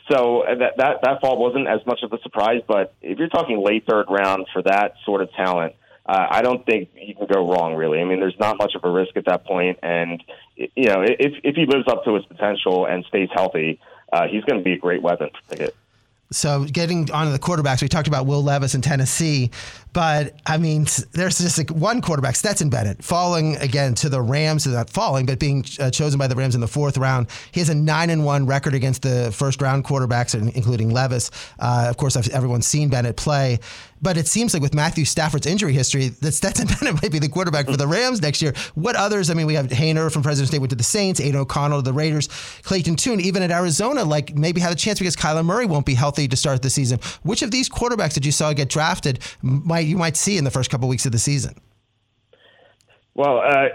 So 0.10 0.42
uh, 0.42 0.56
that 0.56 0.78
that 0.78 1.02
that 1.04 1.22
fall 1.22 1.38
wasn't 1.38 1.68
as 1.68 1.86
much 1.86 2.00
of 2.02 2.12
a 2.12 2.20
surprise. 2.24 2.62
But 2.68 2.96
if 3.04 3.20
you're 3.20 3.30
talking 3.30 3.64
late 3.64 3.86
third 3.88 4.08
round 4.10 4.48
for 4.52 4.64
that 4.64 4.94
sort 5.06 5.22
of 5.22 5.32
talent, 5.34 5.76
uh, 6.08 6.26
I 6.32 6.42
don't 6.42 6.66
think 6.66 6.90
you 6.96 7.14
can 7.14 7.28
go 7.32 7.48
wrong. 7.48 7.76
Really, 7.76 8.00
I 8.00 8.04
mean, 8.04 8.20
there's 8.20 8.40
not 8.40 8.58
much 8.58 8.74
of 8.74 8.84
a 8.84 8.90
risk 8.90 9.16
at 9.16 9.26
that 9.26 9.46
point, 9.46 9.78
and 9.84 10.24
you 10.56 10.90
know, 10.90 11.04
if 11.04 11.34
if 11.44 11.56
he 11.56 11.68
lives 11.68 11.86
up 11.88 12.04
to 12.06 12.16
his 12.16 12.26
potential 12.26 12.88
and 12.88 13.06
stays 13.06 13.30
healthy, 13.32 13.80
uh, 14.14 14.28
he's 14.28 14.44
going 14.44 14.60
to 14.60 14.64
be 14.64 14.74
a 14.74 14.78
great 14.78 15.02
weapon 15.02 15.30
to 15.50 15.58
hit. 15.58 15.76
So 16.30 16.66
getting 16.66 17.10
onto 17.12 17.32
the 17.32 17.40
quarterbacks, 17.40 17.82
we 17.82 17.88
talked 17.88 18.10
about 18.10 18.26
Will 18.26 18.44
Levis 18.44 18.76
in 18.76 18.82
Tennessee, 18.82 19.50
but 19.94 20.36
I 20.46 20.58
mean, 20.58 20.86
there's 21.14 21.38
just 21.38 21.58
like 21.58 21.70
one 21.70 22.02
quarterback, 22.02 22.36
Stetson 22.36 22.70
Bennett, 22.70 23.02
falling 23.02 23.56
again 23.58 23.96
to 23.96 24.10
the 24.10 24.22
Rams, 24.22 24.68
not 24.68 24.90
falling, 24.90 25.26
but 25.26 25.40
being 25.40 25.64
uh, 25.80 25.90
chosen 25.90 26.20
by 26.20 26.28
the 26.28 26.36
Rams 26.36 26.54
in 26.54 26.60
the 26.60 26.68
fourth 26.68 26.98
round. 26.98 27.28
He 27.54 27.62
has 27.62 27.70
a 27.70 27.76
nine 27.76 28.10
and 28.10 28.26
one 28.26 28.46
record 28.46 28.74
against 28.74 29.04
the 29.04 29.32
first 29.34 29.62
round 29.62 29.86
quarterbacks, 29.86 30.36
including 30.54 30.90
Levis. 30.90 31.32
Uh, 31.60 31.88
of 31.90 31.96
course, 31.96 32.16
everyone's 32.30 32.68
seen 32.68 32.90
Bennett 32.90 33.16
play. 33.16 33.60
But 34.02 34.18
it 34.18 34.28
seems 34.28 34.54
like 34.54 34.62
with 34.62 34.74
Matthew 34.74 35.06
Stafford's 35.06 35.48
injury 35.48 35.74
history, 35.74 36.10
that 36.10 36.32
Stetson 36.34 36.68
Bennett 36.80 37.02
might 37.02 37.12
be 37.12 37.20
the 37.20 37.30
quarterback 37.30 37.66
for 37.66 37.78
the 37.78 37.88
Rams 37.88 38.22
next 38.22 38.42
year. 38.42 38.54
What 38.76 38.96
others? 38.96 39.30
I 39.30 39.34
mean, 39.34 39.48
we 39.48 39.56
have 39.56 39.68
Haener 39.68 40.12
from 40.12 40.24
Fresno 40.24 40.46
State 40.46 40.60
went 40.60 40.70
to 40.72 40.76
the 40.76 40.84
Saints, 40.84 41.20
Aidan 41.20 41.42
O'Connell 41.42 41.80
to 41.80 41.86
the 41.86 41.94
Raiders, 41.94 42.28
Clayton 42.64 42.96
Tune, 42.96 43.20
even 43.20 43.42
at 43.44 43.52
Arizona, 43.52 44.04
like 44.04 44.36
maybe 44.36 44.62
have 44.62 44.72
a 44.72 44.76
chance 44.76 45.00
because 45.00 45.16
Kyler 45.16 45.46
Murray 45.46 45.66
won't 45.66 45.86
be 45.86 45.94
healthy 45.94 46.28
to 46.28 46.36
start 46.36 46.62
the 46.62 46.70
season. 46.70 47.00
Which 47.24 47.42
of 47.42 47.52
these 47.52 47.70
quarterbacks 47.70 48.14
that 48.14 48.26
you 48.26 48.32
saw 48.32 48.54
get 48.54 48.70
drafted 48.70 49.20
might 49.42 49.88
you 49.88 49.98
might 49.98 50.18
see 50.18 50.38
in 50.38 50.44
the 50.44 50.52
first 50.52 50.70
couple 50.70 50.88
of 50.88 50.90
weeks 50.90 51.06
of 51.06 51.12
the 51.12 51.20
season? 51.20 51.60
Well, 53.16 53.40
uh, 53.40 53.70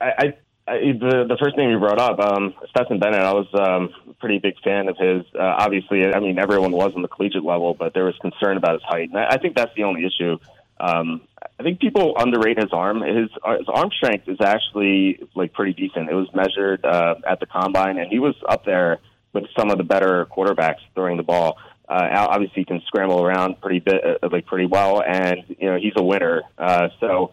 I, 0.00 0.34
I, 0.70 0.92
the 0.92 1.26
the 1.28 1.36
first 1.40 1.56
name 1.56 1.70
you 1.70 1.78
brought 1.80 1.98
up, 1.98 2.20
um, 2.20 2.54
Stetson 2.70 3.00
Bennett. 3.00 3.20
I 3.20 3.32
was 3.32 3.48
um, 3.54 3.90
a 4.08 4.14
pretty 4.14 4.38
big 4.38 4.54
fan 4.62 4.88
of 4.88 4.96
his. 4.96 5.24
Uh, 5.34 5.42
obviously, 5.58 6.06
I 6.06 6.20
mean 6.20 6.38
everyone 6.38 6.70
was 6.70 6.92
on 6.94 7.02
the 7.02 7.08
collegiate 7.08 7.44
level, 7.44 7.74
but 7.74 7.92
there 7.92 8.04
was 8.04 8.14
concern 8.20 8.56
about 8.56 8.74
his 8.74 8.82
height, 8.84 9.08
and 9.08 9.18
I, 9.18 9.30
I 9.30 9.38
think 9.38 9.56
that's 9.56 9.74
the 9.74 9.82
only 9.82 10.06
issue. 10.06 10.38
Um, 10.78 11.22
I 11.58 11.62
think 11.62 11.80
people 11.80 12.14
underrate 12.16 12.58
his 12.58 12.72
arm. 12.72 13.02
His, 13.02 13.30
his 13.30 13.68
arm 13.68 13.90
strength 13.90 14.28
is 14.28 14.38
actually 14.40 15.20
like 15.34 15.52
pretty 15.52 15.72
decent. 15.72 16.08
It 16.08 16.14
was 16.14 16.28
measured 16.32 16.84
uh, 16.84 17.16
at 17.26 17.40
the 17.40 17.46
combine, 17.46 17.98
and 17.98 18.10
he 18.10 18.18
was 18.18 18.36
up 18.48 18.64
there 18.64 18.98
with 19.32 19.44
some 19.58 19.70
of 19.70 19.78
the 19.78 19.84
better 19.84 20.26
quarterbacks 20.26 20.80
throwing 20.94 21.16
the 21.16 21.22
ball. 21.22 21.58
Uh, 21.88 22.08
obviously, 22.14 22.62
he 22.62 22.64
can 22.64 22.80
scramble 22.86 23.22
around 23.22 23.60
pretty 23.60 23.80
bit, 23.80 24.02
uh, 24.22 24.28
like 24.30 24.46
pretty 24.46 24.66
well, 24.66 25.02
and 25.02 25.42
you 25.48 25.68
know 25.68 25.76
he's 25.76 25.94
a 25.96 26.02
winner. 26.02 26.42
Uh, 26.56 26.88
so 27.00 27.32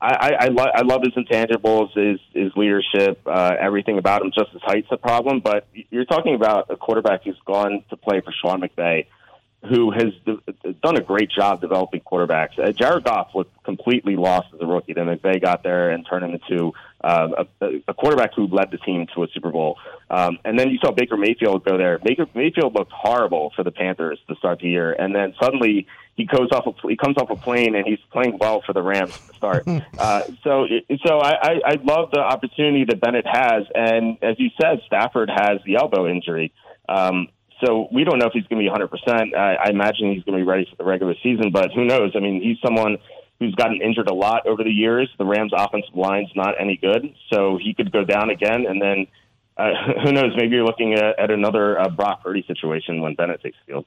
I, 0.00 0.08
I, 0.08 0.30
I, 0.44 0.48
lo- 0.48 0.72
I 0.74 0.82
love 0.82 1.02
his 1.02 1.14
intangibles, 1.14 1.96
his 1.96 2.20
his 2.34 2.52
leadership, 2.54 3.20
uh, 3.26 3.54
everything 3.58 3.98
about 3.98 4.22
him. 4.22 4.30
Just 4.36 4.50
his 4.50 4.60
height's 4.62 4.88
a 4.90 4.96
problem, 4.98 5.40
but 5.40 5.66
you're 5.90 6.04
talking 6.04 6.34
about 6.34 6.66
a 6.70 6.76
quarterback 6.76 7.24
who's 7.24 7.40
gone 7.46 7.82
to 7.90 7.96
play 7.96 8.20
for 8.20 8.32
Sean 8.42 8.60
McVay, 8.60 9.06
who 9.68 9.90
has 9.90 10.12
de- 10.24 10.72
done 10.82 10.96
a 10.96 11.00
great 11.00 11.30
job 11.30 11.60
developing 11.60 12.00
quarterbacks. 12.00 12.58
Uh, 12.58 12.72
Jared 12.72 13.04
Goff 13.04 13.34
was 13.34 13.46
completely 13.64 14.16
lost 14.16 14.48
as 14.54 14.60
a 14.60 14.66
rookie. 14.66 14.92
Then 14.92 15.06
McVay 15.06 15.40
got 15.40 15.62
there 15.62 15.90
and 15.90 16.06
turned 16.08 16.24
him 16.24 16.40
into 16.40 16.72
uh, 17.02 17.44
a, 17.60 17.82
a 17.88 17.94
quarterback 17.94 18.34
who 18.34 18.46
led 18.46 18.70
the 18.70 18.78
team 18.78 19.06
to 19.14 19.24
a 19.24 19.28
Super 19.28 19.50
Bowl. 19.50 19.78
Um, 20.10 20.38
and 20.44 20.58
then 20.58 20.70
you 20.70 20.78
saw 20.78 20.92
Baker 20.92 21.16
Mayfield 21.16 21.64
go 21.64 21.76
there. 21.76 21.98
Baker 21.98 22.26
Mayfield 22.34 22.74
looked 22.74 22.92
horrible 22.92 23.52
for 23.54 23.62
the 23.62 23.70
Panthers 23.70 24.18
to 24.28 24.36
start 24.36 24.60
the 24.60 24.68
year, 24.68 24.92
and 24.92 25.14
then 25.14 25.34
suddenly 25.40 25.86
he 26.16 26.24
goes 26.24 26.48
off. 26.52 26.66
A, 26.66 26.88
he 26.88 26.96
comes 26.96 27.16
off 27.18 27.30
a 27.30 27.36
plane 27.36 27.74
and 27.74 27.86
he's 27.86 27.98
playing 28.10 28.38
well 28.38 28.62
for 28.62 28.72
the 28.72 28.82
Rams 28.82 29.18
to 29.28 29.34
start. 29.34 29.68
uh, 29.98 30.22
so, 30.42 30.66
so 31.04 31.18
I, 31.18 31.32
I, 31.32 31.60
I 31.64 31.78
love 31.82 32.10
the 32.12 32.20
opportunity 32.20 32.84
that 32.84 33.00
Bennett 33.00 33.26
has, 33.26 33.64
and 33.74 34.18
as 34.22 34.38
you 34.38 34.50
said, 34.60 34.80
Stafford 34.86 35.30
has 35.30 35.60
the 35.64 35.76
elbow 35.76 36.08
injury. 36.08 36.52
Um, 36.88 37.28
so 37.64 37.88
we 37.92 38.04
don't 38.04 38.18
know 38.18 38.26
if 38.26 38.32
he's 38.32 38.46
going 38.46 38.64
to 38.64 38.70
be 38.70 38.74
100%. 38.74 39.34
I, 39.34 39.54
I 39.54 39.70
imagine 39.70 40.12
he's 40.12 40.22
going 40.24 40.38
to 40.38 40.44
be 40.44 40.48
ready 40.48 40.66
for 40.68 40.76
the 40.76 40.84
regular 40.84 41.14
season, 41.22 41.50
but 41.52 41.72
who 41.72 41.84
knows? 41.84 42.12
I 42.14 42.20
mean, 42.20 42.42
he's 42.42 42.58
someone 42.64 42.98
who's 43.38 43.54
gotten 43.54 43.80
injured 43.82 44.08
a 44.08 44.14
lot 44.14 44.46
over 44.46 44.62
the 44.62 44.70
years. 44.70 45.08
The 45.18 45.24
Rams' 45.24 45.52
offensive 45.56 45.94
line's 45.94 46.30
not 46.34 46.54
any 46.60 46.76
good, 46.76 47.14
so 47.32 47.58
he 47.62 47.74
could 47.74 47.92
go 47.92 48.04
down 48.04 48.30
again, 48.30 48.66
and 48.66 48.80
then 48.80 49.06
uh, 49.56 49.70
who 50.04 50.12
knows? 50.12 50.32
Maybe 50.36 50.56
you're 50.56 50.64
looking 50.64 50.94
at, 50.94 51.18
at 51.18 51.30
another 51.30 51.78
uh, 51.78 51.88
Brock 51.88 52.22
Purdy 52.22 52.44
situation 52.46 53.00
when 53.00 53.14
Bennett 53.14 53.42
takes 53.42 53.56
field. 53.66 53.86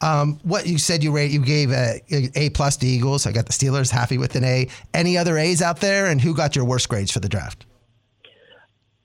Um, 0.00 0.38
what 0.42 0.66
you 0.66 0.76
said 0.76 1.02
you 1.02 1.12
rate 1.12 1.30
you 1.30 1.40
gave 1.40 1.70
a, 1.70 2.00
a 2.10 2.50
plus 2.50 2.76
to 2.78 2.86
Eagles. 2.86 3.26
I 3.26 3.32
got 3.32 3.46
the 3.46 3.52
Steelers 3.52 3.90
happy 3.90 4.18
with 4.18 4.34
an 4.36 4.44
A. 4.44 4.68
Any 4.92 5.16
other 5.16 5.38
A's 5.38 5.62
out 5.62 5.80
there, 5.80 6.06
and 6.06 6.20
who 6.20 6.34
got 6.34 6.56
your 6.56 6.64
worst 6.64 6.88
grades 6.88 7.10
for 7.10 7.20
the 7.20 7.28
draft? 7.28 7.64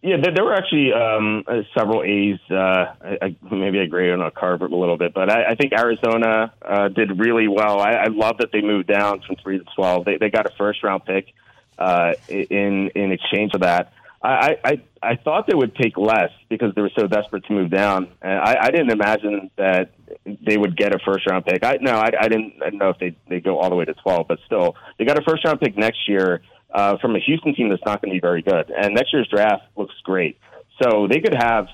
Yeah, 0.02 0.16
there, 0.34 0.46
were 0.46 0.54
actually 0.54 0.94
um, 0.94 1.44
uh, 1.46 1.64
several 1.78 2.04
A's. 2.04 2.40
Uh, 2.50 2.94
I, 3.22 3.36
maybe 3.52 3.82
I 3.82 3.86
graded 3.86 4.14
on 4.14 4.22
a 4.22 4.32
carve 4.32 4.62
a 4.62 4.66
little 4.66 4.98
bit, 4.98 5.14
but 5.14 5.30
I, 5.30 5.52
I 5.52 5.56
think 5.56 5.74
Arizona 5.74 6.54
uh, 6.62 6.88
did 6.88 7.20
really 7.20 7.50
well. 7.50 7.82
I, 7.82 7.92
I 7.92 8.06
love 8.08 8.38
that 8.38 8.54
they 8.54 8.62
moved 8.62 8.88
down 8.88 9.22
from 9.28 9.36
three 9.44 9.60
to 9.60 9.66
twelve. 9.76 10.06
They, 10.06 10.16
they 10.16 10.30
got 10.30 10.46
a 10.46 10.56
first 10.58 10.84
round 10.84 11.04
pick 11.04 11.34
uh, 11.78 12.14
in 12.30 12.90
in 12.96 13.12
exchange 13.12 13.52
for 13.52 13.58
that. 13.58 13.92
I, 14.22 14.58
I 14.64 14.82
I 15.02 15.16
thought 15.16 15.48
they 15.48 15.56
would 15.56 15.76
take 15.76 15.98
less 15.98 16.32
because 16.50 16.74
they 16.76 16.82
were 16.82 16.92
so 16.98 17.08
desperate 17.08 17.46
to 17.46 17.54
move 17.54 17.70
down. 17.70 18.10
And 18.22 18.40
I, 18.40 18.58
I 18.64 18.72
didn't 18.72 18.92
imagine 18.92 19.50
that 19.58 19.92
they 20.26 20.58
would 20.58 20.78
get 20.78 20.94
a 20.94 21.00
first 21.00 21.30
round 21.30 21.46
pick. 21.46 21.64
I 21.64 21.78
no, 21.82 21.92
I, 21.92 22.10
I 22.20 22.28
didn't 22.30 22.54
I 22.62 22.66
didn't 22.66 22.80
know 22.80 22.90
if 22.90 23.00
they 23.00 23.16
they 23.28 23.42
go 23.42 23.60
all 23.60 23.70
the 23.70 23.76
way 23.76 23.86
to 23.86 23.94
twelve, 23.96 24.30
but 24.30 24.40
still, 24.46 24.76
they 24.98 25.04
got 25.04 25.18
a 25.18 25.24
first 25.24 25.46
round 25.46 25.60
pick 25.60 25.78
next 25.78 26.08
year 26.08 26.42
uh, 26.72 26.98
from 26.98 27.16
a 27.16 27.20
Houston 27.20 27.56
team 27.56 27.70
that's 27.70 27.82
not 27.86 28.02
going 28.02 28.14
to 28.14 28.16
be 28.16 28.22
very 28.22 28.42
good. 28.42 28.70
And 28.70 28.94
next 28.94 29.14
year's 29.14 29.28
draft 29.28 29.64
looks 29.76 29.96
great. 30.04 30.40
So 30.82 31.08
they 31.10 31.20
could 31.20 31.36
have 31.36 31.68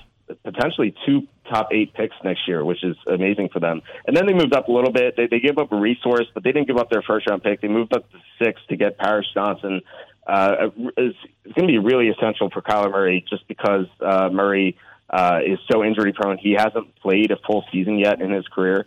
potentially 0.44 0.94
two 1.06 1.28
top 1.48 1.68
eight 1.72 1.94
picks 1.94 2.16
next 2.24 2.48
year, 2.48 2.64
which 2.64 2.82
is 2.82 2.96
amazing 3.06 3.48
for 3.52 3.60
them. 3.60 3.82
And 4.06 4.16
then 4.16 4.26
they 4.26 4.32
moved 4.32 4.54
up 4.54 4.68
a 4.68 4.72
little 4.72 4.92
bit. 4.92 5.16
They, 5.16 5.28
they 5.28 5.38
gave 5.38 5.58
up 5.58 5.70
a 5.72 5.76
resource, 5.76 6.26
but 6.34 6.42
they 6.42 6.52
didn't 6.52 6.66
give 6.66 6.76
up 6.76 6.90
their 6.90 7.02
first 7.02 7.28
round 7.28 7.42
pick. 7.42 7.60
They 7.60 7.68
moved 7.68 7.94
up 7.94 8.10
to 8.10 8.18
six 8.42 8.60
to 8.68 8.76
get 8.76 8.98
Paris 8.98 9.26
Johnson. 9.32 9.82
Uh, 10.26 10.70
it's, 10.96 11.16
it's 11.44 11.54
going 11.54 11.68
to 11.68 11.72
be 11.72 11.78
really 11.78 12.08
essential 12.08 12.50
for 12.50 12.60
Kyler 12.60 12.90
Murray 12.90 13.24
just 13.28 13.46
because 13.46 13.86
uh, 14.00 14.28
Murray 14.32 14.76
uh, 15.08 15.38
is 15.46 15.58
so 15.70 15.84
injury 15.84 16.12
prone. 16.12 16.38
He 16.38 16.52
hasn't 16.52 16.96
played 16.96 17.30
a 17.30 17.36
full 17.46 17.64
season 17.70 17.98
yet 17.98 18.20
in 18.20 18.32
his 18.32 18.46
career. 18.48 18.86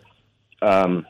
Um, 0.60 1.06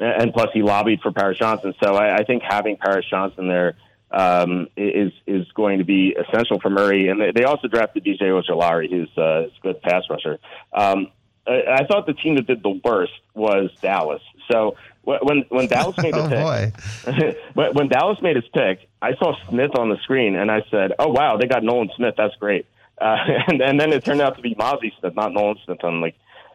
and 0.00 0.32
plus, 0.32 0.48
he 0.52 0.62
lobbied 0.62 1.00
for 1.00 1.12
Paris 1.12 1.38
Johnson. 1.38 1.74
So 1.82 1.94
I, 1.94 2.16
I 2.16 2.24
think 2.24 2.42
having 2.42 2.76
Paris 2.76 3.06
Johnson 3.08 3.46
there 3.46 3.76
um, 4.12 4.68
is 4.76 5.12
is 5.26 5.46
going 5.54 5.78
to 5.78 5.84
be 5.84 6.14
essential 6.16 6.60
for 6.60 6.70
Murray. 6.70 7.08
And 7.08 7.20
they, 7.34 7.44
also 7.44 7.68
drafted 7.68 8.04
DJ 8.04 8.22
Ojulari, 8.22 8.90
who's 8.90 9.10
uh, 9.16 9.46
a 9.46 9.50
good 9.62 9.82
pass 9.82 10.04
rusher. 10.10 10.38
Um, 10.72 11.08
I, 11.46 11.62
I 11.80 11.86
thought 11.86 12.06
the 12.06 12.14
team 12.14 12.36
that 12.36 12.46
did 12.46 12.62
the 12.62 12.80
worst 12.84 13.12
was 13.34 13.70
Dallas. 13.80 14.22
So 14.50 14.76
when 15.02 15.44
when 15.48 15.66
Dallas 15.66 15.96
made 15.98 16.14
the 16.14 16.72
oh 17.06 17.14
pick, 17.14 17.38
when, 17.74 17.88
Dallas 17.88 18.18
made 18.22 18.36
his 18.36 18.48
pick, 18.52 18.88
I 19.00 19.14
saw 19.16 19.34
Smith 19.48 19.72
on 19.76 19.88
the 19.88 19.96
screen, 20.02 20.36
and 20.36 20.50
I 20.50 20.62
said, 20.70 20.92
"Oh 20.98 21.08
wow, 21.08 21.36
they 21.36 21.46
got 21.46 21.62
Nolan 21.62 21.90
Smith. 21.96 22.14
That's 22.16 22.36
great." 22.36 22.66
Uh, 23.00 23.16
and, 23.48 23.60
and 23.60 23.80
then 23.80 23.92
it 23.92 24.04
turned 24.04 24.20
out 24.20 24.36
to 24.36 24.42
be 24.42 24.54
Mazi 24.54 24.92
Smith, 25.00 25.14
not 25.14 25.32
Nolan 25.32 25.56
Smith. 25.64 25.78
I'm 25.82 26.00
like, 26.00 26.14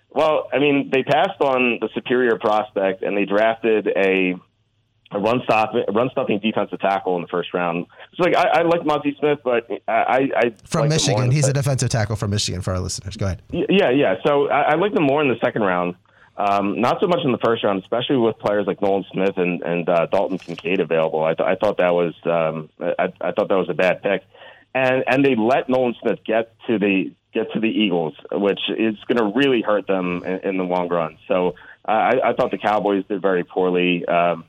well, 0.10 0.48
I 0.54 0.60
mean, 0.60 0.90
they 0.92 1.04
passed 1.04 1.42
on 1.42 1.80
the 1.82 1.90
superior 1.94 2.38
prospect, 2.38 3.04
and 3.04 3.18
they 3.18 3.26
drafted 3.26 3.88
a 3.88 4.36
a 5.12 5.20
run 5.20 5.42
stop, 5.44 5.74
a 5.74 5.92
run 5.92 6.10
stopping 6.12 6.40
defensive 6.40 6.80
tackle 6.80 7.16
in 7.16 7.22
the 7.22 7.28
first 7.28 7.54
round. 7.54 7.86
So 8.16 8.24
like 8.24 8.36
I, 8.36 8.60
I 8.60 8.62
like 8.64 8.86
Monty 8.86 9.16
Smith, 9.20 9.40
but 9.44 9.70
I, 9.88 10.30
I 10.36 10.54
from 10.66 10.90
Michigan. 10.90 11.32
He's 11.32 11.48
a 11.48 11.54
defensive 11.54 11.90
tackle 11.90 12.16
from 12.16 12.32
Michigan 12.32 12.62
for 12.62 12.74
our 12.74 12.80
listeners. 12.80 13.16
Go 13.16 13.26
ahead. 13.28 13.42
Yeah, 13.52 13.90
yeah. 13.90 14.16
So 14.26 14.50
I, 14.50 14.74
I 14.74 14.76
like 14.76 14.94
them 14.94 15.04
more 15.04 15.22
in 15.22 15.30
the 15.30 15.40
second 15.44 15.64
round. 15.64 15.96
Um, 16.36 16.80
not 16.82 17.00
so 17.00 17.08
much 17.08 17.22
in 17.24 17.32
the 17.32 17.40
first 17.40 17.64
round, 17.64 17.82
especially 17.82 18.18
with 18.18 18.38
players 18.38 18.68
like 18.68 18.80
Nolan 18.80 19.06
Smith 19.12 19.38
and, 19.38 19.62
and 19.64 19.90
uh, 19.90 20.06
Dalton 20.06 20.38
Kincaid 20.38 20.80
available. 20.80 21.24
I, 21.24 21.34
th- 21.34 21.48
I 21.48 21.56
thought 21.56 21.78
that 21.78 21.90
was 21.90 22.14
um, 22.26 22.70
I, 22.80 23.12
I 23.22 23.32
thought 23.32 23.48
that 23.50 23.58
was 23.58 23.70
a 23.70 23.74
bad 23.74 24.04
pick, 24.04 24.24
and 24.76 25.04
and 25.08 25.26
they 25.26 25.36
let 25.36 25.68
Nolan 25.68 25.96
Smith 26.00 26.20
get 26.26 26.54
to 26.68 26.78
the 26.78 27.12
get 27.34 27.52
to 27.54 27.60
the 27.60 27.68
Eagles, 27.68 28.14
which 28.32 28.60
is 28.70 28.96
going 29.08 29.18
to 29.18 29.38
really 29.38 29.62
hurt 29.62 29.88
them 29.88 30.24
in, 30.24 30.40
in 30.50 30.58
the 30.58 30.64
long 30.64 30.90
run. 30.90 31.18
So 31.28 31.56
I, 31.86 32.20
I 32.24 32.34
thought 32.34 32.52
the 32.52 32.58
Cowboys 32.58 33.06
did 33.08 33.22
very 33.22 33.44
poorly. 33.44 34.06
Um, 34.06 34.46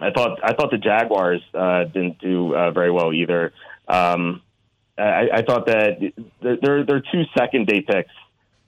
I 0.00 0.10
thought 0.10 0.38
I 0.42 0.54
thought 0.54 0.70
the 0.70 0.78
Jaguars 0.78 1.42
uh, 1.54 1.84
didn't 1.84 2.18
do 2.18 2.54
uh, 2.54 2.70
very 2.70 2.90
well 2.90 3.12
either. 3.12 3.52
Um, 3.88 4.42
I, 4.96 5.28
I 5.34 5.42
thought 5.42 5.66
that 5.66 6.12
their 6.40 6.84
their 6.84 7.00
two 7.00 7.24
second 7.36 7.66
day 7.66 7.80
picks 7.80 8.12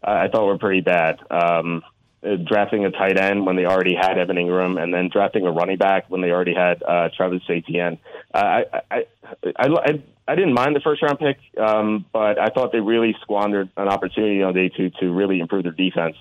uh, 0.06 0.10
I 0.10 0.28
thought 0.28 0.46
were 0.46 0.58
pretty 0.58 0.80
bad. 0.80 1.20
Um, 1.30 1.82
uh, 2.24 2.36
drafting 2.36 2.84
a 2.84 2.90
tight 2.90 3.18
end 3.18 3.44
when 3.44 3.56
they 3.56 3.64
already 3.64 3.94
had 3.94 4.18
Evan 4.18 4.36
Engram, 4.36 4.80
and 4.80 4.94
then 4.94 5.08
drafting 5.12 5.46
a 5.46 5.50
running 5.50 5.76
back 5.76 6.08
when 6.08 6.20
they 6.20 6.30
already 6.30 6.54
had 6.54 6.82
uh, 6.82 7.08
Travis 7.16 7.42
Etienne. 7.48 7.98
Uh, 8.32 8.38
I, 8.38 8.64
I, 8.72 9.06
I, 9.44 9.66
I, 9.66 10.02
I 10.28 10.34
didn't 10.36 10.54
mind 10.54 10.76
the 10.76 10.80
first 10.80 11.02
round 11.02 11.18
pick, 11.18 11.38
um, 11.58 12.04
but 12.12 12.38
I 12.38 12.48
thought 12.48 12.70
they 12.72 12.80
really 12.80 13.16
squandered 13.22 13.70
an 13.76 13.88
opportunity 13.88 14.42
on 14.42 14.54
day 14.54 14.68
two 14.68 14.90
to 15.00 15.12
really 15.12 15.40
improve 15.40 15.64
their 15.64 15.72
defense, 15.72 16.16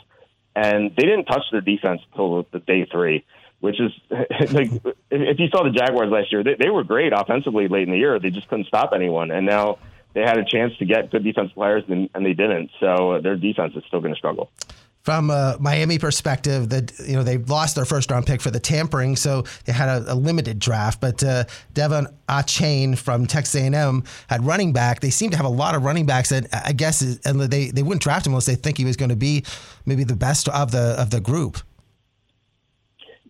and 0.55 0.91
they 0.95 1.03
didn't 1.03 1.25
touch 1.25 1.43
their 1.51 1.61
defense 1.61 2.01
until 2.11 2.47
the 2.51 2.59
day 2.59 2.87
three. 2.91 3.23
Which 3.61 3.79
is 3.79 3.91
like, 4.51 4.71
if 5.09 5.39
you 5.39 5.47
saw 5.47 5.63
the 5.63 5.71
Jaguars 5.71 6.11
last 6.11 6.31
year, 6.31 6.43
they, 6.43 6.55
they 6.59 6.69
were 6.69 6.83
great 6.83 7.13
offensively 7.13 7.67
late 7.67 7.83
in 7.83 7.91
the 7.91 7.97
year. 7.97 8.19
They 8.19 8.31
just 8.31 8.47
couldn't 8.49 8.67
stop 8.67 8.91
anyone, 8.93 9.31
and 9.31 9.45
now 9.45 9.77
they 10.13 10.21
had 10.21 10.37
a 10.37 10.45
chance 10.45 10.75
to 10.77 10.85
get 10.85 11.11
good 11.11 11.23
defensive 11.23 11.55
players, 11.55 11.83
and, 11.87 12.09
and 12.13 12.25
they 12.25 12.33
didn't. 12.33 12.71
So 12.79 13.19
their 13.21 13.37
defense 13.37 13.73
is 13.75 13.83
still 13.87 14.01
going 14.01 14.13
to 14.13 14.17
struggle 14.17 14.49
from 15.03 15.31
a 15.31 15.57
Miami 15.59 15.97
perspective, 15.97 16.69
that 16.69 16.93
you 17.05 17.13
know 17.13 17.23
they 17.23 17.37
lost 17.37 17.75
their 17.75 17.85
first 17.85 18.11
round 18.11 18.25
pick 18.25 18.41
for 18.41 18.51
the 18.51 18.59
tampering, 18.59 19.15
so 19.15 19.43
they 19.65 19.73
had 19.73 19.89
a, 19.89 20.13
a 20.13 20.15
limited 20.15 20.59
draft. 20.59 21.01
But 21.01 21.23
uh, 21.23 21.45
De'Von 21.73 22.13
Achane 22.29 22.97
from 22.97 23.25
Texas 23.25 23.55
A&M 23.55 24.03
had 24.27 24.45
running 24.45 24.73
back. 24.73 24.99
They 24.99 25.09
seem 25.09 25.31
to 25.31 25.37
have 25.37 25.45
a 25.45 25.49
lot 25.49 25.75
of 25.75 25.83
running 25.83 26.05
backs 26.05 26.29
that 26.29 26.47
I 26.53 26.73
guess 26.73 27.01
and 27.25 27.41
they 27.41 27.71
they 27.71 27.83
wouldn't 27.83 28.03
draft 28.03 28.25
him 28.25 28.33
unless 28.33 28.45
they 28.45 28.55
think 28.55 28.77
he 28.77 28.85
was 28.85 28.95
going 28.95 29.09
to 29.09 29.15
be 29.15 29.43
maybe 29.85 30.03
the 30.03 30.15
best 30.15 30.47
of 30.49 30.71
the 30.71 30.95
of 30.99 31.09
the 31.09 31.19
group. 31.19 31.57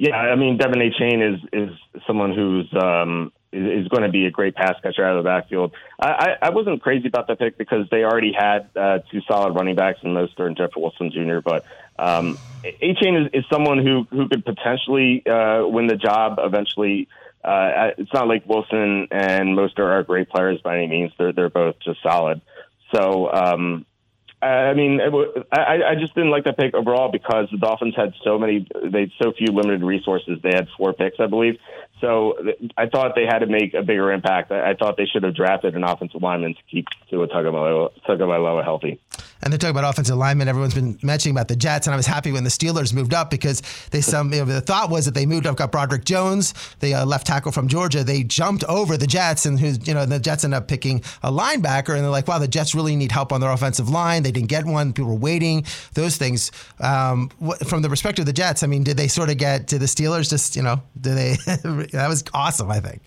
Yeah, 0.01 0.15
I 0.15 0.35
mean 0.35 0.57
De'Von 0.57 0.81
Achane 0.81 1.35
is 1.35 1.39
is 1.53 1.77
someone 2.07 2.33
who's 2.33 2.67
um, 2.73 3.31
is, 3.53 3.87
going 3.87 4.01
to 4.01 4.09
be 4.09 4.25
a 4.25 4.31
great 4.31 4.55
pass 4.55 4.73
catcher 4.81 5.05
out 5.05 5.15
of 5.15 5.23
the 5.23 5.29
backfield. 5.29 5.73
I, 5.99 6.07
I, 6.09 6.47
I 6.47 6.49
wasn't 6.49 6.81
crazy 6.81 7.07
about 7.07 7.27
that 7.27 7.37
pick 7.37 7.55
because 7.55 7.87
they 7.91 8.03
already 8.03 8.33
had 8.33 8.67
uh, 8.75 8.99
two 9.11 9.21
solid 9.27 9.53
running 9.53 9.75
backs 9.75 9.99
in 10.01 10.15
Mostert 10.15 10.47
and 10.47 10.57
Jeff 10.57 10.71
Wilson 10.75 11.11
Jr. 11.11 11.41
But 11.45 11.65
um, 11.99 12.39
Achane 12.63 13.27
is, 13.27 13.31
is 13.31 13.45
someone 13.47 13.77
who 13.77 14.07
who 14.09 14.27
could 14.27 14.43
potentially 14.43 15.23
uh, 15.27 15.67
win 15.67 15.85
the 15.85 15.97
job 15.97 16.39
eventually. 16.39 17.07
Uh, 17.43 17.91
it's 17.99 18.11
not 18.11 18.27
like 18.27 18.49
Wilson 18.49 19.07
and 19.11 19.55
Mostert 19.55 19.85
are 19.85 20.01
great 20.01 20.29
players 20.29 20.61
by 20.61 20.77
any 20.77 20.87
means. 20.87 21.11
They're 21.19 21.31
they're 21.31 21.49
both 21.51 21.75
just 21.79 22.01
solid. 22.01 22.41
So 22.91 23.31
um, 23.31 23.85
I 24.41 24.73
mean, 24.73 24.99
I, 25.51 25.79
I 25.91 25.95
just 25.99 26.15
didn't 26.15 26.31
like 26.31 26.45
that 26.45 26.57
pick 26.57 26.73
overall 26.73 27.11
because 27.11 27.47
the 27.51 27.57
Dolphins 27.57 27.95
had 27.95 28.13
so 28.23 28.39
many, 28.39 28.67
they 28.83 29.01
had 29.01 29.11
so 29.21 29.31
few 29.31 29.47
limited 29.47 29.83
resources. 29.83 30.39
They 30.41 30.51
had 30.53 30.67
four 30.77 30.93
picks, 30.93 31.19
I 31.19 31.27
believe. 31.27 31.59
So 32.01 32.33
I 32.77 32.87
thought 32.87 33.13
they 33.15 33.25
had 33.25 33.39
to 33.39 33.45
make 33.45 33.75
a 33.75 33.83
bigger 33.83 34.11
impact. 34.11 34.51
I, 34.51 34.73
thought 34.73 34.97
they 34.97 35.05
should 35.05 35.21
have 35.23 35.35
drafted 35.35 35.75
an 35.75 35.83
offensive 35.83 36.21
lineman 36.21 36.55
to 36.55 36.61
keep 36.69 36.87
Tua 37.09 37.27
Tagovailoa 37.27 38.63
healthy. 38.63 38.99
And 39.43 39.51
they're 39.51 39.57
talking 39.57 39.75
about 39.77 39.89
offensive 39.89 40.17
linemen. 40.17 40.47
Everyone's 40.47 40.73
been 40.73 40.97
mentioning 41.01 41.35
about 41.35 41.47
the 41.47 41.55
Jets, 41.55 41.87
and 41.87 41.93
I 41.93 41.97
was 41.97 42.05
happy 42.05 42.31
when 42.31 42.43
the 42.43 42.49
Steelers 42.49 42.93
moved 42.93 43.13
up 43.13 43.29
because 43.29 43.61
they 43.89 44.01
some 44.01 44.31
you 44.31 44.39
know, 44.39 44.45
the 44.45 44.61
thought 44.61 44.89
was 44.89 45.05
that 45.05 45.13
they 45.13 45.25
moved 45.25 45.47
up, 45.47 45.57
got 45.57 45.71
Broderick 45.71 46.05
Jones, 46.05 46.53
the 46.79 46.93
uh, 46.93 47.05
left 47.05 47.25
tackle 47.25 47.51
from 47.51 47.67
Georgia. 47.67 48.03
They 48.03 48.23
jumped 48.23 48.63
over 48.65 48.97
the 48.97 49.07
Jets, 49.07 49.45
and 49.45 49.59
who's 49.59 49.87
you 49.87 49.93
know 49.93 50.05
the 50.05 50.19
Jets 50.19 50.43
end 50.43 50.53
up 50.53 50.67
picking 50.67 51.03
a 51.23 51.31
linebacker, 51.31 51.95
and 51.95 52.03
they're 52.03 52.09
like, 52.09 52.27
wow, 52.27 52.37
the 52.37 52.47
Jets 52.47 52.75
really 52.75 52.95
need 52.95 53.11
help 53.11 53.31
on 53.31 53.41
their 53.41 53.51
offensive 53.51 53.89
line. 53.89 54.21
They 54.23 54.31
didn't 54.31 54.49
get 54.49 54.65
one. 54.65 54.93
People 54.93 55.09
were 55.09 55.17
waiting. 55.17 55.65
Those 55.93 56.17
things. 56.17 56.51
Um, 56.79 57.29
from 57.65 57.81
the 57.81 57.89
perspective 57.89 58.23
of 58.23 58.27
the 58.27 58.33
Jets, 58.33 58.61
I 58.61 58.67
mean, 58.67 58.83
did 58.83 58.97
they 58.97 59.07
sort 59.07 59.29
of 59.29 59.37
get 59.37 59.67
to 59.69 59.79
the 59.79 59.87
Steelers? 59.87 60.29
Just 60.29 60.55
you 60.55 60.61
know, 60.61 60.81
did 60.99 61.15
they? 61.15 61.37
that 61.99 62.07
was 62.07 62.23
awesome. 62.33 62.71
I 62.71 62.79
think. 62.79 63.01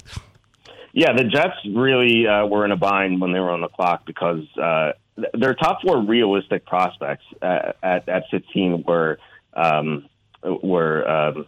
Yeah, 0.93 1.13
the 1.13 1.25
Jets 1.25 1.57
really 1.75 2.27
uh, 2.27 2.47
were 2.47 2.65
in 2.65 2.71
a 2.71 2.77
bind 2.77 3.21
when 3.21 3.33
they 3.33 3.41
were 3.41 3.51
on 3.51 3.61
the 3.61 3.69
clock 3.69 4.07
because 4.07 4.45
uh, 4.57 4.93
their 5.35 5.55
top 5.55 5.81
four 5.85 6.01
realistic 6.01 6.65
prospects 6.67 7.25
at, 7.43 7.77
at, 7.83 8.09
at 8.09 8.23
15 8.31 8.85
were 8.87 9.19
um, 9.55 10.09
were 10.45 11.09
um, 11.09 11.47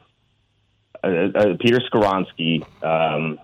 uh, 1.03 1.07
uh, 1.07 1.57
Peter 1.61 1.81
Skoronski, 1.81 2.63
um, 2.83 3.39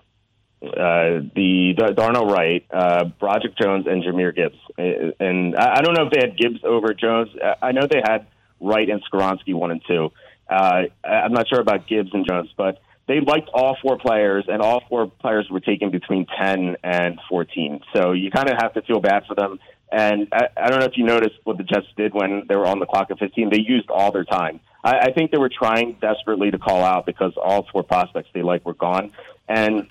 uh, 0.61 1.23
the 1.35 1.73
Darnell 1.95 2.25
Wright, 2.25 2.65
uh, 2.71 3.05
Broderick 3.19 3.57
Jones, 3.57 3.85
and 3.87 4.03
Jahmyr 4.03 4.35
Gibbs. 4.35 4.57
Uh, 4.77 5.11
and 5.19 5.55
I 5.55 5.81
don't 5.81 5.93
know 5.93 6.05
if 6.05 6.11
they 6.11 6.19
had 6.19 6.37
Gibbs 6.37 6.61
over 6.63 6.93
Jones. 6.93 7.29
I 7.61 7.71
know 7.71 7.87
they 7.89 8.01
had 8.03 8.27
Wright 8.59 8.89
and 8.89 9.01
Skoronski 9.05 9.53
one 9.53 9.71
and 9.71 9.81
two. 9.87 10.11
Uh, 10.49 10.83
I'm 11.03 11.33
not 11.33 11.47
sure 11.47 11.59
about 11.59 11.87
Gibbs 11.87 12.11
and 12.13 12.25
Jones, 12.27 12.49
but 12.57 12.81
they 13.07 13.19
liked 13.19 13.49
all 13.53 13.77
four 13.81 13.97
players, 13.97 14.45
and 14.47 14.61
all 14.61 14.81
four 14.89 15.07
players 15.07 15.47
were 15.49 15.59
taken 15.59 15.91
between 15.91 16.25
10 16.41 16.77
and 16.83 17.19
14. 17.29 17.81
So 17.93 18.13
you 18.13 18.31
kind 18.31 18.49
of 18.49 18.57
have 18.61 18.73
to 18.73 18.81
feel 18.81 18.99
bad 19.01 19.23
for 19.27 19.35
them. 19.35 19.59
And 19.91 20.27
I, 20.31 20.47
I 20.57 20.69
don't 20.69 20.79
know 20.79 20.85
if 20.85 20.97
you 20.97 21.05
noticed 21.05 21.35
what 21.43 21.57
the 21.57 21.63
Jets 21.63 21.87
did 21.97 22.13
when 22.13 22.43
they 22.47 22.55
were 22.55 22.65
on 22.65 22.79
the 22.79 22.85
clock 22.85 23.11
at 23.11 23.19
15. 23.19 23.49
They 23.51 23.59
used 23.59 23.89
all 23.89 24.11
their 24.11 24.23
time. 24.23 24.59
I, 24.83 24.99
I 24.99 25.11
think 25.11 25.31
they 25.31 25.37
were 25.37 25.51
trying 25.55 25.97
desperately 26.01 26.49
to 26.51 26.57
call 26.57 26.83
out 26.83 27.05
because 27.05 27.33
all 27.41 27.67
four 27.71 27.83
prospects 27.83 28.29
they 28.33 28.41
like 28.41 28.65
were 28.65 28.73
gone. 28.73 29.11
And 29.47 29.87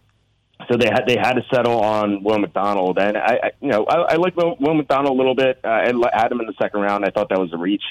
so 0.71 0.77
they 0.79 0.87
had 0.87 1.05
they 1.07 1.17
had 1.17 1.35
to 1.35 1.43
settle 1.53 1.81
on 1.81 2.23
Will 2.23 2.39
McDonald, 2.39 2.99
and 2.99 3.17
I, 3.17 3.39
I 3.43 3.51
you 3.61 3.69
know 3.69 3.85
I, 3.85 4.13
I 4.13 4.17
like 4.17 4.37
Will, 4.37 4.57
Will 4.61 4.75
McDonald 4.75 5.15
a 5.15 5.19
little 5.19 5.35
bit. 5.35 5.59
Uh, 5.65 5.69
I 5.69 5.87
had 6.13 6.31
him 6.31 6.41
in 6.41 6.47
the 6.47 6.55
second 6.61 6.81
round. 6.81 7.05
I 7.05 7.11
thought 7.11 7.29
that 7.31 7.39
was 7.41 7.53
a 7.53 7.57
reach. 7.57 7.83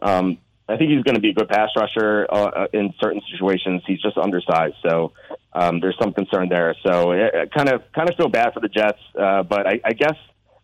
Um, 0.00 0.38
I 0.68 0.76
think 0.76 0.90
he's 0.90 1.02
going 1.02 1.14
to 1.14 1.20
be 1.20 1.30
a 1.30 1.34
good 1.34 1.48
pass 1.48 1.70
rusher 1.76 2.26
uh, 2.30 2.34
uh, 2.34 2.66
in 2.72 2.92
certain 3.00 3.22
situations. 3.32 3.82
He's 3.86 4.02
just 4.02 4.18
undersized, 4.18 4.74
so 4.86 5.12
um, 5.54 5.80
there's 5.80 5.96
some 5.98 6.12
concern 6.12 6.48
there. 6.50 6.74
So 6.86 7.12
uh, 7.12 7.46
kind 7.56 7.70
of 7.70 7.82
kind 7.92 8.08
of 8.10 8.16
feel 8.16 8.28
bad 8.28 8.52
for 8.52 8.60
the 8.60 8.68
Jets, 8.68 8.98
uh, 9.18 9.42
but 9.44 9.66
I, 9.66 9.80
I 9.84 9.92
guess 9.94 10.16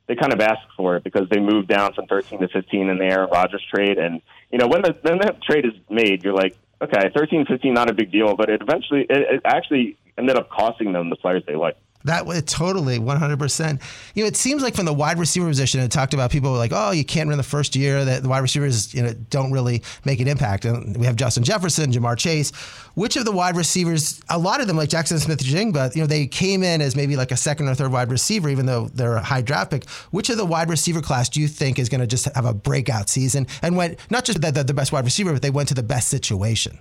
they 0.07 0.15
kind 0.15 0.33
of 0.33 0.41
asked 0.41 0.69
for 0.77 0.97
it 0.97 1.05
because 1.05 1.29
they 1.31 1.41
moved 1.41 1.69
down 1.69 1.95
from 1.95 2.07
13 2.07 2.41
to 2.41 2.49
15 2.49 2.89
in 2.91 2.99
the 2.99 3.05
Aaron 3.05 3.31
Rodgers 3.33 3.65
trade, 3.75 3.97
and 3.97 4.21
you 4.53 4.59
know 4.59 4.67
when 4.67 4.83
the 4.83 4.97
when 5.03 5.19
that 5.19 5.43
trade 5.43 5.65
is 5.65 5.73
made, 5.89 6.23
you're 6.23 6.35
like, 6.35 6.55
okay, 6.83 7.11
13, 7.15 7.47
15, 7.47 7.73
not 7.73 7.89
a 7.89 7.95
big 7.95 8.13
deal, 8.13 8.37
but 8.37 8.51
it 8.51 8.61
eventually 8.61 9.07
it, 9.09 9.37
it 9.37 9.43
actually 9.45 9.97
ended 10.19 10.37
up 10.37 10.51
costing 10.51 10.93
them 10.93 11.09
the 11.09 11.17
players 11.17 11.43
they 11.47 11.57
like. 11.57 11.77
That 12.05 12.27
would 12.27 12.47
totally 12.47 12.99
100%. 12.99 13.81
You 14.15 14.23
know, 14.23 14.27
it 14.27 14.37
seems 14.37 14.63
like 14.63 14.75
from 14.75 14.85
the 14.85 14.93
wide 14.93 15.19
receiver 15.19 15.49
position, 15.49 15.81
it 15.81 15.91
talked 15.91 16.13
about 16.13 16.31
people 16.31 16.53
were 16.53 16.59
like, 16.59 16.73
oh, 16.75 16.91
you 16.91 17.03
can't 17.03 17.31
run 17.31 17.39
the 17.39 17.43
first 17.43 17.75
year, 17.75 18.05
that 18.05 18.23
the 18.23 18.29
wide 18.29 18.41
receivers, 18.41 18.93
you 18.93 19.03
know, 19.03 19.15
don't 19.31 19.53
really 19.53 19.83
make 20.05 20.21
an 20.21 20.29
impact. 20.29 20.67
And 20.67 20.95
we 20.99 21.07
have 21.07 21.17
Justin 21.17 21.45
Jefferson, 21.45 21.91
Ja'Marr 21.91 22.19
Chase. 22.19 22.51
Which 22.95 23.17
of 23.17 23.25
the 23.25 23.33
wide 23.33 23.57
receivers, 23.57 24.21
a 24.29 24.39
lot 24.39 24.61
of 24.61 24.67
them, 24.67 24.77
like 24.77 24.91
Jaxon 24.91 25.19
Smith-Njigba, 25.19 25.97
you 25.97 26.03
know, 26.03 26.07
they 26.07 26.27
came 26.27 26.63
in 26.63 26.83
as 26.83 26.95
maybe 26.95 27.17
like 27.17 27.33
a 27.33 27.39
second 27.39 27.69
or 27.69 27.75
third 27.75 27.91
wide 27.91 28.11
receiver, 28.11 28.51
even 28.51 28.67
though 28.67 28.89
they're 28.89 29.17
a 29.17 29.23
high 29.23 29.41
draft 29.41 29.71
pick. 29.71 29.89
Which 30.11 30.29
of 30.29 30.37
the 30.37 30.45
wide 30.45 30.69
receiver 30.69 31.01
class 31.01 31.31
do 31.31 31.41
you 31.41 31.49
think 31.49 31.79
is 31.79 31.89
going 31.89 32.03
to 32.03 32.07
just 32.07 32.27
have 32.35 32.45
a 32.45 32.53
breakout 32.53 33.09
season 33.09 33.47
and 33.63 33.79
went, 33.79 33.99
not 34.11 34.27
just 34.27 34.43
the 34.43 34.75
best 34.75 34.93
wide 34.93 35.07
receiver, 35.07 35.33
but 35.33 35.41
they 35.41 35.49
went 35.49 35.69
to 35.71 35.75
the 35.75 35.83
best 35.83 36.09
situation? 36.09 36.79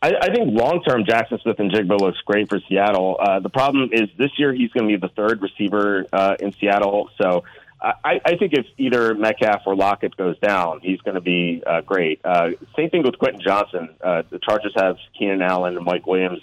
I, 0.00 0.14
I 0.20 0.32
think 0.32 0.56
long 0.58 0.82
term, 0.82 1.04
Jaxon 1.04 1.42
Smith-Njigba 1.42 2.00
looks 2.00 2.18
great 2.24 2.48
for 2.48 2.60
Seattle. 2.68 3.16
Uh, 3.20 3.40
the 3.40 3.48
problem 3.48 3.90
is 3.92 4.08
this 4.16 4.30
year 4.38 4.52
he's 4.52 4.70
going 4.70 4.88
to 4.88 4.98
be 4.98 5.00
the 5.00 5.12
third 5.14 5.42
receiver 5.42 6.06
uh, 6.12 6.36
in 6.38 6.52
Seattle. 6.60 7.10
So 7.20 7.44
I, 7.80 8.20
I 8.24 8.36
think 8.36 8.52
if 8.54 8.66
either 8.76 9.14
Metcalf 9.14 9.62
or 9.66 9.76
Lockett 9.76 10.16
goes 10.16 10.38
down, 10.38 10.80
he's 10.82 11.00
going 11.00 11.14
to 11.14 11.20
be 11.20 11.62
uh, 11.64 11.80
great. 11.82 12.20
Uh, 12.24 12.50
same 12.76 12.90
thing 12.90 13.02
with 13.04 13.18
Quentin 13.18 13.40
Johnston. 13.40 13.90
Uh, 14.02 14.22
the 14.30 14.38
Chargers 14.40 14.72
have 14.76 14.96
Keenan 15.16 15.42
Allen 15.42 15.76
and 15.76 15.84
Mike 15.84 16.06
Williams. 16.06 16.40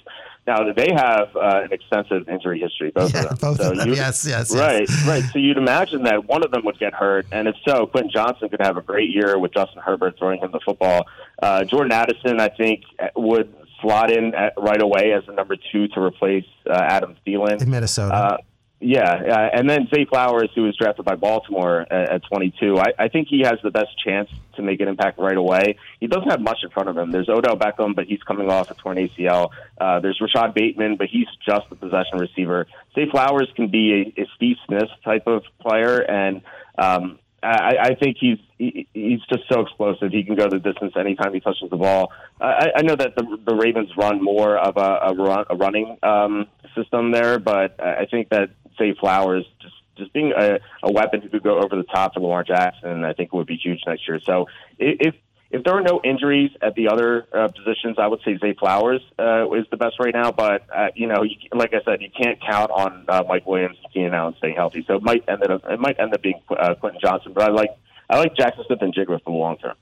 Now 0.47 0.71
they 0.73 0.91
have 0.93 1.35
uh, 1.35 1.61
an 1.63 1.71
extensive 1.71 2.29
injury 2.29 2.59
history, 2.59 2.91
both 2.91 3.13
yeah, 3.13 3.23
of 3.23 3.29
them. 3.29 3.37
Both 3.41 3.57
so 3.57 3.71
of 3.71 3.77
them. 3.77 3.89
yes, 3.93 4.25
yes, 4.27 4.55
right, 4.55 4.81
yes. 4.87 5.07
right. 5.07 5.23
So 5.33 5.39
you'd 5.39 5.57
imagine 5.57 6.03
that 6.03 6.25
one 6.25 6.43
of 6.43 6.51
them 6.51 6.63
would 6.65 6.77
get 6.77 6.93
hurt, 6.93 7.25
and 7.31 7.47
if 7.47 7.55
so, 7.67 7.87
Quentin 7.87 8.11
Johnston 8.11 8.49
could 8.49 8.61
have 8.61 8.77
a 8.77 8.81
great 8.81 9.09
year 9.09 9.39
with 9.39 9.53
Justin 9.53 9.81
Herbert 9.81 10.17
throwing 10.19 10.39
him 10.39 10.51
the 10.51 10.59
football. 10.59 11.07
Uh, 11.41 11.63
Jordan 11.63 11.91
Addison, 11.91 12.39
I 12.39 12.49
think, 12.49 12.83
would 13.15 13.53
slot 13.81 14.11
in 14.11 14.35
at, 14.35 14.53
right 14.57 14.81
away 14.81 15.13
as 15.13 15.25
the 15.25 15.33
number 15.33 15.55
two 15.71 15.87
to 15.89 16.01
replace 16.01 16.45
uh, 16.69 16.73
Adam 16.73 17.15
Thielen 17.25 17.61
in 17.61 17.69
Minnesota. 17.69 18.13
Uh, 18.13 18.37
yeah, 18.81 19.09
uh, 19.09 19.49
and 19.57 19.69
then 19.69 19.87
Zay 19.93 20.05
Flowers, 20.05 20.49
who 20.53 20.63
was 20.63 20.75
drafted 20.75 21.05
by 21.05 21.15
Baltimore 21.15 21.81
at, 21.81 22.11
at 22.11 22.23
22. 22.25 22.77
I, 22.77 22.93
I 22.99 23.07
think 23.07 23.29
he 23.29 23.41
has 23.41 23.55
the 23.63 23.71
best 23.71 23.97
chance 24.03 24.29
to 24.55 24.61
make 24.61 24.81
an 24.81 24.87
impact 24.87 25.17
right 25.17 25.37
away. 25.37 25.77
He 25.99 26.07
doesn't 26.07 26.29
have 26.29 26.41
much 26.41 26.59
in 26.61 26.69
front 26.69 26.89
of 26.89 26.97
him. 26.97 27.11
There's 27.11 27.29
Odell 27.29 27.57
Beckham, 27.57 27.95
but 27.95 28.05
he's 28.05 28.21
coming 28.23 28.49
off 28.49 28.69
a 28.71 28.73
torn 28.73 28.97
ACL. 28.97 29.49
Uh, 29.79 30.01
there's 30.01 30.19
Rashod 30.19 30.53
Bateman, 30.53 30.97
but 30.97 31.07
he's 31.07 31.27
just 31.47 31.65
a 31.71 31.75
possession 31.75 32.19
receiver. 32.19 32.67
Zay 32.93 33.09
Flowers 33.09 33.49
can 33.55 33.69
be 33.69 34.13
a, 34.17 34.21
a 34.21 34.25
Steve 34.35 34.57
Smith 34.67 34.89
type 35.03 35.25
of 35.25 35.43
player, 35.61 35.99
and 35.99 36.41
um, 36.77 37.19
I, 37.45 37.77
I 37.81 37.95
think 37.95 38.17
he's 38.19 38.39
he, 38.57 38.87
he's 38.93 39.21
just 39.31 39.43
so 39.51 39.61
explosive. 39.61 40.11
He 40.11 40.23
can 40.23 40.35
go 40.35 40.49
the 40.49 40.59
distance 40.59 40.93
anytime 40.97 41.33
he 41.33 41.39
touches 41.39 41.69
the 41.69 41.77
ball. 41.77 42.11
I, 42.39 42.71
I 42.77 42.81
know 42.81 42.95
that 42.95 43.15
the, 43.15 43.37
the 43.45 43.55
Ravens 43.55 43.89
run 43.97 44.23
more 44.23 44.57
of 44.57 44.77
a, 44.77 45.11
a, 45.11 45.13
run, 45.13 45.45
a 45.49 45.55
running 45.55 45.97
um, 46.03 46.47
system 46.75 47.11
there, 47.11 47.39
but 47.39 47.79
I 47.81 48.05
think 48.09 48.29
that 48.29 48.49
Zay 48.77 48.93
Flowers 48.99 49.45
just 49.61 49.75
just 49.97 50.11
being 50.11 50.33
a, 50.37 50.59
a 50.83 50.91
weapon 50.91 51.21
who 51.21 51.29
could 51.29 51.43
go 51.43 51.57
over 51.57 51.75
the 51.75 51.83
top 51.83 52.13
for 52.13 52.19
Lamar 52.19 52.43
Jackson, 52.43 53.05
I 53.05 53.13
think 53.13 53.31
would 53.31 53.47
be 53.47 53.55
huge 53.55 53.79
next 53.87 54.07
year. 54.07 54.19
So 54.25 54.47
if 54.77 55.15
if 55.55 55.63
there 55.63 55.73
are 55.73 55.81
no 55.81 56.01
injuries 56.03 56.51
at 56.61 56.75
the 56.75 56.89
other 56.89 57.25
uh, 57.33 57.47
positions, 57.47 57.95
I 57.97 58.07
would 58.07 58.19
say 58.25 58.37
Zay 58.39 58.53
Flowers 58.59 59.01
uh, 59.17 59.49
is 59.53 59.65
the 59.71 59.77
best 59.77 59.95
right 60.01 60.13
now. 60.13 60.29
But 60.29 60.63
uh, 60.75 60.87
you 60.95 61.07
know, 61.07 61.23
you, 61.23 61.37
like 61.53 61.73
I 61.73 61.81
said, 61.85 62.01
you 62.01 62.09
can't 62.09 62.37
count 62.41 62.71
on 62.71 63.05
uh, 63.07 63.23
Mike 63.25 63.45
Williams, 63.47 63.77
Keenan 63.93 64.13
Allen 64.13 64.35
staying 64.37 64.57
healthy. 64.57 64.83
So 64.85 64.95
it 64.95 65.03
might 65.03 65.23
end 65.29 65.43
up 65.49 65.63
it 65.69 65.79
might 65.79 65.97
end 65.97 66.13
up 66.13 66.21
being 66.21 66.41
uh, 66.49 66.75
Quentin 66.75 66.99
Johnston. 67.01 67.31
But 67.31 67.43
I 67.43 67.51
like 67.51 67.69
I 68.09 68.19
like 68.19 68.35
Jaxon 68.35 68.67
Smith-Njigba 68.67 69.23
for 69.23 69.31
the 69.31 69.31
long 69.31 69.57
term. 69.57 69.75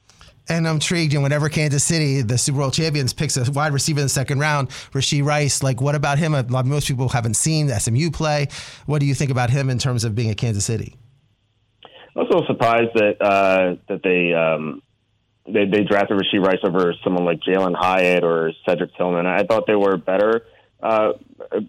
And 0.48 0.68
I'm 0.68 0.76
intrigued. 0.76 1.16
And 1.16 1.24
whenever 1.24 1.50
Kansas 1.50 1.84
City, 1.84 2.22
the 2.22 2.38
Super 2.38 2.60
Bowl 2.60 2.70
champions, 2.70 3.12
picks 3.12 3.36
a 3.36 3.52
wide 3.52 3.74
receiver 3.74 4.00
in 4.00 4.06
the 4.06 4.10
second 4.10 4.40
round, 4.40 4.70
Rashee 4.92 5.26
Rice, 5.26 5.64
like 5.64 5.82
what 5.82 5.96
about 5.96 6.20
him? 6.20 6.34
Most 6.66 6.88
people 6.88 7.10
haven't 7.10 7.36
seen 7.36 7.70
SMU 7.70 8.12
play. 8.12 8.48
What 8.86 9.00
do 9.00 9.08
you 9.08 9.16
think 9.16 9.32
about 9.32 9.50
him 9.50 9.72
in 9.72 9.80
terms 9.80 10.04
of 10.04 10.14
being 10.14 10.30
at 10.30 10.38
Kansas 10.38 10.66
City? 10.66 10.96
I 12.16 12.20
was 12.20 12.28
a 12.30 12.38
little 12.38 12.46
surprised 12.46 12.92
that 12.94 13.20
uh, 13.20 13.76
that 13.88 14.04
they 14.04 14.34
um, 14.34 14.84
they 15.46 15.66
they 15.66 15.84
drafted 15.84 16.18
Rashee 16.18 16.44
Rice 16.44 16.60
over 16.64 16.94
someone 17.04 17.26
like 17.26 17.42
Jalin 17.42 17.76
Hyatt 17.76 18.24
or 18.24 18.52
Cedric 18.66 18.96
Tillman. 18.96 19.26
I 19.26 19.44
thought 19.44 19.68
they 19.68 19.76
were 19.76 19.98
better 19.98 20.46
uh, 20.82 21.14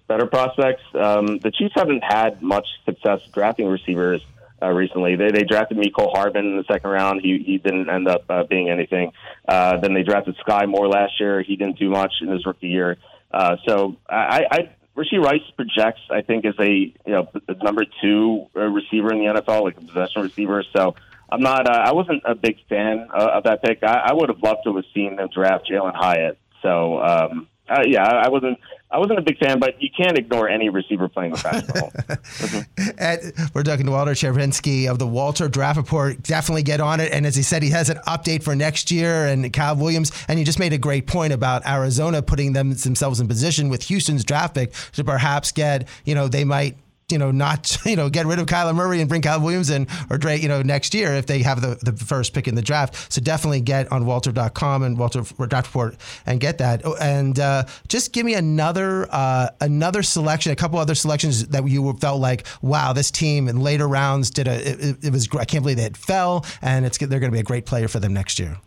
better 0.08 0.26
prospects. 0.26 0.82
Um, 0.94 1.38
the 1.38 1.50
Chiefs 1.50 1.74
haven't 1.76 2.02
had 2.02 2.42
much 2.42 2.66
success 2.84 3.20
drafting 3.32 3.66
receivers 3.68 4.20
uh, 4.62 4.70
recently. 4.70 5.16
They, 5.16 5.30
they 5.30 5.42
drafted 5.44 5.78
Mecole 5.78 6.12
Hardman 6.12 6.46
in 6.46 6.56
the 6.56 6.64
second 6.64 6.90
round. 6.90 7.20
He 7.22 7.42
he 7.44 7.58
didn't 7.58 7.88
end 7.88 8.08
up 8.08 8.24
uh, 8.28 8.44
being 8.44 8.70
anything. 8.70 9.12
Uh, 9.46 9.78
then 9.78 9.94
they 9.94 10.02
drafted 10.02 10.36
Sky 10.40 10.66
Moore 10.66 10.88
last 10.88 11.20
year. 11.20 11.42
He 11.42 11.56
didn't 11.56 11.78
do 11.78 11.90
much 11.90 12.12
in 12.20 12.28
his 12.28 12.44
rookie 12.46 12.68
year. 12.68 12.96
Uh, 13.30 13.56
so 13.66 13.96
I, 14.08 14.44
I 14.50 14.58
Rashee 14.96 15.20
Rice 15.20 15.42
projects, 15.56 16.00
I 16.10 16.22
think, 16.22 16.44
as 16.44 16.54
a 16.60 16.68
you 16.68 16.94
know 17.06 17.28
number 17.62 17.84
two 18.00 18.46
uh, 18.56 18.60
receiver 18.60 19.12
in 19.12 19.18
the 19.18 19.40
NFL, 19.40 19.62
like 19.62 19.76
a 19.76 19.80
possession 19.80 20.22
receiver. 20.22 20.64
So 20.74 20.94
I'm 21.30 21.40
not. 21.40 21.68
Uh, 21.68 21.82
I 21.84 21.92
wasn't 21.92 22.22
a 22.24 22.34
big 22.34 22.56
fan 22.68 23.08
uh, 23.12 23.30
of 23.34 23.44
that 23.44 23.62
pick. 23.62 23.82
I, 23.82 24.06
I 24.06 24.12
would 24.12 24.28
have 24.28 24.42
loved 24.42 24.60
to 24.64 24.76
have 24.76 24.84
seen 24.94 25.16
them 25.16 25.28
draft 25.32 25.68
Jalin 25.70 25.94
Hyatt. 25.94 26.38
So 26.62 27.00
um, 27.02 27.48
uh, 27.68 27.82
yeah, 27.86 28.04
I 28.04 28.28
wasn't. 28.28 28.58
I 28.90 28.98
wasn't 28.98 29.18
a 29.18 29.22
big 29.22 29.38
fan, 29.38 29.58
but 29.58 29.82
you 29.82 29.88
can't 29.96 30.16
ignore 30.16 30.48
any 30.48 30.68
receiver 30.68 31.08
playing 31.08 31.32
with 31.32 31.42
basketball. 31.42 31.90
mm-hmm. 31.96 33.42
we're 33.52 33.64
talking 33.64 33.86
to 33.86 33.90
Walter 33.90 34.12
Cherepinsky 34.12 34.88
of 34.88 35.00
the 35.00 35.06
Walter 35.06 35.48
Draft 35.48 35.78
Report. 35.78 36.22
Definitely 36.22 36.62
get 36.62 36.80
on 36.80 37.00
it. 37.00 37.10
And 37.10 37.26
as 37.26 37.34
he 37.34 37.42
said, 37.42 37.64
he 37.64 37.70
has 37.70 37.90
an 37.90 37.96
update 38.06 38.44
for 38.44 38.54
next 38.54 38.92
year 38.92 39.26
and 39.26 39.52
Cal 39.52 39.74
Williams. 39.74 40.12
And 40.28 40.38
you 40.38 40.44
just 40.44 40.60
made 40.60 40.72
a 40.72 40.78
great 40.78 41.08
point 41.08 41.32
about 41.32 41.66
Arizona 41.66 42.22
putting 42.22 42.52
them 42.52 42.72
themselves 42.72 43.18
in 43.18 43.26
position 43.26 43.68
with 43.68 43.82
Houston's 43.84 44.22
draft 44.22 44.54
pick 44.54 44.72
to 44.92 45.02
perhaps 45.02 45.50
get, 45.50 45.88
you 46.04 46.14
know, 46.14 46.28
they 46.28 46.44
might 46.44 46.76
you 47.10 47.18
know, 47.18 47.30
not, 47.30 47.78
you 47.86 47.96
know, 47.96 48.08
get 48.08 48.26
rid 48.26 48.38
of 48.38 48.46
Kyler 48.46 48.74
Murray 48.74 49.00
and 49.00 49.08
bring 49.08 49.22
Kyle 49.22 49.40
Williams 49.40 49.70
in 49.70 49.86
or 50.10 50.18
Drake, 50.18 50.42
you 50.42 50.48
know, 50.48 50.62
next 50.62 50.94
year 50.94 51.14
if 51.14 51.26
they 51.26 51.42
have 51.42 51.60
the, 51.60 51.78
the 51.82 51.92
first 51.92 52.32
pick 52.34 52.48
in 52.48 52.54
the 52.54 52.62
draft. 52.62 53.12
So 53.12 53.20
definitely 53.20 53.60
get 53.60 53.90
on 53.92 54.06
Walter.com 54.06 54.82
and 54.82 54.98
Walter 54.98 55.22
Draft 55.22 55.68
Report 55.68 55.96
and 56.26 56.40
get 56.40 56.58
that. 56.58 56.82
Oh, 56.84 56.96
and 57.00 57.38
uh, 57.38 57.64
just 57.88 58.12
give 58.12 58.24
me 58.24 58.34
another 58.34 59.06
uh, 59.10 59.48
another 59.60 60.02
selection, 60.02 60.52
a 60.52 60.56
couple 60.56 60.78
other 60.78 60.94
selections 60.94 61.46
that 61.48 61.66
you 61.68 61.92
felt 61.94 62.20
like, 62.20 62.46
wow, 62.62 62.92
this 62.92 63.10
team 63.10 63.48
in 63.48 63.60
later 63.60 63.88
rounds 63.88 64.30
did 64.30 64.48
a, 64.48 64.70
it, 64.70 65.04
it 65.04 65.12
was, 65.12 65.28
I 65.38 65.44
can't 65.44 65.62
believe 65.62 65.78
it 65.78 65.96
fell 65.96 66.44
and 66.62 66.86
it's, 66.86 66.98
they're 66.98 67.20
going 67.20 67.30
to 67.30 67.36
be 67.36 67.40
a 67.40 67.44
great 67.44 67.66
player 67.66 67.88
for 67.88 68.00
them 68.00 68.14
next 68.14 68.38
year. 68.38 68.58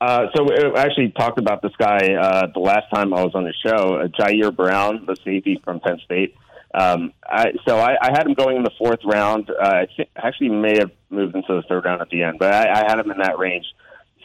Uh, 0.00 0.26
so 0.34 0.46
I 0.50 0.80
actually 0.80 1.10
talked 1.10 1.38
about 1.38 1.60
this 1.60 1.72
guy 1.78 2.14
uh, 2.14 2.46
the 2.54 2.60
last 2.60 2.86
time 2.92 3.12
I 3.12 3.22
was 3.22 3.34
on 3.34 3.44
the 3.44 3.52
show, 3.52 3.96
uh, 3.96 4.06
Ji'Ayir 4.06 4.54
Brown, 4.54 5.04
the 5.06 5.14
safety 5.16 5.60
from 5.62 5.78
Penn 5.80 5.98
State. 6.04 6.34
Um, 6.72 7.12
I, 7.24 7.52
so 7.66 7.78
I, 7.78 7.96
I 8.00 8.10
had 8.12 8.26
him 8.26 8.34
going 8.34 8.56
in 8.56 8.62
the 8.62 8.70
fourth 8.78 9.00
round. 9.04 9.50
Uh, 9.50 9.54
I 9.60 9.86
th- 9.96 10.08
actually 10.16 10.50
may 10.50 10.78
have 10.78 10.92
moved 11.10 11.34
into 11.34 11.52
the 11.54 11.62
third 11.68 11.84
round 11.84 12.00
at 12.00 12.10
the 12.10 12.22
end, 12.22 12.38
but 12.38 12.54
I, 12.54 12.82
I 12.82 12.90
had 12.90 12.98
him 13.00 13.10
in 13.10 13.18
that 13.18 13.38
range. 13.38 13.66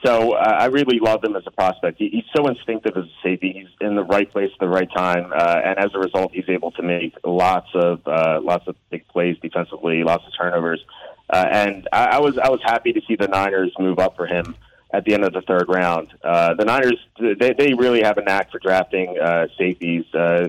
So 0.05 0.33
uh, 0.33 0.57
I 0.59 0.65
really 0.65 0.99
loved 0.99 1.25
him 1.25 1.35
as 1.35 1.43
a 1.47 1.51
prospect. 1.51 1.97
He, 1.97 2.09
he's 2.09 2.25
so 2.35 2.47
instinctive 2.47 2.95
as 2.95 3.05
a 3.05 3.23
safety. 3.23 3.53
He's 3.53 3.87
in 3.87 3.95
the 3.95 4.03
right 4.03 4.31
place 4.31 4.51
at 4.53 4.59
the 4.59 4.67
right 4.67 4.89
time, 4.95 5.31
uh, 5.35 5.61
and 5.63 5.79
as 5.79 5.89
a 5.95 5.99
result, 5.99 6.31
he's 6.33 6.47
able 6.47 6.71
to 6.71 6.83
make 6.83 7.15
lots 7.23 7.69
of 7.73 8.01
uh, 8.05 8.39
lots 8.43 8.67
of 8.67 8.75
big 8.91 9.07
plays 9.07 9.37
defensively, 9.41 10.03
lots 10.03 10.23
of 10.27 10.33
turnovers. 10.37 10.83
Uh, 11.27 11.45
and 11.51 11.87
I, 11.91 12.17
I 12.17 12.19
was 12.19 12.37
I 12.37 12.49
was 12.49 12.59
happy 12.63 12.93
to 12.93 13.01
see 13.07 13.15
the 13.15 13.27
Niners 13.27 13.73
move 13.79 13.97
up 13.97 14.15
for 14.15 14.27
him 14.27 14.55
at 14.95 15.03
the 15.03 15.13
end 15.13 15.25
of 15.25 15.33
the 15.33 15.41
third 15.41 15.67
round. 15.67 16.07
Uh, 16.23 16.53
the 16.53 16.63
Niners, 16.63 16.97
they, 17.19 17.53
they 17.53 17.73
really 17.73 18.01
have 18.01 18.17
a 18.17 18.23
knack 18.23 18.49
for 18.49 18.59
drafting 18.59 19.19
uh, 19.19 19.47
safeties, 19.57 20.05
uh, 20.13 20.47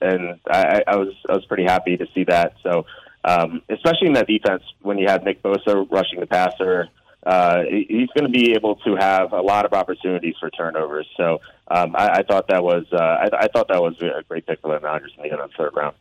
and 0.00 0.40
I, 0.50 0.82
I 0.86 0.96
was 0.96 1.14
I 1.28 1.34
was 1.34 1.44
pretty 1.46 1.62
happy 1.62 1.96
to 1.96 2.06
see 2.12 2.24
that. 2.24 2.54
So, 2.64 2.86
um, 3.24 3.62
especially 3.68 4.08
in 4.08 4.14
that 4.14 4.26
defense, 4.26 4.64
when 4.82 4.98
you 4.98 5.06
have 5.06 5.22
Nick 5.22 5.42
Bosa 5.42 5.88
rushing 5.90 6.18
the 6.18 6.26
passer, 6.26 6.88
uh, 7.24 7.62
he's 7.70 8.08
going 8.16 8.24
to 8.24 8.36
be 8.36 8.52
able 8.54 8.76
to 8.76 8.96
have 8.96 9.32
a 9.32 9.40
lot 9.40 9.64
of 9.64 9.72
opportunities 9.72 10.34
for 10.40 10.50
turnovers. 10.50 11.06
So, 11.16 11.40
um, 11.68 11.94
I, 11.94 12.18
I 12.18 12.22
thought 12.24 12.48
that 12.48 12.64
was 12.64 12.84
uh, 12.92 12.96
I, 12.96 13.44
I 13.44 13.48
thought 13.48 13.68
that 13.68 13.80
was 13.80 13.94
a 14.02 14.24
great 14.28 14.44
pick 14.44 14.60
for 14.60 14.74
the 14.74 14.84
Niners 14.84 15.12
in 15.16 15.22
the 15.22 15.30
end 15.30 15.40
on 15.40 15.48
the 15.48 15.54
third 15.56 15.76
round. 15.76 15.94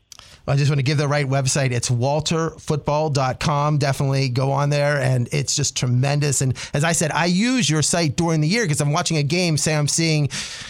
I 0.46 0.58
just 0.58 0.70
want 0.70 0.80
to 0.80 0.84
give 0.84 0.98
the 0.98 1.08
right 1.08 1.28
website. 1.28 1.72
It's 1.72 1.90
walterfootball.com. 1.90 3.78
Definitely 3.78 4.30
go 4.30 4.52
on 4.52 4.70
there, 4.70 5.00
and 5.00 5.30
it's 5.32 5.56
just 5.56 5.78
tremendous. 5.78 6.42
And 6.42 6.58
as 6.74 6.84
I 6.84 6.92
said, 6.92 7.12
I 7.12 7.28
use 7.28 7.70
your 7.70 7.82
site 7.82 8.18
during 8.18 8.42
the 8.42 8.48
year 8.48 8.66
because 8.66 8.82
I'm 8.82 8.92
watching 8.92 9.18
a 9.18 9.24
game. 9.24 9.56
Say 9.56 9.74
I'm 9.74 9.88
seeing, 9.88 10.28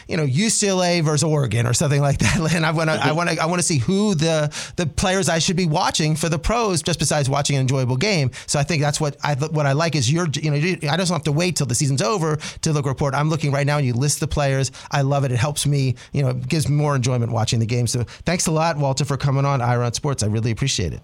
you 0.08 0.16
know, 0.16 0.28
UCLA 0.28 1.02
versus 1.02 1.24
Oregon 1.24 1.66
or 1.66 1.74
something 1.74 2.02
like 2.02 2.20
that, 2.20 2.40
and 2.54 2.66
I 2.66 2.72
want 2.72 2.90
to, 2.90 2.94
I 2.94 3.08
mm-hmm. 3.08 3.16
want 3.16 3.30
to, 3.32 3.42
I 3.42 3.46
want 3.48 3.60
to 3.60 3.64
see 3.64 3.80
who 3.80 4.14
the 4.14 4.54
the 4.76 4.86
players 4.86 5.28
I 5.28 5.40
should 5.40 5.56
be 5.56 5.66
watching 5.66 6.16
for 6.16 6.30
the 6.30 6.40
pros, 6.40 6.84
just 6.84 7.00
besides 7.00 7.28
watching 7.28 7.56
an 7.56 7.62
enjoyable 7.62 7.98
game. 7.98 8.30
So 8.46 8.60
I 8.60 8.64
think 8.64 8.82
that's 8.82 9.02
what 9.02 9.18
I 9.24 9.34
what 9.34 9.66
I 9.66 9.72
like 9.72 9.96
is 9.96 10.12
your, 10.12 10.28
you 10.36 10.52
know, 10.52 10.58
I 10.90 10.98
don't 10.98 11.10
have 11.10 11.24
to 11.24 11.32
wait 11.32 11.56
till 11.56 11.66
the 11.66 11.76
season's 11.76 12.02
over 12.04 12.36
to 12.36 12.74
look 12.74 12.86
report. 12.86 13.16
I'm 13.16 13.30
looking 13.30 13.52
right 13.52 13.66
now, 13.66 13.78
and 13.78 13.88
you 13.88 13.94
list 13.94 14.20
the 14.20 14.28
players. 14.28 14.72
I 14.92 15.02
love 15.02 15.24
it. 15.24 15.32
It 15.32 15.38
helps 15.38 15.66
me, 15.66 15.96
you 16.12 16.22
know, 16.22 16.30
it 16.30 16.48
gives 16.48 16.70
me 16.70 16.76
more 16.76 16.96
enjoyment 16.96 17.32
watching 17.32 17.60
the 17.60 17.66
game. 17.66 17.88
So 17.88 18.04
thanks 18.26 18.46
a 18.46 18.52
lot, 18.52 18.78
Walter, 18.78 19.04
for 19.04 19.18
coming 19.18 19.46
on. 19.46 19.63
Ira 19.64 19.86
on 19.86 19.94
Sports. 19.94 20.24
I 20.24 20.28
really 20.28 20.52
appreciate 20.52 20.94
it. 20.94 21.02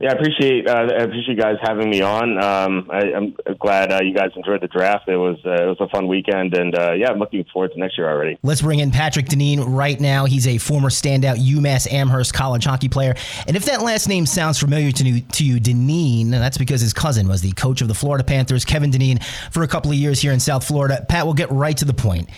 Yeah, 0.00 0.10
I 0.10 0.16
appreciate 0.16 0.68
uh, 0.68 0.72
I 0.72 1.02
appreciate 1.04 1.36
you 1.36 1.42
guys 1.42 1.56
having 1.62 1.88
me 1.88 2.02
on. 2.02 2.42
Um, 2.42 2.90
I, 2.90 3.12
am 3.12 3.34
glad 3.60 3.92
uh, 3.92 4.00
you 4.02 4.12
guys 4.12 4.30
enjoyed 4.34 4.60
the 4.60 4.66
draft. 4.66 5.08
It 5.08 5.16
was 5.16 5.38
uh, 5.46 5.52
it 5.52 5.66
was 5.66 5.76
a 5.78 5.88
fun 5.88 6.08
weekend, 6.08 6.52
and 6.54 6.76
uh, 6.76 6.92
yeah, 6.92 7.10
I'm 7.10 7.18
looking 7.18 7.44
forward 7.52 7.72
to 7.72 7.78
next 7.78 7.96
year 7.96 8.10
already. 8.10 8.36
Let's 8.42 8.60
bring 8.60 8.80
in 8.80 8.90
Patrick 8.90 9.26
Dineen 9.26 9.60
right 9.60 9.98
now. 10.00 10.24
He's 10.24 10.48
a 10.48 10.58
former 10.58 10.88
standout 10.90 11.36
UMass 11.36 11.90
Amherst 11.92 12.34
college 12.34 12.64
hockey 12.64 12.88
player, 12.88 13.14
and 13.46 13.56
if 13.56 13.66
that 13.66 13.82
last 13.82 14.08
name 14.08 14.26
sounds 14.26 14.58
familiar 14.58 14.90
to 14.90 15.04
you, 15.04 15.20
to 15.20 15.44
you, 15.44 15.60
Dineen, 15.60 16.30
that's 16.30 16.58
because 16.58 16.80
his 16.80 16.92
cousin 16.92 17.28
was 17.28 17.40
the 17.40 17.52
coach 17.52 17.80
of 17.80 17.86
the 17.86 17.94
Florida 17.94 18.24
Panthers, 18.24 18.64
Kevin 18.64 18.90
Dineen, 18.90 19.20
for 19.52 19.62
a 19.62 19.68
couple 19.68 19.92
of 19.92 19.96
years 19.96 20.20
here 20.20 20.32
in 20.32 20.40
South 20.40 20.66
Florida. 20.66 21.06
Pat, 21.08 21.24
we'll 21.24 21.34
get 21.34 21.52
right 21.52 21.76
to 21.76 21.84
the 21.84 21.94
point. 21.94 22.28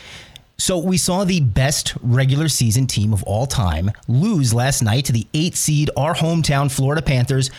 So 0.59 0.79
we 0.79 0.97
saw 0.97 1.25
the 1.25 1.41
best 1.41 1.95
regular 2.03 2.49
season 2.49 2.87
team 2.87 3.13
of 3.13 3.23
all 3.25 3.47
time 3.47 3.91
lose 4.09 4.55
last 4.55 4.83
night 4.83 5.05
to 5.07 5.13
the 5.13 5.27
eight 5.35 5.55
seed, 5.55 5.91
our 5.97 6.15
hometown 6.15 6.71
Florida 6.71 7.03
Panthers. 7.03 7.51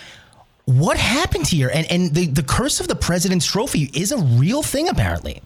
What 0.66 0.98
happened 0.98 1.48
here? 1.48 1.70
And 1.74 1.90
and 1.92 2.14
the, 2.14 2.26
the 2.26 2.44
curse 2.44 2.80
of 2.80 2.88
the 2.88 2.96
President's 2.96 3.46
Trophy 3.46 3.92
is 3.94 4.12
a 4.12 4.18
real 4.18 4.64
thing, 4.64 4.90
apparently. 4.90 5.42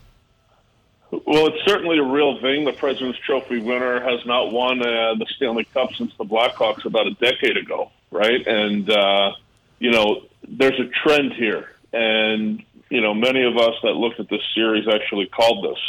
Well, 1.12 1.48
it's 1.48 1.66
certainly 1.66 2.00
a 2.00 2.04
real 2.04 2.40
thing. 2.40 2.64
The 2.64 2.72
President's 2.72 3.20
Trophy 3.20 3.60
winner 3.60 4.00
has 4.00 4.26
not 4.26 4.54
won 4.54 4.82
uh, 4.82 5.16
the 5.16 5.26
Stanley 5.36 5.66
Cup 5.66 5.94
since 5.94 6.14
the 6.18 6.24
Blackhawks 6.24 6.86
about 6.86 7.06
a 7.06 7.12
decade 7.16 7.58
ago, 7.58 7.92
right? 8.12 8.48
And 8.48 8.90
uh, 8.90 9.34
you 9.78 9.92
know, 9.92 10.24
there's 10.48 10.80
a 10.80 10.88
trend 11.04 11.34
here, 11.34 11.70
and 11.92 12.64
you 12.90 13.02
know, 13.02 13.14
many 13.14 13.44
of 13.44 13.58
us 13.58 13.76
that 13.84 13.92
looked 13.92 14.22
at 14.22 14.30
this 14.30 14.42
series 14.56 14.88
actually 14.88 15.26
called 15.26 15.66
this 15.66 15.80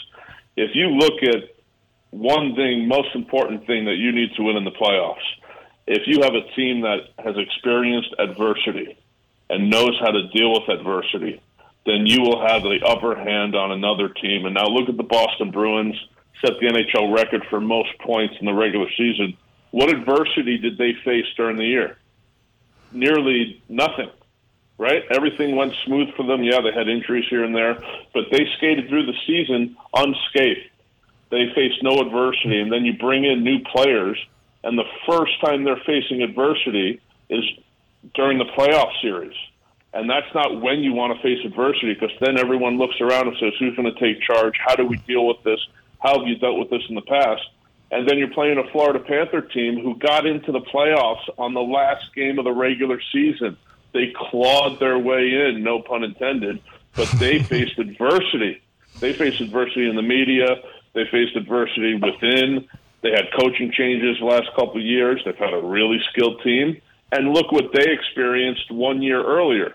if 0.57 0.75
you 0.75 0.89
look 0.89 1.23
at 1.23 1.52
one 2.13 2.55
thing, 2.55 2.87
most 2.87 3.15
important 3.15 3.67
thing 3.67 3.87
that 3.87 3.97
you 3.97 4.13
need 4.13 4.35
to 4.37 4.43
win 4.43 4.57
in 4.57 4.65
the 4.65 4.71
playoffs, 4.71 5.25
if 5.87 6.03
you 6.07 6.23
have 6.23 6.35
a 6.35 6.55
team 6.55 6.83
that 6.83 7.09
has 7.19 7.37
experienced 7.37 8.15
adversity 8.19 8.97
and 9.51 9.71
knows 9.71 9.99
how 9.99 10.11
to 10.11 10.29
deal 10.29 10.53
with 10.53 10.69
adversity, 10.69 11.41
then 11.85 12.07
you 12.07 12.21
will 12.21 12.47
have 12.47 12.63
the 12.63 12.79
upper 12.87 13.17
hand 13.17 13.57
on 13.57 13.73
another 13.73 14.09
team. 14.11 14.45
And 14.45 14.55
now 14.55 14.67
look 14.67 14.89
at 14.89 14.97
the 14.97 15.03
Boston 15.03 15.51
Bruins, 15.51 15.97
set 16.41 16.53
the 16.61 16.67
NHL 16.67 17.17
record 17.17 17.45
for 17.49 17.61
most 17.61 17.99
points 17.99 18.37
in 18.39 18.47
the 18.47 18.53
regular 18.53 18.89
season. 18.97 19.37
What 19.71 19.89
adversity 19.89 20.59
did 20.59 20.77
they 20.77 20.93
face 21.05 21.27
during 21.37 21.57
the 21.57 21.65
year? 21.65 21.97
Nearly 22.93 23.63
nothing 23.69 24.11
right? 24.83 25.05
Everything 25.11 25.55
went 25.55 25.73
smooth 25.85 26.09
for 26.17 26.27
them. 26.27 26.43
Yeah, 26.43 26.61
they 26.61 26.73
had 26.73 26.89
injuries 26.89 27.27
here 27.31 27.45
and 27.45 27.55
there, 27.55 27.75
but 28.13 28.25
they 28.33 28.47
skated 28.57 28.89
through 28.89 29.07
the 29.07 29.15
season 29.27 29.77
unscathed. 29.95 30.71
They 31.33 31.51
face 31.55 31.73
no 31.83 31.99
adversity, 31.99 32.61
and 32.61 32.71
then 32.71 32.85
you 32.85 32.93
bring 32.93 33.25
in 33.25 33.43
new 33.43 33.59
players, 33.75 34.19
and 34.63 34.79
the 34.79 34.85
first 35.09 35.41
time 35.41 35.65
they're 35.65 35.83
facing 35.85 36.23
adversity 36.23 37.01
is 37.29 37.43
during 38.15 38.39
the 38.39 38.45
playoff 38.45 38.93
series. 39.01 39.35
And 39.95 40.09
that's 40.09 40.33
not 40.35 40.61
when 40.61 40.81
you 40.81 40.93
want 40.93 41.17
to 41.17 41.23
face 41.23 41.45
adversity 41.45 41.95
because 41.95 42.15
then 42.21 42.39
everyone 42.39 42.79
looks 42.79 43.01
around 43.01 43.29
and 43.29 43.37
says, 43.41 43.53
who's 43.59 43.75
going 43.77 43.93
to 43.93 43.99
take 43.99 44.23
charge? 44.23 44.55
How 44.65 44.77
do 44.77 44.87
we 44.87 44.99
deal 44.99 45.27
with 45.27 45.43
this? 45.43 45.59
How 45.99 46.19
have 46.19 46.29
you 46.29 46.37
dealt 46.37 46.59
with 46.59 46.71
this 46.71 46.83
in 46.89 46.95
the 46.95 47.03
past? 47.03 47.43
And 47.91 48.09
then 48.09 48.19
you're 48.19 48.31
playing 48.31 48.59
a 48.59 48.71
Florida 48.71 49.01
Panther 49.01 49.43
team 49.43 49.81
who 49.81 49.97
got 49.97 50.27
into 50.27 50.53
the 50.53 50.61
playoffs 50.61 51.29
on 51.37 51.53
the 51.53 51.61
last 51.61 52.15
game 52.15 52.39
of 52.39 52.45
the 52.45 52.53
regular 52.53 53.01
season 53.13 53.57
they 53.93 54.13
clawed 54.17 54.81
their 54.81 54.99
way 54.99 55.49
in, 55.49 55.63
no 55.63 55.81
pun 55.81 56.03
intended, 56.03 56.61
but 56.95 57.09
they 57.19 57.43
faced 57.43 57.79
adversity. 57.79 58.63
They 59.01 59.13
faced 59.13 59.41
adversity 59.41 59.89
in 59.89 59.97
the 59.97 60.03
media. 60.03 60.63
They 60.95 61.05
faced 61.11 61.37
adversity 61.37 61.95
within. 61.95 62.69
They 63.03 63.11
had 63.11 63.27
coaching 63.39 63.73
changes 63.73 64.19
the 64.19 64.27
last 64.27 64.49
couple 64.55 64.77
of 64.77 64.83
years. 64.83 65.21
They've 65.25 65.35
had 65.37 65.55
a 65.55 65.61
really 65.61 66.01
skilled 66.11 66.41
team. 66.43 66.81
And 67.11 67.35
look 67.35 67.53
what 67.53 67.73
they 67.75 67.91
experienced 67.93 68.71
one 68.71 69.03
year 69.03 69.23
earlier 69.23 69.75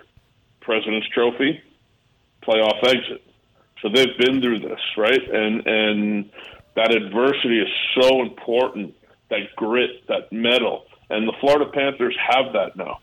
President's 0.61 1.07
Trophy, 1.09 1.61
playoff 2.43 2.83
exit. 2.83 3.23
So 3.81 3.89
they've 3.93 4.17
been 4.17 4.41
through 4.41 4.59
this, 4.59 4.79
right? 4.97 5.21
And 5.31 5.65
and 5.67 6.29
that 6.75 6.93
adversity 6.95 7.59
is 7.59 7.69
so 7.99 8.21
important. 8.21 8.95
That 9.29 9.55
grit, 9.55 10.07
that 10.07 10.31
mettle. 10.31 10.85
and 11.09 11.27
the 11.27 11.33
Florida 11.41 11.69
Panthers 11.73 12.15
have 12.29 12.53
that 12.53 12.75
now. 12.75 12.99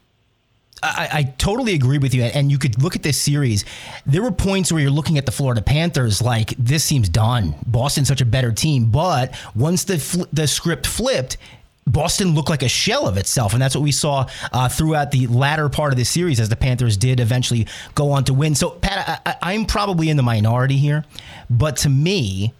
I, 0.82 1.08
I, 1.12 1.22
totally 1.38 1.74
agree 1.74 1.98
with 1.98 2.14
you. 2.14 2.24
And 2.24 2.50
you 2.50 2.58
could 2.58 2.82
look 2.82 2.94
at 2.94 3.02
this 3.02 3.20
series. 3.20 3.64
There 4.04 4.22
were 4.22 4.32
points 4.32 4.70
where 4.70 4.82
you're 4.82 4.90
looking 4.90 5.16
at 5.16 5.24
the 5.24 5.32
Florida 5.32 5.62
Panthers 5.62 6.20
like 6.20 6.50
this 6.58 6.84
seems 6.84 7.08
done. 7.08 7.54
Boston's 7.66 8.08
such 8.08 8.20
a 8.20 8.26
better 8.26 8.52
team. 8.52 8.90
But 8.90 9.34
once 9.54 9.84
the 9.84 9.98
fl- 9.98 10.24
the 10.32 10.46
script 10.46 10.86
flipped, 10.86 11.38
Boston 11.86 12.34
looked 12.34 12.48
like 12.48 12.62
a 12.62 12.68
shell 12.68 13.06
of 13.06 13.16
itself, 13.16 13.52
and 13.52 13.60
that's 13.60 13.74
what 13.74 13.82
we 13.82 13.92
saw 13.92 14.26
uh, 14.52 14.68
throughout 14.68 15.10
the 15.10 15.26
latter 15.26 15.68
part 15.68 15.92
of 15.92 15.98
the 15.98 16.04
series 16.04 16.40
as 16.40 16.48
the 16.48 16.56
Panthers 16.56 16.96
did 16.96 17.20
eventually 17.20 17.66
go 17.94 18.10
on 18.10 18.24
to 18.24 18.34
win. 18.34 18.54
So, 18.54 18.70
Pat, 18.70 19.22
I, 19.26 19.36
I'm 19.42 19.66
probably 19.66 20.08
in 20.08 20.16
the 20.16 20.22
minority 20.22 20.78
here, 20.78 21.04
but 21.50 21.76
to 21.78 21.90
me, 21.90 22.54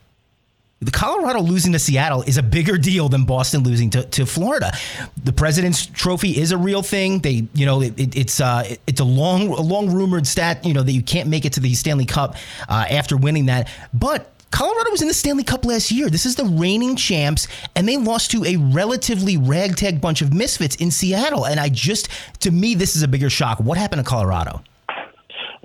the 0.85 0.91
Colorado 0.91 1.41
losing 1.41 1.73
to 1.73 1.79
Seattle 1.79 2.23
is 2.23 2.37
a 2.37 2.43
bigger 2.43 2.77
deal 2.77 3.09
than 3.09 3.25
Boston 3.25 3.63
losing 3.63 3.91
to, 3.91 4.05
to 4.05 4.27
Florida. 4.27 4.73
The 5.23 5.33
President's 5.33 5.87
Trophy 5.87 6.39
is 6.39 6.53
a 6.53 6.59
real 6.59 6.83
thing. 6.83 7.21
They, 7.21 7.47
you 7.55 7.65
know, 7.65 7.81
it, 7.81 7.99
it, 7.99 8.17
it's 8.17 8.41
uh, 8.41 8.65
it, 8.67 8.81
it's 8.87 9.01
a 9.01 9.05
long, 9.05 9.49
a 9.49 9.61
long 9.61 9.91
rumored 9.91 10.27
stat, 10.27 10.65
you 10.65 10.75
know, 10.75 10.83
that 10.83 10.93
you 10.93 11.03
can't 11.03 11.29
make 11.29 11.45
it 11.45 11.55
to 11.55 11.61
the 11.61 11.75
Stanley 11.75 12.05
Cup 12.05 12.37
uh, 12.69 12.85
after 12.91 13.17
winning 13.17 13.47
that. 13.47 13.69
But 13.93 14.31
Colorado 14.51 14.91
was 14.91 15.03
in 15.03 15.09
the 15.09 15.15
Stanley 15.15 15.43
Cup 15.43 15.65
last 15.65 15.91
year. 15.91 16.09
This 16.09 16.27
is 16.27 16.37
the 16.37 16.45
reigning 16.45 16.95
champs, 16.95 17.49
and 17.75 17.89
they 17.89 17.97
lost 17.97 18.31
to 18.33 18.45
a 18.45 18.57
relatively 18.57 19.37
ragtag 19.37 20.01
bunch 20.01 20.23
of 20.23 20.33
misfits 20.33 20.77
in 20.77 20.91
Seattle. 20.91 21.45
And 21.47 21.59
I 21.59 21.69
just, 21.71 22.09
to 22.41 22.51
me, 22.51 22.75
this 22.75 22.95
is 22.95 23.03
a 23.03 23.09
bigger 23.09 23.31
shock. 23.31 23.59
What 23.59 23.79
happened 23.79 24.05
to 24.05 24.09
Colorado? 24.09 24.63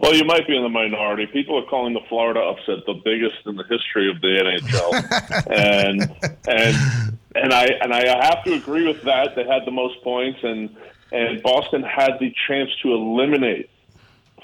Well, 0.02 0.16
you 0.16 0.24
might 0.24 0.47
be 0.47 0.56
in 0.56 0.64
the 0.64 0.70
minority. 0.70 1.26
People 1.26 1.58
are 1.58 1.66
calling 1.66 1.93
the 1.93 2.00
Florida 2.08 2.39
upset 2.39 2.86
the 2.86 2.93
biggest 3.04 3.45
in 3.45 3.58
the 3.58 3.66
history 3.66 4.10
of 4.10 4.22
the 4.22 4.28
NHL, 4.28 5.47
and 5.52 6.02
and 6.47 7.20
and 7.36 7.54
I 7.54 7.66
and 7.82 7.93
I 7.93 8.26
have 8.26 8.43
to 8.45 8.54
agree 8.54 8.88
with 8.88 9.02
that. 9.04 9.36
They 9.36 9.43
had 9.43 9.66
the 9.66 9.72
most 9.72 10.02
points, 10.02 10.39
and 10.41 10.74
and 11.12 11.43
Boston 11.43 11.84
had 11.84 12.14
the 12.22 12.34
chance 12.47 12.70
to 12.82 12.93
eliminate 12.93 13.70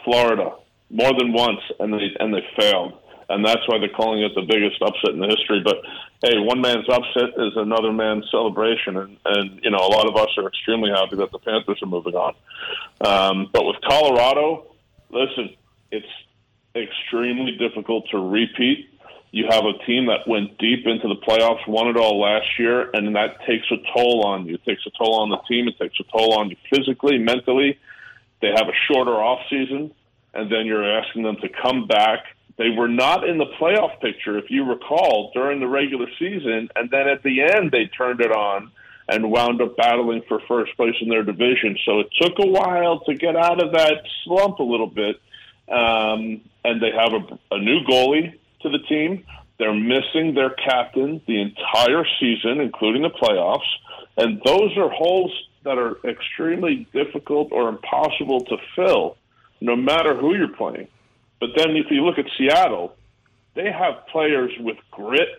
Florida 0.04 0.56
more 0.90 1.14
than 1.18 1.32
once, 1.32 1.62
and 1.80 1.94
they 1.94 2.14
and 2.20 2.34
they 2.34 2.46
failed, 2.60 3.00
and 3.30 3.46
that's 3.46 3.66
why 3.68 3.78
they're 3.78 3.88
calling 3.88 4.24
it 4.24 4.36
the 4.36 4.42
biggest 4.42 4.82
upset 4.82 5.12
in 5.12 5.20
the 5.20 5.28
history. 5.28 5.62
But 5.64 5.78
hey, 6.22 6.38
one 6.38 6.60
man's 6.60 6.90
upset 6.90 7.30
is 7.38 7.54
another 7.56 7.94
man's 7.94 8.30
celebration, 8.30 8.98
and 8.98 9.18
and 9.24 9.62
you 9.64 9.72
know 9.72 9.78
a 9.78 9.88
lot 9.88 10.06
of 10.06 10.18
us 10.18 10.30
are 10.38 10.48
extremely 10.48 10.92
happy 10.92 11.16
that 11.16 11.32
the 11.32 11.40
Panthers 11.40 11.82
are 11.82 11.88
moving 11.88 12.16
on. 12.16 12.36
Um, 13.00 13.50
but 13.54 13.64
with 13.64 13.78
Colorado 13.88 14.75
listen, 15.16 15.56
it's 15.92 16.06
extremely 16.76 17.58
difficult 17.58 18.06
to 18.12 18.18
repeat. 18.18 18.90
You 19.32 19.46
have 19.50 19.64
a 19.66 19.74
team 19.86 20.06
that 20.08 20.28
went 20.28 20.58
deep 20.60 20.86
into 20.86 21.08
the 21.08 21.16
playoffs, 21.16 21.68
won 21.68 21.88
it 21.88 21.98
all 21.98 22.22
last 22.22 22.48
year, 22.60 22.90
and 22.94 23.16
that 23.16 23.40
takes 23.48 23.66
a 23.72 23.78
toll 23.94 24.26
on 24.26 24.46
you. 24.46 24.56
It 24.56 24.66
takes 24.66 24.86
a 24.86 24.92
toll 24.98 25.16
on 25.20 25.30
the 25.30 25.40
team. 25.48 25.68
It 25.68 25.78
takes 25.78 26.00
a 26.00 26.04
toll 26.18 26.40
on 26.40 26.50
you 26.50 26.58
physically, 26.70 27.18
mentally. 27.18 27.78
They 28.42 28.50
have 28.50 28.68
a 28.68 28.78
shorter 28.88 29.16
off 29.16 29.40
season, 29.50 29.92
and 30.34 30.52
then 30.52 30.66
you're 30.66 31.00
asking 31.00 31.24
them 31.24 31.38
to 31.42 31.50
come 31.50 31.88
back. 31.88 32.20
They 32.58 32.70
were 32.70 32.88
not 32.88 33.28
in 33.28 33.38
the 33.38 33.48
playoff 33.60 34.00
picture, 34.00 34.38
if 34.38 34.46
you 34.50 34.64
recall, 34.64 35.32
during 35.34 35.60
the 35.60 35.68
regular 35.68 36.08
season, 36.18 36.70
and 36.76 36.90
then 36.90 37.08
at 37.08 37.24
the 37.24 37.42
end 37.42 37.72
they 37.72 37.86
turned 37.98 38.22
it 38.22 38.32
on 38.32 38.72
and 39.08 39.32
wound 39.32 39.62
up 39.62 39.78
battling 39.78 40.24
for 40.28 40.40
first 40.48 40.76
place 40.76 40.96
in 41.02 41.10
their 41.10 41.24
division. 41.24 41.78
So 41.86 42.00
it 42.00 42.08
took 42.20 42.34
a 42.40 42.48
while 42.48 43.02
to 43.02 43.14
get 43.14 43.36
out 43.36 43.64
of 43.64 43.74
that 43.74 44.04
slump 44.24 44.60
a 44.60 44.64
little 44.64 44.88
bit. 44.88 45.22
Um, 45.68 46.42
and 46.64 46.82
they 46.82 46.92
have 46.92 47.14
a, 47.14 47.56
a 47.56 47.60
new 47.60 47.84
goalie 47.86 48.34
to 48.62 48.70
the 48.70 48.80
team. 48.90 49.24
They're 49.58 49.74
missing 49.74 50.34
their 50.34 50.50
captain 50.50 51.22
the 51.28 51.42
entire 51.42 52.06
season, 52.20 52.60
including 52.60 53.04
the 53.04 53.10
playoffs. 53.10 53.68
And 54.18 54.42
those 54.44 54.76
are 54.78 54.90
holes 54.90 55.32
that 55.64 55.78
are 55.78 55.98
extremely 56.08 56.88
difficult 56.94 57.50
or 57.52 57.70
impossible 57.70 58.42
to 58.46 58.58
fill, 58.76 59.18
no 59.62 59.76
matter 59.76 60.16
who 60.16 60.36
you're 60.36 60.56
playing. 60.56 60.88
But 61.40 61.50
then 61.56 61.76
if 61.76 61.88
you 61.90 62.06
look 62.06 62.18
at 62.18 62.26
Seattle, 62.38 62.96
they 63.56 63.72
have 63.72 64.08
players 64.12 64.52
with 64.60 64.78
grit. 64.92 65.30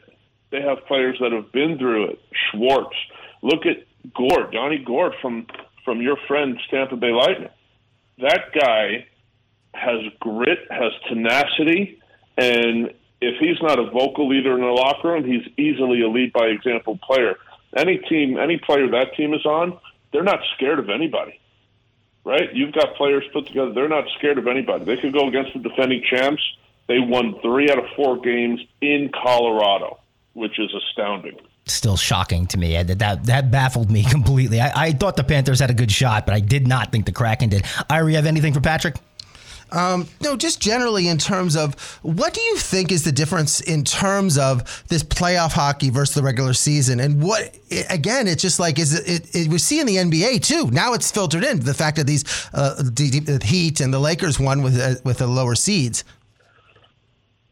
They 0.50 0.62
have 0.62 0.86
players 0.86 1.18
that 1.20 1.32
have 1.32 1.52
been 1.52 1.78
through 1.78 2.10
it. 2.10 2.20
Schwartz. 2.50 2.96
Look 3.46 3.64
at 3.64 3.86
Gourde, 4.12 4.52
Yanni 4.52 4.78
Gourde 4.78 5.14
from 5.22 5.46
from 5.84 6.02
your 6.02 6.16
friend 6.26 6.58
Tampa 6.68 6.96
Bay 6.96 7.12
Lightning. 7.12 7.50
That 8.18 8.52
guy 8.52 9.06
has 9.72 10.00
grit, 10.18 10.58
has 10.68 10.90
tenacity, 11.08 12.02
and 12.36 12.92
if 13.20 13.38
he's 13.38 13.62
not 13.62 13.78
a 13.78 13.88
vocal 13.88 14.28
leader 14.28 14.54
in 14.54 14.62
the 14.62 14.66
locker 14.66 15.10
room, 15.10 15.24
he's 15.24 15.46
easily 15.56 16.02
a 16.02 16.08
lead 16.08 16.32
by 16.32 16.46
example 16.46 16.98
player. 17.00 17.36
Any 17.76 17.98
team, 17.98 18.36
any 18.36 18.58
player 18.58 18.90
that 18.90 19.14
team 19.14 19.32
is 19.32 19.46
on, 19.46 19.78
they're 20.12 20.24
not 20.24 20.40
scared 20.56 20.80
of 20.80 20.90
anybody. 20.90 21.38
Right? 22.24 22.52
You've 22.52 22.74
got 22.74 22.96
players 22.96 23.22
put 23.32 23.46
together, 23.46 23.72
they're 23.72 23.88
not 23.88 24.06
scared 24.18 24.38
of 24.38 24.48
anybody. 24.48 24.84
They 24.84 24.96
could 24.96 25.12
go 25.12 25.28
against 25.28 25.52
the 25.52 25.60
defending 25.60 26.02
champs. 26.10 26.42
They 26.88 26.98
won 26.98 27.38
three 27.42 27.70
out 27.70 27.78
of 27.78 27.84
four 27.94 28.20
games 28.20 28.60
in 28.80 29.12
Colorado, 29.14 30.00
which 30.32 30.58
is 30.58 30.74
astounding 30.74 31.38
still 31.66 31.96
shocking 31.96 32.46
to 32.48 32.58
me. 32.58 32.82
That 32.82 33.24
that 33.24 33.50
baffled 33.50 33.90
me 33.90 34.04
completely. 34.10 34.60
I, 34.60 34.86
I, 34.86 34.92
thought 34.92 35.16
the 35.16 35.24
Panthers 35.24 35.60
had 35.60 35.70
a 35.70 35.74
good 35.74 35.90
shot, 35.90 36.26
but 36.26 36.34
I 36.34 36.40
did 36.40 36.66
not 36.66 36.92
think 36.92 37.06
the 37.06 37.12
Kraken 37.12 37.50
did. 37.50 37.64
Ira, 37.90 38.10
you 38.10 38.16
have 38.16 38.26
anything 38.26 38.54
for 38.54 38.60
Patrick? 38.60 38.96
Um, 39.72 40.06
no, 40.20 40.36
just 40.36 40.60
generally 40.60 41.08
in 41.08 41.18
terms 41.18 41.56
of 41.56 41.74
what 42.02 42.34
do 42.34 42.40
you 42.40 42.56
think 42.56 42.92
is 42.92 43.02
the 43.02 43.10
difference 43.10 43.60
in 43.60 43.82
terms 43.82 44.38
of 44.38 44.84
this 44.88 45.02
playoff 45.02 45.52
hockey 45.52 45.90
versus 45.90 46.14
the 46.14 46.22
regular 46.22 46.52
season? 46.52 47.00
And 47.00 47.20
what, 47.20 47.56
again, 47.90 48.28
it's 48.28 48.42
just 48.42 48.60
like, 48.60 48.78
is 48.78 48.94
it, 48.94 49.08
it, 49.08 49.34
it 49.34 49.48
we 49.48 49.58
see 49.58 49.80
in 49.80 49.86
the 49.88 49.96
NBA 49.96 50.44
too. 50.44 50.70
Now 50.70 50.92
it's 50.92 51.10
filtered 51.10 51.42
in 51.42 51.58
the 51.60 51.74
fact 51.74 51.96
that 51.96 52.06
these 52.06 52.48
uh, 52.54 52.76
the, 52.76 53.40
Heat 53.44 53.80
and 53.80 53.92
the 53.92 53.98
Lakers 53.98 54.38
won 54.38 54.62
with, 54.62 54.78
uh, 54.78 54.94
with 55.04 55.18
the 55.18 55.26
lower 55.26 55.56
seeds. 55.56 56.04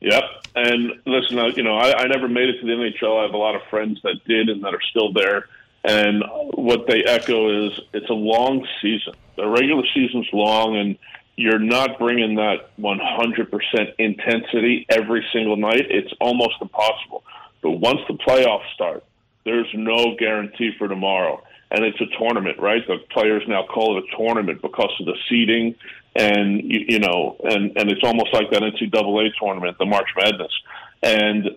Yep. 0.01 0.23
And 0.55 0.93
listen, 1.05 1.39
uh, 1.39 1.47
you 1.47 1.63
know, 1.63 1.77
I, 1.77 2.03
I 2.03 2.07
never 2.07 2.29
made 2.29 2.49
it 2.49 2.61
to 2.61 2.67
the 2.67 2.73
NHL. 2.73 3.19
I 3.19 3.23
have 3.25 3.35
a 3.35 3.39
lot 3.39 3.57
of 3.57 3.63
friends 3.71 4.01
that 4.03 4.21
did 4.25 4.49
and 4.49 4.63
that 4.63 4.75
are 4.75 4.83
still 4.91 5.13
there. 5.13 5.49
And 5.83 6.25
what 6.55 6.87
they 6.87 7.05
echo 7.05 7.67
is 7.67 7.81
it's 7.93 8.09
a 8.09 8.15
long 8.15 8.67
season. 8.81 9.15
The 9.37 9.47
regular 9.47 9.83
season's 9.93 10.29
long, 10.33 10.77
and 10.77 10.97
you're 11.37 11.59
not 11.59 11.99
bringing 11.99 12.37
that 12.37 12.71
100% 12.79 13.95
intensity 13.99 14.87
every 14.89 15.27
single 15.33 15.57
night. 15.57 15.87
It's 15.91 16.13
almost 16.21 16.55
impossible. 16.61 17.25
But 17.61 17.73
once 17.73 18.01
the 18.09 18.15
playoffs 18.15 18.73
start, 18.75 19.05
there's 19.45 19.69
no 19.75 20.15
guarantee 20.19 20.73
for 20.79 20.89
tomorrow. 20.89 21.43
And 21.71 21.85
it's 21.85 22.01
a 22.01 22.07
tournament, 22.19 22.59
right? 22.61 22.87
The 22.87 22.99
players 23.11 23.43
now 23.49 23.65
call 23.65 23.99
it 23.99 24.05
a 24.05 24.17
tournament 24.17 24.63
because 24.63 24.93
of 25.01 25.07
the 25.07 25.17
seeding, 25.29 25.75
and 26.15 26.63
you, 26.63 26.85
you 26.89 26.99
know, 26.99 27.37
and 27.43 27.73
and 27.77 27.91
it's 27.91 28.03
almost 28.05 28.33
like 28.33 28.51
that 28.51 28.63
NCAA 28.63 29.31
tournament, 29.41 29.77
the 29.79 29.87
March 29.87 30.09
Madness, 30.17 30.53
and 31.03 31.51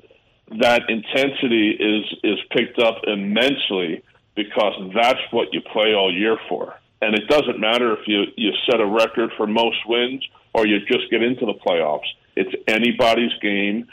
that 0.59 0.89
intensity 0.89 1.71
is 1.71 2.05
is 2.23 2.39
picked 2.51 2.79
up 2.79 3.01
immensely 3.05 4.03
because 4.35 4.91
that's 4.95 5.19
what 5.31 5.53
you 5.53 5.61
play 5.61 5.93
all 5.93 6.13
year 6.13 6.37
for. 6.47 6.75
And 7.01 7.15
it 7.15 7.27
doesn't 7.27 7.59
matter 7.59 7.93
if 7.93 8.07
you, 8.07 8.23
you 8.37 8.51
set 8.69 8.79
a 8.79 8.85
record 8.85 9.31
for 9.35 9.45
most 9.45 9.77
wins 9.87 10.25
or 10.53 10.65
you 10.65 10.79
just 10.85 11.09
get 11.11 11.21
into 11.21 11.45
the 11.45 11.53
playoffs. 11.53 12.07
It's 12.35 12.53
anybody's 12.67 13.33
game. 13.41 13.87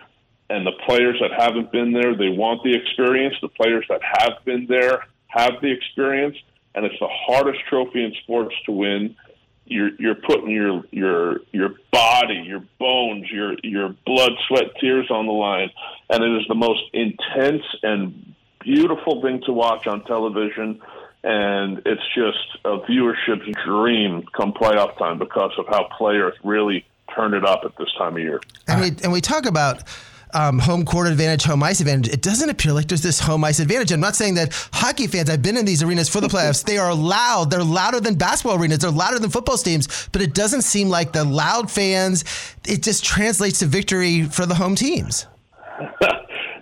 And 0.50 0.66
the 0.66 0.72
players 0.86 1.16
that 1.20 1.32
haven't 1.32 1.72
been 1.72 1.92
there, 1.92 2.14
they 2.14 2.28
want 2.28 2.62
the 2.62 2.74
experience. 2.74 3.34
The 3.40 3.48
players 3.48 3.86
that 3.88 4.00
have 4.02 4.44
been 4.44 4.66
there 4.66 5.04
have 5.28 5.54
the 5.62 5.72
experience. 5.72 6.36
And 6.74 6.84
it's 6.84 6.98
the 7.00 7.08
hardest 7.08 7.60
trophy 7.68 8.04
in 8.04 8.12
sports 8.22 8.54
to 8.66 8.72
win. 8.72 9.16
You're, 9.66 9.90
you're 9.98 10.14
putting 10.14 10.50
your, 10.50 10.84
your, 10.90 11.40
your 11.52 11.70
body, 11.90 12.44
your 12.46 12.62
bones, 12.78 13.30
your, 13.30 13.54
your 13.62 13.94
blood, 14.04 14.32
sweat, 14.46 14.76
tears 14.80 15.10
on 15.10 15.26
the 15.26 15.32
line. 15.32 15.70
And 16.10 16.22
it 16.22 16.40
is 16.40 16.46
the 16.48 16.54
most 16.54 16.82
intense 16.92 17.62
and 17.82 18.34
beautiful 18.60 19.22
thing 19.22 19.42
to 19.46 19.52
watch 19.52 19.86
on 19.86 20.04
television 20.04 20.80
and 21.24 21.80
it's 21.86 22.02
just 22.14 22.58
a 22.66 22.78
viewership's 22.80 23.50
dream 23.64 24.24
come 24.36 24.52
playoff 24.52 24.96
time 24.98 25.18
because 25.18 25.52
of 25.58 25.66
how 25.68 25.88
players 25.96 26.34
really 26.44 26.84
turn 27.14 27.32
it 27.32 27.44
up 27.44 27.62
at 27.64 27.72
this 27.78 27.88
time 27.96 28.16
of 28.16 28.22
year. 28.22 28.40
And 28.68 28.80
we 28.80 28.88
and 29.02 29.12
we 29.12 29.20
talk 29.20 29.46
about. 29.46 29.82
Um, 30.34 30.58
home 30.58 30.84
court 30.84 31.06
advantage, 31.06 31.44
home 31.44 31.62
ice 31.62 31.80
advantage. 31.80 32.12
It 32.12 32.20
doesn't 32.20 32.50
appear 32.50 32.72
like 32.72 32.88
there's 32.88 33.02
this 33.02 33.20
home 33.20 33.44
ice 33.44 33.60
advantage. 33.60 33.92
I'm 33.92 34.00
not 34.00 34.16
saying 34.16 34.34
that 34.34 34.52
hockey 34.72 35.06
fans, 35.06 35.30
I've 35.30 35.42
been 35.42 35.56
in 35.56 35.64
these 35.64 35.82
arenas 35.82 36.08
for 36.08 36.20
the 36.20 36.26
playoffs. 36.26 36.64
They 36.64 36.76
are 36.76 36.92
loud. 36.92 37.50
They're 37.50 37.62
louder 37.62 38.00
than 38.00 38.16
basketball 38.16 38.58
arenas. 38.60 38.78
They're 38.78 38.90
louder 38.90 39.20
than 39.20 39.30
football 39.30 39.56
stadiums. 39.56 40.08
But 40.10 40.22
it 40.22 40.34
doesn't 40.34 40.62
seem 40.62 40.88
like 40.88 41.12
the 41.12 41.24
loud 41.24 41.70
fans, 41.70 42.24
it 42.66 42.82
just 42.82 43.04
translates 43.04 43.60
to 43.60 43.66
victory 43.66 44.24
for 44.24 44.44
the 44.44 44.56
home 44.56 44.74
teams. 44.74 45.26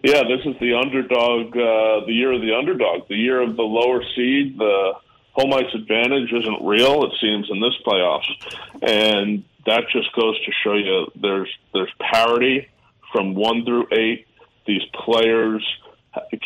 Yeah, 0.02 0.22
this 0.24 0.44
is 0.44 0.58
the 0.58 0.74
underdog, 0.74 1.56
uh, 1.56 2.04
the 2.06 2.12
year 2.12 2.32
of 2.32 2.40
the 2.40 2.52
underdog, 2.52 3.06
the 3.08 3.14
year 3.14 3.40
of 3.40 3.54
the 3.54 3.62
lower 3.62 4.02
seed. 4.16 4.58
The 4.58 4.94
home 5.30 5.52
ice 5.52 5.72
advantage 5.74 6.32
isn't 6.32 6.66
real, 6.66 7.04
it 7.04 7.12
seems, 7.20 7.48
in 7.48 7.60
this 7.60 7.74
playoffs, 7.86 8.26
and 8.82 9.44
that 9.64 9.84
just 9.92 10.12
goes 10.14 10.44
to 10.44 10.52
show 10.64 10.74
you 10.74 11.06
there's 11.14 11.48
there's 11.72 11.92
parity 12.00 12.68
from 13.12 13.34
one 13.34 13.64
through 13.64 13.86
eight. 13.92 14.26
These 14.66 14.82
players 14.94 15.64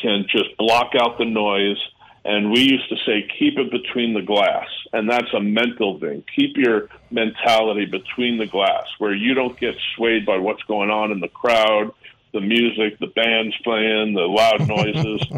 can 0.00 0.26
just 0.28 0.56
block 0.58 0.92
out 0.98 1.18
the 1.18 1.24
noise. 1.24 1.78
And 2.24 2.50
we 2.50 2.60
used 2.60 2.88
to 2.88 2.96
say, 3.06 3.28
keep 3.38 3.56
it 3.56 3.70
between 3.70 4.12
the 4.12 4.22
glass. 4.22 4.66
And 4.92 5.08
that's 5.08 5.32
a 5.32 5.40
mental 5.40 6.00
thing. 6.00 6.24
Keep 6.34 6.56
your 6.56 6.88
mentality 7.10 7.84
between 7.84 8.38
the 8.38 8.46
glass 8.46 8.84
where 8.98 9.14
you 9.14 9.34
don't 9.34 9.58
get 9.60 9.76
swayed 9.94 10.26
by 10.26 10.36
what's 10.38 10.62
going 10.64 10.90
on 10.90 11.12
in 11.12 11.20
the 11.20 11.28
crowd 11.28 11.92
the 12.36 12.40
music, 12.42 12.98
the 12.98 13.06
bands 13.06 13.56
playing, 13.64 14.12
the 14.12 14.20
loud 14.20 14.68
noises. 14.68 15.22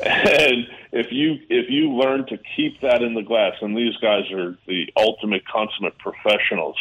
and 0.00 0.66
if 0.92 1.12
you 1.12 1.38
if 1.50 1.68
you 1.68 1.92
learn 1.92 2.26
to 2.26 2.38
keep 2.56 2.80
that 2.80 3.02
in 3.02 3.14
the 3.14 3.22
glass, 3.22 3.52
and 3.60 3.76
these 3.76 3.94
guys 3.98 4.30
are 4.32 4.56
the 4.66 4.90
ultimate 4.96 5.46
consummate 5.46 5.98
professionals, 5.98 6.76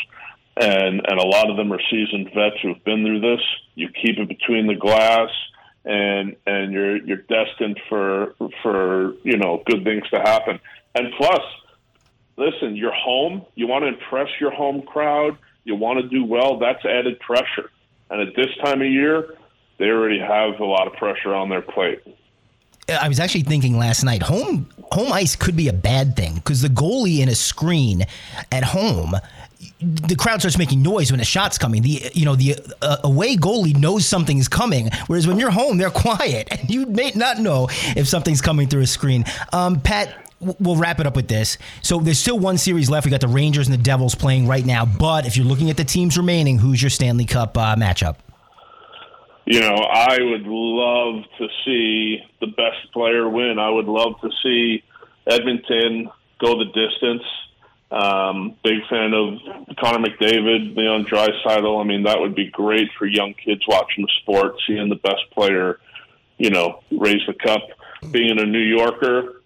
and 0.59 1.01
and 1.07 1.19
a 1.19 1.25
lot 1.25 1.49
of 1.49 1.57
them 1.57 1.71
are 1.71 1.81
seasoned 1.89 2.31
vets 2.33 2.57
who've 2.61 2.83
been 2.83 3.03
through 3.03 3.21
this. 3.21 3.41
You 3.75 3.89
keep 3.89 4.17
it 4.17 4.27
between 4.27 4.67
the 4.67 4.75
glass, 4.75 5.29
and 5.85 6.35
and 6.45 6.71
you're 6.71 6.97
you're 6.97 7.17
destined 7.17 7.79
for 7.89 8.35
for 8.61 9.13
you 9.23 9.37
know 9.37 9.63
good 9.65 9.83
things 9.83 10.03
to 10.09 10.19
happen. 10.19 10.59
And 10.95 11.13
plus, 11.17 11.41
listen, 12.37 12.75
you're 12.75 12.93
home. 12.93 13.45
You 13.55 13.67
want 13.67 13.83
to 13.83 13.89
impress 13.89 14.29
your 14.39 14.51
home 14.51 14.81
crowd. 14.81 15.37
You 15.63 15.75
want 15.75 15.99
to 16.01 16.07
do 16.07 16.23
well. 16.23 16.57
That's 16.57 16.83
added 16.85 17.19
pressure. 17.19 17.69
And 18.09 18.21
at 18.21 18.35
this 18.35 18.47
time 18.63 18.81
of 18.81 18.87
year, 18.87 19.35
they 19.77 19.85
already 19.85 20.19
have 20.19 20.59
a 20.59 20.65
lot 20.65 20.87
of 20.87 20.93
pressure 20.93 21.35
on 21.35 21.49
their 21.49 21.61
plate. 21.61 22.01
I 22.89 23.09
was 23.09 23.19
actually 23.19 23.43
thinking 23.43 23.77
last 23.77 24.03
night, 24.03 24.23
home 24.23 24.69
home 24.91 25.11
ice 25.11 25.35
could 25.35 25.57
be 25.57 25.67
a 25.67 25.73
bad 25.73 26.15
thing 26.15 26.35
because 26.35 26.61
the 26.61 26.69
goalie 26.69 27.19
in 27.19 27.27
a 27.27 27.35
screen 27.35 28.05
at 28.51 28.63
home, 28.63 29.13
the 29.79 30.15
crowd 30.15 30.39
starts 30.39 30.57
making 30.57 30.81
noise 30.81 31.11
when 31.11 31.19
a 31.19 31.25
shot's 31.25 31.57
coming. 31.57 31.81
The 31.81 32.09
you 32.13 32.25
know 32.25 32.35
the 32.35 32.55
uh, 32.81 32.97
away 33.03 33.35
goalie 33.35 33.77
knows 33.77 34.05
something's 34.05 34.47
coming, 34.47 34.89
whereas 35.07 35.27
when 35.27 35.39
you're 35.39 35.51
home, 35.51 35.77
they're 35.77 35.89
quiet 36.07 36.47
and 36.51 36.69
you 36.69 36.85
may 36.85 37.11
not 37.15 37.39
know 37.39 37.67
if 37.95 38.07
something's 38.07 38.41
coming 38.41 38.67
through 38.67 38.81
a 38.81 38.87
screen. 38.87 39.25
Um, 39.53 39.79
Pat, 39.79 40.31
we'll 40.39 40.77
wrap 40.77 40.99
it 40.99 41.07
up 41.07 41.15
with 41.15 41.27
this. 41.27 41.57
So 41.81 41.99
there's 41.99 42.19
still 42.19 42.39
one 42.39 42.57
series 42.57 42.89
left. 42.89 43.05
We 43.05 43.11
got 43.11 43.21
the 43.21 43.27
Rangers 43.27 43.67
and 43.67 43.77
the 43.77 43.83
Devils 43.83 44.15
playing 44.15 44.47
right 44.47 44.65
now. 44.65 44.85
But 44.85 45.25
if 45.25 45.37
you're 45.37 45.45
looking 45.45 45.69
at 45.69 45.77
the 45.77 45.85
teams 45.85 46.17
remaining, 46.17 46.57
who's 46.57 46.81
your 46.81 46.89
Stanley 46.89 47.25
Cup 47.25 47.57
uh, 47.57 47.75
matchup? 47.75 48.17
you 49.47 49.61
know, 49.61 49.75
I 49.75 50.17
would 50.19 50.45
love 50.45 51.23
to 51.37 51.47
see 51.63 52.19
the 52.41 52.47
best 52.47 52.91
player 52.91 53.29
win. 53.29 53.57
I 53.59 53.69
would 53.69 53.85
love 53.85 54.19
to 54.19 54.29
see 54.43 54.83
Edmonton 55.25 56.09
go 56.41 56.59
the 56.59 56.65
distance. 56.65 57.23
Um, 57.89 58.55
big 58.63 58.85
fan 58.89 59.13
of 59.13 59.39
Connor 59.77 60.09
McDavid, 60.09 60.75
Leon 60.75 61.05
Draisaitl. 61.05 61.81
I 61.81 61.83
mean, 61.85 62.03
that 62.03 62.19
would 62.19 62.35
be 62.35 62.49
great 62.49 62.89
for 62.97 63.05
young 63.05 63.33
kids 63.33 63.61
watching 63.67 64.03
the 64.03 64.11
sport, 64.21 64.55
seeing 64.67 64.89
the 64.89 64.95
best 64.95 65.29
player, 65.31 65.79
you 66.37 66.49
know, 66.49 66.83
raise 66.91 67.25
the 67.27 67.33
cup. 67.33 67.61
Being 68.11 68.39
a 68.39 68.45
New 68.45 68.59
Yorker, 68.59 69.41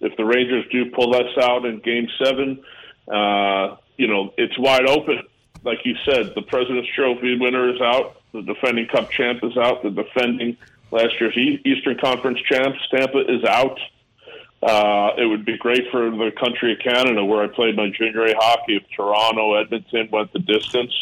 if 0.00 0.16
the 0.16 0.24
Rangers 0.24 0.64
do 0.72 0.90
pull 0.90 1.12
this 1.12 1.36
out 1.40 1.64
in 1.64 1.78
Game 1.80 2.08
Seven, 2.22 2.62
uh, 3.08 3.76
you 3.96 4.08
know, 4.08 4.32
it's 4.36 4.58
wide 4.58 4.86
open. 4.86 5.22
Like 5.62 5.78
you 5.84 5.94
said, 6.04 6.32
the 6.34 6.42
President's 6.42 6.90
Trophy 6.94 7.38
winner 7.38 7.72
is 7.72 7.80
out 7.80 8.22
the 8.32 8.42
defending 8.42 8.86
Cup 8.86 9.10
champ 9.10 9.44
is 9.44 9.56
out. 9.56 9.82
The 9.82 9.90
defending 9.90 10.56
last 10.90 11.20
year's 11.20 11.36
Eastern 11.36 11.98
Conference 11.98 12.40
champ, 12.50 12.74
Tampa, 12.90 13.20
is 13.20 13.44
out. 13.44 13.78
Uh, 14.62 15.10
it 15.18 15.26
would 15.26 15.44
be 15.44 15.58
great 15.58 15.90
for 15.90 16.10
the 16.10 16.30
country 16.38 16.72
of 16.72 16.78
Canada, 16.78 17.24
where 17.24 17.42
I 17.42 17.48
played 17.48 17.76
my 17.76 17.90
junior 17.90 18.26
A 18.26 18.34
hockey, 18.36 18.76
if 18.76 18.84
Toronto, 18.94 19.54
Edmonton 19.54 20.08
went 20.12 20.32
the 20.32 20.38
distance. 20.38 20.92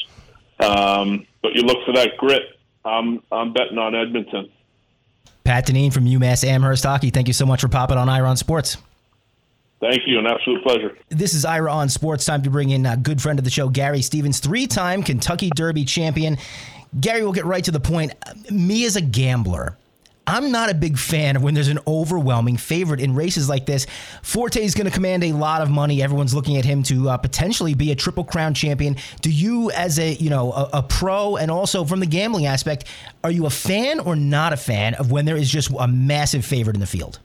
Um, 0.60 1.26
but 1.42 1.54
you 1.54 1.62
look 1.62 1.84
for 1.84 1.92
that 1.92 2.16
grit. 2.16 2.42
I'm 2.84 3.22
I'm 3.30 3.52
betting 3.52 3.78
on 3.78 3.94
Edmonton. 3.94 4.50
Pat 5.44 5.66
Dineen 5.66 5.90
from 5.90 6.04
UMass 6.04 6.44
Amherst 6.44 6.84
Hockey. 6.84 7.10
Thank 7.10 7.26
you 7.28 7.34
so 7.34 7.44
much 7.44 7.60
for 7.60 7.68
popping 7.68 7.98
on 7.98 8.08
Ira 8.08 8.28
on 8.28 8.36
Sports. 8.36 8.76
Thank 9.80 10.02
you. 10.06 10.18
An 10.18 10.26
absolute 10.26 10.62
pleasure. 10.62 10.96
This 11.08 11.32
is 11.32 11.44
Ira 11.44 11.72
on 11.72 11.88
Sports. 11.88 12.24
Time 12.24 12.42
to 12.42 12.50
bring 12.50 12.70
in 12.70 12.84
a 12.86 12.96
good 12.96 13.20
friend 13.20 13.38
of 13.38 13.44
the 13.44 13.50
show, 13.50 13.68
Gary 13.68 14.02
Stevens, 14.02 14.38
three 14.38 14.66
time 14.66 15.02
Kentucky 15.02 15.50
Derby 15.54 15.84
champion. 15.84 16.38
Gary, 17.00 17.22
we'll 17.22 17.32
get 17.32 17.46
right 17.46 17.64
to 17.64 17.70
the 17.70 17.80
point. 17.80 18.12
Me 18.50 18.84
as 18.84 18.96
a 18.96 19.00
gambler, 19.00 19.76
I'm 20.30 20.52
not 20.52 20.70
a 20.70 20.74
big 20.74 20.96
fan 20.96 21.34
of 21.34 21.42
when 21.42 21.54
there's 21.54 21.68
an 21.68 21.80
overwhelming 21.88 22.56
favorite 22.56 23.00
in 23.00 23.16
races 23.16 23.48
like 23.48 23.66
this. 23.66 23.86
Forte 24.22 24.62
is 24.62 24.76
going 24.76 24.86
to 24.86 24.92
command 24.92 25.24
a 25.24 25.32
lot 25.32 25.60
of 25.60 25.70
money. 25.70 26.02
Everyone's 26.02 26.32
looking 26.32 26.56
at 26.56 26.64
him 26.64 26.84
to 26.84 27.10
uh, 27.10 27.16
potentially 27.16 27.74
be 27.74 27.90
a 27.90 27.96
triple 27.96 28.22
crown 28.22 28.54
champion. 28.54 28.96
Do 29.22 29.30
you, 29.30 29.72
as 29.72 29.98
a 29.98 30.12
you 30.14 30.30
know 30.30 30.52
a, 30.52 30.70
a, 30.74 30.82
pro, 30.84 31.36
and 31.36 31.50
also 31.50 31.84
from 31.84 31.98
the 31.98 32.06
gambling 32.06 32.46
aspect, 32.46 32.84
are 33.24 33.30
you 33.30 33.46
a 33.46 33.50
fan 33.50 33.98
or 33.98 34.14
not 34.14 34.52
a 34.52 34.56
fan 34.56 34.94
of 34.94 35.10
when 35.10 35.24
there 35.24 35.36
is 35.36 35.50
just 35.50 35.72
a 35.76 35.88
massive 35.88 36.44
favorite 36.44 36.76
in 36.76 36.80
the 36.80 36.86
field? 36.86 37.18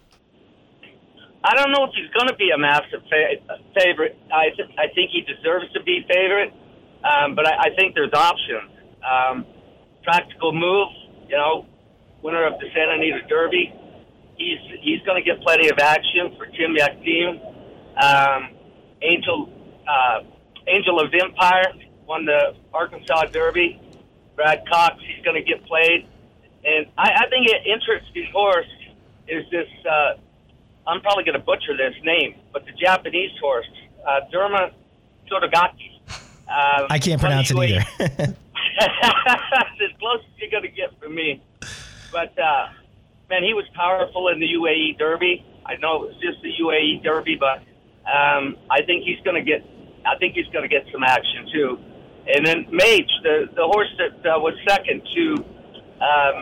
I 1.43 1.55
don't 1.55 1.71
know 1.71 1.83
if 1.83 1.91
he's 1.93 2.09
going 2.17 2.27
to 2.27 2.35
be 2.35 2.49
a 2.49 2.57
massive 2.57 3.03
fa- 3.07 3.59
favorite. 3.79 4.17
I 4.33 4.49
th- 4.55 4.69
I 4.79 4.87
think 4.95 5.11
he 5.11 5.21
deserves 5.21 5.71
to 5.73 5.83
be 5.83 6.03
favorite, 6.11 6.53
um, 7.03 7.35
but 7.35 7.45
I, 7.45 7.69
I 7.69 7.75
think 7.75 7.93
there's 7.93 8.13
options. 8.13 8.71
Um, 9.05 9.45
practical 10.03 10.53
move, 10.53 10.87
you 11.29 11.37
know, 11.37 11.67
winner 12.25 12.47
of 12.47 12.59
the 12.59 12.65
Santa 12.73 12.93
Anita 12.95 13.21
Derby. 13.29 13.71
He's 14.35 14.57
he's 14.81 15.01
going 15.05 15.21
to 15.21 15.25
get 15.25 15.41
plenty 15.43 15.69
of 15.69 15.77
action 15.77 16.35
for 16.37 16.47
Tim 16.47 16.75
Yakteen. 16.75 17.37
Um, 18.01 18.49
Angel 19.01 19.47
uh, 19.87 20.23
Angel 20.67 20.99
of 20.99 21.13
Empire 21.13 21.71
won 22.07 22.25
the 22.25 22.55
Arkansas 22.73 23.25
Derby. 23.31 23.79
Brad 24.35 24.63
Cox, 24.67 24.95
he's 24.99 25.23
going 25.23 25.41
to 25.41 25.49
get 25.49 25.63
played, 25.65 26.09
and 26.65 26.87
I, 26.97 27.23
I 27.23 27.29
think 27.29 27.47
an 27.47 27.63
interesting 27.63 28.27
horse 28.33 28.67
is 29.29 29.45
this. 29.49 29.67
Uh, 29.89 30.17
I'm 30.87 30.99
probably 31.01 31.23
going 31.23 31.39
to 31.39 31.45
butcher 31.45 31.77
this 31.77 31.95
name, 32.03 32.35
but 32.51 32.65
the 32.65 32.73
Japanese 32.73 33.31
horse, 33.39 33.65
uh, 34.05 34.21
Derma 34.33 34.73
Sotogake. 35.31 36.01
Uh, 36.49 36.87
I 36.89 36.99
can't 36.99 37.21
pronounce 37.21 37.49
it 37.49 37.57
either. 37.57 37.85
as 38.77 39.97
close 39.99 40.19
as 40.19 40.37
you're 40.37 40.51
going 40.51 40.63
to 40.63 40.69
get 40.69 40.99
from 40.99 41.15
me. 41.15 41.41
But, 42.15 42.31
uh, 42.39 42.71
man, 43.27 43.43
he 43.43 43.51
was 43.51 43.67
powerful 43.75 44.31
in 44.31 44.39
the 44.39 44.47
UAE 44.47 44.95
Derby. 44.97 45.43
I 45.67 45.75
know 45.83 46.07
it 46.07 46.15
was 46.15 46.19
just 46.23 46.39
the 46.39 46.53
UAE 46.63 47.03
Derby, 47.03 47.35
but 47.35 47.59
um, 48.07 48.55
I 48.71 48.87
think 48.87 49.03
he's 49.03 49.19
going 49.27 49.35
to 49.35 49.43
get. 49.43 49.59
I 50.07 50.15
think 50.15 50.35
he's 50.35 50.47
going 50.55 50.63
to 50.63 50.71
get 50.71 50.85
some 50.93 51.03
action 51.03 51.51
too. 51.51 51.69
And 52.31 52.45
then 52.45 52.71
Mage, 52.71 53.11
the 53.27 53.51
the 53.51 53.67
horse 53.67 53.91
that 53.99 54.15
uh, 54.23 54.39
was 54.39 54.55
second 54.63 55.01
to 55.03 55.25
um, 55.99 56.37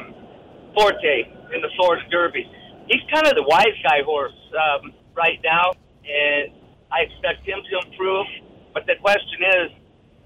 Forte 0.76 1.18
in 1.56 1.62
the 1.66 1.70
Florida 1.76 2.06
Derby 2.12 2.46
he's 2.88 3.02
kind 3.12 3.28
of 3.28 3.36
the 3.36 3.44
wise 3.44 3.78
guy 3.84 4.04
horse 4.04 4.36
um, 4.54 4.94
right 5.16 5.40
now, 5.44 5.72
and 6.04 6.52
I 6.92 7.08
expect 7.08 7.48
him 7.48 7.60
to 7.60 7.88
improve. 7.88 8.28
But 8.74 8.86
the 8.86 8.96
question 9.02 9.40
is, 9.62 9.72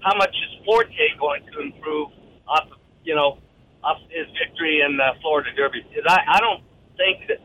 how 0.00 0.16
much 0.16 0.30
is 0.30 0.64
Forte 0.64 1.08
going 1.18 1.42
to 1.52 1.60
improve 1.60 2.08
off, 2.46 2.64
of, 2.70 2.78
you 3.04 3.14
know, 3.14 3.38
off 3.84 3.98
his 4.10 4.26
victory 4.38 4.80
in 4.84 4.96
the 4.96 5.10
Florida 5.20 5.50
Derby? 5.56 5.84
I, 6.06 6.18
I 6.36 6.40
don't 6.40 6.62
think 6.96 7.28
that 7.28 7.38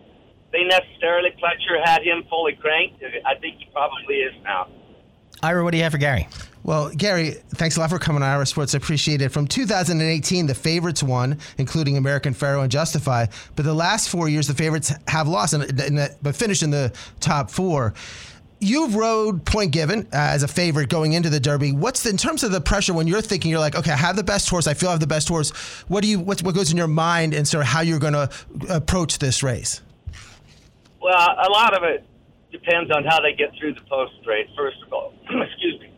they 0.52 0.64
necessarily 0.64 1.30
Pletcher 1.32 1.84
had 1.84 2.04
him 2.04 2.24
fully 2.30 2.54
cranked. 2.54 3.04
I 3.26 3.36
think 3.40 3.58
he 3.58 3.68
probably 3.74 4.16
is 4.16 4.34
now. 4.44 4.68
Ira, 5.42 5.64
what 5.64 5.72
do 5.72 5.78
you 5.78 5.84
have 5.84 5.92
for 5.92 5.98
Gary? 5.98 6.28
Well, 6.64 6.90
Gary, 6.96 7.32
thanks 7.56 7.76
a 7.76 7.82
lot 7.82 7.90
for 7.90 8.00
coming 8.00 8.24
on 8.24 8.30
Ira 8.30 8.46
Sports. 8.46 8.74
I 8.74 8.78
appreciate 8.78 9.22
it. 9.22 9.30
From 9.30 9.48
2018, 9.48 10.46
the 10.48 10.56
favorites 10.56 11.04
won, 11.04 11.38
including 11.58 11.98
American 11.98 12.34
Pharoah 12.34 12.64
and 12.64 12.72
Justify. 12.72 13.26
But 13.58 13.66
the 13.66 13.74
last 13.74 14.08
four 14.08 14.30
years, 14.30 14.48
the 14.48 14.54
favorites 14.54 14.94
have 15.10 15.28
lost, 15.28 15.54
and, 15.54 15.82
and, 15.82 16.16
but 16.22 16.36
finished 16.36 16.64
in 16.64 16.70
the 16.70 16.94
top 17.20 17.52
four. 17.52 17.94
You've 18.64 18.96
rode 18.96 19.46
Point 19.46 19.72
Given 19.72 20.08
uh, 20.08 20.18
as 20.18 20.44
a 20.44 20.48
favorite 20.48 20.90
going 20.90 21.14
into 21.14 21.30
the 21.30 21.40
Derby. 21.40 21.72
What's 21.72 22.04
the, 22.04 22.10
in 22.10 22.18
terms 22.18 22.44
of 22.44 22.52
the 22.52 22.62
pressure 22.62 22.94
when 22.94 23.08
you're 23.08 23.22
thinking 23.22 23.52
you're 23.52 23.60
like, 23.60 23.76
okay, 23.76 23.92
I 23.92 23.98
have 23.98 24.16
the 24.16 24.24
best 24.24 24.50
horse. 24.50 24.68
I 24.68 24.74
feel 24.74 24.90
I 24.90 24.94
have 24.94 25.00
the 25.00 25.08
best 25.08 25.28
horse. 25.28 25.52
What 25.88 26.02
do 26.02 26.08
you 26.08 26.20
what, 26.20 26.42
what 26.44 26.56
goes 26.56 26.72
in 26.72 26.78
your 26.78 26.88
mind 26.88 27.34
and 27.34 27.48
sort 27.48 27.64
of 27.64 27.68
how 27.68 27.82
you're 27.82 28.00
going 28.00 28.14
to 28.14 28.30
approach 28.70 29.20
this 29.20 29.44
race? 29.44 29.82
Well, 31.02 31.14
a 31.14 31.50
lot 31.52 31.76
of 31.76 31.84
it 31.84 32.06
depends 32.52 32.92
on 32.92 33.04
how 33.04 33.20
they 33.20 33.34
get 33.34 33.52
through 33.60 33.74
the 33.74 33.82
post 33.82 34.14
race. 34.26 34.50
First 34.56 34.78
of 34.86 34.94
all, 34.94 35.14
excuse 35.30 35.80
me 35.82 35.94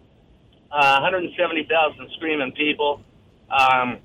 uh, 0.76 1.00
170,000 1.00 2.10
screaming 2.18 2.52
people, 2.52 3.02
um, 3.50 4.00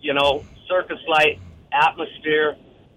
you 0.00 0.12
know, 0.12 0.44
circus 0.68 0.98
light 1.08 1.40
atmosphere, 1.72 2.56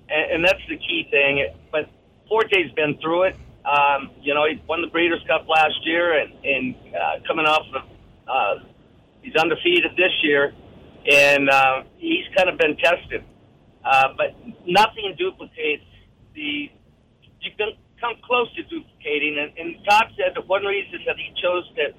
and, 0.10 0.32
and 0.32 0.46
that's 0.46 0.60
the 0.68 0.78
key 0.78 1.08
thing. 1.10 1.48
But 1.72 1.90
Forte's 2.28 2.72
been 2.76 2.98
through 2.98 3.24
it. 3.24 3.36
Um, 3.64 4.12
you 4.22 4.34
know, 4.34 4.46
he 4.46 4.62
won 4.68 4.82
the 4.82 4.88
Breeders' 4.88 5.24
Cup 5.28 5.48
last 5.48 5.80
year, 5.86 6.20
and, 6.20 6.34
and 6.44 6.76
uh, 6.94 7.28
coming 7.28 7.46
off 7.46 7.64
of, 7.74 7.84
uh, 8.28 8.66
he's 9.22 9.36
undefeated 9.36 9.92
this 9.96 10.12
year, 10.22 10.54
and 11.10 11.50
uh, 11.50 11.84
he's 11.98 12.26
kind 12.36 12.50
of 12.50 12.58
been 12.58 12.76
tested. 12.78 13.24
Uh, 13.84 14.10
but 14.18 14.36
nothing 14.66 15.16
duplicates 15.18 15.84
the. 16.36 16.72
You 17.40 17.52
can 17.58 17.76
come 18.00 18.16
close 18.24 18.48
to 18.56 18.64
duplicating, 18.64 19.36
and, 19.40 19.52
and 19.58 19.76
Todd 19.88 20.12
said 20.16 20.36
that 20.36 20.48
one 20.48 20.64
reason 20.64 21.00
that 21.06 21.16
he 21.18 21.32
chose 21.42 21.68
to 21.76 21.92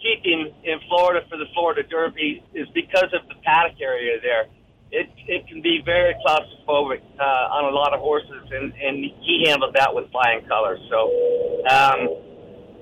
keep 0.00 0.24
him 0.24 0.48
in 0.64 0.80
Florida 0.88 1.24
for 1.28 1.38
the 1.38 1.46
Florida 1.54 1.82
Derby 1.84 2.44
is 2.52 2.68
because 2.74 3.08
of 3.12 3.28
the 3.28 3.36
paddock 3.44 3.80
area 3.80 4.20
there. 4.20 4.48
It 4.92 5.08
it 5.26 5.48
can 5.48 5.62
be 5.62 5.80
very 5.84 6.14
claustrophobic 6.20 7.00
uh, 7.18 7.56
on 7.56 7.72
a 7.72 7.74
lot 7.74 7.94
of 7.94 8.00
horses, 8.00 8.44
and 8.52 8.72
and 8.76 9.04
he 9.24 9.44
handled 9.48 9.74
that 9.74 9.94
with 9.94 10.10
flying 10.12 10.44
colors. 10.46 10.80
So, 10.90 11.64
um, 11.66 11.98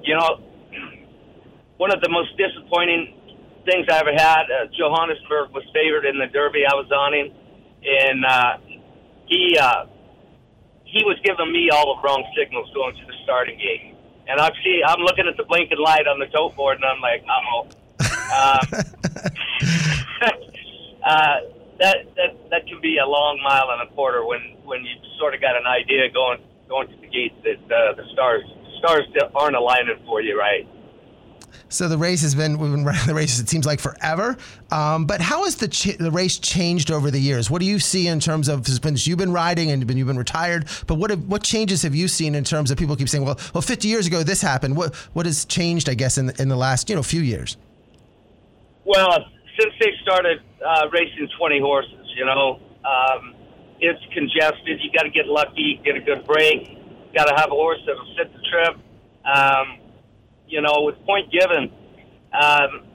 you 0.03 0.15
know, 0.19 0.43
one 1.77 1.93
of 1.93 2.01
the 2.03 2.11
most 2.11 2.37
disappointing 2.37 3.15
things 3.65 3.87
I 3.89 4.01
ever 4.01 4.13
had. 4.13 4.51
Uh, 4.51 4.67
Johannesburg 4.77 5.55
was 5.55 5.63
favored 5.73 6.05
in 6.05 6.19
the 6.19 6.27
Derby. 6.27 6.67
I 6.67 6.75
was 6.75 6.91
on 6.91 7.15
him, 7.15 7.31
and 7.87 8.25
uh, 8.27 8.53
he 9.27 9.57
uh, 9.57 9.87
he 10.83 11.05
was 11.05 11.17
giving 11.23 11.53
me 11.53 11.71
all 11.71 11.95
the 11.95 12.03
wrong 12.03 12.27
signals 12.37 12.69
going 12.75 12.97
to 12.97 13.07
the 13.07 13.15
starting 13.23 13.57
gate 13.57 13.95
and 14.31 14.41
I'm 14.41 14.53
see 14.63 14.81
I'm 14.87 15.01
looking 15.01 15.27
at 15.27 15.37
the 15.37 15.45
blinking 15.45 15.79
light 15.79 16.07
on 16.07 16.19
the 16.21 16.27
tote 16.27 16.55
board, 16.57 16.77
and 16.77 16.85
I'm 16.85 17.01
like, 17.01 17.25
oh. 17.29 17.69
Um, 18.31 18.63
uh, 21.05 21.37
that 21.81 21.97
that 22.15 22.51
that 22.51 22.67
can 22.67 22.81
be 22.81 22.99
a 22.99 23.07
long 23.07 23.41
mile 23.43 23.71
and 23.73 23.89
a 23.89 23.95
quarter 23.95 24.25
when 24.25 24.41
when 24.65 24.85
you 24.85 24.95
sort 25.19 25.35
of 25.35 25.41
got 25.41 25.57
an 25.57 25.67
idea 25.67 26.11
going 26.13 26.39
going 26.69 26.87
to 26.89 26.97
the 27.01 27.09
gate 27.09 27.35
that 27.43 27.59
uh, 27.75 27.95
the 27.95 28.05
stars 28.13 28.45
stars 28.79 29.05
aren't 29.35 29.57
aligning 29.57 29.99
for 30.07 30.21
you 30.21 30.39
right. 30.39 30.69
So 31.69 31.89
the 31.89 31.99
race 31.99 32.21
has 32.23 32.35
been 32.35 32.59
we've 32.59 32.71
been 32.71 32.85
running 32.91 33.07
the 33.07 33.15
race. 33.15 33.39
It 33.41 33.49
seems 33.49 33.65
like 33.65 33.81
forever. 33.81 34.37
Um, 34.71 35.07
but 35.07 35.21
how 35.21 35.45
has 35.45 35.57
the 35.57 35.69
ch- 35.69 35.97
the 35.97 36.11
race 36.11 36.39
changed 36.39 36.91
over 36.91 37.11
the 37.11 37.19
years? 37.19 37.51
What 37.51 37.61
do 37.61 37.67
you 37.67 37.79
see 37.79 38.07
in 38.09 38.21
terms 38.21 38.49
of 38.49 38.67
since 38.67 39.07
you've 39.07 39.19
been 39.19 39.33
riding 39.33 39.71
and 39.71 39.89
you've 39.97 40.07
been 40.07 40.19
retired? 40.19 40.67
But 40.87 40.97
what 40.97 41.11
have, 41.11 41.27
what 41.27 41.43
changes 41.43 41.83
have 41.83 41.95
you 41.95 42.09
seen 42.09 42.35
in 42.35 42.45
terms 42.45 42.71
of 42.71 42.79
people 42.79 42.95
keep 42.97 43.09
saying, 43.09 43.25
well, 43.25 43.39
well, 43.55 43.63
50 43.63 43.89
years 43.89 44.07
ago 44.07 44.23
this 44.23 44.43
happened. 44.43 44.77
What 44.77 44.95
what 45.15 45.27
has 45.27 45.45
changed? 45.47 45.89
I 45.89 45.95
guess 45.95 46.19
in 46.19 46.31
in 46.39 46.49
the 46.49 46.57
last 46.57 46.91
you 46.91 46.97
know 46.97 47.03
few 47.03 47.23
years. 47.23 47.57
Well, 48.85 49.25
since 49.59 49.73
they 49.81 49.93
started 50.03 50.41
uh, 50.65 50.89
racing 50.93 51.29
20 51.39 51.61
horses, 51.61 52.07
you 52.17 52.25
know, 52.25 52.61
um, 52.85 53.35
it's 53.81 54.01
congested. 54.13 54.81
You 54.81 54.93
got 54.93 55.05
to 55.05 55.11
get 55.11 55.27
lucky, 55.27 55.81
get 55.85 55.97
a 55.97 56.01
good 56.01 56.27
break. 56.27 56.77
Got 57.15 57.25
to 57.27 57.35
have 57.37 57.49
a 57.51 57.57
horse 57.57 57.81
that'll 57.87 58.15
sit 58.17 58.33
the 58.33 58.43
trip. 58.51 58.75
Um, 59.25 59.81
you 60.47 60.61
know, 60.61 60.83
with 60.85 60.97
Point 61.07 61.33
Given, 61.33 61.73
um, 62.33 62.87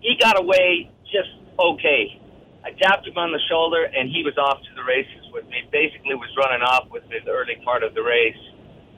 he 0.00 0.16
got 0.20 0.38
away 0.38 0.90
just 1.04 1.30
okay. 1.58 2.20
I 2.64 2.70
tapped 2.76 3.06
him 3.08 3.16
on 3.16 3.32
the 3.32 3.40
shoulder, 3.48 3.84
and 3.84 4.10
he 4.10 4.22
was 4.22 4.36
off 4.36 4.60
to 4.60 4.72
the 4.76 4.84
races 4.84 5.24
with 5.32 5.46
me. 5.48 5.64
Basically, 5.72 6.14
was 6.14 6.28
running 6.36 6.62
off 6.62 6.90
with 6.90 7.06
me 7.08 7.16
the 7.24 7.32
early 7.32 7.56
part 7.64 7.82
of 7.82 7.94
the 7.94 8.02
race, 8.02 8.42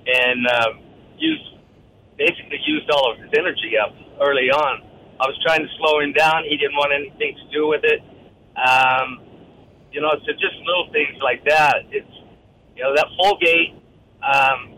and 0.07 0.47
um, 0.47 0.73
used 1.17 1.47
basically 2.19 2.59
used 2.67 2.91
all 2.91 3.13
of 3.13 3.19
his 3.19 3.31
energy 3.39 3.79
up 3.79 3.95
early 4.21 4.51
on. 4.51 4.92
I 5.21 5.27
was 5.27 5.39
trying 5.45 5.61
to 5.61 5.71
slow 5.79 6.01
him 6.01 6.13
down. 6.13 6.45
He 6.49 6.57
didn't 6.57 6.77
want 6.77 6.93
anything 6.93 7.37
to 7.37 7.47
do 7.53 7.69
with 7.69 7.85
it. 7.85 8.01
Um, 8.57 9.21
you 9.93 10.01
know, 10.01 10.13
so 10.25 10.33
just 10.33 10.57
little 10.65 10.89
things 10.93 11.17
like 11.23 11.45
that. 11.45 11.85
It's 11.91 12.15
you 12.77 12.83
know 12.83 12.95
that 12.95 13.07
full 13.17 13.39
gate. 13.39 13.77
Um, 14.23 14.73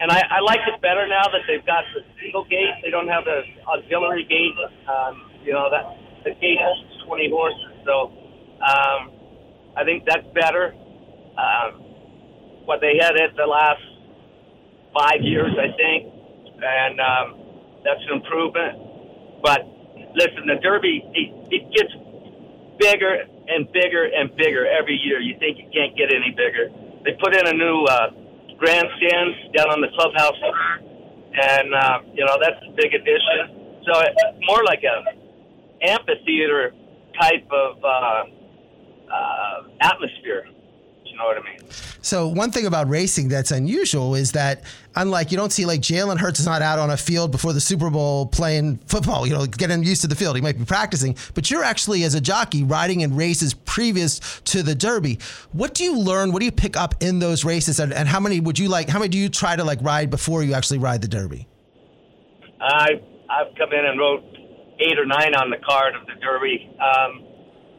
and 0.00 0.12
I, 0.12 0.22
I 0.30 0.40
like 0.40 0.60
it 0.68 0.80
better 0.80 1.08
now 1.08 1.26
that 1.26 1.42
they've 1.48 1.64
got 1.66 1.82
the 1.94 2.06
single 2.22 2.44
gate. 2.44 2.70
They 2.84 2.90
don't 2.90 3.08
have 3.08 3.24
the 3.24 3.42
auxiliary 3.66 4.24
gate. 4.24 4.54
Um, 4.86 5.30
you 5.42 5.52
know 5.52 5.68
that 5.70 5.84
the 6.24 6.30
gate 6.38 6.58
holds 6.60 7.04
20 7.06 7.30
horses, 7.30 7.72
so 7.84 8.12
um, 8.62 9.10
I 9.76 9.84
think 9.84 10.04
that's 10.06 10.26
better. 10.34 10.74
Um, 11.38 11.82
what 12.64 12.80
they 12.80 12.98
had 13.00 13.16
it 13.16 13.34
the 13.36 13.46
last 13.46 13.80
five 14.92 15.22
years, 15.22 15.54
I 15.56 15.72
think, 15.76 16.12
and 16.62 17.00
um, 17.00 17.26
that's 17.84 18.00
an 18.10 18.20
improvement. 18.20 18.87
But 19.42 19.66
listen, 20.14 20.46
the 20.46 20.58
Derby 20.62 21.02
it, 21.14 21.28
it 21.50 21.62
gets 21.74 21.92
bigger 22.78 23.24
and 23.48 23.70
bigger 23.72 24.04
and 24.04 24.34
bigger 24.36 24.66
every 24.66 24.96
year. 24.96 25.20
You 25.20 25.38
think 25.38 25.58
it 25.58 25.72
can't 25.72 25.96
get 25.96 26.12
any 26.12 26.30
bigger. 26.30 26.70
They 27.04 27.12
put 27.22 27.34
in 27.34 27.46
a 27.46 27.52
new 27.52 27.84
uh, 27.84 28.10
grandstand 28.58 29.54
down 29.56 29.70
on 29.70 29.80
the 29.80 29.88
clubhouse, 29.94 30.38
and 31.34 31.74
uh, 31.74 31.98
you 32.12 32.24
know 32.24 32.36
that's 32.40 32.60
a 32.66 32.72
big 32.74 32.94
addition. 32.94 33.82
So 33.86 34.00
it, 34.00 34.14
more 34.46 34.64
like 34.64 34.82
a 34.84 35.86
amphitheater 35.86 36.74
type 37.20 37.46
of 37.50 37.84
uh, 37.84 38.24
uh, 39.12 39.62
atmosphere. 39.80 40.46
Know 41.18 41.24
what 41.24 41.36
I 41.36 41.42
mean? 41.42 41.58
So 42.00 42.28
one 42.28 42.52
thing 42.52 42.66
about 42.66 42.88
racing 42.88 43.26
that's 43.26 43.50
unusual 43.50 44.14
is 44.14 44.30
that 44.32 44.62
unlike 44.94 45.32
you 45.32 45.36
don't 45.36 45.52
see 45.52 45.66
like 45.66 45.80
Jalen 45.80 46.16
Hurts 46.16 46.38
is 46.38 46.46
not 46.46 46.62
out 46.62 46.78
on 46.78 46.90
a 46.90 46.96
field 46.96 47.32
before 47.32 47.52
the 47.52 47.60
Super 47.60 47.90
Bowl 47.90 48.26
playing 48.26 48.76
football, 48.86 49.26
you 49.26 49.34
know, 49.34 49.44
getting 49.44 49.82
used 49.82 50.02
to 50.02 50.06
the 50.06 50.14
field. 50.14 50.36
He 50.36 50.42
might 50.42 50.56
be 50.56 50.64
practicing, 50.64 51.16
but 51.34 51.50
you're 51.50 51.64
actually 51.64 52.04
as 52.04 52.14
a 52.14 52.20
jockey 52.20 52.62
riding 52.62 53.00
in 53.00 53.16
races 53.16 53.52
previous 53.52 54.20
to 54.44 54.62
the 54.62 54.76
Derby. 54.76 55.18
What 55.50 55.74
do 55.74 55.82
you 55.82 55.98
learn? 55.98 56.30
What 56.30 56.38
do 56.38 56.44
you 56.44 56.52
pick 56.52 56.76
up 56.76 56.94
in 57.00 57.18
those 57.18 57.44
races, 57.44 57.80
and, 57.80 57.92
and 57.92 58.06
how 58.06 58.20
many 58.20 58.38
would 58.38 58.58
you 58.60 58.68
like? 58.68 58.88
How 58.88 59.00
many 59.00 59.08
do 59.08 59.18
you 59.18 59.28
try 59.28 59.56
to 59.56 59.64
like 59.64 59.82
ride 59.82 60.08
before 60.08 60.44
you 60.44 60.54
actually 60.54 60.78
ride 60.78 61.02
the 61.02 61.08
Derby? 61.08 61.48
I 62.60 63.02
I've 63.28 63.56
come 63.58 63.72
in 63.72 63.84
and 63.84 63.98
rode 63.98 64.22
eight 64.78 64.98
or 65.00 65.04
nine 65.04 65.34
on 65.34 65.50
the 65.50 65.58
card 65.68 65.96
of 65.96 66.06
the 66.06 66.14
Derby. 66.22 66.70
Um, 66.78 67.24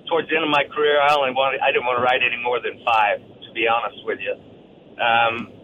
towards 0.10 0.28
the 0.28 0.36
end 0.36 0.44
of 0.44 0.52
my 0.52 0.66
career, 0.76 1.00
I 1.02 1.16
only 1.16 1.32
wanted 1.32 1.62
I 1.62 1.72
didn't 1.72 1.86
want 1.86 2.00
to 2.00 2.04
ride 2.04 2.20
any 2.22 2.42
more 2.44 2.60
than 2.60 2.84
five 2.84 3.29
to 3.50 3.54
be 3.54 3.68
honest 3.68 4.06
with 4.06 4.20
you. 4.22 4.38
Um, 5.02 5.60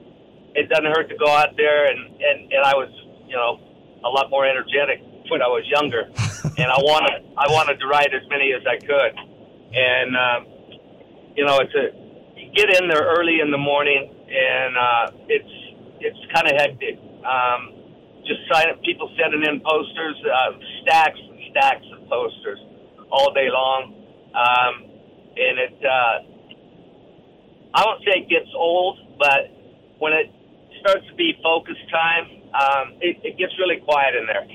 it 0.55 0.69
doesn't 0.69 0.85
hurt 0.85 1.09
to 1.09 1.17
go 1.17 1.29
out 1.29 1.55
there, 1.57 1.91
and, 1.91 1.99
and, 1.99 2.51
and 2.51 2.63
I 2.63 2.73
was, 2.73 2.89
you 3.27 3.35
know, 3.35 3.59
a 4.03 4.09
lot 4.09 4.29
more 4.29 4.45
energetic 4.45 5.01
when 5.29 5.41
I 5.41 5.47
was 5.47 5.65
younger, 5.67 6.05
and 6.57 6.69
I 6.69 6.79
wanted 6.79 7.25
I 7.37 7.49
wanted 7.49 7.79
to 7.79 7.87
ride 7.87 8.13
as 8.13 8.21
many 8.29 8.53
as 8.53 8.61
I 8.69 8.77
could, 8.77 9.13
and 9.73 10.09
um, 10.15 10.39
you 11.35 11.43
know, 11.45 11.57
it's 11.59 11.73
a 11.73 11.89
you 12.37 12.53
get 12.53 12.69
in 12.81 12.87
there 12.87 13.03
early 13.17 13.41
in 13.41 13.49
the 13.49 13.57
morning, 13.57 14.13
and 14.29 14.77
uh, 14.77 15.05
it's 15.27 15.53
it's 15.99 16.21
kind 16.33 16.45
of 16.47 16.53
hectic. 16.53 17.01
Um, 17.25 17.73
just 18.25 18.41
sign 18.53 18.69
people 18.85 19.09
sending 19.17 19.41
in 19.43 19.61
posters, 19.61 20.17
uh, 20.25 20.53
stacks 20.83 21.17
and 21.17 21.39
stacks 21.51 21.85
of 21.93 22.07
posters 22.07 22.59
all 23.11 23.33
day 23.33 23.49
long, 23.49 23.97
um, 24.37 24.73
and 25.35 25.57
it. 25.59 25.77
Uh, 25.83 26.34
I 27.75 27.83
won't 27.83 27.99
say 28.07 28.23
it 28.23 28.29
gets 28.29 28.47
old, 28.55 29.19
but 29.19 29.51
when 29.99 30.13
it 30.13 30.31
starts 30.79 31.05
to 31.11 31.15
be 31.15 31.35
focus 31.43 31.75
time, 31.91 32.25
um, 32.55 32.95
it, 33.03 33.19
it 33.19 33.37
gets 33.37 33.51
really 33.59 33.83
quiet 33.83 34.15
in 34.15 34.25
there. 34.31 34.47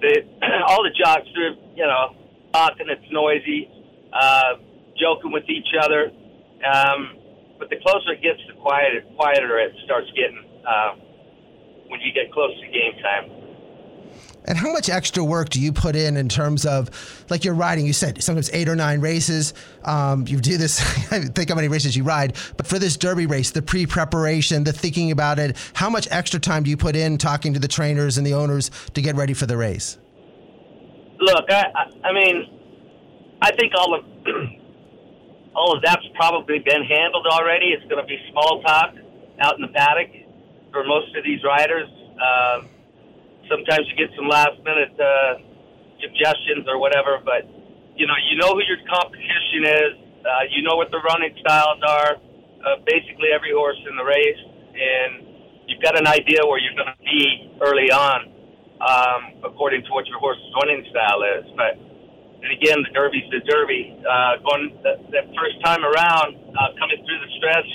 The, 0.00 0.12
all 0.72 0.80
the 0.80 0.96
jocks 0.96 1.28
are, 1.36 1.52
you 1.76 1.84
know, 1.84 2.16
talking. 2.56 2.88
It's 2.88 3.04
noisy, 3.12 3.68
uh, 4.12 4.56
joking 4.96 5.30
with 5.30 5.44
each 5.52 5.76
other. 5.76 6.08
Um, 6.64 7.20
but 7.58 7.68
the 7.68 7.76
closer 7.84 8.16
it 8.16 8.22
gets, 8.24 8.40
the 8.48 8.56
quieter, 8.56 9.04
quieter 9.16 9.60
it 9.60 9.76
starts 9.84 10.08
getting 10.16 10.40
uh, 10.64 10.96
when 11.92 12.00
you 12.00 12.16
get 12.16 12.32
close 12.32 12.56
to 12.56 12.66
game 12.72 12.96
time. 13.04 13.43
And 14.46 14.58
how 14.58 14.72
much 14.72 14.90
extra 14.90 15.24
work 15.24 15.48
do 15.48 15.60
you 15.60 15.72
put 15.72 15.96
in 15.96 16.18
in 16.18 16.28
terms 16.28 16.66
of, 16.66 16.90
like 17.30 17.44
you're 17.44 17.54
riding? 17.54 17.86
You 17.86 17.94
said 17.94 18.22
sometimes 18.22 18.50
eight 18.52 18.68
or 18.68 18.76
nine 18.76 19.00
races. 19.00 19.54
Um, 19.84 20.26
you 20.28 20.38
do 20.38 20.58
this. 20.58 20.80
think 21.08 21.48
how 21.48 21.54
many 21.54 21.68
races 21.68 21.96
you 21.96 22.04
ride, 22.04 22.36
but 22.56 22.66
for 22.66 22.78
this 22.78 22.96
Derby 22.96 23.26
race, 23.26 23.52
the 23.52 23.62
pre-preparation, 23.62 24.64
the 24.64 24.72
thinking 24.72 25.10
about 25.10 25.38
it. 25.38 25.56
How 25.72 25.88
much 25.88 26.08
extra 26.10 26.38
time 26.38 26.62
do 26.62 26.70
you 26.70 26.76
put 26.76 26.94
in 26.94 27.16
talking 27.16 27.54
to 27.54 27.58
the 27.58 27.68
trainers 27.68 28.18
and 28.18 28.26
the 28.26 28.34
owners 28.34 28.70
to 28.92 29.00
get 29.00 29.16
ready 29.16 29.32
for 29.32 29.46
the 29.46 29.56
race? 29.56 29.96
Look, 31.20 31.50
I, 31.50 31.64
I 32.04 32.12
mean, 32.12 32.50
I 33.40 33.50
think 33.52 33.72
all 33.78 33.94
of 33.94 34.04
all 35.54 35.76
of 35.76 35.82
that's 35.82 36.04
probably 36.16 36.58
been 36.58 36.84
handled 36.84 37.26
already. 37.26 37.66
It's 37.66 37.84
going 37.88 38.02
to 38.02 38.06
be 38.06 38.18
small 38.30 38.62
talk 38.62 38.94
out 39.40 39.54
in 39.56 39.62
the 39.62 39.68
paddock 39.68 40.10
for 40.70 40.84
most 40.84 41.16
of 41.16 41.24
these 41.24 41.42
riders. 41.44 41.88
Uh, 42.20 42.62
sometimes 43.48 43.84
you 43.90 43.94
get 43.96 44.14
some 44.16 44.28
last 44.28 44.56
minute 44.64 44.94
uh, 44.96 45.40
suggestions 46.00 46.68
or 46.68 46.78
whatever, 46.78 47.20
but 47.24 47.44
you 47.94 48.06
know, 48.06 48.18
you 48.30 48.36
know 48.36 48.52
who 48.52 48.62
your 48.66 48.80
competition 48.90 49.62
is. 49.64 49.92
Uh, 50.24 50.48
you 50.50 50.64
know 50.64 50.74
what 50.74 50.90
the 50.90 50.98
running 51.04 51.34
styles 51.40 51.80
are. 51.84 52.16
Uh, 52.64 52.80
basically, 52.88 53.28
every 53.28 53.52
horse 53.52 53.78
in 53.84 53.94
the 53.94 54.02
race, 54.02 54.42
and 54.72 55.12
you've 55.68 55.84
got 55.84 55.94
an 56.00 56.08
idea 56.08 56.40
where 56.48 56.56
you're 56.56 56.74
going 56.74 56.88
to 56.88 57.04
be 57.04 57.52
early 57.60 57.92
on, 57.92 58.32
um, 58.80 59.20
according 59.44 59.84
to 59.84 59.90
what 59.92 60.08
your 60.08 60.18
horse's 60.18 60.48
running 60.56 60.80
style 60.88 61.20
is. 61.38 61.44
But 61.54 61.76
and 62.40 62.50
again, 62.56 62.80
the 62.84 62.92
Derby's 62.92 63.28
the 63.28 63.44
Derby. 63.44 64.00
Uh, 64.00 64.40
going 64.44 64.72
that, 64.84 64.96
that 65.12 65.24
first 65.36 65.60
time 65.64 65.84
around, 65.84 66.40
uh, 66.56 66.72
coming 66.80 67.00
through 67.04 67.20
the 67.20 67.30
stretch, 67.36 67.70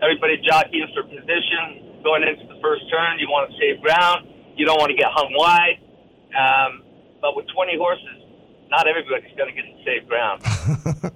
everybody 0.00 0.40
jockeying 0.40 0.88
for 0.96 1.04
position. 1.04 2.00
Going 2.00 2.24
into 2.24 2.48
the 2.48 2.56
first 2.64 2.88
turn, 2.88 3.20
you 3.20 3.28
want 3.28 3.52
to 3.52 3.54
save 3.60 3.84
ground 3.84 4.39
you 4.60 4.66
don't 4.66 4.78
want 4.78 4.90
to 4.90 4.96
get 4.96 5.08
hung 5.08 5.32
wide. 5.32 5.80
Um, 6.36 6.82
but 7.20 7.34
with 7.34 7.46
20 7.48 7.76
horses, 7.78 8.04
not 8.70 8.86
everybody's 8.86 9.32
going 9.36 9.48
to 9.48 9.56
get 9.56 9.64
to 9.64 9.84
safe 9.84 10.06
ground. 10.06 10.42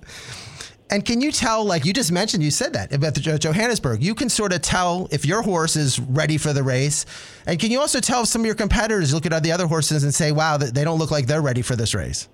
And 0.90 1.04
can 1.04 1.20
you 1.20 1.32
tell, 1.32 1.64
like 1.64 1.84
you 1.84 1.92
just 1.92 2.12
mentioned, 2.12 2.44
you 2.44 2.52
said 2.52 2.74
that 2.74 2.92
about 2.92 3.14
the 3.14 3.20
Johannesburg, 3.20 4.02
you 4.02 4.14
can 4.14 4.28
sort 4.28 4.52
of 4.52 4.60
tell 4.60 5.08
if 5.10 5.24
your 5.24 5.42
horse 5.42 5.74
is 5.74 5.98
ready 5.98 6.36
for 6.36 6.52
the 6.52 6.62
race. 6.62 7.04
And 7.46 7.58
can 7.58 7.72
you 7.72 7.80
also 7.80 8.00
tell 8.00 8.22
if 8.22 8.28
some 8.28 8.42
of 8.42 8.46
your 8.46 8.54
competitors 8.54 9.12
look 9.14 9.26
at 9.26 9.42
the 9.42 9.50
other 9.50 9.66
horses 9.66 10.04
and 10.04 10.14
say, 10.14 10.30
wow, 10.30 10.56
they 10.56 10.84
don't 10.84 10.98
look 10.98 11.10
like 11.10 11.26
they're 11.26 11.42
ready 11.42 11.62
for 11.62 11.74
this 11.74 11.94
race? 11.94 12.28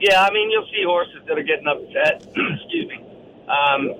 Yeah, 0.00 0.22
I 0.22 0.32
mean, 0.32 0.50
you'll 0.50 0.66
see 0.72 0.82
horses 0.84 1.22
that 1.28 1.38
are 1.38 1.42
getting 1.42 1.68
upset, 1.68 2.22
excuse 2.26 2.88
me, 2.88 3.04
um, 3.46 3.94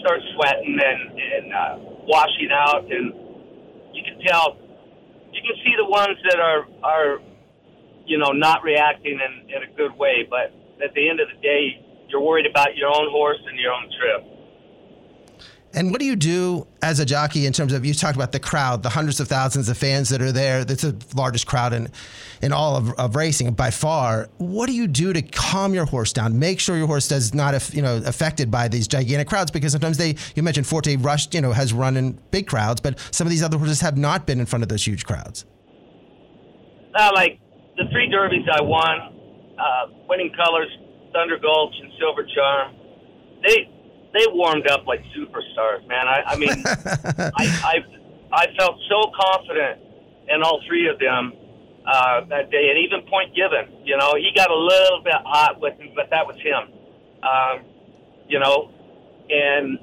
start 0.00 0.20
sweating 0.34 0.78
and, 0.82 1.20
and 1.20 1.54
uh, 1.54 1.76
washing 2.08 2.48
out. 2.50 2.90
And 2.90 3.14
you 3.94 4.02
can 4.02 4.18
tell 4.26 4.56
you 5.32 5.40
can 5.42 5.56
see 5.64 5.74
the 5.76 5.88
ones 5.88 6.18
that 6.28 6.40
are 6.40 6.66
are 6.82 7.18
you 8.06 8.18
know 8.18 8.32
not 8.32 8.62
reacting 8.62 9.18
in, 9.20 9.50
in 9.50 9.62
a 9.62 9.70
good 9.76 9.96
way. 9.96 10.26
But 10.28 10.52
at 10.82 10.94
the 10.94 11.08
end 11.08 11.20
of 11.20 11.28
the 11.28 11.40
day, 11.42 11.80
you're 12.08 12.20
worried 12.20 12.46
about 12.46 12.76
your 12.76 12.88
own 12.88 13.10
horse 13.10 13.40
and 13.46 13.58
your 13.58 13.72
own 13.72 13.90
trip. 13.98 14.39
And 15.72 15.92
what 15.92 16.00
do 16.00 16.06
you 16.06 16.16
do 16.16 16.66
as 16.82 16.98
a 16.98 17.04
jockey 17.04 17.46
in 17.46 17.52
terms 17.52 17.72
of 17.72 17.84
you 17.84 17.94
talked 17.94 18.16
about 18.16 18.32
the 18.32 18.40
crowd, 18.40 18.82
the 18.82 18.88
hundreds 18.88 19.20
of 19.20 19.28
thousands 19.28 19.68
of 19.68 19.78
fans 19.78 20.08
that 20.08 20.20
are 20.20 20.32
there? 20.32 20.64
That's 20.64 20.82
the 20.82 20.96
largest 21.14 21.46
crowd 21.46 21.72
in 21.72 21.88
in 22.42 22.52
all 22.52 22.74
of, 22.74 22.92
of 22.98 23.14
racing 23.14 23.52
by 23.52 23.70
far. 23.70 24.28
What 24.38 24.66
do 24.66 24.72
you 24.72 24.88
do 24.88 25.12
to 25.12 25.22
calm 25.22 25.72
your 25.72 25.84
horse 25.84 26.12
down? 26.12 26.38
Make 26.38 26.58
sure 26.58 26.76
your 26.76 26.88
horse 26.88 27.06
does 27.06 27.34
not 27.34 27.72
you 27.72 27.82
know 27.82 28.02
affected 28.04 28.50
by 28.50 28.66
these 28.66 28.88
gigantic 28.88 29.28
crowds 29.28 29.52
because 29.52 29.70
sometimes 29.70 29.96
they 29.96 30.16
you 30.34 30.42
mentioned 30.42 30.66
Forte 30.66 30.96
Rush 30.96 31.32
you 31.32 31.40
know 31.40 31.52
has 31.52 31.72
run 31.72 31.96
in 31.96 32.18
big 32.32 32.48
crowds, 32.48 32.80
but 32.80 32.98
some 33.12 33.26
of 33.26 33.30
these 33.30 33.42
other 33.42 33.56
horses 33.56 33.80
have 33.80 33.96
not 33.96 34.26
been 34.26 34.40
in 34.40 34.46
front 34.46 34.64
of 34.64 34.68
those 34.68 34.84
huge 34.84 35.04
crowds. 35.04 35.44
Uh, 36.98 37.10
like 37.14 37.38
the 37.76 37.84
three 37.92 38.10
derbies 38.10 38.46
I 38.52 38.60
won, 38.62 39.54
uh, 39.56 39.86
winning 40.08 40.32
colors, 40.34 40.68
Thunder 41.12 41.38
Gulch 41.38 41.74
and 41.80 41.92
Silver 42.00 42.26
Charm. 42.34 42.74
They 43.46 43.79
they 44.12 44.26
warmed 44.28 44.68
up 44.68 44.86
like 44.86 45.02
superstars, 45.16 45.86
man. 45.86 46.08
I, 46.08 46.22
I 46.26 46.36
mean, 46.36 46.62
I, 46.66 47.44
I 47.64 47.84
I 48.32 48.46
felt 48.56 48.78
so 48.88 49.10
confident 49.14 49.80
in 50.28 50.42
all 50.42 50.62
three 50.66 50.88
of 50.88 50.98
them 50.98 51.32
uh, 51.86 52.24
that 52.26 52.50
day, 52.50 52.70
and 52.70 52.78
even 52.78 53.08
Point 53.08 53.34
Given. 53.34 53.84
You 53.84 53.96
know, 53.96 54.14
he 54.14 54.30
got 54.34 54.50
a 54.50 54.56
little 54.56 55.02
bit 55.02 55.14
hot 55.24 55.60
with 55.60 55.78
me, 55.78 55.92
but 55.94 56.10
that 56.10 56.26
was 56.26 56.36
him. 56.36 56.72
Um, 57.22 57.64
you 58.28 58.38
know, 58.38 58.70
and 59.28 59.78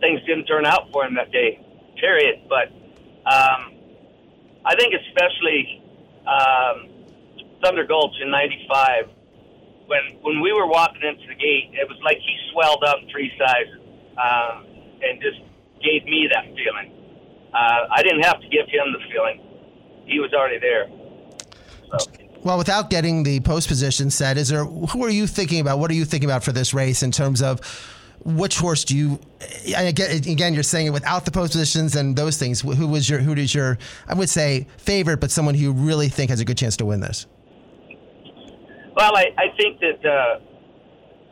things 0.00 0.20
didn't 0.26 0.46
turn 0.46 0.66
out 0.66 0.90
for 0.92 1.04
him 1.04 1.14
that 1.14 1.32
day. 1.32 1.60
Period. 2.00 2.48
But 2.48 2.68
um, 3.26 3.72
I 4.64 4.74
think 4.76 4.94
especially 4.94 5.82
um, 6.26 6.88
Thunder 7.62 7.84
Gulch 7.84 8.14
in 8.20 8.30
'95 8.30 9.15
when 9.86 10.18
when 10.22 10.40
we 10.40 10.52
were 10.52 10.66
walking 10.66 11.02
into 11.02 11.26
the 11.26 11.34
gate, 11.34 11.70
it 11.72 11.88
was 11.88 11.98
like 12.04 12.18
he 12.18 12.36
swelled 12.52 12.82
up 12.84 12.98
three 13.10 13.30
sizes 13.38 13.80
um, 14.18 14.66
and 15.02 15.20
just 15.22 15.40
gave 15.82 16.04
me 16.04 16.28
that 16.32 16.44
feeling. 16.54 16.92
Uh, 17.54 17.86
I 17.90 18.02
didn't 18.02 18.22
have 18.22 18.40
to 18.40 18.48
give 18.48 18.66
him 18.68 18.92
the 18.92 19.00
feeling; 19.12 19.40
he 20.06 20.20
was 20.20 20.32
already 20.34 20.58
there. 20.58 20.88
So. 21.98 22.10
Well, 22.42 22.58
without 22.58 22.90
getting 22.90 23.22
the 23.22 23.40
post 23.40 23.66
position 23.66 24.10
set, 24.10 24.36
is 24.36 24.48
there 24.48 24.64
who 24.64 25.04
are 25.04 25.10
you 25.10 25.26
thinking 25.26 25.60
about? 25.60 25.78
What 25.78 25.90
are 25.90 25.94
you 25.94 26.04
thinking 26.04 26.28
about 26.28 26.44
for 26.44 26.52
this 26.52 26.74
race 26.74 27.02
in 27.02 27.10
terms 27.10 27.42
of 27.42 27.60
which 28.24 28.58
horse 28.58 28.84
do 28.84 28.96
you? 28.96 29.20
Again, 29.76 30.54
you're 30.54 30.62
saying 30.62 30.86
it 30.86 30.92
without 30.92 31.24
the 31.24 31.30
post 31.30 31.52
positions 31.52 31.96
and 31.96 32.14
those 32.16 32.36
things. 32.36 32.60
Who 32.60 32.86
was 32.86 33.08
your? 33.08 33.20
Who 33.20 33.32
is 33.34 33.54
your? 33.54 33.78
I 34.06 34.14
would 34.14 34.28
say 34.28 34.66
favorite, 34.78 35.18
but 35.18 35.30
someone 35.30 35.54
who 35.54 35.62
you 35.62 35.72
really 35.72 36.08
think 36.08 36.30
has 36.30 36.40
a 36.40 36.44
good 36.44 36.58
chance 36.58 36.76
to 36.78 36.84
win 36.84 37.00
this. 37.00 37.26
Well, 38.96 39.14
I, 39.14 39.26
I 39.36 39.56
think 39.58 39.78
that 39.80 40.00
uh, 40.04 40.40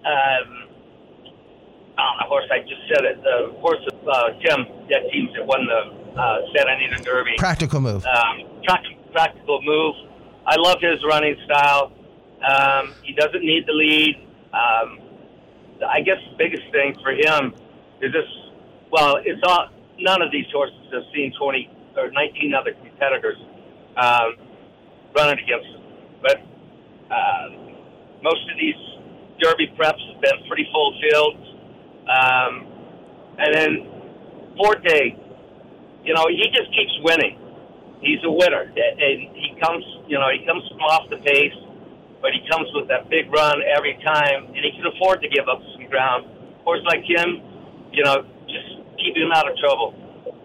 um, 0.07 0.69
on 1.97 2.17
the 2.21 2.27
horse 2.29 2.45
I 2.53 2.61
just 2.61 2.83
said 2.93 3.05
it. 3.05 3.23
The 3.23 3.57
horse 3.61 3.81
of 3.91 4.07
uh, 4.07 4.29
Tim 4.45 4.67
Yakteen's 4.87 5.33
that 5.35 5.47
won 5.47 5.65
the 5.65 6.21
uh, 6.21 6.39
Santa 6.55 6.73
Anita 6.73 7.03
Derby. 7.03 7.37
Practical 7.39 7.81
move. 7.81 8.05
Um, 8.05 8.62
practical 9.12 9.62
move. 9.62 9.95
I 10.47 10.57
love 10.57 10.77
his 10.81 11.03
running 11.09 11.37
style. 11.47 11.93
Um, 12.47 12.93
he 13.03 13.15
doesn't 13.15 13.43
need 13.43 13.67
the 13.67 13.73
lead. 13.73 14.17
Um, 14.53 15.01
I 15.89 16.03
guess 16.03 16.19
the 16.31 16.37
biggest 16.37 16.71
thing 16.71 16.97
for 17.03 17.12
him 17.12 17.55
is 18.03 18.12
this. 18.12 18.29
Well, 18.93 19.17
it's 19.25 19.41
all. 19.47 19.69
None 19.99 20.21
of 20.21 20.31
these 20.31 20.47
horses 20.53 20.77
have 20.93 21.05
seen 21.15 21.33
20 21.39 21.71
or 21.97 22.11
19 22.11 22.53
other 22.53 22.75
competitors 22.75 23.39
um, 23.97 24.35
running 25.17 25.39
against 25.39 25.67
him, 25.69 25.81
but 26.21 26.43
uh, 27.15 27.47
most 28.23 28.43
of 28.51 28.57
these 28.59 28.81
Derby 29.41 29.71
preps 29.79 30.03
have 30.12 30.21
been 30.21 30.39
pretty 30.49 30.67
full 30.73 30.91
fields. 31.01 31.45
Um, 32.05 32.53
and 33.39 33.51
then 33.55 33.73
Forte, 34.57 35.17
you 36.05 36.15
know, 36.15 36.27
he 36.29 36.45
just 36.53 36.71
keeps 36.75 36.95
winning. 37.03 37.39
He's 38.01 38.21
a 38.25 38.31
winner, 38.31 38.69
and 38.69 39.17
he 39.33 39.57
comes, 39.62 39.85
you 40.07 40.19
know, 40.21 40.29
he 40.29 40.45
comes 40.45 40.61
from 40.69 40.81
off 40.93 41.09
the 41.09 41.17
pace, 41.25 41.57
but 42.21 42.37
he 42.37 42.45
comes 42.53 42.69
with 42.77 42.89
that 42.89 43.09
big 43.09 43.33
run 43.33 43.65
every 43.65 43.97
time, 44.05 44.53
and 44.53 44.61
he 44.61 44.77
can 44.77 44.85
afford 44.93 45.25
to 45.25 45.29
give 45.29 45.49
up 45.49 45.61
some 45.73 45.89
ground. 45.89 46.29
Horse 46.69 46.85
like 46.85 47.01
him, 47.01 47.41
you 47.93 48.05
know, 48.05 48.29
just 48.45 48.69
keep 49.01 49.17
him 49.17 49.33
out 49.33 49.49
of 49.49 49.57
trouble. 49.57 49.97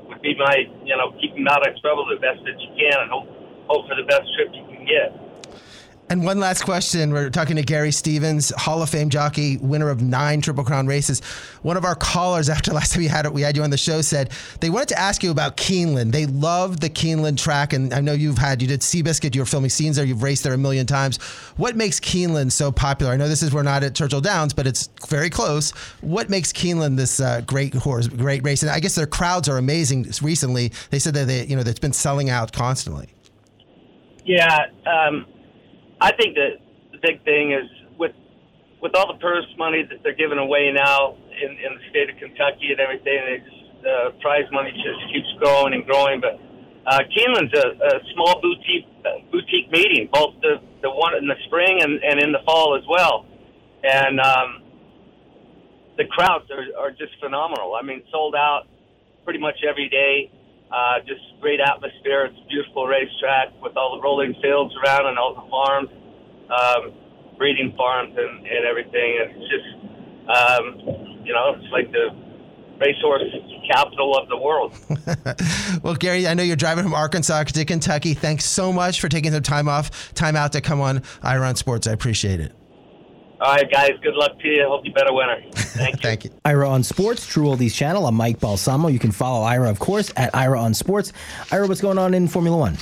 Would 0.07 0.22
be 0.22 0.39
my, 0.39 0.55
you 0.88 0.95
know, 0.95 1.11
keep 1.20 1.36
him 1.36 1.47
out 1.51 1.67
of 1.67 1.76
trouble 1.84 2.07
the 2.07 2.20
best 2.24 2.39
that 2.47 2.55
you 2.55 2.72
can, 2.80 2.95
and 2.95 3.11
hope 3.11 3.28
hope 3.67 3.88
for 3.91 3.95
the 3.99 4.07
best 4.07 4.26
trip 4.39 4.55
you 4.55 4.63
can 4.72 4.88
get. 4.88 5.28
And 6.12 6.26
one 6.26 6.39
last 6.39 6.64
question. 6.64 7.14
We're 7.14 7.30
talking 7.30 7.55
to 7.57 7.62
Gary 7.62 7.91
Stevens, 7.91 8.51
Hall 8.57 8.82
of 8.82 8.89
Fame 8.89 9.12
jockey, 9.12 9.57
winner 9.57 9.89
of 9.89 10.01
nine 10.01 10.41
Triple 10.41 10.64
Crown 10.64 10.88
races. 10.88 11.20
One 11.62 11.78
of 11.78 11.86
our 11.86 11.93
callers, 11.93 12.49
after 12.49 12.74
last 12.74 12.93
time 12.93 13.01
we 13.03 13.07
had 13.07 13.28
it, 13.28 13.34
we 13.34 13.43
had 13.43 13.55
you 13.55 13.62
on 13.62 13.70
the 13.70 13.78
show, 13.78 14.01
said 14.01 14.32
they 14.60 14.72
wanted 14.72 14.89
to 14.89 14.99
ask 14.99 15.22
you 15.22 15.30
about 15.30 15.55
Keeneland. 15.55 16.12
They 16.12 16.26
love 16.26 16.80
the 16.80 16.89
Keeneland 16.89 17.38
track, 17.38 17.74
and 17.74 17.93
I 17.93 18.01
know 18.01 18.14
you've 18.14 18.39
had 18.39 18.60
you 18.60 18.68
did 18.68 18.80
Seabiscuit, 18.80 19.36
you 19.36 19.41
were 19.41 19.45
filming 19.45 19.70
scenes 19.70 19.97
there, 19.97 20.05
you've 20.05 20.24
raced 20.24 20.43
there 20.43 20.53
a 20.53 20.57
million 20.57 20.88
times. 20.88 21.18
What 21.57 21.76
makes 21.76 21.99
Keeneland 21.99 22.53
so 22.53 22.72
popular? 22.72 23.12
I 23.12 23.16
know 23.16 23.28
this 23.28 23.43
is 23.43 23.53
we're 23.53 23.62
not 23.62 23.84
at 23.84 23.93
Churchill 23.93 24.22
Downs, 24.22 24.51
but 24.51 24.66
it's 24.66 24.89
very 25.07 25.30
close. 25.30 25.70
What 26.01 26.28
makes 26.28 26.51
Keeneland 26.51 26.97
this 26.97 27.20
uh, 27.20 27.41
great 27.41 27.76
horse, 27.76 28.07
great 28.07 28.43
race? 28.43 28.64
And 28.64 28.72
I 28.72 28.80
guess 28.80 28.95
their 28.95 29.05
crowds 29.05 29.47
are 29.47 29.60
amazing. 29.60 30.07
Recently, 30.24 30.72
they 30.89 30.97
said 30.97 31.14
that 31.14 31.28
they, 31.28 31.45
you 31.45 31.55
know, 31.55 31.62
that's 31.62 31.80
been 31.80 31.93
selling 31.93 32.32
out 32.32 32.51
constantly. 32.51 33.10
Yeah. 34.26 34.66
Um, 34.88 35.28
I 36.01 36.11
think 36.13 36.35
that 36.35 36.59
the 36.91 36.99
big 37.01 37.23
thing 37.23 37.51
is 37.51 37.67
with 37.97 38.15
with 38.81 38.95
all 38.95 39.11
the 39.11 39.19
purse 39.19 39.45
money 39.57 39.83
that 39.83 39.99
they're 40.03 40.15
giving 40.15 40.37
away 40.37 40.71
now 40.71 41.17
in, 41.43 41.51
in 41.51 41.75
the 41.75 41.83
state 41.89 42.09
of 42.09 42.15
Kentucky 42.15 42.71
and 42.71 42.79
everything, 42.79 43.43
just, 43.43 43.85
uh, 43.85 44.09
prize 44.21 44.47
money 44.51 44.71
just 44.71 45.03
keeps 45.11 45.27
growing 45.37 45.73
and 45.73 45.85
growing. 45.85 46.21
But 46.21 46.39
uh, 46.87 46.99
Keeneland's 47.11 47.51
a, 47.53 47.67
a 47.75 47.91
small 48.15 48.39
boutique 48.41 48.87
uh, 49.03 49.19
boutique 49.31 49.71
meeting, 49.71 50.09
both 50.11 50.35
the 50.41 50.63
the 50.81 50.89
one 50.89 51.15
in 51.15 51.27
the 51.27 51.35
spring 51.45 51.81
and, 51.81 51.99
and 52.03 52.19
in 52.23 52.31
the 52.31 52.39
fall 52.45 52.77
as 52.79 52.83
well, 52.87 53.25
and 53.83 54.19
um, 54.19 54.63
the 55.97 56.05
crowds 56.05 56.49
are, 56.51 56.65
are 56.79 56.91
just 56.91 57.11
phenomenal. 57.19 57.75
I 57.75 57.83
mean, 57.83 58.01
sold 58.11 58.35
out 58.35 58.63
pretty 59.25 59.39
much 59.39 59.59
every 59.67 59.89
day. 59.89 60.31
Uh, 60.72 60.99
just 61.07 61.22
great 61.41 61.59
atmosphere. 61.59 62.26
It's 62.26 62.38
a 62.38 62.47
beautiful 62.47 62.86
racetrack 62.86 63.49
with 63.61 63.76
all 63.76 63.97
the 63.97 64.01
rolling 64.01 64.36
fields 64.41 64.74
around 64.84 65.07
and 65.07 65.17
all 65.17 65.34
the 65.34 65.49
farms, 65.49 65.89
um, 66.49 66.93
breeding 67.38 67.74
farms 67.76 68.15
and, 68.15 68.45
and 68.45 68.65
everything. 68.65 69.17
It's 69.17 69.49
just, 69.49 69.70
um, 70.30 71.26
you 71.26 71.34
know, 71.34 71.55
it's 71.57 71.72
like 71.72 71.91
the 71.91 72.09
racehorse 72.80 73.24
capital 73.72 74.17
of 74.17 74.30
the 74.30 74.38
world. 74.38 74.74
well, 75.84 75.95
Gary, 75.95 76.28
I 76.28 76.34
know 76.34 76.43
you're 76.43 76.55
driving 76.55 76.84
from 76.84 76.93
Arkansas 76.93 77.43
to 77.43 77.65
Kentucky. 77.65 78.13
Thanks 78.13 78.45
so 78.45 78.72
much 78.72 79.01
for 79.01 79.09
taking 79.09 79.32
the 79.32 79.41
time 79.41 79.67
off, 79.67 80.13
time 80.13 80.36
out 80.36 80.53
to 80.53 80.61
come 80.61 80.82
on 80.82 81.03
Ira 81.22 81.47
on 81.47 81.55
Sports. 81.55 81.88
I 81.88 81.91
appreciate 81.91 82.39
it. 82.39 82.59
All 83.41 83.53
right, 83.53 83.71
guys. 83.71 83.91
Good 84.01 84.15
luck 84.15 84.37
to 84.39 84.47
you. 84.47 84.67
Hope 84.67 84.85
you 84.85 84.91
better 84.91 85.13
winner. 85.13 85.41
Thank 85.53 85.95
you. 85.95 86.01
Thank 86.01 86.23
you. 86.25 86.31
Ira 86.43 86.69
on 86.69 86.83
Sports, 86.83 87.25
True 87.25 87.45
Oldies 87.45 87.73
channel. 87.73 88.05
I'm 88.05 88.15
Mike 88.15 88.39
Balsamo. 88.39 88.89
You 88.89 88.99
can 88.99 89.11
follow 89.11 89.43
Ira, 89.43 89.69
of 89.69 89.79
course, 89.79 90.11
at 90.17 90.35
Ira 90.35 90.59
on 90.59 90.73
Sports. 90.73 91.13
Ira, 91.51 91.65
what's 91.67 91.79
going 91.79 91.97
on 91.97 92.13
in 92.13 92.27
Formula 92.27 92.57
One? 92.57 92.75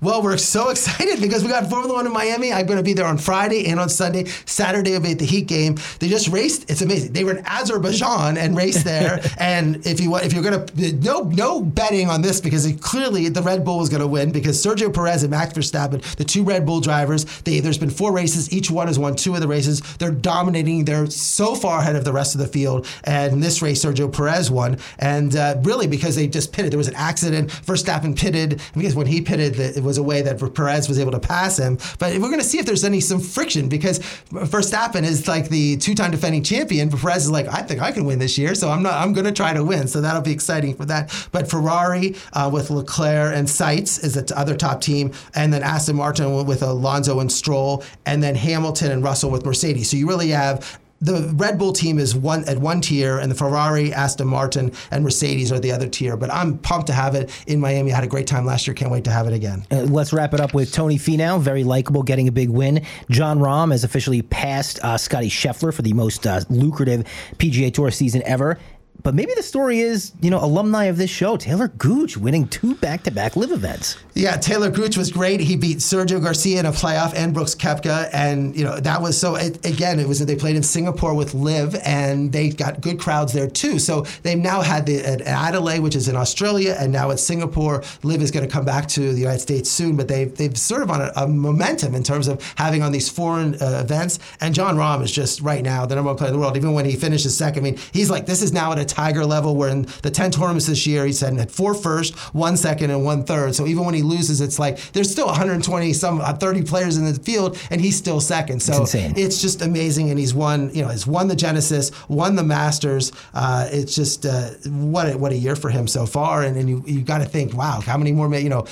Well, 0.00 0.22
we're 0.22 0.36
so 0.36 0.68
excited 0.70 1.20
because 1.20 1.42
we 1.42 1.50
got 1.50 1.68
Formula 1.68 1.94
One 1.94 2.06
in 2.06 2.12
Miami. 2.12 2.52
I'm 2.52 2.66
going 2.66 2.78
to 2.78 2.82
be 2.82 2.92
there 2.92 3.06
on 3.06 3.18
Friday 3.18 3.66
and 3.66 3.80
on 3.80 3.88
Sunday. 3.88 4.24
Saturday, 4.44 4.94
I'll 4.94 5.00
be 5.00 5.12
at 5.12 5.18
the 5.18 5.26
Heat 5.26 5.46
game. 5.46 5.76
They 5.98 6.08
just 6.08 6.28
raced. 6.28 6.70
It's 6.70 6.82
amazing. 6.82 7.12
They 7.12 7.24
were 7.24 7.36
in 7.36 7.44
Azerbaijan 7.46 8.36
and 8.36 8.56
raced 8.56 8.84
there. 8.84 9.20
and 9.38 9.86
if 9.86 10.00
you 10.00 10.16
if 10.16 10.32
you're 10.32 10.42
going 10.42 10.66
to 10.66 10.92
no 10.96 11.22
no 11.22 11.60
betting 11.60 12.08
on 12.08 12.22
this 12.22 12.40
because 12.40 12.66
it, 12.66 12.80
clearly 12.80 13.28
the 13.28 13.42
Red 13.42 13.64
Bull 13.64 13.78
was 13.78 13.88
going 13.88 14.00
to 14.00 14.06
win 14.06 14.32
because 14.32 14.64
Sergio 14.64 14.92
Perez 14.92 15.22
and 15.22 15.30
Max 15.30 15.52
Verstappen, 15.52 16.02
the 16.16 16.24
two 16.24 16.44
Red 16.44 16.66
Bull 16.66 16.80
drivers, 16.80 17.24
they 17.42 17.60
there's 17.60 17.78
been 17.78 17.90
four 17.90 18.12
races. 18.12 18.52
Each 18.52 18.70
one 18.70 18.86
has 18.86 18.98
won 18.98 19.16
two 19.16 19.34
of 19.34 19.40
the 19.40 19.48
races. 19.48 19.80
They're 19.98 20.10
dominating. 20.10 20.84
They're 20.84 21.06
so 21.06 21.54
far 21.54 21.80
ahead 21.80 21.96
of 21.96 22.04
the 22.04 22.12
rest 22.12 22.34
of 22.34 22.40
the 22.40 22.46
field. 22.46 22.86
And 23.04 23.34
in 23.34 23.40
this 23.40 23.62
race, 23.62 23.84
Sergio 23.84 24.12
Perez 24.12 24.50
won. 24.50 24.78
And 24.98 25.34
uh, 25.36 25.56
really 25.62 25.86
because 25.86 26.16
they 26.16 26.26
just 26.26 26.52
pitted. 26.52 26.72
There 26.72 26.78
was 26.78 26.88
an 26.88 26.94
accident. 26.94 27.50
Verstappen 27.50 28.16
pitted 28.16 28.60
because 28.74 28.94
when 28.94 29.06
he 29.06 29.20
pitted, 29.20 29.54
the, 29.54 29.80
was 29.86 29.98
a 29.98 30.02
way 30.02 30.22
that 30.22 30.38
Perez 30.54 30.88
was 30.88 30.98
able 30.98 31.12
to 31.12 31.20
pass 31.20 31.58
him. 31.58 31.78
But 31.98 32.12
we're 32.14 32.28
going 32.28 32.38
to 32.38 32.44
see 32.44 32.58
if 32.58 32.66
there's 32.66 32.84
any 32.84 33.00
some 33.00 33.20
friction 33.20 33.68
because 33.68 34.00
Verstappen 34.30 35.02
is 35.02 35.28
like 35.28 35.48
the 35.48 35.76
two-time 35.76 36.10
defending 36.10 36.42
champion. 36.42 36.88
But 36.88 37.00
Perez 37.00 37.24
is 37.24 37.30
like, 37.30 37.46
I 37.48 37.62
think 37.62 37.80
I 37.80 37.92
can 37.92 38.04
win 38.04 38.18
this 38.18 38.36
year, 38.36 38.54
so 38.54 38.68
I'm 38.68 38.82
not. 38.82 38.94
I'm 38.94 39.12
going 39.12 39.26
to 39.26 39.32
try 39.32 39.52
to 39.52 39.64
win. 39.64 39.88
So 39.88 40.00
that'll 40.00 40.22
be 40.22 40.32
exciting 40.32 40.74
for 40.74 40.84
that. 40.86 41.28
But 41.32 41.48
Ferrari 41.48 42.16
uh, 42.32 42.50
with 42.52 42.70
Leclerc 42.70 43.34
and 43.34 43.46
Sainz 43.46 44.02
is 44.02 44.14
the 44.14 44.36
other 44.36 44.56
top 44.56 44.80
team, 44.80 45.12
and 45.34 45.52
then 45.52 45.62
Aston 45.62 45.96
Martin 45.96 46.44
with 46.46 46.62
Alonso 46.62 47.20
and 47.20 47.30
Stroll, 47.30 47.84
and 48.04 48.22
then 48.22 48.34
Hamilton 48.34 48.90
and 48.90 49.02
Russell 49.02 49.30
with 49.30 49.44
Mercedes. 49.44 49.90
So 49.90 49.96
you 49.96 50.08
really 50.08 50.30
have 50.30 50.78
the 51.00 51.32
Red 51.36 51.58
Bull 51.58 51.72
team 51.72 51.98
is 51.98 52.14
one 52.14 52.44
at 52.44 52.58
one 52.58 52.80
tier, 52.80 53.18
and 53.18 53.30
the 53.30 53.34
Ferrari, 53.34 53.92
Aston 53.92 54.28
Martin, 54.28 54.72
and 54.90 55.04
Mercedes 55.04 55.52
are 55.52 55.58
the 55.58 55.72
other 55.72 55.88
tier. 55.88 56.16
But 56.16 56.32
I'm 56.32 56.58
pumped 56.58 56.86
to 56.88 56.92
have 56.92 57.14
it 57.14 57.30
in 57.46 57.60
Miami. 57.60 57.92
I 57.92 57.96
had 57.96 58.04
a 58.04 58.08
great 58.08 58.26
time 58.26 58.44
last 58.44 58.66
year. 58.66 58.74
Can't 58.74 58.90
wait 58.90 59.04
to 59.04 59.10
have 59.10 59.26
it 59.26 59.32
again. 59.32 59.66
Uh, 59.70 59.82
let's 59.82 60.12
wrap 60.12 60.34
it 60.34 60.40
up 60.40 60.54
with 60.54 60.72
Tony 60.72 60.96
Finau, 60.96 61.40
very 61.40 61.64
likable, 61.64 62.02
getting 62.02 62.28
a 62.28 62.32
big 62.32 62.50
win. 62.50 62.84
Jon 63.10 63.38
Rahm 63.38 63.72
has 63.72 63.84
officially 63.84 64.22
passed 64.22 64.78
uh, 64.82 64.96
Scotty 64.96 65.28
Scheffler 65.28 65.72
for 65.72 65.82
the 65.82 65.92
most 65.92 66.26
uh, 66.26 66.40
lucrative 66.48 67.04
PGA 67.36 67.72
Tour 67.72 67.90
season 67.90 68.22
ever. 68.24 68.58
But 69.02 69.14
maybe 69.14 69.32
the 69.36 69.42
story 69.42 69.80
is, 69.80 70.12
you 70.20 70.30
know, 70.30 70.42
alumni 70.42 70.84
of 70.84 70.96
this 70.96 71.10
show, 71.10 71.36
Talor 71.36 71.76
Gooch 71.78 72.16
winning 72.16 72.48
two 72.48 72.74
back-to-back 72.76 73.36
LIV 73.36 73.52
events. 73.52 73.96
Yeah, 74.14 74.36
Talor 74.36 74.74
Gooch 74.74 74.96
was 74.96 75.10
great. 75.10 75.40
He 75.40 75.56
beat 75.56 75.78
Sergio 75.78 76.22
Garcia 76.22 76.60
in 76.60 76.66
a 76.66 76.72
playoff 76.72 77.14
and 77.14 77.34
Brooks 77.34 77.54
Koepka, 77.54 78.08
and 78.12 78.56
you 78.56 78.64
know 78.64 78.80
that 78.80 79.02
was 79.02 79.18
so. 79.18 79.36
It, 79.36 79.64
again, 79.66 80.00
it 80.00 80.08
was 80.08 80.24
they 80.24 80.36
played 80.36 80.56
in 80.56 80.62
Singapore 80.62 81.14
with 81.14 81.34
LIV, 81.34 81.76
and 81.84 82.32
they 82.32 82.48
got 82.48 82.80
good 82.80 82.98
crowds 82.98 83.32
there 83.32 83.48
too. 83.48 83.78
So 83.78 84.02
they've 84.22 84.38
now 84.38 84.62
had 84.62 84.86
the 84.86 85.04
at 85.04 85.20
Adelaide, 85.20 85.80
which 85.80 85.94
is 85.94 86.08
in 86.08 86.16
Australia, 86.16 86.76
and 86.78 86.92
now 86.92 87.10
at 87.10 87.20
Singapore. 87.20 87.82
LIV 88.02 88.22
is 88.22 88.30
going 88.30 88.46
to 88.46 88.52
come 88.52 88.64
back 88.64 88.88
to 88.88 89.12
the 89.12 89.20
United 89.20 89.40
States 89.40 89.70
soon, 89.70 89.96
but 89.96 90.08
they've 90.08 90.34
they've 90.34 90.56
sort 90.56 90.82
of 90.82 90.90
on 90.90 91.02
a, 91.02 91.12
a 91.16 91.28
momentum 91.28 91.94
in 91.94 92.02
terms 92.02 92.26
of 92.26 92.42
having 92.56 92.82
on 92.82 92.92
these 92.92 93.08
foreign 93.08 93.54
uh, 93.56 93.80
events. 93.84 94.18
And 94.40 94.54
Jon 94.54 94.76
Rahm 94.76 95.02
is 95.02 95.12
just 95.12 95.40
right 95.42 95.62
now 95.62 95.84
the 95.84 95.94
number 95.94 96.08
one 96.08 96.16
player 96.16 96.28
in 96.28 96.34
the 96.34 96.40
world. 96.40 96.56
Even 96.56 96.72
when 96.72 96.86
he 96.86 96.96
finishes 96.96 97.36
second, 97.36 97.62
I 97.62 97.70
mean, 97.70 97.78
he's 97.92 98.10
like 98.10 98.24
this 98.26 98.42
is 98.42 98.52
now 98.52 98.72
at 98.72 98.78
a 98.78 98.85
Tiger 98.86 99.24
level. 99.24 99.56
Where 99.56 99.68
in 99.68 99.82
the 100.02 100.10
ten 100.10 100.30
tournaments 100.30 100.66
this 100.66 100.86
year, 100.86 101.06
he 101.06 101.12
said 101.12 101.34
had 101.34 101.50
four 101.50 101.74
first, 101.74 102.14
one 102.34 102.56
second, 102.56 102.90
and 102.90 103.04
one 103.04 103.24
third. 103.24 103.54
So 103.54 103.66
even 103.66 103.84
when 103.84 103.94
he 103.94 104.02
loses, 104.02 104.40
it's 104.40 104.58
like 104.58 104.78
there's 104.92 105.10
still 105.10 105.26
120 105.26 105.92
some 105.92 106.20
uh, 106.20 106.32
30 106.32 106.62
players 106.62 106.96
in 106.96 107.04
the 107.04 107.14
field, 107.14 107.58
and 107.70 107.80
he's 107.80 107.96
still 107.96 108.20
second. 108.20 108.60
So 108.60 108.82
it's, 108.82 108.94
it's 108.94 109.42
just 109.42 109.62
amazing, 109.62 110.10
and 110.10 110.18
he's 110.18 110.34
won. 110.34 110.70
You 110.74 110.82
know, 110.82 110.88
he's 110.88 111.06
won 111.06 111.28
the 111.28 111.36
Genesis, 111.36 111.90
won 112.08 112.36
the 112.36 112.44
Masters. 112.44 113.12
Uh, 113.34 113.68
it's 113.70 113.94
just 113.94 114.26
uh, 114.26 114.50
what 114.66 115.12
a, 115.12 115.18
what 115.18 115.32
a 115.32 115.36
year 115.36 115.56
for 115.56 115.70
him 115.70 115.86
so 115.86 116.06
far, 116.06 116.42
and, 116.42 116.56
and 116.56 116.68
you 116.68 116.82
you 116.86 117.02
got 117.02 117.18
to 117.18 117.26
think, 117.26 117.54
wow, 117.54 117.80
how 117.80 117.96
many 117.96 118.12
more? 118.12 118.26
You 118.34 118.48
know 118.48 118.66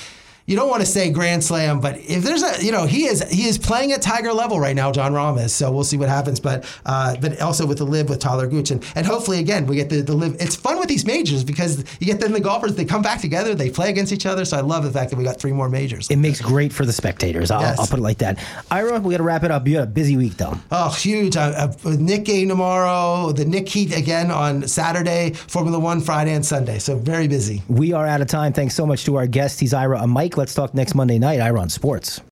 you 0.45 0.55
don't 0.55 0.69
want 0.69 0.81
to 0.81 0.85
say 0.85 1.09
Grand 1.09 1.43
Slam, 1.43 1.79
but 1.79 1.97
if 1.97 2.23
there's 2.23 2.43
a, 2.43 2.63
you 2.63 2.71
know, 2.71 2.85
he 2.85 3.05
is 3.05 3.23
he 3.31 3.47
is 3.47 3.57
playing 3.57 3.91
at 3.93 4.01
Tiger 4.01 4.31
level 4.31 4.59
right 4.59 4.75
now, 4.75 4.91
Jon 4.91 5.11
Rahm 5.11 5.43
is. 5.43 5.53
So 5.53 5.71
we'll 5.71 5.83
see 5.83 5.97
what 5.97 6.07
happens. 6.07 6.39
But 6.39 6.65
uh, 6.85 7.15
but 7.19 7.41
also 7.41 7.65
with 7.65 7.79
the 7.79 7.85
LIV 7.85 8.09
with 8.09 8.19
Talor 8.19 8.49
Gooch 8.49 8.69
and, 8.69 8.85
and 8.95 9.07
hopefully 9.07 9.39
again 9.39 9.65
we 9.65 9.75
get 9.75 9.89
the, 9.89 10.01
the 10.01 10.13
LIV. 10.13 10.35
It's 10.39 10.55
fun 10.55 10.77
with 10.77 10.87
these 10.87 11.05
majors 11.05 11.43
because 11.43 11.83
you 11.99 12.05
get 12.05 12.19
them 12.19 12.31
the 12.31 12.39
golfers 12.39 12.75
they 12.75 12.85
come 12.85 13.01
back 13.01 13.21
together, 13.21 13.55
they 13.55 13.71
play 13.71 13.89
against 13.89 14.13
each 14.13 14.27
other. 14.27 14.45
So 14.45 14.57
I 14.57 14.61
love 14.61 14.83
the 14.83 14.91
fact 14.91 15.09
that 15.09 15.17
we 15.17 15.23
got 15.23 15.39
three 15.39 15.51
more 15.51 15.67
majors. 15.67 16.09
It 16.11 16.17
makes 16.17 16.41
great 16.41 16.71
for 16.71 16.85
the 16.85 16.93
spectators. 16.93 17.49
I'll, 17.49 17.61
yes. 17.61 17.79
I'll 17.79 17.87
put 17.87 17.97
it 17.99 18.03
like 18.03 18.19
that. 18.19 18.37
Ira, 18.69 18.99
we 18.99 19.11
got 19.11 19.17
to 19.17 19.23
wrap 19.23 19.43
it 19.43 19.51
up. 19.51 19.67
You 19.67 19.77
had 19.77 19.83
a 19.85 19.91
busy 19.91 20.15
week 20.15 20.37
though. 20.37 20.53
Oh, 20.71 20.91
huge! 20.91 21.35
Uh, 21.35 21.71
uh, 21.85 21.95
Knick 21.97 22.25
game 22.25 22.49
tomorrow, 22.49 23.31
the 23.31 23.45
Knick 23.45 23.67
Heat 23.67 23.97
again 23.97 24.29
on 24.29 24.67
Saturday, 24.67 25.33
Formula 25.33 25.79
One 25.79 26.01
Friday 26.01 26.33
and 26.33 26.45
Sunday. 26.45 26.77
So 26.77 26.97
very 26.97 27.27
busy. 27.27 27.63
We 27.67 27.93
are 27.93 28.05
out 28.05 28.21
of 28.21 28.27
time. 28.27 28.53
Thanks 28.53 28.75
so 28.75 28.85
much 28.85 29.05
to 29.05 29.15
our 29.15 29.25
guest. 29.25 29.59
He's 29.59 29.73
Ira 29.73 30.01
and 30.03 30.11
Let's 30.37 30.53
talk 30.53 30.73
next 30.73 30.95
Monday 30.95 31.19
night. 31.19 31.39
Ira 31.39 31.59
on 31.59 31.69
Sports. 31.69 32.21